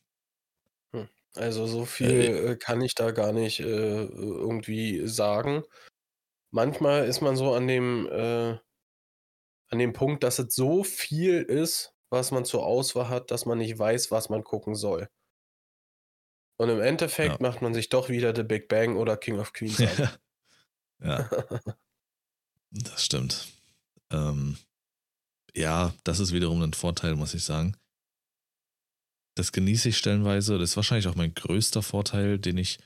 Hm. 0.92 1.08
Also 1.34 1.66
so 1.66 1.84
viel 1.84 2.20
äh, 2.20 2.56
kann 2.56 2.80
ich 2.80 2.94
da 2.94 3.10
gar 3.12 3.32
nicht 3.32 3.60
äh, 3.60 4.04
irgendwie 4.04 5.06
sagen 5.06 5.62
manchmal 6.56 7.06
ist 7.06 7.20
man 7.20 7.36
so 7.36 7.52
an 7.52 7.68
dem, 7.68 8.08
äh, 8.10 8.58
an 9.68 9.78
dem 9.78 9.92
Punkt, 9.92 10.24
dass 10.24 10.38
es 10.38 10.54
so 10.54 10.82
viel 10.82 11.42
ist, 11.42 11.94
was 12.10 12.30
man 12.30 12.44
zur 12.44 12.64
Auswahl 12.64 13.08
hat, 13.08 13.30
dass 13.30 13.46
man 13.46 13.58
nicht 13.58 13.78
weiß, 13.78 14.10
was 14.10 14.28
man 14.28 14.42
gucken 14.42 14.74
soll. 14.74 15.08
Und 16.58 16.70
im 16.70 16.80
Endeffekt 16.80 17.40
ja. 17.40 17.48
macht 17.48 17.62
man 17.62 17.74
sich 17.74 17.88
doch 17.88 18.08
wieder 18.08 18.34
The 18.34 18.42
Big 18.42 18.68
Bang 18.68 18.96
oder 18.96 19.16
King 19.16 19.38
of 19.38 19.52
Queens 19.52 19.80
an. 19.80 20.08
ja. 21.02 21.30
das 22.70 23.04
stimmt. 23.04 23.46
Ähm, 24.10 24.56
ja, 25.54 25.94
das 26.04 26.20
ist 26.20 26.32
wiederum 26.32 26.62
ein 26.62 26.72
Vorteil, 26.72 27.14
muss 27.14 27.34
ich 27.34 27.44
sagen. 27.44 27.76
Das 29.34 29.52
genieße 29.52 29.90
ich 29.90 29.98
stellenweise. 29.98 30.58
Das 30.58 30.70
ist 30.70 30.76
wahrscheinlich 30.76 31.08
auch 31.08 31.14
mein 31.14 31.34
größter 31.34 31.82
Vorteil, 31.82 32.38
den 32.38 32.56
ich, 32.56 32.78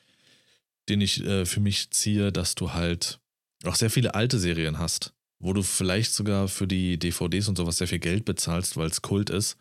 den 0.89 1.01
ich 1.01 1.25
äh, 1.25 1.47
für 1.47 1.61
mich 1.61 1.91
ziehe, 1.91 2.33
dass 2.33 2.57
du 2.57 2.73
halt 2.73 3.21
auch 3.65 3.77
sehr 3.77 3.91
viele 3.91 4.15
alte 4.15 4.39
Serien 4.39 4.79
hast, 4.79 5.15
wo 5.39 5.53
du 5.53 5.63
vielleicht 5.63 6.13
sogar 6.13 6.49
für 6.49 6.67
die 6.67 6.99
DVDs 6.99 7.49
und 7.49 7.57
sowas 7.57 7.79
sehr 7.79 7.89
viel 7.89 7.99
Geld 7.99 8.25
bezahlst, 8.25 8.77
weil 8.77 8.89
es 8.89 9.03
Kult 9.03 9.31
ist, 9.31 9.57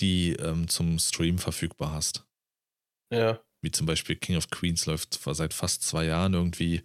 die 0.00 0.32
ähm, 0.34 0.68
zum 0.68 0.98
Stream 0.98 1.38
verfügbar 1.38 1.92
hast. 1.92 2.25
Ja. 3.12 3.40
Wie 3.62 3.70
zum 3.70 3.86
Beispiel 3.86 4.16
King 4.16 4.36
of 4.36 4.50
Queens 4.50 4.86
läuft 4.86 5.18
seit 5.22 5.54
fast 5.54 5.82
zwei 5.82 6.04
Jahren 6.04 6.34
irgendwie 6.34 6.82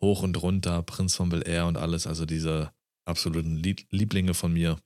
hoch 0.00 0.22
und 0.22 0.40
runter, 0.42 0.82
Prinz 0.82 1.16
von 1.16 1.28
Bel 1.28 1.46
Air 1.46 1.66
und 1.66 1.76
alles, 1.76 2.06
also 2.06 2.26
diese 2.26 2.72
absoluten 3.06 3.56
Lieblinge 3.56 4.34
von 4.34 4.52
mir. 4.52 4.78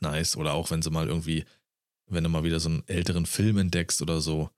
Nice. 0.00 0.36
Oder 0.36 0.54
auch 0.54 0.70
wenn 0.70 0.82
sie 0.82 0.90
mal 0.90 1.08
irgendwie, 1.08 1.44
wenn 2.10 2.24
du 2.24 2.30
mal 2.30 2.44
wieder 2.44 2.60
so 2.60 2.68
einen 2.68 2.88
älteren 2.88 3.26
Film 3.26 3.58
entdeckst 3.58 4.02
oder 4.02 4.20
so, 4.20 4.50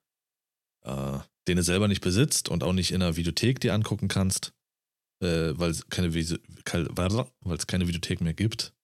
äh, 0.85 1.19
den 1.49 1.57
du 1.57 1.63
selber 1.63 1.89
nicht 1.89 2.01
besitzt 2.01 2.49
und 2.49 2.63
auch 2.63 2.73
nicht 2.73 2.91
in 2.93 3.03
einer 3.03 3.17
Videothek 3.17 3.61
dir 3.61 3.75
angucken 3.75 4.09
kannst, 4.09 4.53
äh, 5.23 5.53
weil 5.57 5.71
es 5.71 5.89
keine, 5.89 6.11
keine 6.13 7.89
Videothek 7.89 8.21
mehr 8.21 8.35
gibt. 8.35 8.75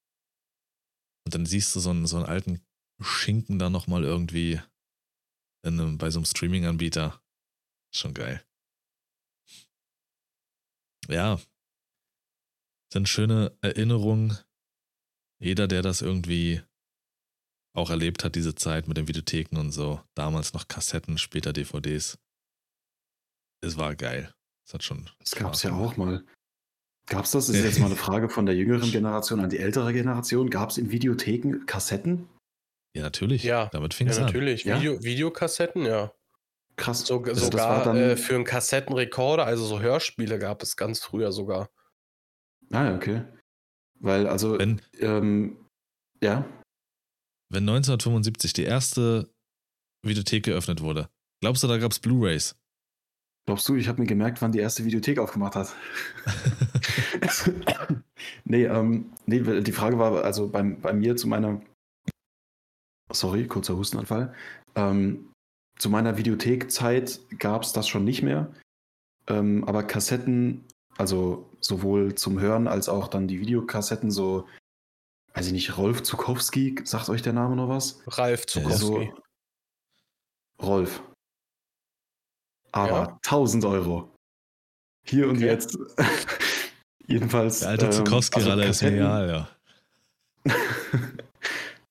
Und 1.25 1.35
dann 1.35 1.47
siehst 1.47 1.75
du 1.75 1.81
so 1.81 1.91
einen, 1.91 2.07
so 2.07 2.17
einen 2.17 2.27
alten 2.27 2.61
Schinken 3.01 3.59
da 3.59 3.71
nochmal 3.71 4.05
irgendwie 4.05 4.61
einem, 5.63 5.99
bei 5.99 6.11
so 6.11 6.19
einem 6.19 6.27
Streaming-Anbieter. 6.27 7.21
Schon 7.95 8.15
geil. 8.15 8.45
Ja. 11.09 11.41
Sind 12.93 13.09
schöne 13.09 13.57
Erinnerungen. 13.61 14.39
Jeder, 15.41 15.67
der 15.67 15.83
das 15.83 16.03
irgendwie 16.03 16.63
auch 17.75 17.91
erlebt 17.91 18.25
hat, 18.25 18.35
diese 18.35 18.55
Zeit 18.55 18.87
mit 18.87 18.97
den 18.97 19.09
Videotheken 19.09 19.59
und 19.59 19.73
so. 19.73 20.01
Damals 20.15 20.53
noch 20.53 20.69
Kassetten, 20.69 21.19
später 21.19 21.53
DVDs. 21.53 22.19
Es 23.61 23.77
war 23.77 23.95
geil. 23.97 24.35
Das 24.65 24.75
hat 24.75 24.85
schon. 24.85 25.09
Das 25.19 25.33
gab 25.33 25.55
es 25.55 25.63
ja 25.63 25.73
auch 25.73 25.97
mal. 25.97 26.25
Gab 27.07 27.25
es 27.25 27.33
das? 27.33 27.47
Das 27.47 27.57
ist 27.57 27.65
jetzt 27.65 27.79
mal 27.81 27.87
eine 27.87 27.97
Frage 27.97 28.29
von 28.29 28.47
der 28.47 28.55
jüngeren 28.55 28.91
Generation 28.91 29.41
an 29.41 29.51
die 29.51 29.59
ältere 29.59 29.93
Generation. 29.93 30.51
Gab 30.51 30.71
es 30.71 30.79
in 30.79 30.91
Videotheken 30.91 31.65
Kassetten? 31.67 32.29
Ja, 32.95 33.03
natürlich. 33.03 33.43
Ja, 33.43 33.67
damit 33.73 33.95
fing 33.95 34.09
es 34.09 34.19
ja, 34.19 34.25
natürlich. 34.25 34.71
an. 34.71 34.81
Video, 34.81 35.03
Videokassetten, 35.03 35.85
ja. 35.85 36.13
Krass. 36.77 37.07
So, 37.07 37.23
also 37.23 37.47
sogar 37.47 37.85
dann... 37.85 37.97
äh, 37.97 38.17
für 38.17 38.35
einen 38.35 38.45
Kassettenrekorder, 38.45 39.45
also 39.45 39.65
so 39.65 39.81
Hörspiele 39.81 40.39
gab 40.39 40.63
es 40.63 40.77
ganz 40.77 41.01
früher 41.01 41.33
sogar. 41.33 41.71
Ah, 42.71 42.95
okay. 42.95 43.25
Weil, 44.01 44.27
also, 44.27 44.59
wenn, 44.59 44.81
ähm, 44.99 45.57
ja. 46.23 46.45
Wenn 47.51 47.69
1975 47.69 48.53
die 48.53 48.65
erste 48.65 49.33
Videothek 50.05 50.45
geöffnet 50.45 50.81
wurde, 50.81 51.09
glaubst 51.41 51.63
du, 51.63 51.69
da 51.69 51.79
gab 51.79 51.93
es 51.93 52.01
Blu-Rays? 52.01 52.57
Glaubst 53.47 53.69
du, 53.69 53.75
ich 53.75 53.89
habe 53.89 54.01
mir 54.01 54.07
gemerkt, 54.07 54.41
wann 54.41 54.53
die 54.53 54.61
erste 54.61 54.85
Videothek 54.85 55.19
aufgemacht 55.19 55.57
hat? 55.57 55.75
nee, 58.45 58.65
ähm, 58.65 59.13
nee, 59.27 59.41
die 59.61 59.73
Frage 59.73 59.99
war 59.99 60.25
also 60.25 60.49
bei, 60.49 60.63
bei 60.63 60.93
mir 60.93 61.17
zu 61.17 61.29
meiner, 61.29 61.61
sorry, 63.13 63.47
kurzer 63.47 63.77
Hustenanfall, 63.77 64.35
ähm, 64.75 65.31
zu 65.79 65.91
meiner 65.91 66.17
Videothekzeit 66.17 67.21
gab 67.39 67.63
es 67.63 67.73
das 67.73 67.89
schon 67.89 68.05
nicht 68.05 68.23
mehr, 68.23 68.53
ähm, 69.27 69.65
aber 69.65 69.83
Kassetten, 69.83 70.65
also 70.97 71.51
sowohl 71.61 72.15
zum 72.15 72.41
Hören 72.41 72.69
als 72.69 72.89
auch 72.89 73.09
dann 73.09 73.29
die 73.29 73.41
Videokassetten, 73.41 74.11
so, 74.11 74.47
weiß 75.35 75.47
ich 75.47 75.53
nicht, 75.53 75.77
Rolf 75.79 76.03
Zukowski, 76.03 76.77
sagt 76.85 77.09
euch 77.09 77.23
der 77.23 77.33
Name 77.33 77.57
noch 77.57 77.69
was? 77.69 78.01
Ralf 78.07 78.47
Zukowski. 78.47 78.73
Also, 78.73 79.15
Rolf 80.61 81.03
aber 82.73 82.91
ja. 82.91 83.19
1000 83.25 83.65
Euro. 83.67 84.11
Hier 85.05 85.29
und 85.29 85.37
okay. 85.37 85.47
jetzt. 85.47 85.79
Jedenfalls. 87.07 87.61
Der 87.61 87.71
alte 87.71 87.91
Zukowski-Ralle 87.91 88.63
ähm, 88.63 88.69
also 88.69 88.87
ist 88.87 88.93
real, 88.93 89.29
ja. 89.29 90.53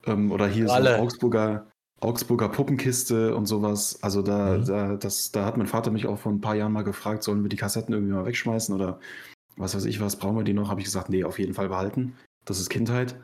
ähm, 0.05 0.31
oder 0.31 0.47
hier 0.47 0.67
Ralle. 0.69 0.95
so 0.95 1.01
Augsburger, 1.01 1.67
Augsburger 1.99 2.49
Puppenkiste 2.49 3.35
und 3.35 3.45
sowas. 3.45 4.01
Also 4.01 4.21
da, 4.21 4.57
mhm. 4.57 4.65
da, 4.65 4.95
das, 4.97 5.31
da 5.31 5.45
hat 5.45 5.57
mein 5.57 5.67
Vater 5.67 5.91
mich 5.91 6.07
auch 6.07 6.17
vor 6.17 6.31
ein 6.31 6.41
paar 6.41 6.55
Jahren 6.55 6.71
mal 6.71 6.83
gefragt, 6.83 7.23
sollen 7.23 7.43
wir 7.43 7.49
die 7.49 7.57
Kassetten 7.57 7.93
irgendwie 7.93 8.13
mal 8.13 8.25
wegschmeißen 8.25 8.73
oder 8.73 8.99
was 9.57 9.75
weiß 9.75 9.85
ich 9.85 9.99
was, 9.99 10.17
brauchen 10.17 10.37
wir 10.37 10.43
die 10.43 10.53
noch? 10.53 10.69
Habe 10.69 10.79
ich 10.79 10.85
gesagt, 10.85 11.09
nee, 11.09 11.23
auf 11.23 11.37
jeden 11.37 11.53
Fall 11.53 11.69
behalten. 11.69 12.17
Das 12.45 12.59
ist 12.59 12.69
Kindheit. 12.69 13.19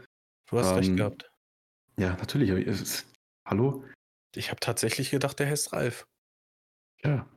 Du 0.49 0.59
hast 0.59 0.69
ähm, 0.69 0.75
recht 0.75 0.95
gehabt. 0.95 1.31
Ja, 1.97 2.11
natürlich. 2.11 2.49
Ich, 2.51 3.05
hallo? 3.45 3.83
Ich 4.35 4.49
habe 4.49 4.59
tatsächlich 4.59 5.09
gedacht, 5.09 5.39
der 5.39 5.47
heißt 5.47 5.73
Ralf. 5.73 6.05
Ja. 7.03 7.27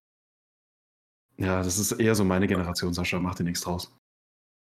Ja, 1.39 1.63
das 1.63 1.79
ist 1.79 1.93
eher 1.93 2.15
so 2.15 2.25
meine 2.25 2.47
Generation, 2.47 2.93
Sascha, 2.93 3.19
mach 3.19 3.35
dir 3.35 3.45
nichts 3.45 3.63
draus. 3.63 3.97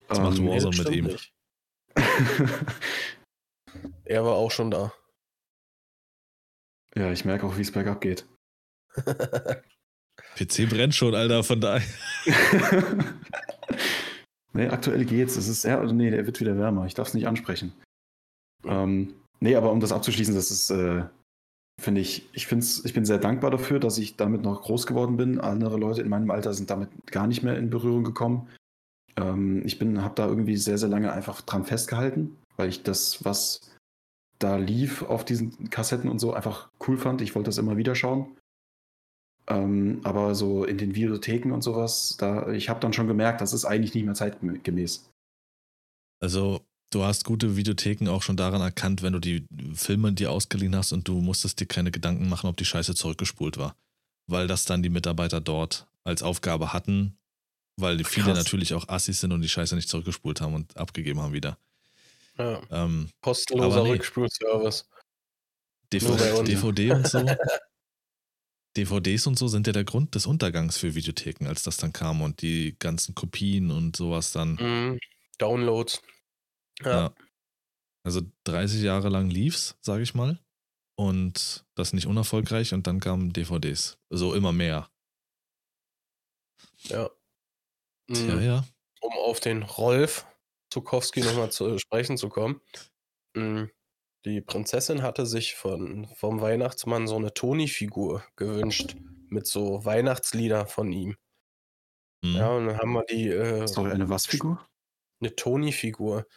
Was 0.07 0.19
ähm, 0.19 0.23
macht 0.25 0.43
Warzone 0.43 0.77
mit 0.77 0.89
ihm? 0.89 1.17
er 4.05 4.25
war 4.25 4.33
auch 4.33 4.51
schon 4.51 4.71
da. 4.71 4.93
Ja, 6.95 7.11
ich 7.11 7.25
merke 7.25 7.45
auch, 7.45 7.57
wie 7.57 7.61
es 7.61 7.71
bergab 7.71 8.01
geht. 8.01 8.25
PC 10.35 10.69
brennt 10.69 10.95
schon, 10.95 11.15
Alter, 11.15 11.43
von 11.43 11.61
daher. 11.61 11.87
nee, 14.53 14.67
aktuell 14.67 15.05
geht's. 15.05 15.37
Es 15.37 15.47
ist, 15.47 15.63
ja, 15.63 15.81
nee, 15.83 16.11
der 16.11 16.25
wird 16.25 16.39
wieder 16.39 16.57
wärmer. 16.57 16.85
Ich 16.85 16.93
darf 16.93 17.07
es 17.07 17.13
nicht 17.13 17.27
ansprechen. 17.27 17.73
Ähm, 18.65 19.13
nee, 19.39 19.55
aber 19.55 19.71
um 19.71 19.79
das 19.79 19.91
abzuschließen, 19.91 20.35
das 20.35 20.51
ist, 20.51 20.69
äh, 20.69 21.03
finde 21.79 22.01
ich, 22.01 22.29
ich, 22.33 22.47
find's, 22.47 22.83
ich 22.85 22.93
bin 22.93 23.05
sehr 23.05 23.17
dankbar 23.17 23.51
dafür, 23.51 23.79
dass 23.79 23.97
ich 23.97 24.17
damit 24.17 24.41
noch 24.41 24.61
groß 24.61 24.87
geworden 24.87 25.17
bin. 25.17 25.39
Andere 25.39 25.77
Leute 25.77 26.01
in 26.01 26.09
meinem 26.09 26.31
Alter 26.31 26.53
sind 26.53 26.69
damit 26.69 26.89
gar 27.07 27.27
nicht 27.27 27.43
mehr 27.43 27.57
in 27.57 27.69
Berührung 27.69 28.03
gekommen. 28.03 28.49
Ähm, 29.17 29.61
ich 29.65 29.79
habe 29.81 30.15
da 30.15 30.27
irgendwie 30.27 30.57
sehr, 30.57 30.77
sehr 30.77 30.89
lange 30.89 31.11
einfach 31.11 31.41
dran 31.41 31.65
festgehalten, 31.65 32.37
weil 32.61 32.69
ich 32.69 32.83
das, 32.83 33.25
was 33.25 33.61
da 34.37 34.55
lief 34.55 35.01
auf 35.01 35.25
diesen 35.25 35.71
Kassetten 35.71 36.07
und 36.07 36.19
so, 36.19 36.33
einfach 36.33 36.69
cool 36.87 36.95
fand. 36.95 37.21
Ich 37.21 37.33
wollte 37.33 37.47
das 37.47 37.57
immer 37.57 37.75
wieder 37.75 37.95
schauen. 37.95 38.37
Ähm, 39.47 40.01
aber 40.03 40.35
so 40.35 40.63
in 40.63 40.77
den 40.77 40.93
Videotheken 40.93 41.51
und 41.53 41.63
sowas, 41.63 42.17
da, 42.19 42.51
ich 42.51 42.69
habe 42.69 42.79
dann 42.79 42.93
schon 42.93 43.07
gemerkt, 43.07 43.41
das 43.41 43.53
ist 43.53 43.65
eigentlich 43.65 43.95
nicht 43.95 44.05
mehr 44.05 44.13
zeitgemäß. 44.13 45.09
Also 46.19 46.61
du 46.91 47.03
hast 47.03 47.25
gute 47.25 47.55
Videotheken 47.55 48.07
auch 48.09 48.21
schon 48.21 48.37
daran 48.37 48.61
erkannt, 48.61 49.01
wenn 49.01 49.13
du 49.13 49.19
die 49.19 49.47
Filme 49.73 50.13
dir 50.13 50.31
ausgeliehen 50.31 50.75
hast 50.75 50.91
und 50.91 51.07
du 51.07 51.19
musstest 51.19 51.59
dir 51.59 51.65
keine 51.65 51.89
Gedanken 51.89 52.29
machen, 52.29 52.47
ob 52.47 52.57
die 52.57 52.65
Scheiße 52.65 52.93
zurückgespult 52.93 53.57
war. 53.57 53.75
Weil 54.27 54.45
das 54.45 54.65
dann 54.65 54.83
die 54.83 54.89
Mitarbeiter 54.89 55.41
dort 55.41 55.87
als 56.03 56.21
Aufgabe 56.21 56.73
hatten, 56.73 57.17
weil 57.75 57.97
Krass. 57.97 58.07
viele 58.07 58.33
natürlich 58.35 58.75
auch 58.75 58.87
Assis 58.87 59.19
sind 59.19 59.31
und 59.31 59.41
die 59.41 59.49
Scheiße 59.49 59.75
nicht 59.75 59.89
zurückgespult 59.89 60.41
haben 60.41 60.53
und 60.53 60.77
abgegeben 60.77 61.21
haben 61.21 61.33
wieder. 61.33 61.57
Ja. 62.37 62.61
Ähm, 62.71 63.09
Kostenloser 63.21 63.83
nee. 63.83 63.91
Rückspulservice. 63.91 64.87
DVD, 65.91 66.43
DVD 66.43 66.91
und 66.95 67.07
so. 67.07 67.25
DVDs 68.77 69.27
und 69.27 69.37
so 69.37 69.47
sind 69.49 69.67
ja 69.67 69.73
der 69.73 69.83
Grund 69.83 70.15
des 70.15 70.25
Untergangs 70.25 70.77
für 70.77 70.95
Videotheken, 70.95 71.45
als 71.47 71.63
das 71.63 71.75
dann 71.77 71.91
kam 71.91 72.21
und 72.21 72.41
die 72.41 72.75
ganzen 72.79 73.13
Kopien 73.15 73.69
und 73.71 73.95
sowas 73.97 74.31
dann. 74.31 74.53
Mhm. 74.55 74.99
Downloads. 75.37 76.01
Ja. 76.81 76.89
Ja. 76.91 77.13
Also 78.03 78.21
30 78.45 78.81
Jahre 78.81 79.09
lang 79.09 79.29
lief's, 79.29 79.77
sage 79.81 80.03
ich 80.03 80.13
mal. 80.13 80.39
Und 80.95 81.65
das 81.75 81.93
nicht 81.93 82.07
unerfolgreich 82.07 82.73
und 82.73 82.87
dann 82.87 82.99
kamen 82.99 83.33
DVDs. 83.33 83.97
So 84.09 84.33
immer 84.33 84.51
mehr. 84.53 84.89
ja. 86.83 87.09
Tja, 88.11 88.35
Mhm. 88.35 88.41
ja. 88.43 88.65
um 89.01 89.13
auf 89.13 89.39
den 89.39 89.63
Rolf 89.63 90.25
Zukowski 90.71 91.21
nochmal 91.21 91.51
zu 91.51 91.77
sprechen 91.79 92.17
zu 92.17 92.29
kommen. 92.29 92.61
Mm, 93.35 93.65
Die 94.25 94.41
Prinzessin 94.41 95.01
hatte 95.03 95.25
sich 95.25 95.55
von, 95.55 96.07
vom 96.15 96.41
Weihnachtsmann 96.41 97.07
so 97.07 97.15
eine 97.17 97.33
Toni-Figur 97.33 98.23
gewünscht 98.35 98.95
mit 99.29 99.47
so 99.47 99.83
Weihnachtslieder 99.85 100.65
von 100.67 100.91
ihm. 100.91 101.15
Mhm. 102.23 102.35
Ja, 102.35 102.49
und 102.51 102.67
dann 102.67 102.77
haben 102.77 102.93
wir 102.93 103.03
die 103.05 103.27
äh, 103.29 103.67
Sorry, 103.67 103.91
eine 103.91 104.09
was-Figur? 104.09 104.65
eine 105.21 105.35
Toni-Figur. 105.35 106.27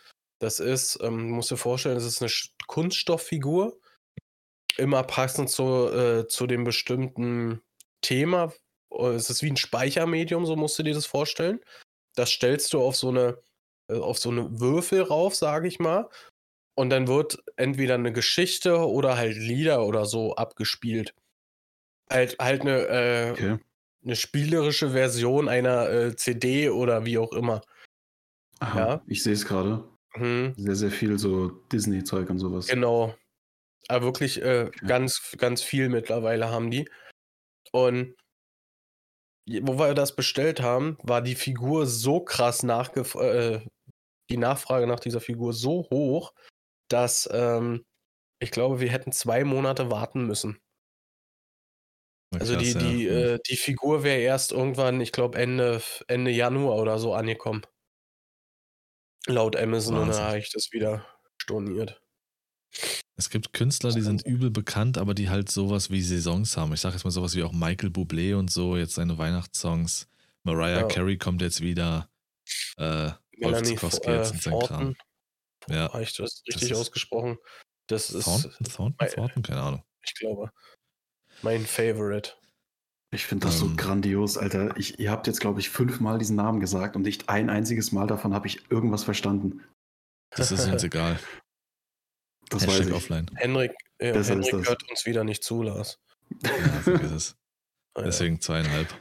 Das 0.41 0.61
ist, 0.61 0.99
ähm, 1.03 1.31
musst 1.31 1.51
dir 1.51 1.57
vorstellen, 1.57 1.95
das 1.95 2.05
ist 2.05 2.23
eine 2.23 2.31
Kunststofffigur, 2.67 3.79
immer 4.77 5.03
passend 5.05 5.51
zu, 5.51 5.89
äh, 5.91 6.27
zu 6.29 6.47
dem 6.47 6.65
bestimmten 6.65 7.63
Thema. 8.03 8.53
Äh, 8.93 9.09
Es 9.15 9.31
ist 9.31 9.43
wie 9.43 9.51
ein 9.51 9.57
Speichermedium, 9.57 10.47
so 10.47 10.57
musst 10.57 10.79
du 10.79 10.83
dir 10.83 10.95
das 10.95 11.07
vorstellen. 11.07 11.61
Das 12.17 12.31
stellst 12.31 12.73
du 12.73 12.81
auf 12.83 12.97
so 12.97 13.09
eine, 13.11 13.39
auf 13.89 14.19
so 14.19 14.31
eine 14.31 14.61
Würfel 14.61 15.03
rauf, 15.03 15.35
sage 15.35 15.69
ich 15.69 15.79
mal. 15.79 16.09
Und 16.77 16.91
dann 16.91 17.07
wird 17.07 17.39
entweder 17.57 17.95
eine 17.95 18.13
Geschichte 18.13 18.79
oder 18.79 19.17
halt 19.17 19.37
Lieder 19.37 19.87
oder 19.87 20.07
so 20.07 20.35
abgespielt. 20.35 21.15
Halt, 22.11 22.37
halt 22.41 22.63
eine, 22.63 22.87
äh, 22.89 23.31
Okay. 23.33 23.59
eine 24.05 24.17
spielerische 24.17 24.91
Version 24.91 25.49
einer 25.49 25.89
äh, 25.89 26.17
CD 26.17 26.71
oder 26.71 27.07
wie 27.07 27.19
auch 27.19 27.33
immer. 27.33 27.63
Aha, 28.61 28.79
Ja. 28.79 29.03
ich 29.07 29.23
sehe 29.23 29.33
es 29.35 29.47
gerade. 29.47 29.85
Hm. 30.15 30.55
Sehr, 30.57 30.75
sehr 30.77 30.91
viel 30.91 31.19
so 31.19 31.49
Disney-Zeug 31.73 32.29
und 32.31 32.39
sowas. 32.39 32.67
Genau. 32.67 33.15
Aber 33.89 34.05
wirklich 34.07 34.41
äh, 34.43 34.67
Okay. 34.69 34.87
ganz, 34.87 35.35
ganz 35.39 35.63
viel 35.63 35.89
mittlerweile 35.89 36.51
haben 36.51 36.71
die. 36.71 36.89
Und 37.73 38.15
wo 39.47 39.79
wir 39.79 39.95
das 39.95 40.17
bestellt 40.17 40.61
haben, 40.63 40.97
war 41.03 41.21
die 41.21 41.35
Figur 41.35 41.87
so 41.87 42.21
krass 42.21 42.63
nachgef 42.63 43.15
äh, 43.17 43.61
die 44.31 44.37
Nachfrage 44.37 44.87
nach 44.87 45.01
dieser 45.01 45.21
Figur 45.21 45.53
so 45.53 45.89
hoch, 45.91 46.33
dass 46.89 47.29
ähm, 47.33 47.85
ich 48.41 48.51
glaube, 48.51 48.81
wir 48.81 48.91
hätten 48.91 49.13
zwei 49.13 49.45
Monate 49.45 49.91
warten 49.91 50.27
müssen. 50.27 50.59
Na 52.31 52.41
Also 52.41 52.57
die, 52.57 52.73
krass, 52.73 52.83
ja. 52.83 52.91
die, 52.91 53.07
äh, 53.07 53.39
die 53.49 53.57
Figur 53.57 54.03
wäre 54.03 54.21
erst 54.21 54.53
irgendwann, 54.53 55.01
ich 55.01 55.13
glaube, 55.13 55.39
Ende, 55.39 55.83
Ende 56.09 56.31
Januar 56.31 56.77
oder 56.77 56.99
so 56.99 57.15
angekommen. 57.15 57.63
Laut 59.27 59.57
Amazon 59.57 59.95
und 59.95 60.09
Wahnsinn. 60.09 60.23
habe 60.23 60.39
ich 60.39 60.53
das 60.53 60.73
wieder 60.73 61.07
storniert. 61.39 62.01
Es 63.17 63.31
gibt 63.31 63.53
Künstler, 63.53 63.93
die 63.93 64.03
sind 64.03 64.27
übel 64.27 64.51
bekannt, 64.51 64.99
aber 64.99 65.15
die 65.15 65.31
halt 65.31 65.51
sowas 65.51 65.91
wie 65.91 66.03
Saisons 66.03 66.57
haben. 66.57 66.73
Ich 66.75 66.81
sage 66.81 66.97
jetzt 66.97 67.05
mal 67.05 67.11
sowas 67.11 67.35
wie 67.37 67.45
auch 67.45 67.53
Michael 67.53 67.91
Bublé 67.91 68.35
und 68.35 68.51
so, 68.51 68.77
jetzt 68.77 68.95
seine 68.95 69.17
Weihnachtssongs. 69.17 70.09
Mariah 70.43 70.81
Ja. 70.81 70.89
Carey 70.89 71.17
kommt 71.17 71.41
jetzt 71.41 71.61
wieder. 71.61 72.11
Äh, 72.77 73.13
Melanie 73.39 73.73
äh, 73.73 73.77
Kram. 73.77 74.41
Thornton. 74.41 74.97
Ja. 75.69 75.93
Habe 75.93 76.03
ich 76.03 76.15
das 76.17 76.43
Das 76.45 76.55
richtig 76.57 76.71
ist- 76.73 76.79
ausgesprochen? 76.79 77.39
Das 77.87 78.11
ist, 78.11 78.25
Thornton? 78.25 78.53
Thornton? 78.65 79.09
Thornton? 79.09 79.43
Keine 79.43 79.63
Ahnung. 79.63 79.85
ich 80.05 80.15
glaube, 80.15 80.51
mein 81.43 81.67
Favorite. 81.67 82.33
Ich 83.11 83.27
finde 83.27 83.47
das 83.47 83.59
so 83.59 83.67
Ähm. 83.67 83.77
grandios, 83.77 84.37
Alter. 84.39 84.77
Ich, 84.77 84.99
ihr 84.99 85.11
habt 85.11 85.27
jetzt, 85.27 85.41
glaube 85.41 85.61
ich, 85.61 85.71
fünfmal 85.71 86.19
diesen 86.19 86.35
Namen 86.37 86.61
gesagt 86.61 86.97
und 86.97 87.03
nicht 87.03 87.29
ein 87.29 87.49
einziges 87.51 87.93
Mal 87.93 88.07
davon 88.07 88.35
habe 88.35 88.47
ich 88.47 88.71
irgendwas 88.71 89.05
verstanden. 89.05 89.63
Das 90.31 90.51
ist 90.51 90.67
uns 90.67 90.83
egal. 90.85 91.19
Das 92.51 92.63
Hashtag 92.67 92.81
weiß 92.81 92.87
ich. 92.89 92.93
offline. 92.95 93.31
Henrik, 93.37 93.73
äh, 93.99 94.19
ist 94.19 94.29
Henrik 94.31 94.51
das. 94.51 94.69
hört 94.69 94.91
uns 94.91 95.07
wieder 95.07 95.25
nicht 95.25 95.45
zu, 95.45 95.63
Lars. 95.63 96.01
Ja, 96.43 96.51
vergiss 96.83 97.11
es. 97.13 97.37
Ah, 97.97 98.01
ja. 98.01 98.07
Deswegen 98.07 98.41
zweieinhalb. 98.41 98.93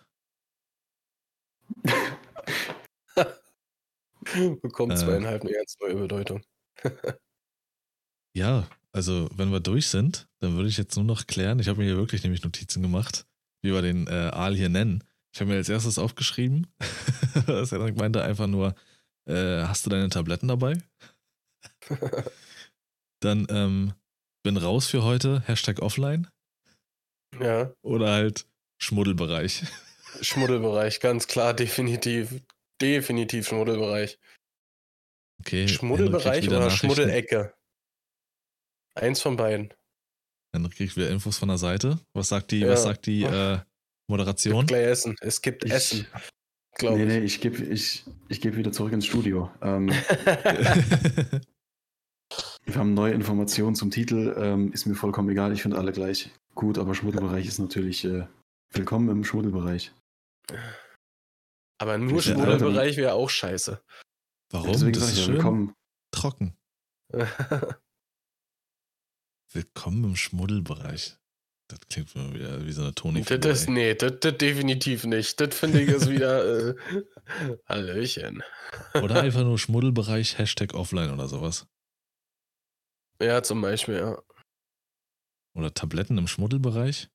Bekommt 4.61 4.93
Äh. 4.93 4.97
zweieinhalb 4.97 5.43
eine 5.43 5.53
ganz 5.53 5.75
neue 5.81 5.95
Bedeutung. 5.95 6.43
Ja, 8.35 8.67
also 8.91 9.29
wenn 9.35 9.51
wir 9.51 9.59
durch 9.59 9.89
sind, 9.89 10.27
dann 10.39 10.55
würde 10.55 10.67
ich 10.67 10.77
jetzt 10.77 10.95
nur 10.95 11.05
noch 11.05 11.27
klären. 11.27 11.59
Ich 11.59 11.67
habe 11.67 11.77
mir 11.77 11.85
hier 11.85 11.97
wirklich 11.97 12.23
nämlich 12.23 12.43
Notizen 12.43 12.81
gemacht, 12.81 13.27
wie 13.61 13.71
wir 13.71 13.83
den 13.83 14.07
äh, 14.07 14.31
Aal 14.33 14.55
hier 14.55 14.69
nennen. 14.69 15.03
Ich 15.31 15.39
habe 15.39 15.51
mir 15.51 15.57
als 15.57 15.69
erstes 15.69 15.99
aufgeschrieben, 15.99 16.65
das 17.45 17.71
Henrik 17.71 17.95
meinte 17.95 18.23
einfach 18.23 18.47
nur, 18.47 18.73
äh, 19.27 19.61
hast 19.61 19.85
du 19.85 19.91
deine 19.91 20.09
Tabletten 20.09 20.47
dabei? 20.47 20.81
Dann 23.19 23.45
ähm, 23.51 23.93
bin 24.41 24.57
raus 24.57 24.87
für 24.87 25.03
heute, 25.03 25.43
Hashtag 25.45 25.83
offline 25.83 26.27
ja, 27.39 27.73
oder 27.81 28.11
halt 28.11 28.47
Schmuddelbereich. 28.79 29.63
Schmuddelbereich, 30.21 30.99
ganz 30.99 31.27
klar, 31.27 31.53
definitiv. 31.53 32.41
Definitiv 32.83 33.47
Schmuddelbereich. 33.47 34.19
Okay. 35.39 35.67
Schmuddelbereich 35.69 36.47
oder. 36.47 36.69
Schmuddelecke? 36.69 37.53
Eins 38.95 39.21
von 39.21 39.37
beiden. 39.37 39.73
Henrik 40.53 40.75
kriegt 40.75 40.95
wieder 40.97 41.09
Infos 41.09 41.37
von 41.37 41.47
der 41.47 41.57
Seite. 41.57 41.99
Was 42.13 42.27
sagt 42.27 42.51
die, 42.51 42.59
Ja. 42.59 42.69
was 42.69 42.83
sagt 42.83 43.05
die 43.05 43.23
äh, 43.23 43.59
Moderation? 44.09 44.65
Gleich 44.67 44.85
Essen. 44.85 45.15
Es 45.21 45.41
gibt 45.41 45.63
Ich- 45.65 45.71
Essen. 45.71 46.05
Glaube 46.75 46.97
Nee, 46.97 47.03
ich. 47.03 47.09
nee, 47.19 47.19
ich 47.25 47.39
gebe 47.41 47.63
ich, 47.63 48.03
ich 48.29 48.41
geb 48.41 48.55
wieder 48.55 48.71
zurück 48.71 48.91
ins 48.93 49.05
Studio. 49.05 49.49
Ähm, 49.61 49.89
wir 52.65 52.75
haben 52.75 52.93
neue 52.95 53.13
Informationen 53.13 53.75
zum 53.75 53.91
Titel. 53.91 54.35
Ähm, 54.37 54.73
ist 54.73 54.85
mir 54.87 54.95
vollkommen 54.95 55.29
egal, 55.29 55.53
ich 55.53 55.61
finde 55.61 55.77
alle 55.77 55.91
gleich 55.91 56.31
gut, 56.55 56.77
aber 56.79 56.95
Schmuddelbereich 56.95 57.45
ist 57.47 57.59
natürlich 57.59 58.03
äh, 58.05 58.25
willkommen 58.71 59.09
im 59.09 59.23
Schmuddelbereich. 59.23 59.91
Aber 61.79 61.97
nur 61.97 62.19
Ich 62.19 62.25
bin 62.25 62.35
Schmuddelbereich 62.35 62.97
wäre 62.97 63.13
auch 63.13 63.29
scheiße. 63.29 63.83
Warum? 64.51 64.71
Deswegen 64.71 64.93
das 64.93 65.11
ist 65.11 65.23
schön 65.23 65.33
willkommen. 65.35 65.75
trocken. 66.11 66.57
Willkommen 69.51 70.03
im 70.03 70.15
Schmuddelbereich. 70.15 71.17
Das 71.67 71.79
klingt 71.89 72.15
mir 72.15 72.33
wieder 72.33 72.65
wie 72.65 72.71
so 72.71 72.81
eine 72.81 72.93
toni 72.93 73.23
das 73.23 73.61
ist, 73.61 73.69
nee, 73.69 73.95
das, 73.95 74.19
das 74.19 74.37
definitiv 74.37 75.05
nicht. 75.05 75.39
Das 75.39 75.57
finde 75.57 75.81
ich 75.81 75.89
ist 75.89 76.09
wieder 76.09 76.69
äh, 76.69 76.75
Hallöchen. 77.67 78.43
Oder 79.01 79.21
einfach 79.23 79.43
nur 79.43 79.57
Schmuddelbereich, 79.57 80.37
Hashtag 80.37 80.73
offline 80.73 81.11
oder 81.11 81.27
sowas. 81.27 81.67
Ja, 83.21 83.41
zum 83.41 83.61
Beispiel, 83.61 83.95
ja. 83.95 84.21
Oder 85.55 85.73
Tabletten 85.73 86.17
im 86.17 86.27
Schmuddelbereich. 86.27 87.09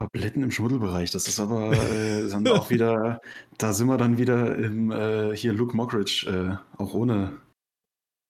Tabletten 0.00 0.42
im 0.42 0.50
Schmuddelbereich, 0.50 1.10
das 1.10 1.26
ist 1.26 1.40
aber 1.40 1.72
äh, 1.92 2.28
dann 2.28 2.46
auch 2.48 2.70
wieder, 2.70 3.20
da 3.56 3.72
sind 3.72 3.88
wir 3.88 3.96
dann 3.96 4.18
wieder 4.18 4.56
im 4.56 4.90
äh, 4.92 5.36
hier 5.36 5.52
Luke 5.52 5.76
Mockridge, 5.76 6.26
äh, 6.28 6.80
auch 6.82 6.94
ohne. 6.94 7.40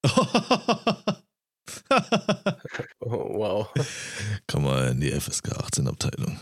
Oh, 3.01 3.39
wow. 3.39 3.73
Komm 4.47 4.65
mal 4.65 4.89
in 4.89 5.01
die 5.01 5.11
FSK 5.11 5.53
18 5.53 5.87
Abteilung. 5.89 6.39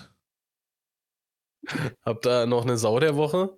Habt 2.04 2.26
ihr 2.26 2.46
noch 2.46 2.62
eine 2.62 2.78
Sau 2.78 2.98
der 3.00 3.16
Woche? 3.16 3.56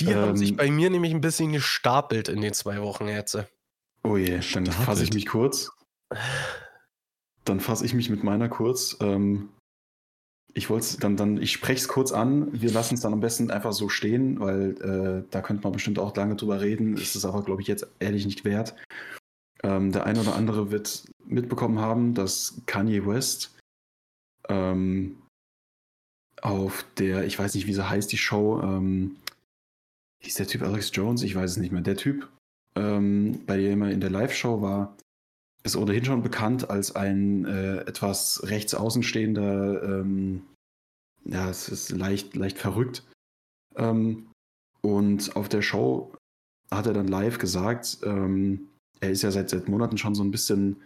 Die 0.00 0.14
haben 0.14 0.30
Ähm, 0.30 0.36
sich 0.36 0.56
bei 0.56 0.70
mir 0.70 0.90
nämlich 0.90 1.12
ein 1.12 1.20
bisschen 1.20 1.52
gestapelt 1.52 2.28
in 2.28 2.40
den 2.40 2.54
zwei 2.54 2.80
Wochen 2.82 3.08
jetzt. 3.08 3.38
Oh 4.02 4.16
je, 4.16 4.40
dann 4.54 4.66
fasse 4.66 5.04
ich 5.04 5.12
mich 5.12 5.26
kurz. 5.26 5.70
Dann 7.50 7.58
fasse 7.58 7.84
ich 7.84 7.94
mich 7.94 8.08
mit 8.10 8.22
meiner 8.22 8.48
kurz. 8.48 8.96
Ähm, 9.00 9.48
ich 10.54 10.70
wollte 10.70 10.98
dann, 11.00 11.16
dann, 11.16 11.42
ich 11.42 11.50
spreche 11.50 11.80
es 11.80 11.88
kurz 11.88 12.12
an. 12.12 12.48
Wir 12.52 12.70
lassen 12.70 12.94
es 12.94 13.00
dann 13.00 13.12
am 13.12 13.18
besten 13.18 13.50
einfach 13.50 13.72
so 13.72 13.88
stehen, 13.88 14.38
weil 14.38 14.76
äh, 14.80 15.28
da 15.32 15.42
könnte 15.42 15.64
man 15.64 15.72
bestimmt 15.72 15.98
auch 15.98 16.14
lange 16.14 16.36
drüber 16.36 16.60
reden. 16.60 16.96
Ist 16.96 17.16
es 17.16 17.24
aber, 17.24 17.42
glaube 17.42 17.60
ich, 17.60 17.66
jetzt 17.66 17.88
ehrlich 17.98 18.24
nicht 18.24 18.44
wert. 18.44 18.76
Ähm, 19.64 19.90
der 19.90 20.06
eine 20.06 20.20
oder 20.20 20.36
andere 20.36 20.70
wird 20.70 21.04
mitbekommen 21.24 21.80
haben, 21.80 22.14
dass 22.14 22.62
Kanye 22.66 23.04
West 23.04 23.58
ähm, 24.48 25.20
auf 26.40 26.84
der, 26.98 27.24
ich 27.24 27.36
weiß 27.36 27.54
nicht, 27.54 27.66
wie 27.66 27.74
sie 27.74 27.88
heißt, 27.88 28.12
die 28.12 28.18
Show, 28.18 28.60
ähm, 28.62 29.16
hieß 30.22 30.36
der 30.36 30.46
Typ 30.46 30.62
Alex 30.62 30.92
Jones? 30.94 31.22
Ich 31.24 31.34
weiß 31.34 31.50
es 31.50 31.56
nicht 31.56 31.72
mehr. 31.72 31.82
Der 31.82 31.96
Typ, 31.96 32.28
ähm, 32.76 33.40
bei 33.44 33.56
dem 33.56 33.82
er 33.82 33.90
in 33.90 34.00
der 34.00 34.10
Live-Show 34.10 34.62
war, 34.62 34.96
ist 35.62 35.76
ohnehin 35.76 36.04
schon 36.04 36.22
bekannt 36.22 36.70
als 36.70 36.96
ein 36.96 37.44
äh, 37.44 37.78
etwas 37.80 38.42
rechts 38.44 38.74
außenstehender, 38.74 39.82
ähm, 39.82 40.42
ja, 41.24 41.48
es 41.50 41.68
ist 41.68 41.90
leicht, 41.90 42.34
leicht 42.34 42.58
verrückt. 42.58 43.04
Ähm, 43.76 44.30
und 44.80 45.36
auf 45.36 45.48
der 45.48 45.62
Show 45.62 46.12
hat 46.70 46.86
er 46.86 46.94
dann 46.94 47.08
live 47.08 47.38
gesagt, 47.38 47.98
ähm, 48.04 48.68
er 49.00 49.10
ist 49.10 49.22
ja 49.22 49.30
seit, 49.30 49.50
seit 49.50 49.68
Monaten 49.68 49.98
schon 49.98 50.14
so 50.14 50.22
ein 50.22 50.30
bisschen 50.30 50.82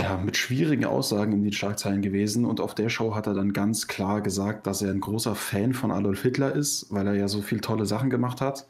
ja, 0.00 0.16
mit 0.16 0.36
schwierigen 0.36 0.84
Aussagen 0.84 1.32
in 1.32 1.42
den 1.42 1.52
Schlagzeilen 1.52 2.02
gewesen 2.02 2.44
und 2.44 2.60
auf 2.60 2.74
der 2.74 2.88
Show 2.88 3.14
hat 3.14 3.26
er 3.26 3.34
dann 3.34 3.52
ganz 3.52 3.88
klar 3.88 4.20
gesagt, 4.20 4.66
dass 4.66 4.80
er 4.80 4.92
ein 4.92 5.00
großer 5.00 5.34
Fan 5.34 5.74
von 5.74 5.90
Adolf 5.90 6.22
Hitler 6.22 6.54
ist, 6.54 6.86
weil 6.90 7.06
er 7.08 7.14
ja 7.14 7.28
so 7.28 7.42
viele 7.42 7.60
tolle 7.60 7.84
Sachen 7.84 8.08
gemacht 8.08 8.40
hat. 8.40 8.68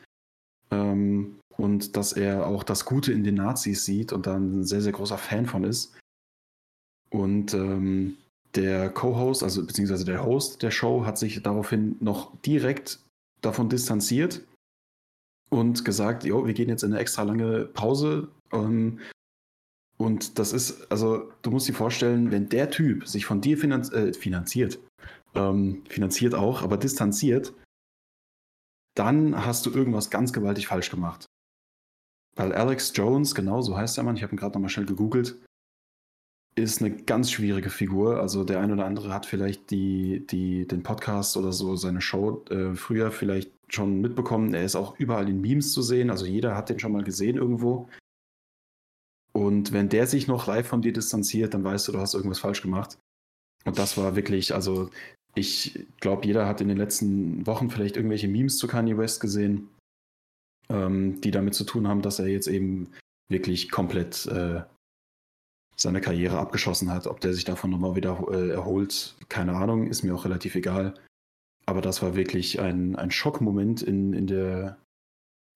Ähm, 0.71 1.39
und 1.59 1.97
dass 1.97 2.13
er 2.13 2.47
auch 2.47 2.63
das 2.63 2.85
Gute 2.85 3.13
in 3.13 3.25
den 3.25 3.35
Nazis 3.35 3.85
sieht 3.85 4.13
und 4.13 4.27
dann 4.27 4.61
ein 4.61 4.65
sehr, 4.65 4.81
sehr 4.81 4.93
großer 4.93 5.19
Fan 5.19 5.47
von 5.47 5.65
ist. 5.65 5.99
Und 7.11 7.53
ähm, 7.55 8.17
der 8.55 8.91
Co-Host, 8.91 9.43
also 9.43 9.65
beziehungsweise 9.67 10.05
der 10.05 10.25
Host 10.25 10.63
der 10.63 10.71
Show, 10.71 11.05
hat 11.05 11.19
sich 11.19 11.43
daraufhin 11.43 11.97
noch 12.01 12.37
direkt 12.43 13.01
davon 13.41 13.69
distanziert 13.69 14.43
und 15.51 15.85
gesagt, 15.85 16.25
jo, 16.25 16.47
wir 16.47 16.55
gehen 16.55 16.69
jetzt 16.69 16.85
in 16.85 16.93
eine 16.93 17.01
extra 17.01 17.23
lange 17.25 17.65
Pause. 17.65 18.29
Ähm, 18.53 19.01
und 19.97 20.39
das 20.39 20.53
ist, 20.53 20.91
also 20.93 21.33
du 21.43 21.51
musst 21.51 21.69
dir 21.69 21.75
vorstellen, 21.75 22.31
wenn 22.31 22.49
der 22.49 22.71
Typ 22.71 23.09
sich 23.09 23.27
von 23.27 23.41
dir 23.41 23.59
finanz 23.59 23.91
äh, 23.93 24.13
finanziert, 24.13 24.79
ähm, 25.35 25.83
finanziert 25.89 26.35
auch, 26.35 26.63
aber 26.63 26.77
distanziert, 26.77 27.53
dann 28.95 29.45
hast 29.45 29.67
du 29.67 29.71
irgendwas 29.71 30.11
ganz 30.11 30.33
gewaltig 30.33 30.69
falsch 30.69 30.91
gemacht. 30.91 31.27
Weil 32.39 32.55
Alex 32.55 32.93
Jones, 32.95 33.35
genau 33.35 33.63
so 33.63 33.77
heißt 33.77 33.97
der 33.97 34.05
Mann, 34.05 34.17
ich 34.17 34.23
habe 34.23 34.33
ihn 34.33 34.39
gerade 34.39 34.55
nochmal 34.55 34.71
schnell 34.71 34.87
gegoogelt, 34.87 35.37
ist 36.55 36.81
eine 36.81 36.95
ganz 36.95 37.33
schwierige 37.33 37.69
Figur. 37.69 38.21
Also 38.21 38.45
der 38.45 38.61
ein 38.61 38.73
oder 38.73 38.87
andere 38.87 39.13
hat 39.13 39.27
vielleicht 39.27 39.73
die, 39.73 40.25
die, 40.25 40.67
den 40.67 40.85
Podcast 40.85 41.37
oder 41.37 41.53
so, 41.53 41.75
seine 41.75 42.01
Show 42.01 42.45
äh, 42.51 42.75
früher 42.75 43.11
vielleicht 43.11 43.51
schon 43.69 44.01
mitbekommen. 44.01 44.55
Er 44.55 44.65
ist 44.65 44.77
auch 44.77 44.99
überall 45.01 45.29
in 45.29 45.41
Memes 45.41 45.73
zu 45.73 45.83
sehen. 45.83 46.11
Also 46.11 46.27
jeder 46.27 46.55
hat 46.55 46.69
den 46.69 46.79
schon 46.79 46.93
mal 46.93 47.03
gesehen 47.03 47.37
irgendwo. 47.37 47.89
Und 49.33 49.73
wenn 49.73 49.89
der 49.89 50.07
sich 50.07 50.29
noch 50.29 50.47
live 50.47 50.69
von 50.69 50.81
dir 50.81 50.93
distanziert, 50.93 51.55
dann 51.55 51.65
weißt 51.65 51.89
du, 51.89 51.93
du 51.93 51.99
hast 51.99 52.15
irgendwas 52.15 52.39
falsch 52.39 52.63
gemacht. 52.63 52.99
Und 53.65 53.79
das 53.79 53.97
war 53.97 54.15
wirklich, 54.15 54.55
also 54.55 54.91
ich 55.35 55.87
glaube, 56.01 56.25
jeder 56.25 56.47
hat 56.47 56.61
in 56.61 56.69
den 56.69 56.79
letzten 56.79 57.47
Wochen 57.49 57.69
vielleicht 57.69 57.97
irgendwelche 57.97 58.29
Memes 58.29 58.59
zu 58.59 58.69
Kanye 58.69 58.97
West 58.97 59.21
gesehen, 59.21 59.69
ähm, 60.71 61.21
die 61.21 61.31
damit 61.31 61.55
zu 61.55 61.65
tun 61.65 61.89
haben, 61.89 62.03
dass 62.03 62.19
er 62.19 62.27
jetzt 62.27 62.49
eben 62.49 62.93
wirklich 63.29 63.71
komplett 63.71 64.27
äh, 64.27 64.63
seine 65.77 66.01
Karriere 66.01 66.39
abgeschossen 66.39 66.91
hat. 66.91 67.07
Ob 67.07 67.21
der 67.21 67.35
sich 67.35 67.45
davon 67.45 67.71
nochmal 67.71 67.95
wieder 67.95 68.21
äh, 68.31 68.51
erholt, 68.51 69.15
keine 69.29 69.55
Ahnung, 69.55 69.87
ist 69.89 70.03
mir 70.03 70.15
auch 70.15 70.25
relativ 70.25 70.55
egal. 70.55 70.95
Aber 71.67 71.81
das 71.81 72.03
war 72.03 72.17
wirklich 72.17 72.61
ein, 72.61 72.97
ein 72.97 73.11
Schockmoment 73.11 73.83
in, 73.83 74.13
in 74.13 74.27
der, 74.27 74.79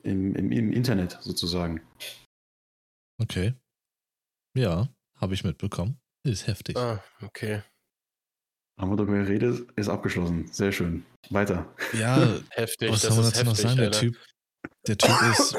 im, 0.02 0.34
im, 0.34 0.52
im 0.52 0.72
Internet 0.72 1.18
sozusagen. 1.20 1.80
Okay. 3.18 3.55
Ja, 4.55 4.89
habe 5.16 5.34
ich 5.34 5.44
mitbekommen. 5.44 5.98
Ist 6.24 6.47
heftig. 6.47 6.76
Ah, 6.76 7.02
okay. 7.22 7.62
Haben 8.78 8.90
wir 8.90 8.97
darüber 8.97 9.18
geredet, 9.18 9.70
ist 9.76 9.89
abgeschlossen. 9.89 10.48
Sehr 10.52 10.72
schön. 10.72 11.05
Weiter. 11.30 11.72
Ja, 11.93 12.39
Heftig. 12.51 12.90
was 12.90 13.02
das 13.02 13.14
soll 13.14 13.22
man 13.22 13.32
dazu 13.32 13.44
noch 13.44 13.56
sagen? 13.56 13.76
Der 13.76 13.93
typ, 13.93 14.16
der 14.86 14.98
Typ 14.98 15.16
ist 15.32 15.56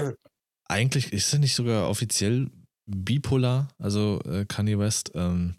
eigentlich, 0.65 1.13
ist 1.13 1.33
er 1.33 1.39
nicht 1.39 1.55
sogar 1.55 1.89
offiziell 1.89 2.49
bipolar? 2.85 3.69
Also 3.77 4.21
äh, 4.25 4.45
Kanye 4.45 4.79
West, 4.79 5.11
ähm, 5.15 5.55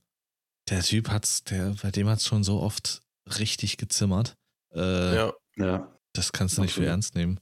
der 0.68 0.82
Typ 0.82 1.10
hat's, 1.10 1.44
der, 1.44 1.74
bei 1.82 1.90
dem 1.90 2.08
hat's 2.08 2.26
schon 2.26 2.44
so 2.44 2.60
oft 2.60 3.02
richtig 3.38 3.76
gezimmert. 3.76 4.36
Äh, 4.74 5.14
Ja. 5.14 5.32
Ja. 5.56 5.90
Das 6.12 6.32
kannst 6.32 6.56
du 6.58 6.62
nicht 6.62 6.74
für 6.74 6.86
ernst 6.86 7.14
nehmen. 7.14 7.40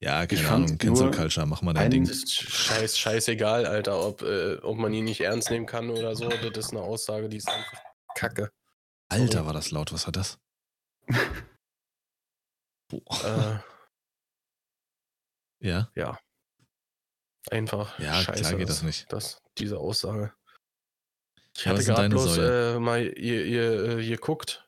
Ja, 0.00 0.26
keine 0.26 0.40
Ich 0.40 0.48
Ahnung, 0.48 0.78
Cancel 0.78 1.10
Culture, 1.10 1.46
mach 1.46 1.60
mal 1.62 1.74
dein 1.74 1.90
Ding. 1.90 2.06
Das 2.06 2.16
ist 2.16 2.32
scheiß, 2.32 2.98
scheißegal, 2.98 3.66
Alter, 3.66 4.02
ob, 4.02 4.22
äh, 4.22 4.56
ob 4.56 4.78
man 4.78 4.92
ihn 4.94 5.04
nicht 5.04 5.20
ernst 5.20 5.50
nehmen 5.50 5.66
kann 5.66 5.90
oder 5.90 6.16
so. 6.16 6.28
Das 6.28 6.66
ist 6.66 6.70
eine 6.70 6.80
Aussage, 6.80 7.28
die 7.28 7.36
ist 7.36 7.48
einfach 7.48 7.82
kacke. 8.14 8.50
Alter, 9.08 9.44
war 9.44 9.52
das 9.52 9.70
laut, 9.72 9.92
was 9.92 10.06
war 10.06 10.12
das? 10.12 10.38
Boah. 12.88 13.62
Äh, 15.62 15.84
ja, 15.94 16.18
einfach 17.50 17.98
Ja, 17.98 18.14
scheiße. 18.22 18.40
klar 18.42 18.54
geht 18.54 18.68
das 18.68 18.82
nicht. 18.82 19.12
Das, 19.12 19.38
diese 19.58 19.78
Aussage. 19.78 20.32
Ich 21.56 21.64
Ja, 21.64 21.72
hatte 21.72 21.84
gerade 21.84 22.08
bloß 22.08 22.38
äh, 22.38 22.78
mal 22.78 23.02
ihr, 23.18 23.44
ihr, 23.44 23.98
äh, 23.98 24.06
geguckt, 24.08 24.66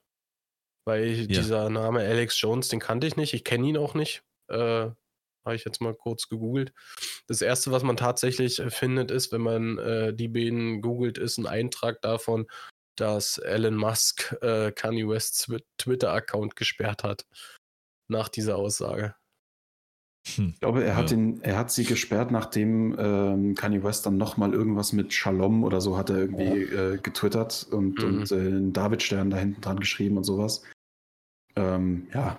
weil 0.86 1.08
Ja. 1.12 1.26
dieser 1.26 1.70
Name 1.70 2.00
Alex 2.00 2.40
Jones, 2.40 2.68
den 2.68 2.80
kannte 2.80 3.06
ich 3.06 3.16
nicht. 3.16 3.34
Ich 3.34 3.44
kenne 3.44 3.66
ihn 3.68 3.76
auch 3.78 3.94
nicht. 3.94 4.22
Äh, 4.50 4.90
Habe 5.44 5.56
ich 5.56 5.64
jetzt 5.64 5.80
mal 5.80 5.94
kurz 5.94 6.28
gegoogelt. 6.28 6.72
Das 7.26 7.42
erste, 7.42 7.72
was 7.72 7.82
man 7.82 7.96
tatsächlich 7.96 8.60
äh, 8.60 8.70
findet, 8.70 9.10
ist, 9.10 9.32
wenn 9.32 9.40
man 9.40 9.76
äh, 9.78 10.14
die 10.14 10.28
beiden 10.28 10.80
googelt, 10.82 11.18
ist 11.18 11.36
ein 11.38 11.46
Eintrag 11.48 12.00
davon, 12.00 12.46
dass 12.96 13.38
Elon 13.38 13.74
Musk 13.74 14.36
Kanye 14.76 15.08
Wests 15.08 15.46
Twi- 15.48 15.64
Twitter-Account 15.78 16.54
gesperrt 16.56 17.02
hat. 17.02 17.24
Nach 18.08 18.28
dieser 18.28 18.56
Aussage. 18.56 19.16
Hm. 20.36 20.50
Ich 20.54 20.60
glaube, 20.60 20.84
er 20.84 20.94
hat, 20.96 21.10
Ja. 21.10 21.16
den, 21.16 21.42
er 21.42 21.58
hat 21.58 21.70
sie 21.72 21.84
gesperrt, 21.84 22.30
nachdem 22.30 22.94
ähm, 22.98 23.54
Kanye 23.56 23.82
West 23.82 24.06
dann 24.06 24.16
nochmal 24.16 24.52
irgendwas 24.54 24.92
mit 24.92 25.12
Shalom 25.12 25.64
oder 25.64 25.80
so 25.80 25.96
hat 25.96 26.10
er 26.10 26.18
irgendwie 26.18 26.62
äh, 26.62 26.98
getwittert 26.98 27.66
und, 27.70 27.98
Mhm. 27.98 28.04
und 28.04 28.32
äh, 28.32 28.36
einen 28.36 28.72
Davidstern 28.72 29.30
da 29.30 29.36
hinten 29.38 29.60
dran 29.60 29.80
geschrieben 29.80 30.16
und 30.16 30.24
sowas. 30.24 30.62
Ähm, 31.56 32.06
ja, 32.14 32.38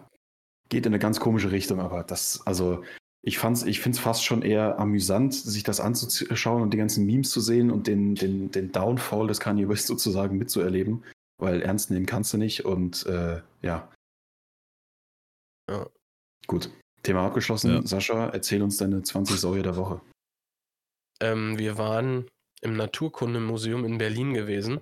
geht 0.70 0.86
in 0.86 0.92
eine 0.94 1.00
ganz 1.00 1.20
komische 1.20 1.52
Richtung, 1.52 1.80
aber 1.82 2.04
das, 2.04 2.42
also 2.48 2.84
ich 3.22 3.38
fand's, 3.38 3.64
ich 3.64 3.80
finde 3.82 3.98
es 3.98 4.04
fast 4.04 4.24
schon 4.26 4.42
eher 4.42 4.80
amüsant, 4.80 5.34
sich 5.34 5.64
das 5.64 5.80
anzuschauen 5.80 6.62
und 6.62 6.74
die 6.74 6.78
ganzen 6.78 7.06
Memes 7.06 7.32
zu 7.32 7.42
sehen 7.42 7.70
und 7.70 7.88
den, 7.88 8.16
den, 8.16 8.50
den 8.52 8.72
Downfall 8.72 9.28
des 9.28 9.40
Kanye 9.40 9.68
West 9.70 9.88
sozusagen 9.88 10.38
mitzuerleben, 10.38 11.04
weil 11.38 11.62
ernst 11.62 11.92
nehmen 11.92 12.06
kannst 12.06 12.34
du 12.34 12.38
nicht 12.38 12.64
und 12.66 13.06
äh, 13.08 13.42
ja. 13.62 13.90
Ja. 15.70 15.86
Gut. 16.48 16.70
Thema 17.04 17.26
abgeschlossen. 17.26 17.74
Ja. 17.74 17.86
Sascha, 17.86 18.30
erzähl 18.30 18.62
uns 18.62 18.78
deine 18.78 19.04
20 19.04 19.40
Säue 19.40 19.62
der 19.62 19.76
Woche. 19.76 20.02
Ähm, 21.20 21.58
wir 21.58 21.78
waren 21.78 22.30
im 22.62 22.76
Naturkundemuseum 22.76 23.86
in 23.86 23.98
Berlin 23.98 24.34
gewesen. 24.34 24.82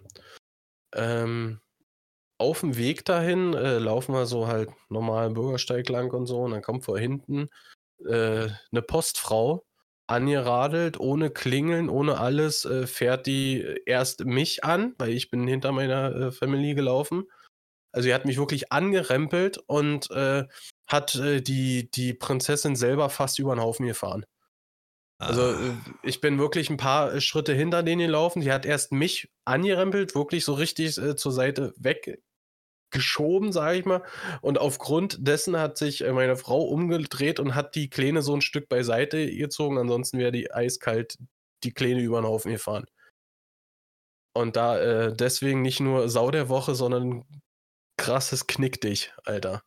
Ähm, 0.95 1.60
auf 2.38 2.61
dem 2.61 2.77
Weg 2.77 3.06
dahin 3.06 3.53
äh, 3.53 3.77
laufen 3.77 4.14
wir 4.14 4.26
so 4.26 4.48
halt 4.48 4.69
normal 4.89 5.30
Bürgersteig 5.31 5.89
lang 5.89 6.11
und 6.11 6.26
so 6.26 6.41
und 6.41 6.52
dann 6.52 6.61
kommt 6.61 6.85
vor 6.85 6.98
hinten 6.98 7.49
äh, 8.06 8.48
eine 8.72 8.81
Postfrau 8.81 9.64
angeradelt, 10.07 10.99
ohne 10.99 11.30
Klingeln, 11.30 11.89
ohne 11.89 12.18
alles, 12.18 12.65
äh, 12.65 12.88
fährt 12.88 13.27
die 13.27 13.64
erst 13.85 14.26
mich 14.26 14.64
an, 14.64 14.93
weil 14.98 15.11
ich 15.11 15.30
bin 15.30 15.48
hinter 15.48 15.72
meiner 15.72 16.15
äh, 16.15 16.31
Family 16.31 16.73
gelaufen. 16.73 17.23
Also 17.93 18.07
sie 18.07 18.14
hat 18.14 18.26
mich 18.26 18.38
wirklich 18.38 18.72
angerempelt 18.72 19.57
und 19.68 20.10
äh, 20.11 20.45
hat 20.91 21.15
äh, 21.15 21.41
die, 21.41 21.89
die 21.89 22.13
Prinzessin 22.13 22.76
selber 22.76 23.09
fast 23.09 23.39
über 23.39 23.55
den 23.55 23.61
Haufen 23.61 23.88
gefahren. 23.88 24.26
Also 25.19 25.41
Ah, 25.41 25.51
äh, 25.51 25.73
ich 26.03 26.19
bin 26.19 26.39
wirklich 26.39 26.69
ein 26.69 26.77
paar 26.77 27.13
äh, 27.13 27.22
Schritte 27.22 27.53
hinter 27.53 27.84
denen 27.84 28.01
gelaufen. 28.01 28.41
Die 28.41 28.51
hat 28.51 28.65
erst 28.65 28.91
mich 28.91 29.31
angerempelt, 29.45 30.15
wirklich 30.15 30.43
so 30.43 30.53
richtig 30.53 30.97
äh, 30.97 31.15
zur 31.15 31.31
Seite 31.31 31.73
weggeschoben, 31.77 33.51
sage 33.51 33.80
ich 33.80 33.85
mal. 33.85 34.03
Und 34.41 34.57
aufgrund 34.57 35.26
dessen 35.27 35.57
hat 35.57 35.77
sich 35.77 36.03
äh, 36.03 36.11
meine 36.11 36.35
Frau 36.35 36.61
umgedreht 36.63 37.39
und 37.39 37.55
hat 37.55 37.76
die 37.76 37.89
Kleine 37.89 38.22
so 38.22 38.34
ein 38.35 38.41
Stück 38.41 38.68
beiseite 38.68 39.31
gezogen. 39.34 39.77
Ansonsten 39.77 40.18
wäre 40.18 40.31
die 40.31 40.51
eiskalt 40.51 41.18
die 41.63 41.73
Kleine 41.73 42.01
über 42.01 42.19
den 42.19 42.27
Haufen 42.27 42.51
gefahren. 42.51 42.85
Und 44.34 44.55
da 44.55 44.80
äh, 44.80 45.15
deswegen 45.15 45.61
nicht 45.61 45.81
nur 45.81 46.09
Sau 46.09 46.31
der 46.31 46.49
Woche, 46.49 46.73
sondern 46.73 47.26
krasses 47.97 48.47
Knick 48.47 48.81
dich, 48.81 49.13
Alter, 49.26 49.61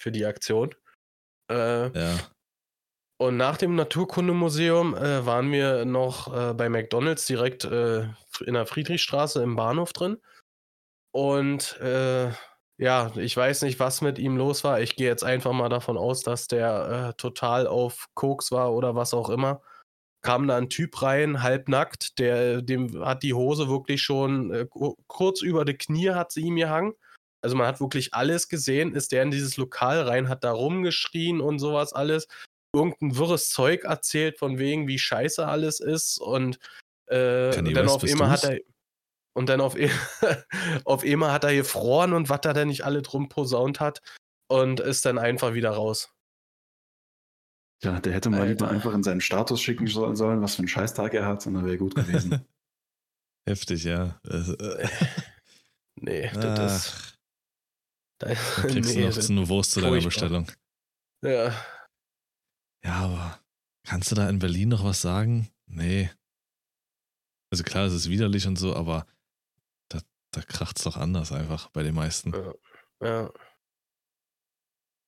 für 0.00 0.10
die 0.10 0.24
Aktion. 0.24 0.74
Äh, 1.50 1.90
ja. 1.98 2.18
und 3.20 3.36
nach 3.36 3.56
dem 3.56 3.74
Naturkundemuseum 3.74 4.94
äh, 4.94 5.26
waren 5.26 5.50
wir 5.50 5.84
noch 5.84 6.32
äh, 6.32 6.54
bei 6.54 6.68
McDonalds 6.68 7.26
direkt 7.26 7.64
äh, 7.64 8.02
in 8.46 8.54
der 8.54 8.66
Friedrichstraße 8.66 9.42
im 9.42 9.56
Bahnhof 9.56 9.92
drin. 9.92 10.18
Und 11.12 11.76
äh, 11.80 12.30
ja, 12.78 13.12
ich 13.16 13.36
weiß 13.36 13.62
nicht, 13.62 13.80
was 13.80 14.00
mit 14.00 14.18
ihm 14.18 14.36
los 14.36 14.62
war. 14.64 14.80
Ich 14.80 14.94
gehe 14.96 15.08
jetzt 15.08 15.24
einfach 15.24 15.52
mal 15.52 15.68
davon 15.68 15.98
aus, 15.98 16.22
dass 16.22 16.46
der 16.46 17.10
äh, 17.10 17.14
total 17.20 17.66
auf 17.66 18.06
Koks 18.14 18.52
war 18.52 18.72
oder 18.72 18.94
was 18.94 19.12
auch 19.12 19.28
immer. 19.28 19.60
Kam 20.22 20.46
da 20.46 20.56
ein 20.56 20.70
Typ 20.70 21.02
rein, 21.02 21.42
halbnackt, 21.42 22.18
der, 22.18 22.62
dem 22.62 23.04
hat 23.04 23.22
die 23.22 23.34
Hose 23.34 23.68
wirklich 23.68 24.02
schon 24.02 24.68
ku- 24.70 24.94
kurz 25.08 25.42
über 25.42 25.64
die 25.64 25.76
Knie 25.76 26.10
hat 26.10 26.30
sie 26.30 26.42
ihm 26.42 26.56
gehangen. 26.56 26.94
Also 27.42 27.56
man 27.56 27.66
hat 27.66 27.80
wirklich 27.80 28.14
alles 28.14 28.48
gesehen, 28.48 28.94
ist 28.94 29.12
der 29.12 29.22
in 29.22 29.30
dieses 29.30 29.56
Lokal 29.56 30.02
rein, 30.02 30.28
hat 30.28 30.44
da 30.44 30.52
rumgeschrien 30.52 31.40
und 31.40 31.58
sowas 31.58 31.92
alles 31.92 32.28
irgendein 32.74 33.16
wirres 33.16 33.50
Zeug 33.50 33.84
erzählt, 33.84 34.38
von 34.38 34.58
wegen, 34.58 34.86
wie 34.86 34.98
scheiße 34.98 35.46
alles 35.46 35.80
ist 35.80 36.18
und, 36.18 36.58
äh, 37.06 37.56
und 37.58 37.74
dann 37.74 37.86
West, 37.86 37.88
auf 37.94 38.04
einmal 38.04 38.30
hat 38.30 38.44
er 38.44 38.60
und 39.36 39.48
dann 39.48 39.60
auf, 39.60 39.76
e- 39.76 39.90
auf 40.84 41.02
einmal 41.02 41.32
hat 41.32 41.44
er 41.44 41.54
gefroren 41.54 42.12
und 42.12 42.28
was 42.28 42.40
er 42.44 42.52
da 42.52 42.64
nicht 42.64 42.84
alle 42.84 43.02
drum 43.02 43.28
posaunt 43.28 43.80
hat 43.80 44.02
und 44.48 44.80
ist 44.80 45.06
dann 45.06 45.18
einfach 45.18 45.54
wieder 45.54 45.70
raus. 45.70 46.12
Ja, 47.82 47.98
der 47.98 48.12
hätte 48.12 48.28
mal 48.28 48.46
lieber 48.46 48.66
Alter. 48.66 48.74
einfach 48.74 48.92
in 48.92 49.02
seinen 49.02 49.22
Status 49.22 49.62
schicken 49.62 49.86
sollen, 49.86 50.14
sollen, 50.14 50.42
was 50.42 50.56
für 50.56 50.60
einen 50.60 50.68
Scheißtag 50.68 51.14
er 51.14 51.24
hat, 51.24 51.46
und 51.46 51.54
dann 51.54 51.64
wäre 51.64 51.78
gut 51.78 51.94
gewesen. 51.94 52.44
Heftig, 53.48 53.84
ja. 53.84 54.20
Äh, 54.28 54.86
nee, 56.00 56.30
das 56.34 56.88
ist. 56.88 57.19
Da 58.20 58.34
kriegst 58.34 58.94
nee, 58.94 59.02
du 59.02 59.08
noch 59.08 59.28
eine 59.30 59.48
Wurst 59.48 59.72
zu 59.72 59.80
deiner 59.80 60.00
Bestellung. 60.00 60.50
Ja. 61.24 61.54
Ja, 62.84 62.94
aber 62.94 63.40
kannst 63.84 64.10
du 64.10 64.14
da 64.14 64.28
in 64.28 64.38
Berlin 64.38 64.68
noch 64.68 64.84
was 64.84 65.00
sagen? 65.00 65.50
Nee. 65.66 66.10
Also 67.50 67.64
klar, 67.64 67.86
es 67.86 67.94
ist 67.94 68.10
widerlich 68.10 68.46
und 68.46 68.56
so, 68.56 68.76
aber 68.76 69.06
da, 69.88 70.00
da 70.32 70.42
kracht 70.42 70.78
es 70.78 70.84
doch 70.84 70.96
anders 70.96 71.32
einfach 71.32 71.70
bei 71.70 71.82
den 71.82 71.94
meisten. 71.94 72.32
Ja. 72.32 72.54
ja. 73.02 73.32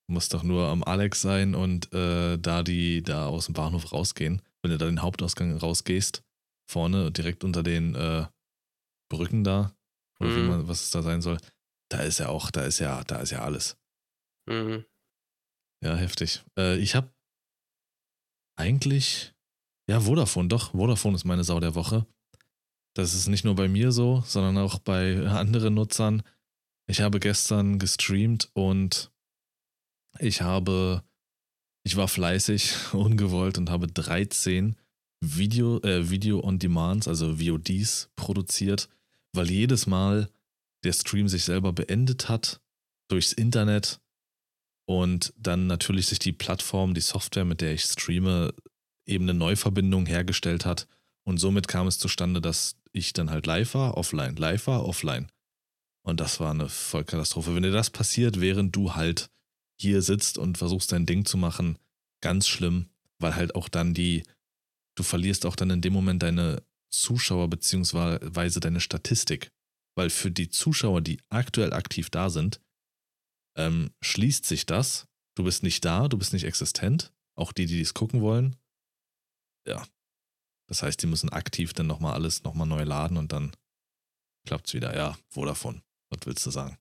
Muss 0.09 0.31
doch 0.31 0.43
nur 0.43 0.69
am 0.69 0.83
Alex 0.83 1.21
sein 1.21 1.55
und 1.55 1.93
äh, 1.93 2.39
da 2.39 2.63
die 2.63 3.03
da 3.03 3.27
aus 3.27 3.47
dem 3.47 3.55
Bahnhof 3.55 3.93
rausgehen. 3.93 4.43
Wenn 4.63 4.71
du 4.71 4.79
da 4.79 4.87
den 4.87 5.03
Hauptausgang 5.03 5.57
rausgehst, 5.57 6.23
vorne 6.67 7.13
direkt 7.13 7.45
unter 7.45 7.63
den 7.63 7.95
äh, 7.95 8.27
Brücken 9.11 9.45
da, 9.45 9.75
oder 10.19 10.31
mhm. 10.31 10.37
wie 10.37 10.49
man, 10.49 10.69
was 10.69 10.83
es 10.83 10.91
da 10.91 11.03
sein 11.03 11.21
soll, 11.21 11.39
da 11.93 12.01
ist 12.01 12.19
ja 12.19 12.29
auch, 12.29 12.51
da 12.51 12.65
ist 12.65 12.79
ja, 12.79 13.05
da 13.05 13.21
ist 13.21 13.31
ja 13.31 13.43
alles. 13.43 13.77
Mhm. 14.49 14.85
Ja, 15.85 15.97
heftig. 15.97 16.43
Äh, 16.57 16.79
ich 16.79 16.95
habe 16.95 17.13
eigentlich, 18.59 19.35
ja, 19.89 20.01
Vodafone, 20.01 20.49
doch, 20.49 20.73
Vodafone 20.73 21.17
ist 21.17 21.25
meine 21.25 21.45
Sau 21.45 21.61
der 21.61 21.75
Woche. 21.75 22.07
Das 22.95 23.15
ist 23.15 23.27
nicht 23.27 23.45
nur 23.45 23.55
bei 23.55 23.69
mir 23.69 23.93
so, 23.93 24.23
sondern 24.27 24.59
auch 24.59 24.79
bei 24.79 25.27
anderen 25.29 25.75
Nutzern. 25.75 26.23
Ich 26.89 27.01
habe 27.01 27.21
gestern 27.21 27.79
gestreamt 27.79 28.51
und 28.55 29.11
ich 30.19 30.43
habe, 30.43 31.05
ich 31.85 31.97
war 31.97 32.09
fleißig, 32.09 32.75
ungewollt 32.93 33.59
und 33.59 33.71
habe 33.71 33.87
13 33.87 34.77
Video, 35.25 35.81
äh, 35.83 36.11
Video 36.11 36.43
on 36.43 36.59
Demands, 36.59 37.07
also 37.07 37.39
VODs 37.39 38.11
produziert, 38.17 38.89
weil 39.33 39.51
jedes 39.51 39.87
Mal 39.87 40.29
der 40.85 40.93
Stream 40.93 41.29
sich 41.29 41.45
selber 41.45 41.73
beendet 41.73 42.29
hat 42.29 42.61
durchs 43.09 43.33
Internet 43.33 44.01
und 44.87 45.33
dann 45.37 45.67
natürlich 45.67 46.07
sich 46.07 46.19
die 46.19 46.33
Plattform, 46.33 46.95
die 46.95 47.01
Software, 47.01 47.45
mit 47.45 47.61
der 47.61 47.73
ich 47.73 47.85
streame, 47.85 48.55
eben 49.07 49.25
eine 49.25 49.35
Neuverbindung 49.35 50.07
hergestellt 50.07 50.65
hat 50.65 50.89
und 51.25 51.39
somit 51.39 51.69
kam 51.69 51.87
es 51.87 51.99
zustande, 51.99 52.41
dass 52.41 52.77
ich 52.93 53.13
dann 53.13 53.31
halt 53.31 53.47
live 53.47 53.75
war, 53.75 53.97
offline, 53.97 54.37
live 54.37 54.67
war, 54.67 54.85
offline. 54.87 55.31
Und 56.05 56.21
das 56.21 56.41
war 56.41 56.51
eine 56.51 56.69
Vollkatastrophe. 56.69 57.55
Wenn 57.55 57.63
dir 57.63 57.71
das 57.71 57.91
passiert, 57.91 58.41
während 58.41 58.75
du 58.75 58.95
halt 58.95 59.31
hier 59.81 60.03
sitzt 60.03 60.37
und 60.37 60.59
versuchst 60.59 60.93
dein 60.93 61.07
Ding 61.07 61.25
zu 61.25 61.37
machen, 61.37 61.79
ganz 62.21 62.49
schlimm, 62.49 62.89
weil 63.19 63.37
halt 63.37 63.55
auch 63.55 63.69
dann 63.69 63.95
die, 63.95 64.25
du 64.97 65.03
verlierst 65.03 65.47
auch 65.47 65.57
dann 65.57 65.71
in 65.71 65.81
dem 65.81 65.93
Moment 65.93 66.23
deine 66.23 66.63
Zuschauer 66.91 67.49
beziehungsweise 67.49 68.61
deine 68.61 68.81
Statistik. 68.81 69.51
Weil 69.95 70.11
für 70.11 70.31
die 70.31 70.49
Zuschauer, 70.49 71.01
die 71.01 71.21
aktuell 71.29 71.73
aktiv 71.73 72.11
da 72.11 72.31
sind, 72.31 72.61
ähm, 73.57 73.93
schließt 74.01 74.47
sich 74.47 74.67
das. 74.67 75.07
Du 75.35 75.45
bist 75.45 75.63
nicht 75.63 75.85
da, 75.85 76.09
du 76.09 76.19
bist 76.19 76.33
nicht 76.33 76.45
existent. 76.45 77.13
Auch 77.35 77.53
die, 77.53 77.67
die 77.67 77.79
dies 77.79 77.95
gucken 77.95 78.21
wollen. 78.21 78.57
Ja, 79.67 79.87
das 80.67 80.83
heißt, 80.83 81.03
die 81.03 81.07
müssen 81.07 81.31
aktiv 81.31 81.73
dann 81.73 81.87
nochmal 81.87 82.15
alles 82.15 82.45
nochmal 82.45 82.67
neu 82.67 82.83
laden 82.85 83.17
und 83.17 83.33
dann 83.33 83.55
klappt 84.47 84.69
es 84.69 84.75
wieder. 84.75 84.97
Ja, 84.97 85.19
wo 85.31 85.45
davon? 85.45 85.83
Was 86.11 86.27
willst 86.27 86.47
du 86.47 86.51
sagen? 86.51 86.79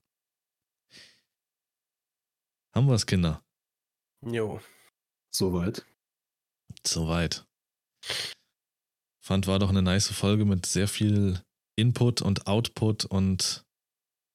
Haben 2.74 2.88
wir 2.88 2.96
es, 2.96 3.06
Kinder? 3.06 3.44
Jo. 4.22 4.62
Soweit. 5.30 5.86
Soweit. 6.86 7.46
Fand, 9.20 9.48
war 9.48 9.60
doch 9.60 9.70
eine 9.70 9.82
nice 9.82 10.08
Folge 10.08 10.46
mit 10.46 10.66
sehr 10.66 10.88
viel 10.88 11.44
Input 11.76 12.22
und 12.22 12.48
Output 12.48 13.06
und 13.06 13.66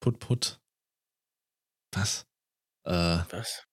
Put-Put. 0.01 0.61
Was? 1.93 2.27
Äh, 2.85 3.19
Was? 3.31 3.67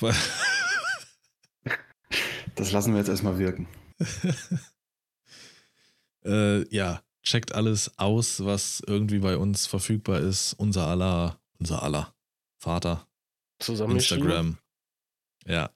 das 2.54 2.72
lassen 2.72 2.92
wir 2.92 2.98
jetzt 2.98 3.08
erstmal 3.08 3.38
wirken. 3.38 3.68
Äh, 6.24 6.68
ja, 6.74 7.02
checkt 7.22 7.52
alles 7.52 7.98
aus, 7.98 8.44
was 8.44 8.80
irgendwie 8.86 9.18
bei 9.18 9.36
uns 9.36 9.66
verfügbar 9.66 10.20
ist. 10.20 10.54
Unser 10.54 10.86
aller, 10.86 11.40
unser 11.58 11.82
aller 11.82 12.14
Vater. 12.58 13.08
Zusammen 13.58 13.96
Instagram. 13.96 14.58
Ja. 15.46 15.70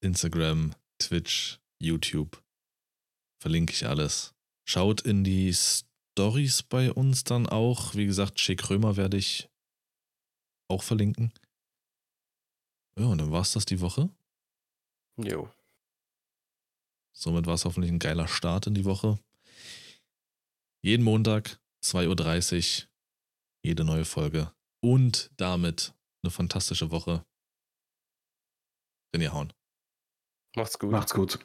Instagram, 0.00 0.74
Twitch, 0.98 1.60
YouTube. 1.78 2.42
Verlinke 3.38 3.72
ich 3.72 3.86
alles. 3.86 4.33
Schaut 4.66 5.02
in 5.02 5.24
die 5.24 5.52
Stories 5.52 6.62
bei 6.62 6.92
uns 6.92 7.24
dann 7.24 7.46
auch. 7.48 7.94
Wie 7.94 8.06
gesagt, 8.06 8.40
Schick 8.40 8.70
Römer 8.70 8.96
werde 8.96 9.16
ich 9.16 9.50
auch 10.68 10.82
verlinken. 10.82 11.32
Ja, 12.98 13.06
und 13.06 13.18
dann 13.18 13.32
war 13.32 13.42
es 13.42 13.52
das 13.52 13.66
die 13.66 13.80
Woche. 13.80 14.08
Jo. 15.16 15.50
Somit 17.12 17.46
war 17.46 17.54
es 17.54 17.64
hoffentlich 17.64 17.92
ein 17.92 17.98
geiler 17.98 18.28
Start 18.28 18.66
in 18.66 18.74
die 18.74 18.84
Woche. 18.84 19.18
Jeden 20.82 21.04
Montag, 21.04 21.60
2.30 21.84 22.82
Uhr, 22.82 22.88
jede 23.64 23.84
neue 23.84 24.04
Folge. 24.04 24.52
Und 24.80 25.30
damit 25.36 25.94
eine 26.22 26.30
fantastische 26.30 26.90
Woche. 26.90 27.24
Wenn 29.12 29.22
ihr 29.22 29.32
hauen. 29.32 29.52
Macht's 30.56 30.78
gut. 30.78 30.90
Macht's 30.90 31.14
gut. 31.14 31.38